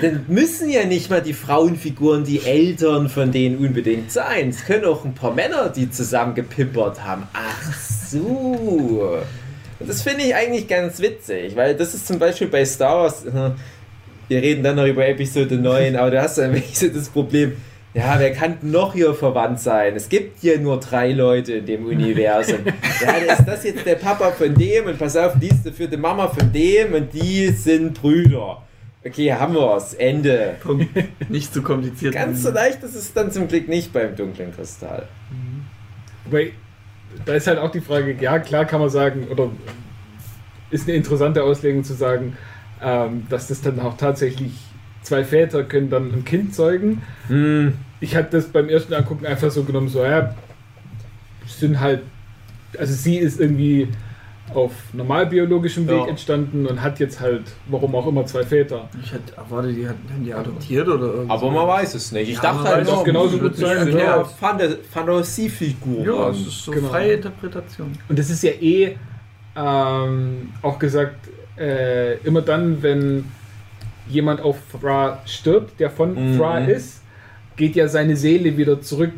dann 0.00 0.24
müssen 0.28 0.70
ja 0.70 0.84
nicht 0.84 1.10
mal 1.10 1.20
die 1.20 1.34
Frauenfiguren 1.34 2.24
die 2.24 2.40
Eltern 2.40 3.08
von 3.08 3.32
denen 3.32 3.58
unbedingt 3.58 4.10
sein. 4.12 4.50
Es 4.50 4.64
können 4.64 4.84
auch 4.84 5.04
ein 5.04 5.14
paar 5.14 5.34
Männer, 5.34 5.68
die 5.68 5.90
zusammen 5.90 6.34
gepimpert 6.34 7.04
haben. 7.04 7.24
Ach 7.32 7.74
so. 8.08 9.18
Und 9.78 9.88
das 9.88 10.02
finde 10.02 10.24
ich 10.24 10.34
eigentlich 10.34 10.68
ganz 10.68 11.00
witzig, 11.00 11.56
weil 11.56 11.74
das 11.74 11.94
ist 11.94 12.06
zum 12.06 12.18
Beispiel 12.18 12.48
bei 12.48 12.64
Star 12.64 13.02
Wars, 13.02 13.24
äh, 13.24 13.50
wir 14.30 14.40
reden 14.40 14.62
dann 14.62 14.76
noch 14.76 14.86
über 14.86 15.06
Episode 15.08 15.56
9, 15.56 15.96
aber 15.96 16.12
du 16.12 16.22
hast 16.22 16.36
wirklich 16.38 16.78
so 16.78 16.86
das 16.86 17.08
Problem, 17.08 17.56
ja, 17.94 18.14
wer 18.18 18.32
kann 18.32 18.58
noch 18.62 18.94
hier 18.94 19.12
verwandt 19.12 19.58
sein? 19.58 19.96
Es 19.96 20.08
gibt 20.08 20.40
hier 20.40 20.60
nur 20.60 20.78
drei 20.78 21.10
Leute 21.10 21.54
in 21.54 21.66
dem 21.66 21.84
Universum. 21.84 22.60
ja, 23.02 23.32
ist 23.34 23.44
das 23.44 23.64
jetzt 23.64 23.84
der 23.84 23.96
Papa 23.96 24.30
von 24.30 24.54
dem 24.54 24.86
und 24.86 24.98
pass 25.00 25.16
auf, 25.16 25.32
die 25.40 25.48
ist 25.48 25.68
für 25.70 25.88
die 25.88 25.96
Mama 25.96 26.28
von 26.28 26.52
dem 26.52 26.94
und 26.94 27.12
die 27.12 27.48
sind 27.48 28.00
Brüder. 28.00 28.62
Okay, 29.04 29.32
haben 29.32 29.54
wir's. 29.54 29.94
Ende. 29.94 30.54
Punkt. 30.62 30.86
Nicht 31.28 31.52
zu 31.52 31.62
kompliziert. 31.62 32.14
Ganz 32.14 32.44
so 32.44 32.52
leicht 32.52 32.80
ist 32.84 32.94
es 32.94 33.12
dann 33.12 33.32
zum 33.32 33.48
Glück 33.48 33.66
nicht 33.66 33.92
beim 33.92 34.14
dunklen 34.14 34.54
Kristall. 34.54 35.08
Wobei, 36.24 36.52
da 37.24 37.34
ist 37.34 37.48
halt 37.48 37.58
auch 37.58 37.72
die 37.72 37.80
Frage, 37.80 38.14
ja 38.20 38.38
klar 38.38 38.64
kann 38.64 38.80
man 38.80 38.90
sagen, 38.90 39.26
oder 39.28 39.50
ist 40.70 40.86
eine 40.86 40.96
interessante 40.96 41.42
Auslegung 41.42 41.82
zu 41.82 41.94
sagen, 41.94 42.36
ähm, 42.82 43.26
dass 43.28 43.48
das 43.48 43.60
dann 43.62 43.78
auch 43.80 43.96
tatsächlich 43.96 44.52
zwei 45.02 45.24
Väter 45.24 45.64
können 45.64 45.90
dann 45.90 46.12
ein 46.12 46.24
Kind 46.24 46.54
zeugen. 46.54 47.02
Hm, 47.28 47.74
Ich 48.00 48.16
hatte 48.16 48.30
das 48.38 48.46
beim 48.46 48.68
ersten 48.68 48.94
Angucken 48.94 49.26
einfach 49.26 49.50
so 49.50 49.64
genommen, 49.64 49.88
so 49.88 50.02
ja, 50.04 50.34
sind 51.46 51.80
halt, 51.80 52.02
also 52.78 52.92
sie 52.94 53.16
ist 53.16 53.40
irgendwie 53.40 53.88
auf 54.54 54.72
normalbiologischem 54.92 55.86
Weg 55.86 55.96
Ja. 55.98 56.06
entstanden 56.08 56.66
und 56.66 56.82
hat 56.82 56.98
jetzt 56.98 57.20
halt, 57.20 57.42
warum 57.68 57.94
auch 57.94 58.06
immer, 58.08 58.26
zwei 58.26 58.42
Väter. 58.42 58.88
Ich 59.02 59.12
hätte 59.12 59.36
erwartet, 59.36 59.76
die 59.76 59.86
hatten 59.88 60.08
haben 60.12 60.24
die 60.24 60.34
adoptiert 60.34 60.88
oder 60.88 61.06
irgendwas. 61.14 61.40
aber 61.42 61.50
man 61.52 61.68
weiß 61.68 61.94
es 61.94 62.10
nicht. 62.10 62.30
Ich 62.30 62.36
Ja, 62.36 62.42
dachte 62.42 62.68
halt 62.68 62.88
auch 62.88 63.04
genauso 63.04 63.38
gut 63.38 63.54
sein, 63.56 63.86
ja, 63.92 63.98
ja. 63.98 64.22
Fanta- 64.24 64.76
Fantasiefigur. 64.90 66.04
Ja, 66.04 66.28
das 66.28 66.38
ist 66.40 66.64
so 66.64 66.72
Genau. 66.72 66.88
freie 66.88 67.12
Interpretation. 67.12 67.92
Und 68.08 68.18
das 68.18 68.28
ist 68.30 68.42
ja 68.42 68.50
eh 68.60 68.96
ähm, 69.56 70.50
auch 70.62 70.78
gesagt, 70.78 71.28
äh, 71.60 72.14
immer 72.24 72.42
dann, 72.42 72.82
wenn 72.82 73.26
jemand 74.08 74.40
auf 74.40 74.56
Thra 74.80 75.22
stirbt, 75.26 75.78
der 75.78 75.90
von 75.90 76.14
Mhm. 76.32 76.38
Thra 76.38 76.58
ist, 76.58 77.02
geht 77.56 77.76
ja 77.76 77.86
seine 77.88 78.16
Seele 78.16 78.56
wieder 78.56 78.80
zurück 78.80 79.12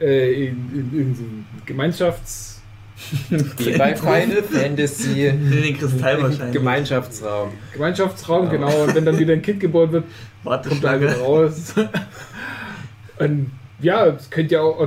äh, 0.00 0.46
in, 0.48 0.90
in, 0.92 1.00
in 1.00 1.14
so 1.14 1.22
Gemeinschafts... 1.64 2.60
Wie 3.30 3.78
bei 3.78 3.94
Final 3.96 4.42
Fantasy. 4.42 5.24
In 5.28 5.50
den 5.50 5.78
Kristall 5.78 6.20
wahrscheinlich. 6.22 6.52
Gemeinschaftsraum. 6.52 7.50
Gemeinschaftsraum, 7.72 8.44
Ja. 8.46 8.50
genau. 8.50 8.82
Und 8.82 8.94
wenn 8.94 9.06
dann 9.06 9.18
wieder 9.18 9.32
ein 9.32 9.40
Kind 9.40 9.58
geboren 9.60 9.90
wird, 9.92 10.04
kommt 10.44 10.84
er 10.84 11.00
wieder 11.00 11.16
raus. 11.18 11.74
Und 13.18 13.52
ja, 13.80 14.04
es 14.06 14.28
könnte 14.28 14.56
ja 14.56 14.60
auch 14.60 14.86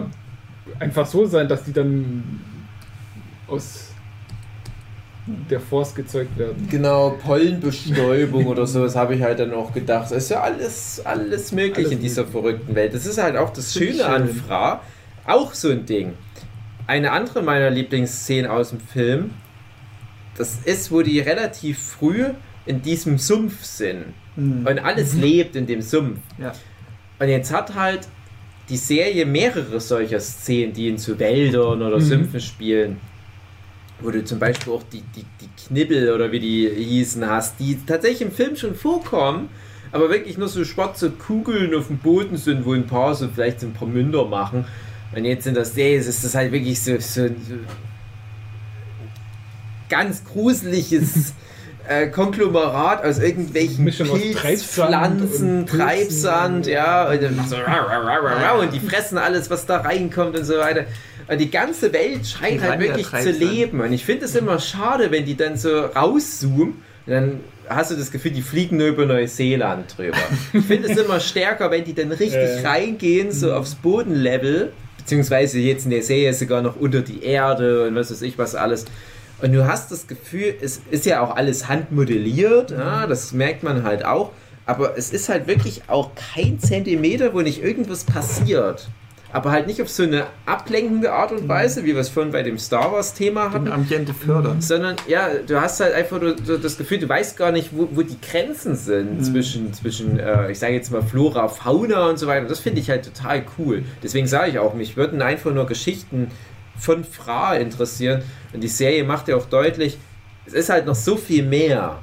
einfach 0.80 1.07
so 1.07 1.26
sein, 1.26 1.48
dass 1.48 1.64
die 1.64 1.74
dann 1.74 2.24
aus 3.48 3.93
der 5.50 5.60
Force 5.60 5.95
gezeugt 5.95 6.38
werden. 6.38 6.68
Genau, 6.70 7.12
Pollenbestäubung 7.12 8.45
oder 8.48 8.68
sowas 8.68 8.95
habe 8.95 9.16
ich 9.16 9.22
halt 9.22 9.40
dann 9.40 9.54
auch 9.54 9.74
gedacht. 9.74 10.06
Es 10.08 10.24
ist 10.26 10.30
ja 10.32 10.41
alles, 10.41 11.02
alles 11.06 11.52
möglich 11.52 11.86
Alles 11.86 11.91
in 11.91 12.02
dieser 12.02 12.26
verrückten 12.26 12.76
Welt. 12.76 12.94
Das 12.94 13.06
ist 13.06 13.18
halt 13.18 13.38
auch 13.38 13.52
das 13.52 13.74
Schöne 13.74 14.06
an 14.06 14.28
Schön. 14.28 14.36
Fra. 14.36 14.82
Auch 15.26 15.54
so 15.54 15.70
ein 15.70 15.86
Ding. 15.86 16.14
Eine 16.88 17.12
andere 17.12 17.41
meiner 17.41 17.70
Lieblingsszenen 17.70 18.52
aus 18.52 18.72
dem 18.72 18.82
Film, 18.82 19.32
das 20.38 20.58
ist, 20.66 20.91
wo 20.91 21.02
die 21.02 21.20
relativ 21.20 21.80
früh 21.80 22.26
in 22.66 22.82
diesem 22.82 23.18
Sumpf 23.18 23.64
sind. 23.64 24.06
Hm. 24.36 24.66
Und 24.68 24.80
alles 24.80 25.14
lebt 25.14 25.56
in 25.56 25.66
dem 25.68 25.82
Sumpf. 25.82 26.20
Ja. 26.38 26.52
Und 27.20 27.30
jetzt 27.30 27.54
hat 27.54 27.76
halt 27.76 28.08
die 28.70 28.78
Serie 28.78 29.26
mehrere 29.26 29.80
solcher 29.80 30.20
Szenen, 30.20 30.74
die 30.74 30.90
in 30.90 30.98
so 30.98 31.18
Wäldern 31.20 31.82
oder 31.82 31.98
Mhm. 31.98 32.02
Sümpfen 32.02 32.40
spielen, 32.41 32.98
wo 34.04 34.12
du 34.12 34.24
zum 34.24 34.40
Beispiel 34.40 34.74
auch 34.74 34.84
die, 34.92 35.02
die, 35.16 35.26
die 35.42 35.50
Knibbel 35.68 36.12
oder 36.14 36.32
wie 36.32 36.40
die 36.40 36.70
hießen 36.70 37.28
hast, 37.28 37.60
die 37.60 37.80
tatsächlich 37.86 38.22
im 38.22 38.32
Film 38.32 38.56
schon 38.56 38.76
vorkommen, 38.76 39.50
aber 39.92 40.10
wirklich 40.10 40.38
nur 40.38 40.48
so 40.48 40.66
schwarze 40.66 41.12
Kugeln 41.12 41.74
auf 41.76 41.88
dem 41.88 41.98
Boden 41.98 42.38
sind, 42.38 42.66
wo 42.66 42.74
ein 42.74 42.88
paar 42.88 43.16
so 43.16 43.30
vielleicht 43.34 43.62
so 43.62 43.68
ein 43.68 43.74
paar 43.74 43.88
Münder 43.88 44.26
machen. 44.26 44.66
Und 45.16 45.26
jetzt 45.26 45.46
in 45.46 45.54
der 45.54 45.66
Serie 45.66 46.00
ist 46.00 46.24
das 46.24 46.36
halt 46.36 46.52
wirklich 46.52 46.82
so, 46.82 46.98
so, 47.00 47.28
so 47.28 47.56
ganz 49.90 50.24
gruseliges 50.26 51.34
äh, 51.88 52.08
Konglomerat 52.08 53.06
aus 53.06 53.20
irgendwelchen 53.20 53.84
Mischung 53.84 54.10
aus 54.10 54.20
Pilzpflanzen, 54.20 55.68
Treibsand 55.68 55.68
Pilzen. 55.68 55.80
Treibsand, 55.80 56.68
ja, 56.68 57.10
und, 57.10 57.50
so, 57.50 57.58
und 58.62 58.74
die 58.74 58.80
fressen 58.80 59.18
alles, 59.18 59.50
was 59.50 59.66
da 59.66 59.78
reinkommt 59.78 60.38
und 60.38 60.46
so 60.46 60.58
weiter. 60.58 60.86
Und 61.34 61.39
die 61.39 61.49
ganze 61.51 61.91
Welt 61.93 62.26
scheint 62.27 62.61
halt 62.61 62.80
wirklich 62.80 63.07
zu 63.07 63.31
leben. 63.31 63.81
Und 63.81 63.91
ich 63.91 64.05
finde 64.05 64.26
es 64.26 64.35
immer 64.35 64.60
schade, 64.60 65.11
wenn 65.11 65.26
die 65.26 65.35
dann 65.35 65.57
so 65.57 65.85
rauszoomen. 65.85 66.76
Dann 67.05 67.41
hast 67.68 67.91
du 67.91 67.95
das 67.95 68.11
Gefühl, 68.11 68.31
die 68.31 68.41
fliegen 68.41 68.77
nur 68.77 68.88
über 68.88 69.05
Neuseeland 69.05 69.97
drüber. 69.97 70.18
Ich 70.53 70.64
finde 70.64 70.91
es 70.91 70.97
immer 70.97 71.19
stärker, 71.19 71.72
wenn 71.72 71.84
die 71.84 71.93
dann 71.93 72.11
richtig 72.11 72.34
Äh. 72.34 72.65
reingehen, 72.68 73.31
so 73.31 73.53
aufs 73.53 73.76
Bodenlevel. 73.76 74.72
Beziehungsweise 74.97 75.60
jetzt 75.60 75.84
in 75.85 75.91
der 75.91 76.03
Serie 76.03 76.34
sogar 76.34 76.61
noch 76.61 76.77
unter 76.77 77.01
die 77.01 77.23
Erde 77.23 77.88
und 77.88 77.95
was 77.95 78.10
weiß 78.10 78.22
ich 78.22 78.38
was 78.38 78.55
alles. 78.55 78.85
Und 79.41 79.51
du 79.51 79.68
hast 79.68 79.91
das 79.91 80.07
Gefühl, 80.07 80.55
es 80.61 80.80
ist 80.91 81.05
ja 81.05 81.19
auch 81.22 81.35
alles 81.35 81.68
handmodelliert, 81.68 82.72
ja, 82.72 83.07
das 83.07 83.34
merkt 83.34 83.64
man 83.64 83.84
halt 83.84 84.05
auch. 84.05 84.31
Aber 84.65 84.97
es 84.97 85.11
ist 85.11 85.27
halt 85.27 85.47
wirklich 85.47 85.81
auch 85.88 86.11
kein 86.15 86.60
Zentimeter, 86.60 87.34
wo 87.34 87.41
nicht 87.41 87.61
irgendwas 87.61 88.05
passiert. 88.05 88.88
Aber 89.34 89.51
halt 89.51 89.65
nicht 89.68 89.81
auf 89.81 89.89
so 89.89 90.03
eine 90.03 90.27
ablenkende 90.45 91.11
Art 91.11 91.31
und 91.31 91.47
Weise, 91.49 91.84
wie 91.84 91.93
wir 91.95 91.97
es 92.01 92.10
vorhin 92.10 92.31
bei 92.31 92.43
dem 92.43 92.57
Star 92.60 92.91
Wars-Thema 92.93 93.51
hatten, 93.51 93.65
Den 93.65 93.73
Ambiente 93.73 94.14
fördern. 94.14 94.61
sondern 94.61 94.95
ja, 95.07 95.27
du 95.45 95.60
hast 95.60 95.80
halt 95.80 95.93
einfach 95.95 96.22
das 96.61 96.77
Gefühl, 96.77 96.99
du 96.99 97.10
weißt 97.10 97.35
gar 97.35 97.51
nicht, 97.51 97.69
wo, 97.76 97.89
wo 97.91 98.03
die 98.03 98.18
Grenzen 98.22 98.76
sind 98.76 99.18
Mhm. 99.18 99.23
zwischen, 99.23 99.73
zwischen 99.73 100.19
äh, 100.19 100.51
ich 100.51 100.60
sage 100.60 100.73
jetzt 100.76 100.91
mal 100.91 101.01
Flora, 101.01 101.47
Fauna 101.49 102.10
und 102.10 102.19
so 102.19 102.27
weiter. 102.27 102.43
Und 102.43 102.51
das 102.51 102.60
finde 102.60 102.80
ich 102.80 102.89
halt 102.91 103.05
total 103.05 103.43
cool. 103.57 103.84
Deswegen 104.03 104.27
sage 104.27 104.51
ich 104.51 104.60
auch, 104.60 104.76
mich 104.76 104.95
würden 104.97 105.22
einfach 105.22 105.51
nur 105.51 105.65
Geschichten 105.65 106.27
von 106.77 107.03
Fra 107.03 107.55
interessieren. 107.55 108.22
Und 108.53 108.61
die 108.64 108.68
Serie 108.68 109.03
macht 109.03 109.27
ja 109.27 109.35
auch 109.35 109.45
deutlich, 109.45 109.97
es 110.45 110.53
ist 110.53 110.69
halt 110.69 110.85
noch 110.85 110.95
so 110.95 111.15
viel 111.18 111.43
mehr, 111.43 111.99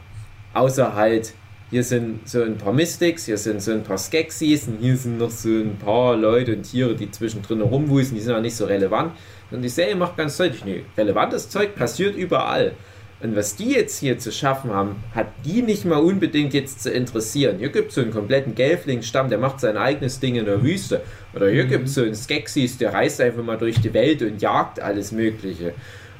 außer 0.52 0.94
halt, 0.96 1.34
hier 1.70 1.84
sind 1.84 2.28
so 2.28 2.42
ein 2.42 2.58
paar 2.58 2.72
Mystics, 2.72 3.26
hier 3.26 3.38
sind 3.38 3.62
so 3.62 3.70
ein 3.70 3.84
paar 3.84 3.98
Skeksis 3.98 4.66
und 4.66 4.78
hier 4.80 4.96
sind 4.96 5.18
noch 5.18 5.30
so 5.30 5.48
ein 5.48 5.76
paar 5.78 6.16
Leute 6.16 6.56
und 6.56 6.64
Tiere, 6.64 6.96
die 6.96 7.10
zwischendrin 7.10 7.60
rumwuseln, 7.60 8.16
die 8.16 8.20
sind 8.20 8.34
auch 8.34 8.40
nicht 8.40 8.56
so 8.56 8.64
relevant. 8.64 9.12
Und 9.52 9.62
die 9.62 9.68
Serie 9.68 9.94
macht 9.94 10.16
ganz 10.16 10.36
deutlich, 10.36 10.64
nee, 10.64 10.84
relevantes 10.96 11.48
Zeug 11.48 11.74
passiert 11.76 12.16
überall. 12.16 12.72
Und 13.22 13.36
was 13.36 13.54
die 13.54 13.72
jetzt 13.72 13.98
hier 13.98 14.18
zu 14.18 14.32
schaffen 14.32 14.72
haben, 14.72 14.96
hat 15.14 15.28
die 15.44 15.62
nicht 15.62 15.84
mal 15.84 15.98
unbedingt 15.98 16.54
jetzt 16.54 16.82
zu 16.82 16.90
interessieren. 16.90 17.58
Hier 17.58 17.68
gibt 17.68 17.90
es 17.90 17.96
so 17.96 18.00
einen 18.00 18.12
kompletten 18.12 18.54
Gelfling-Stamm, 18.54 19.28
der 19.28 19.38
macht 19.38 19.60
sein 19.60 19.76
eigenes 19.76 20.20
Ding 20.20 20.36
in 20.36 20.46
der 20.46 20.62
Wüste. 20.62 21.02
Oder 21.34 21.50
hier 21.50 21.66
gibt 21.66 21.86
es 21.86 21.94
so 21.94 22.02
einen 22.02 22.14
Skeksis, 22.14 22.78
der 22.78 22.94
reist 22.94 23.20
einfach 23.20 23.44
mal 23.44 23.58
durch 23.58 23.78
die 23.80 23.92
Welt 23.92 24.22
und 24.22 24.40
jagt 24.40 24.80
alles 24.80 25.12
Mögliche. 25.12 25.74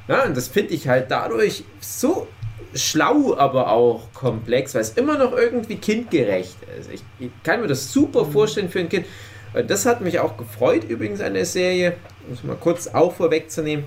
Ja, 0.09 0.25
und 0.25 0.37
das 0.37 0.49
finde 0.49 0.75
ich 0.75 0.89
halt 0.89 1.11
dadurch 1.11 1.65
so 1.81 2.29
schlau, 2.75 3.37
aber 3.37 3.71
auch 3.73 4.13
komplex, 4.15 4.75
weil 4.75 4.83
es 4.83 4.91
immer 4.91 5.19
noch 5.19 5.33
irgendwie 5.33 5.77
kindgerecht 5.77 6.57
ist. 6.79 6.91
Ich, 6.93 7.03
ich 7.19 7.31
kann 7.43 7.61
mir 7.61 7.67
das 7.67 7.93
super 7.93 8.25
vorstellen 8.25 8.69
für 8.69 8.81
ein 8.81 8.89
Kind. 8.89 9.07
Und 9.55 9.69
das 9.69 9.85
hat 9.87 10.01
mich 10.01 10.21
auch 10.21 10.37
gefreut, 10.37 10.85
übrigens 10.89 11.21
an 11.21 11.35
der 11.35 11.45
Serie, 11.47 11.95
um 12.29 12.35
es 12.35 12.45
mal 12.45 12.57
kurz 12.57 12.87
auch 12.89 13.13
vorwegzunehmen. 13.15 13.85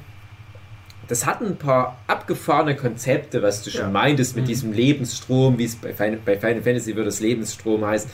Das 1.07 1.25
hat 1.25 1.41
ein 1.41 1.57
paar 1.57 1.97
abgefahrene 2.07 2.75
Konzepte, 2.75 3.41
was 3.41 3.61
du 3.63 3.69
schon 3.69 3.81
Ja. 3.81 3.89
meintest 3.89 4.35
mit 4.35 4.43
Mhm. 4.45 4.47
diesem 4.47 4.73
Lebensstrom, 4.73 5.57
wie 5.57 5.65
es 5.65 5.75
bei 5.75 5.93
Final, 5.93 6.19
bei 6.25 6.37
Final 6.37 6.61
Fantasy 6.61 6.95
wird 6.95 7.07
das 7.07 7.19
Lebensstrom 7.19 7.85
heißt. 7.85 8.07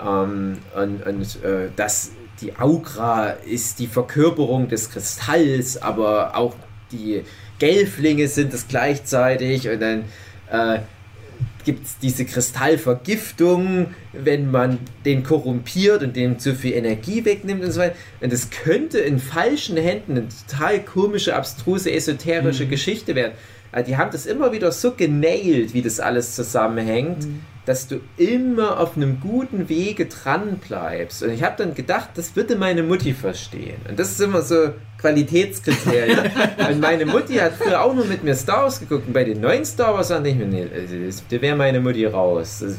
Ähm, 0.00 0.58
und 0.74 1.06
und 1.06 1.44
äh, 1.44 1.68
das, 1.76 2.12
die 2.40 2.56
Aura 2.58 3.30
ist 3.46 3.78
die 3.78 3.86
Verkörperung 3.86 4.68
des 4.68 4.90
Kristalls, 4.90 5.80
aber 5.80 6.36
auch 6.36 6.54
die 6.90 7.22
Gelflinge 7.62 8.26
sind 8.26 8.52
es 8.52 8.66
gleichzeitig 8.66 9.68
und 9.68 9.80
dann 9.80 10.04
äh, 10.50 10.80
gibt 11.64 11.86
es 11.86 11.96
diese 11.96 12.24
Kristallvergiftung, 12.24 13.94
wenn 14.12 14.50
man 14.50 14.80
den 15.04 15.22
korrumpiert 15.22 16.02
und 16.02 16.16
dem 16.16 16.40
zu 16.40 16.56
viel 16.56 16.72
Energie 16.72 17.24
wegnimmt 17.24 17.62
und 17.62 17.70
so 17.70 17.78
weiter. 17.78 17.94
Und 18.20 18.32
das 18.32 18.50
könnte 18.50 18.98
in 18.98 19.20
falschen 19.20 19.76
Händen 19.76 20.16
eine 20.16 20.26
total 20.48 20.82
komische, 20.82 21.36
abstruse, 21.36 21.92
esoterische 21.92 22.66
Geschichte 22.66 23.14
werden. 23.14 23.34
Aber 23.72 23.82
die 23.82 23.96
haben 23.96 24.10
das 24.10 24.26
immer 24.26 24.52
wieder 24.52 24.70
so 24.70 24.92
genailt, 24.92 25.72
wie 25.72 25.82
das 25.82 25.98
alles 25.98 26.36
zusammenhängt, 26.36 27.26
dass 27.64 27.86
du 27.86 28.00
immer 28.16 28.80
auf 28.80 28.96
einem 28.96 29.20
guten 29.20 29.68
Wege 29.68 30.06
dran 30.06 30.58
bleibst. 30.58 31.22
Und 31.22 31.30
ich 31.30 31.42
habe 31.42 31.54
dann 31.56 31.74
gedacht, 31.74 32.10
das 32.16 32.34
würde 32.34 32.56
meine 32.56 32.82
Mutti 32.82 33.14
verstehen. 33.14 33.76
Und 33.88 33.98
das 33.98 34.10
ist 34.10 34.20
immer 34.20 34.42
so 34.42 34.70
Qualitätskriterien. 34.98 36.18
und 36.70 36.80
meine 36.80 37.06
Mutti 37.06 37.34
hat 37.36 37.54
früher 37.54 37.80
auch 37.80 37.94
nur 37.94 38.04
mit 38.04 38.24
mir 38.24 38.34
Star 38.34 38.64
Wars 38.64 38.80
geguckt. 38.80 39.06
Und 39.06 39.12
bei 39.12 39.24
den 39.24 39.40
neuen 39.40 39.64
Star 39.64 39.94
Wars 39.94 40.08
dachte 40.08 40.28
ich 40.28 40.36
mir, 40.36 40.46
nee, 40.46 40.66
also 40.74 41.22
da 41.30 41.40
wäre 41.40 41.56
meine 41.56 41.80
Mutti 41.80 42.04
raus. 42.04 42.58
Das, 42.60 42.76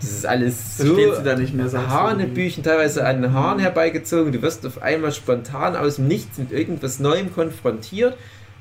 das 0.00 0.10
ist 0.10 0.26
alles 0.26 0.78
so 0.78 0.84
Versteht 0.84 1.16
sie 1.16 1.22
da 1.22 1.36
nicht 1.36 1.54
mehr, 1.54 1.68
sagst 1.68 1.88
du? 1.88 1.92
Hanebüchen, 1.92 2.62
teilweise 2.62 3.06
an 3.06 3.22
den 3.22 3.32
Haaren 3.34 3.58
herbeigezogen. 3.58 4.32
Du 4.32 4.40
wirst 4.40 4.64
auf 4.66 4.80
einmal 4.80 5.12
spontan 5.12 5.76
aus 5.76 5.96
dem 5.96 6.08
Nichts 6.08 6.38
mit 6.38 6.50
irgendwas 6.50 6.98
Neuem 6.98 7.32
konfrontiert. 7.32 8.16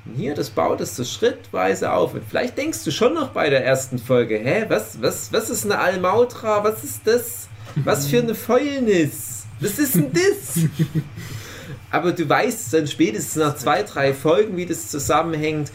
Und 0.07 0.15
hier, 0.15 0.35
das 0.35 0.49
baut 0.49 0.79
es 0.81 0.95
so 0.95 1.03
schrittweise 1.03 1.91
auf. 1.91 2.13
Und 2.13 2.23
vielleicht 2.27 2.57
denkst 2.57 2.83
du 2.83 2.91
schon 2.91 3.13
noch 3.13 3.29
bei 3.29 3.49
der 3.49 3.65
ersten 3.65 3.99
Folge, 3.99 4.37
hä, 4.37 4.65
was, 4.69 5.01
was, 5.01 5.33
was 5.33 5.49
ist 5.49 5.65
eine 5.65 5.79
Almautra? 5.79 6.63
Was 6.63 6.83
ist 6.83 7.01
das? 7.05 7.49
Was 7.83 8.07
für 8.07 8.19
eine 8.19 8.35
Fäulnis? 8.35 9.45
Was 9.59 9.79
ist 9.79 9.95
denn 9.95 10.11
das? 10.13 10.63
Aber 11.91 12.11
du 12.11 12.27
weißt 12.27 12.73
dann 12.73 12.87
spätestens 12.87 13.35
nach 13.35 13.55
zwei, 13.55 13.83
drei 13.83 14.13
Folgen, 14.13 14.55
wie 14.57 14.65
das 14.65 14.89
zusammenhängt. 14.89 15.71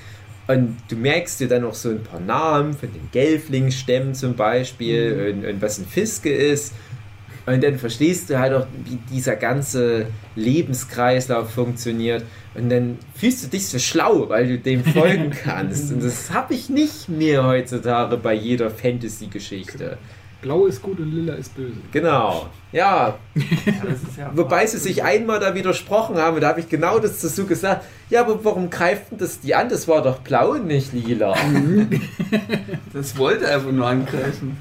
Und 0.49 0.77
du 0.89 0.97
merkst 0.97 1.41
dir 1.41 1.49
dann 1.49 1.65
auch 1.65 1.75
so 1.75 1.91
ein 1.91 2.03
paar 2.03 2.21
Namen 2.21 2.75
von 2.75 2.93
den 2.93 3.09
Gelflingsstämmen 3.13 4.15
zum 4.15 4.35
Beispiel 4.35 5.35
und, 5.35 5.47
und 5.49 5.63
was 5.63 5.79
ein 5.79 5.87
Fiske 5.87 6.33
ist. 6.33 6.73
Und 7.47 7.63
dann 7.63 7.79
verstehst 7.79 8.31
du 8.31 8.39
halt 8.39 8.53
auch, 8.55 8.67
wie 8.85 8.99
dieser 9.13 9.37
ganze 9.37 10.07
Lebenskreislauf 10.37 11.51
funktioniert. 11.51 12.25
Und 12.55 12.69
dann 12.71 12.99
fühlst 13.15 13.45
du 13.45 13.49
dich 13.49 13.67
so 13.67 13.79
schlau, 13.79 14.29
weil 14.29 14.47
du 14.47 14.59
dem 14.59 14.85
folgen 14.85 15.31
kannst. 15.45 15.93
Und 15.93 16.05
das 16.05 16.31
habe 16.31 16.55
ich 16.55 16.69
nicht 16.69 17.09
mehr 17.09 17.45
heutzutage 17.45 18.17
bei 18.17 18.35
jeder 18.35 18.71
Fantasy-Geschichte. 18.71 19.99
Blau 20.43 20.67
ist 20.67 20.83
gut 20.83 20.99
und 20.99 21.13
lila 21.13 21.35
ist 21.35 21.55
böse. 21.55 21.77
Genau. 21.93 22.49
Ja, 22.73 23.17
Ja, 24.19 24.31
Wobei 24.35 24.67
sie 24.67 24.79
sich 24.79 25.05
einmal 25.05 25.39
da 25.39 25.55
widersprochen 25.55 26.17
haben, 26.17 26.41
da 26.41 26.49
habe 26.49 26.61
ich 26.61 26.69
genau 26.69 26.99
das 26.99 27.21
dazu 27.21 27.47
gesagt. 27.47 27.85
Ja, 28.11 28.23
aber 28.23 28.45
warum 28.45 28.69
greift 28.69 29.13
denn 29.13 29.19
das 29.19 29.39
die 29.41 29.55
an? 29.55 29.69
Das 29.69 29.87
war 29.87 30.03
doch 30.03 30.19
blau 30.19 30.51
und 30.53 30.67
nicht 30.67 30.93
lila. 30.93 31.35
Das 32.93 33.17
wollte 33.17 33.47
er 33.47 33.57
einfach 33.57 33.73
nur 33.73 33.87
angreifen. 33.87 34.57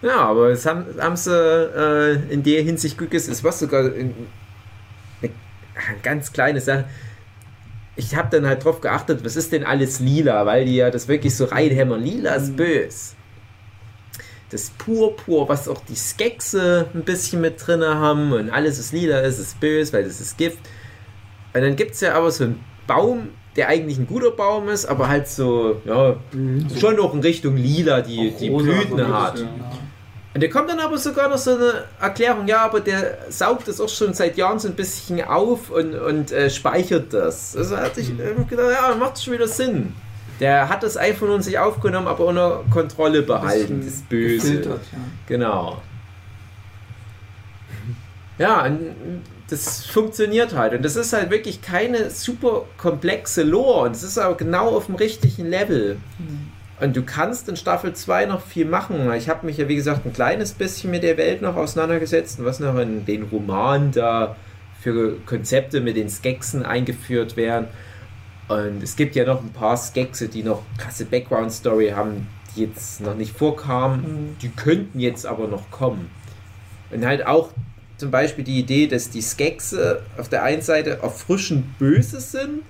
Ja, 0.00 0.16
aber 0.20 0.50
es 0.50 0.64
haben, 0.64 0.86
haben 1.00 1.16
sie 1.16 1.32
äh, 1.32 2.32
in 2.32 2.42
der 2.42 2.62
Hinsicht 2.62 2.96
gut 2.98 3.10
gesehen. 3.10 3.32
Es 3.32 3.42
war 3.42 3.52
sogar 3.52 3.92
in, 3.94 4.14
eine, 5.20 5.32
eine 5.88 5.98
ganz 6.02 6.32
kleine 6.32 6.60
Sache. 6.60 6.84
Ich 7.96 8.14
habe 8.14 8.28
dann 8.30 8.46
halt 8.46 8.64
drauf 8.64 8.80
geachtet, 8.80 9.24
was 9.24 9.34
ist 9.34 9.50
denn 9.52 9.64
alles 9.64 9.98
lila, 9.98 10.46
weil 10.46 10.66
die 10.66 10.76
ja 10.76 10.90
das 10.90 11.08
wirklich 11.08 11.34
so 11.34 11.46
reinhämmern. 11.46 12.00
Lila 12.00 12.34
ist 12.34 12.50
Mhm. 12.52 12.56
bös. 12.56 13.14
Das 14.50 14.70
Purpur, 14.70 15.48
was 15.48 15.68
auch 15.68 15.82
die 15.84 15.96
Skexe 15.96 16.86
ein 16.94 17.02
bisschen 17.02 17.40
mit 17.40 17.66
drin 17.66 17.82
haben 17.84 18.32
und 18.32 18.50
alles, 18.50 18.78
was 18.78 18.92
lila 18.92 19.18
ist, 19.20 19.38
ist 19.38 19.58
bös, 19.60 19.92
weil 19.92 20.04
das 20.04 20.20
ist 20.20 20.38
Gift. 20.38 20.58
Und 21.52 21.60
dann 21.60 21.74
gibt 21.76 21.90
es 21.92 22.00
ja 22.00 22.14
aber 22.14 22.30
so 22.30 22.44
einen 22.44 22.64
Baum, 22.86 23.30
der 23.58 23.68
eigentlich 23.68 23.98
ein 23.98 24.06
guter 24.06 24.30
Baum 24.30 24.68
ist, 24.68 24.86
aber 24.86 25.08
halt 25.08 25.26
so, 25.26 25.82
ja, 25.84 26.14
schon 26.78 26.94
noch 26.94 27.12
in 27.12 27.20
Richtung 27.20 27.56
lila 27.56 28.00
die, 28.02 28.32
Auch 28.32 28.38
die 28.38 28.50
Blüten 28.50 29.12
hat. 29.12 29.40
ja. 29.40 29.46
Und 30.32 30.44
da 30.44 30.46
kommt 30.46 30.70
dann 30.70 30.78
aber 30.78 30.96
sogar 30.96 31.28
noch 31.28 31.38
so 31.38 31.56
eine 31.56 31.84
Erklärung, 32.00 32.46
ja, 32.46 32.64
aber 32.64 32.78
der 32.78 33.18
saugt 33.30 33.66
das 33.66 33.80
auch 33.80 33.88
schon 33.88 34.14
seit 34.14 34.36
Jahren 34.36 34.60
so 34.60 34.68
ein 34.68 34.74
bisschen 34.74 35.24
auf 35.24 35.70
und, 35.70 35.96
und 35.96 36.30
äh, 36.30 36.50
speichert 36.50 37.12
das. 37.12 37.56
Also 37.56 37.76
hatte 37.76 38.00
ich 38.00 38.10
äh, 38.10 38.44
gedacht, 38.48 38.70
ja, 38.70 38.94
macht 38.94 39.20
schon 39.20 39.34
wieder 39.34 39.48
Sinn. 39.48 39.92
Der 40.38 40.68
hat 40.68 40.84
das 40.84 40.96
iPhone 40.96 41.32
in 41.32 41.42
sich 41.42 41.58
aufgenommen, 41.58 42.06
aber 42.06 42.26
unter 42.26 42.62
Kontrolle 42.70 43.22
behalten, 43.22 43.82
das 43.84 44.02
Böse. 44.02 44.62
Ja. 44.62 44.76
Genau. 45.26 45.82
Ja, 48.38 48.66
und 48.66 48.94
das 49.48 49.86
funktioniert 49.86 50.54
halt. 50.54 50.74
Und 50.74 50.84
das 50.84 50.96
ist 50.96 51.12
halt 51.12 51.30
wirklich 51.30 51.62
keine 51.62 52.10
super 52.10 52.66
komplexe 52.76 53.42
Lore. 53.42 53.86
Und 53.86 53.96
es 53.96 54.02
ist 54.02 54.18
auch 54.18 54.36
genau 54.36 54.76
auf 54.76 54.86
dem 54.86 54.96
richtigen 54.96 55.46
Level. 55.46 55.96
Und 56.80 56.96
du 56.96 57.02
kannst 57.02 57.48
in 57.48 57.56
Staffel 57.56 57.94
2 57.94 58.26
noch 58.26 58.42
viel 58.42 58.66
machen. 58.66 59.10
Ich 59.14 59.28
habe 59.28 59.46
mich 59.46 59.56
ja, 59.56 59.68
wie 59.68 59.74
gesagt, 59.74 60.06
ein 60.06 60.12
kleines 60.12 60.52
bisschen 60.52 60.90
mit 60.90 61.02
der 61.02 61.16
Welt 61.16 61.42
noch 61.42 61.56
auseinandergesetzt 61.56 62.38
und 62.38 62.44
was 62.44 62.60
noch 62.60 62.78
in 62.78 63.04
den 63.04 63.24
Roman 63.24 63.90
da 63.90 64.36
für 64.80 65.16
Konzepte 65.26 65.80
mit 65.80 65.96
den 65.96 66.08
Skeksen 66.08 66.64
eingeführt 66.64 67.36
werden. 67.36 67.68
Und 68.48 68.82
es 68.82 68.96
gibt 68.96 69.16
ja 69.16 69.24
noch 69.24 69.42
ein 69.42 69.52
paar 69.52 69.76
Skexe, 69.76 70.28
die 70.28 70.42
noch 70.42 70.62
krasse 70.78 71.04
Background-Story 71.04 71.90
haben, 71.90 72.28
die 72.54 72.62
jetzt 72.62 73.00
noch 73.00 73.14
nicht 73.14 73.36
vorkamen. 73.36 74.00
Mhm. 74.00 74.36
Die 74.40 74.50
könnten 74.50 75.00
jetzt 75.00 75.26
aber 75.26 75.48
noch 75.48 75.70
kommen. 75.70 76.10
Und 76.90 77.04
halt 77.04 77.26
auch 77.26 77.50
zum 77.98 78.12
Beispiel 78.12 78.44
die 78.44 78.60
Idee, 78.60 78.86
dass 78.86 79.10
die 79.10 79.20
Skexe 79.20 80.02
auf 80.16 80.28
der 80.28 80.44
einen 80.44 80.62
Seite 80.62 81.00
erfrischend 81.02 81.78
böse 81.78 82.20
sind, 82.20 82.62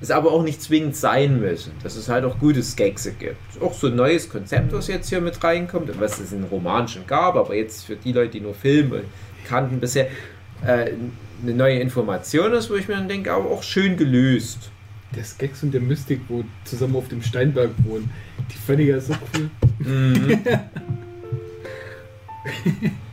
es 0.00 0.12
aber 0.12 0.32
auch 0.32 0.44
nicht 0.44 0.62
zwingend 0.62 0.94
sein 0.94 1.40
müssen. 1.40 1.72
Dass 1.82 1.96
es 1.96 2.08
halt 2.08 2.24
auch 2.24 2.38
gute 2.38 2.62
Skexe 2.62 3.12
gibt. 3.12 3.36
Auch 3.60 3.74
so 3.74 3.88
ein 3.88 3.96
neues 3.96 4.30
Konzept, 4.30 4.72
was 4.72 4.86
jetzt 4.86 5.08
hier 5.08 5.20
mit 5.20 5.42
reinkommt, 5.42 5.90
und 5.90 6.00
was 6.00 6.20
es 6.20 6.32
in 6.32 6.44
Roman 6.44 6.86
schon 6.86 7.04
gab, 7.06 7.34
aber 7.34 7.54
jetzt 7.56 7.84
für 7.84 7.96
die 7.96 8.12
Leute, 8.12 8.30
die 8.30 8.40
nur 8.40 8.54
Filme 8.54 9.02
kannten 9.46 9.80
bisher, 9.80 10.06
äh, 10.64 10.92
eine 11.42 11.54
neue 11.54 11.80
Information 11.80 12.52
ist, 12.52 12.70
wo 12.70 12.76
ich 12.76 12.86
mir 12.86 12.94
dann 12.94 13.08
denke, 13.08 13.32
aber 13.32 13.50
auch 13.50 13.64
schön 13.64 13.96
gelöst. 13.96 14.70
Der 15.16 15.24
Skeks 15.24 15.64
und 15.64 15.72
der 15.72 15.80
Mystik, 15.80 16.20
wo 16.28 16.44
zusammen 16.64 16.94
auf 16.94 17.08
dem 17.08 17.22
Steinberg 17.22 17.70
wohnen, 17.84 18.10
die 18.52 18.58
fand 18.58 18.80
ich 18.80 18.88
ja 18.88 19.00
so 19.00 19.14
cool. 19.34 19.50
Mhm. 19.78 20.38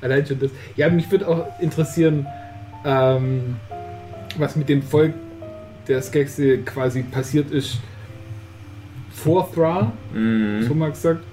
Allein 0.00 0.24
schon 0.26 0.38
das. 0.38 0.50
Ja, 0.76 0.88
mich 0.88 1.10
würde 1.10 1.26
auch 1.28 1.46
interessieren, 1.60 2.26
ähm, 2.84 3.56
was 4.36 4.54
mit 4.56 4.68
dem 4.68 4.82
Volk 4.82 5.14
der 5.88 6.02
Skexe 6.02 6.58
quasi 6.58 7.02
passiert 7.02 7.50
ist 7.50 7.78
vor 9.12 9.50
Thra, 9.52 9.92
so 10.12 10.18
Mhm. 10.18 10.78
mal 10.78 10.90
gesagt. 10.90 11.24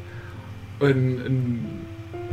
Und, 0.79 1.21
und 1.25 1.59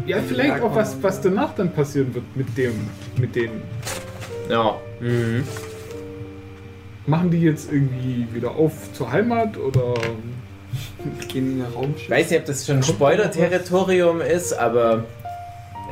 ja, 0.06 0.18
vielleicht 0.26 0.56
Ja, 0.59 0.62
auch 0.62 0.74
was, 0.74 0.96
was 1.02 1.20
danach 1.20 1.54
dann 1.54 1.72
passieren 1.72 2.14
wird 2.14 2.24
mit 2.34 2.56
dem, 2.56 2.72
mit 3.18 3.34
denen. 3.36 3.62
Ja. 4.48 4.76
Mhm. 5.00 5.44
Machen 7.06 7.30
die 7.30 7.40
jetzt 7.42 7.70
irgendwie 7.72 8.26
wieder 8.32 8.52
auf 8.52 8.92
zur 8.92 9.10
Heimat 9.12 9.59
oder 9.59 9.94
Gehen 11.28 11.52
in 11.52 11.59
den 11.59 11.66
Ich 11.68 11.76
Raumschiff. 11.76 12.10
weiß 12.10 12.30
nicht, 12.30 12.40
ob 12.40 12.46
das 12.46 12.64
schon 12.66 12.82
Spoiler-Territorium 12.82 14.20
ist, 14.20 14.52
aber 14.54 15.04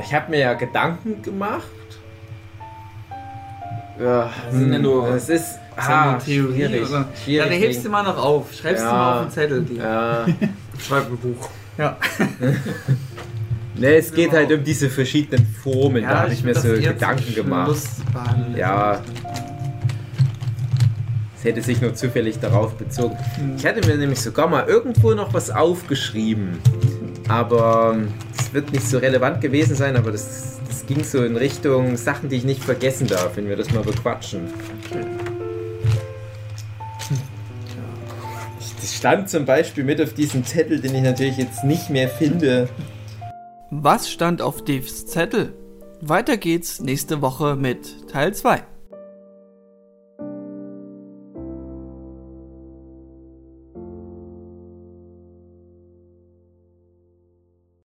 ich 0.03 0.13
habe 0.13 0.31
mir 0.31 0.39
ja 0.39 0.53
Gedanken 0.53 1.21
gemacht. 1.21 1.67
Ja, 3.99 4.29
Das 4.45 4.55
sind 4.55 4.73
ja 4.73 4.79
nur- 4.79 5.09
Es 5.09 5.29
ist, 5.29 5.31
Ist 5.31 5.59
ja 5.77 6.11
ah, 6.11 6.13
Theorie, 6.17 6.53
schwierig. 6.65 6.89
oder? 6.89 7.05
schwierig 7.23 7.37
Ja, 7.37 7.43
dann 7.45 7.53
hebst 7.53 7.85
du 7.85 7.89
mal 7.89 8.03
noch 8.03 8.17
auf. 8.17 8.53
Schreibst 8.53 8.83
Ja. 8.83 8.89
du 8.89 8.95
mal 8.95 9.15
auf 9.19 9.25
den 9.25 9.31
Zettel. 9.31 9.61
Die. 9.63 9.75
Ja. 9.77 10.25
Schreib 10.79 11.09
ein 11.09 11.17
Buch. 11.17 11.49
Ja. 11.77 11.97
Ne, 13.73 13.95
es 13.95 14.13
geht 14.13 14.25
Genau. 14.31 14.35
halt 14.37 14.51
um 14.51 14.63
diese 14.65 14.89
verschiedenen 14.89 15.47
Formen. 15.63 16.03
da 16.03 16.19
habe 16.23 16.33
ich 16.33 16.43
mir 16.43 16.53
das 16.53 16.61
so 16.63 16.73
Gedanken 16.73 17.33
gemacht. 17.33 17.79
Ja. 18.55 18.99
Es 21.37 21.45
hätte 21.45 21.61
sich 21.61 21.81
nur 21.81 21.95
zufällig 21.95 22.37
darauf 22.39 22.75
bezogen. 22.75 23.17
Hm. 23.37 23.55
Ich 23.55 23.65
hatte 23.65 23.87
mir 23.87 23.95
nämlich 23.95 24.19
sogar 24.21 24.47
mal 24.47 24.65
irgendwo 24.67 25.13
noch 25.13 25.33
was 25.33 25.49
aufgeschrieben. 25.49 26.59
Aber 27.31 27.93
ähm, 27.95 28.09
es 28.37 28.53
wird 28.53 28.73
nicht 28.73 28.85
so 28.85 28.97
relevant 28.97 29.39
gewesen 29.39 29.73
sein, 29.73 29.95
aber 29.95 30.11
das, 30.11 30.59
das 30.67 30.85
ging 30.85 31.01
so 31.05 31.23
in 31.23 31.37
Richtung 31.37 31.95
Sachen, 31.95 32.27
die 32.27 32.35
ich 32.35 32.43
nicht 32.43 32.61
vergessen 32.61 33.07
darf, 33.07 33.37
wenn 33.37 33.47
wir 33.47 33.55
das 33.55 33.71
mal 33.71 33.83
bequatschen. 33.83 34.41
Ich- 38.59 38.75
Das 38.81 38.93
stand 38.95 39.29
zum 39.29 39.45
Beispiel 39.45 39.83
mit 39.85 40.01
auf 40.01 40.13
diesem 40.13 40.43
Zettel, 40.43 40.81
den 40.81 40.93
ich 40.93 41.03
natürlich 41.03 41.37
jetzt 41.37 41.63
nicht 41.63 41.89
mehr 41.89 42.09
finde. 42.09 42.67
Was 43.69 44.09
stand 44.11 44.41
auf 44.41 44.63
Daves 44.65 45.05
Zettel? 45.07 45.53
Weiter 46.01 46.35
geht's 46.35 46.81
nächste 46.81 47.21
Woche 47.21 47.55
mit 47.55 48.09
Teil 48.09 48.33
2. 48.33 48.61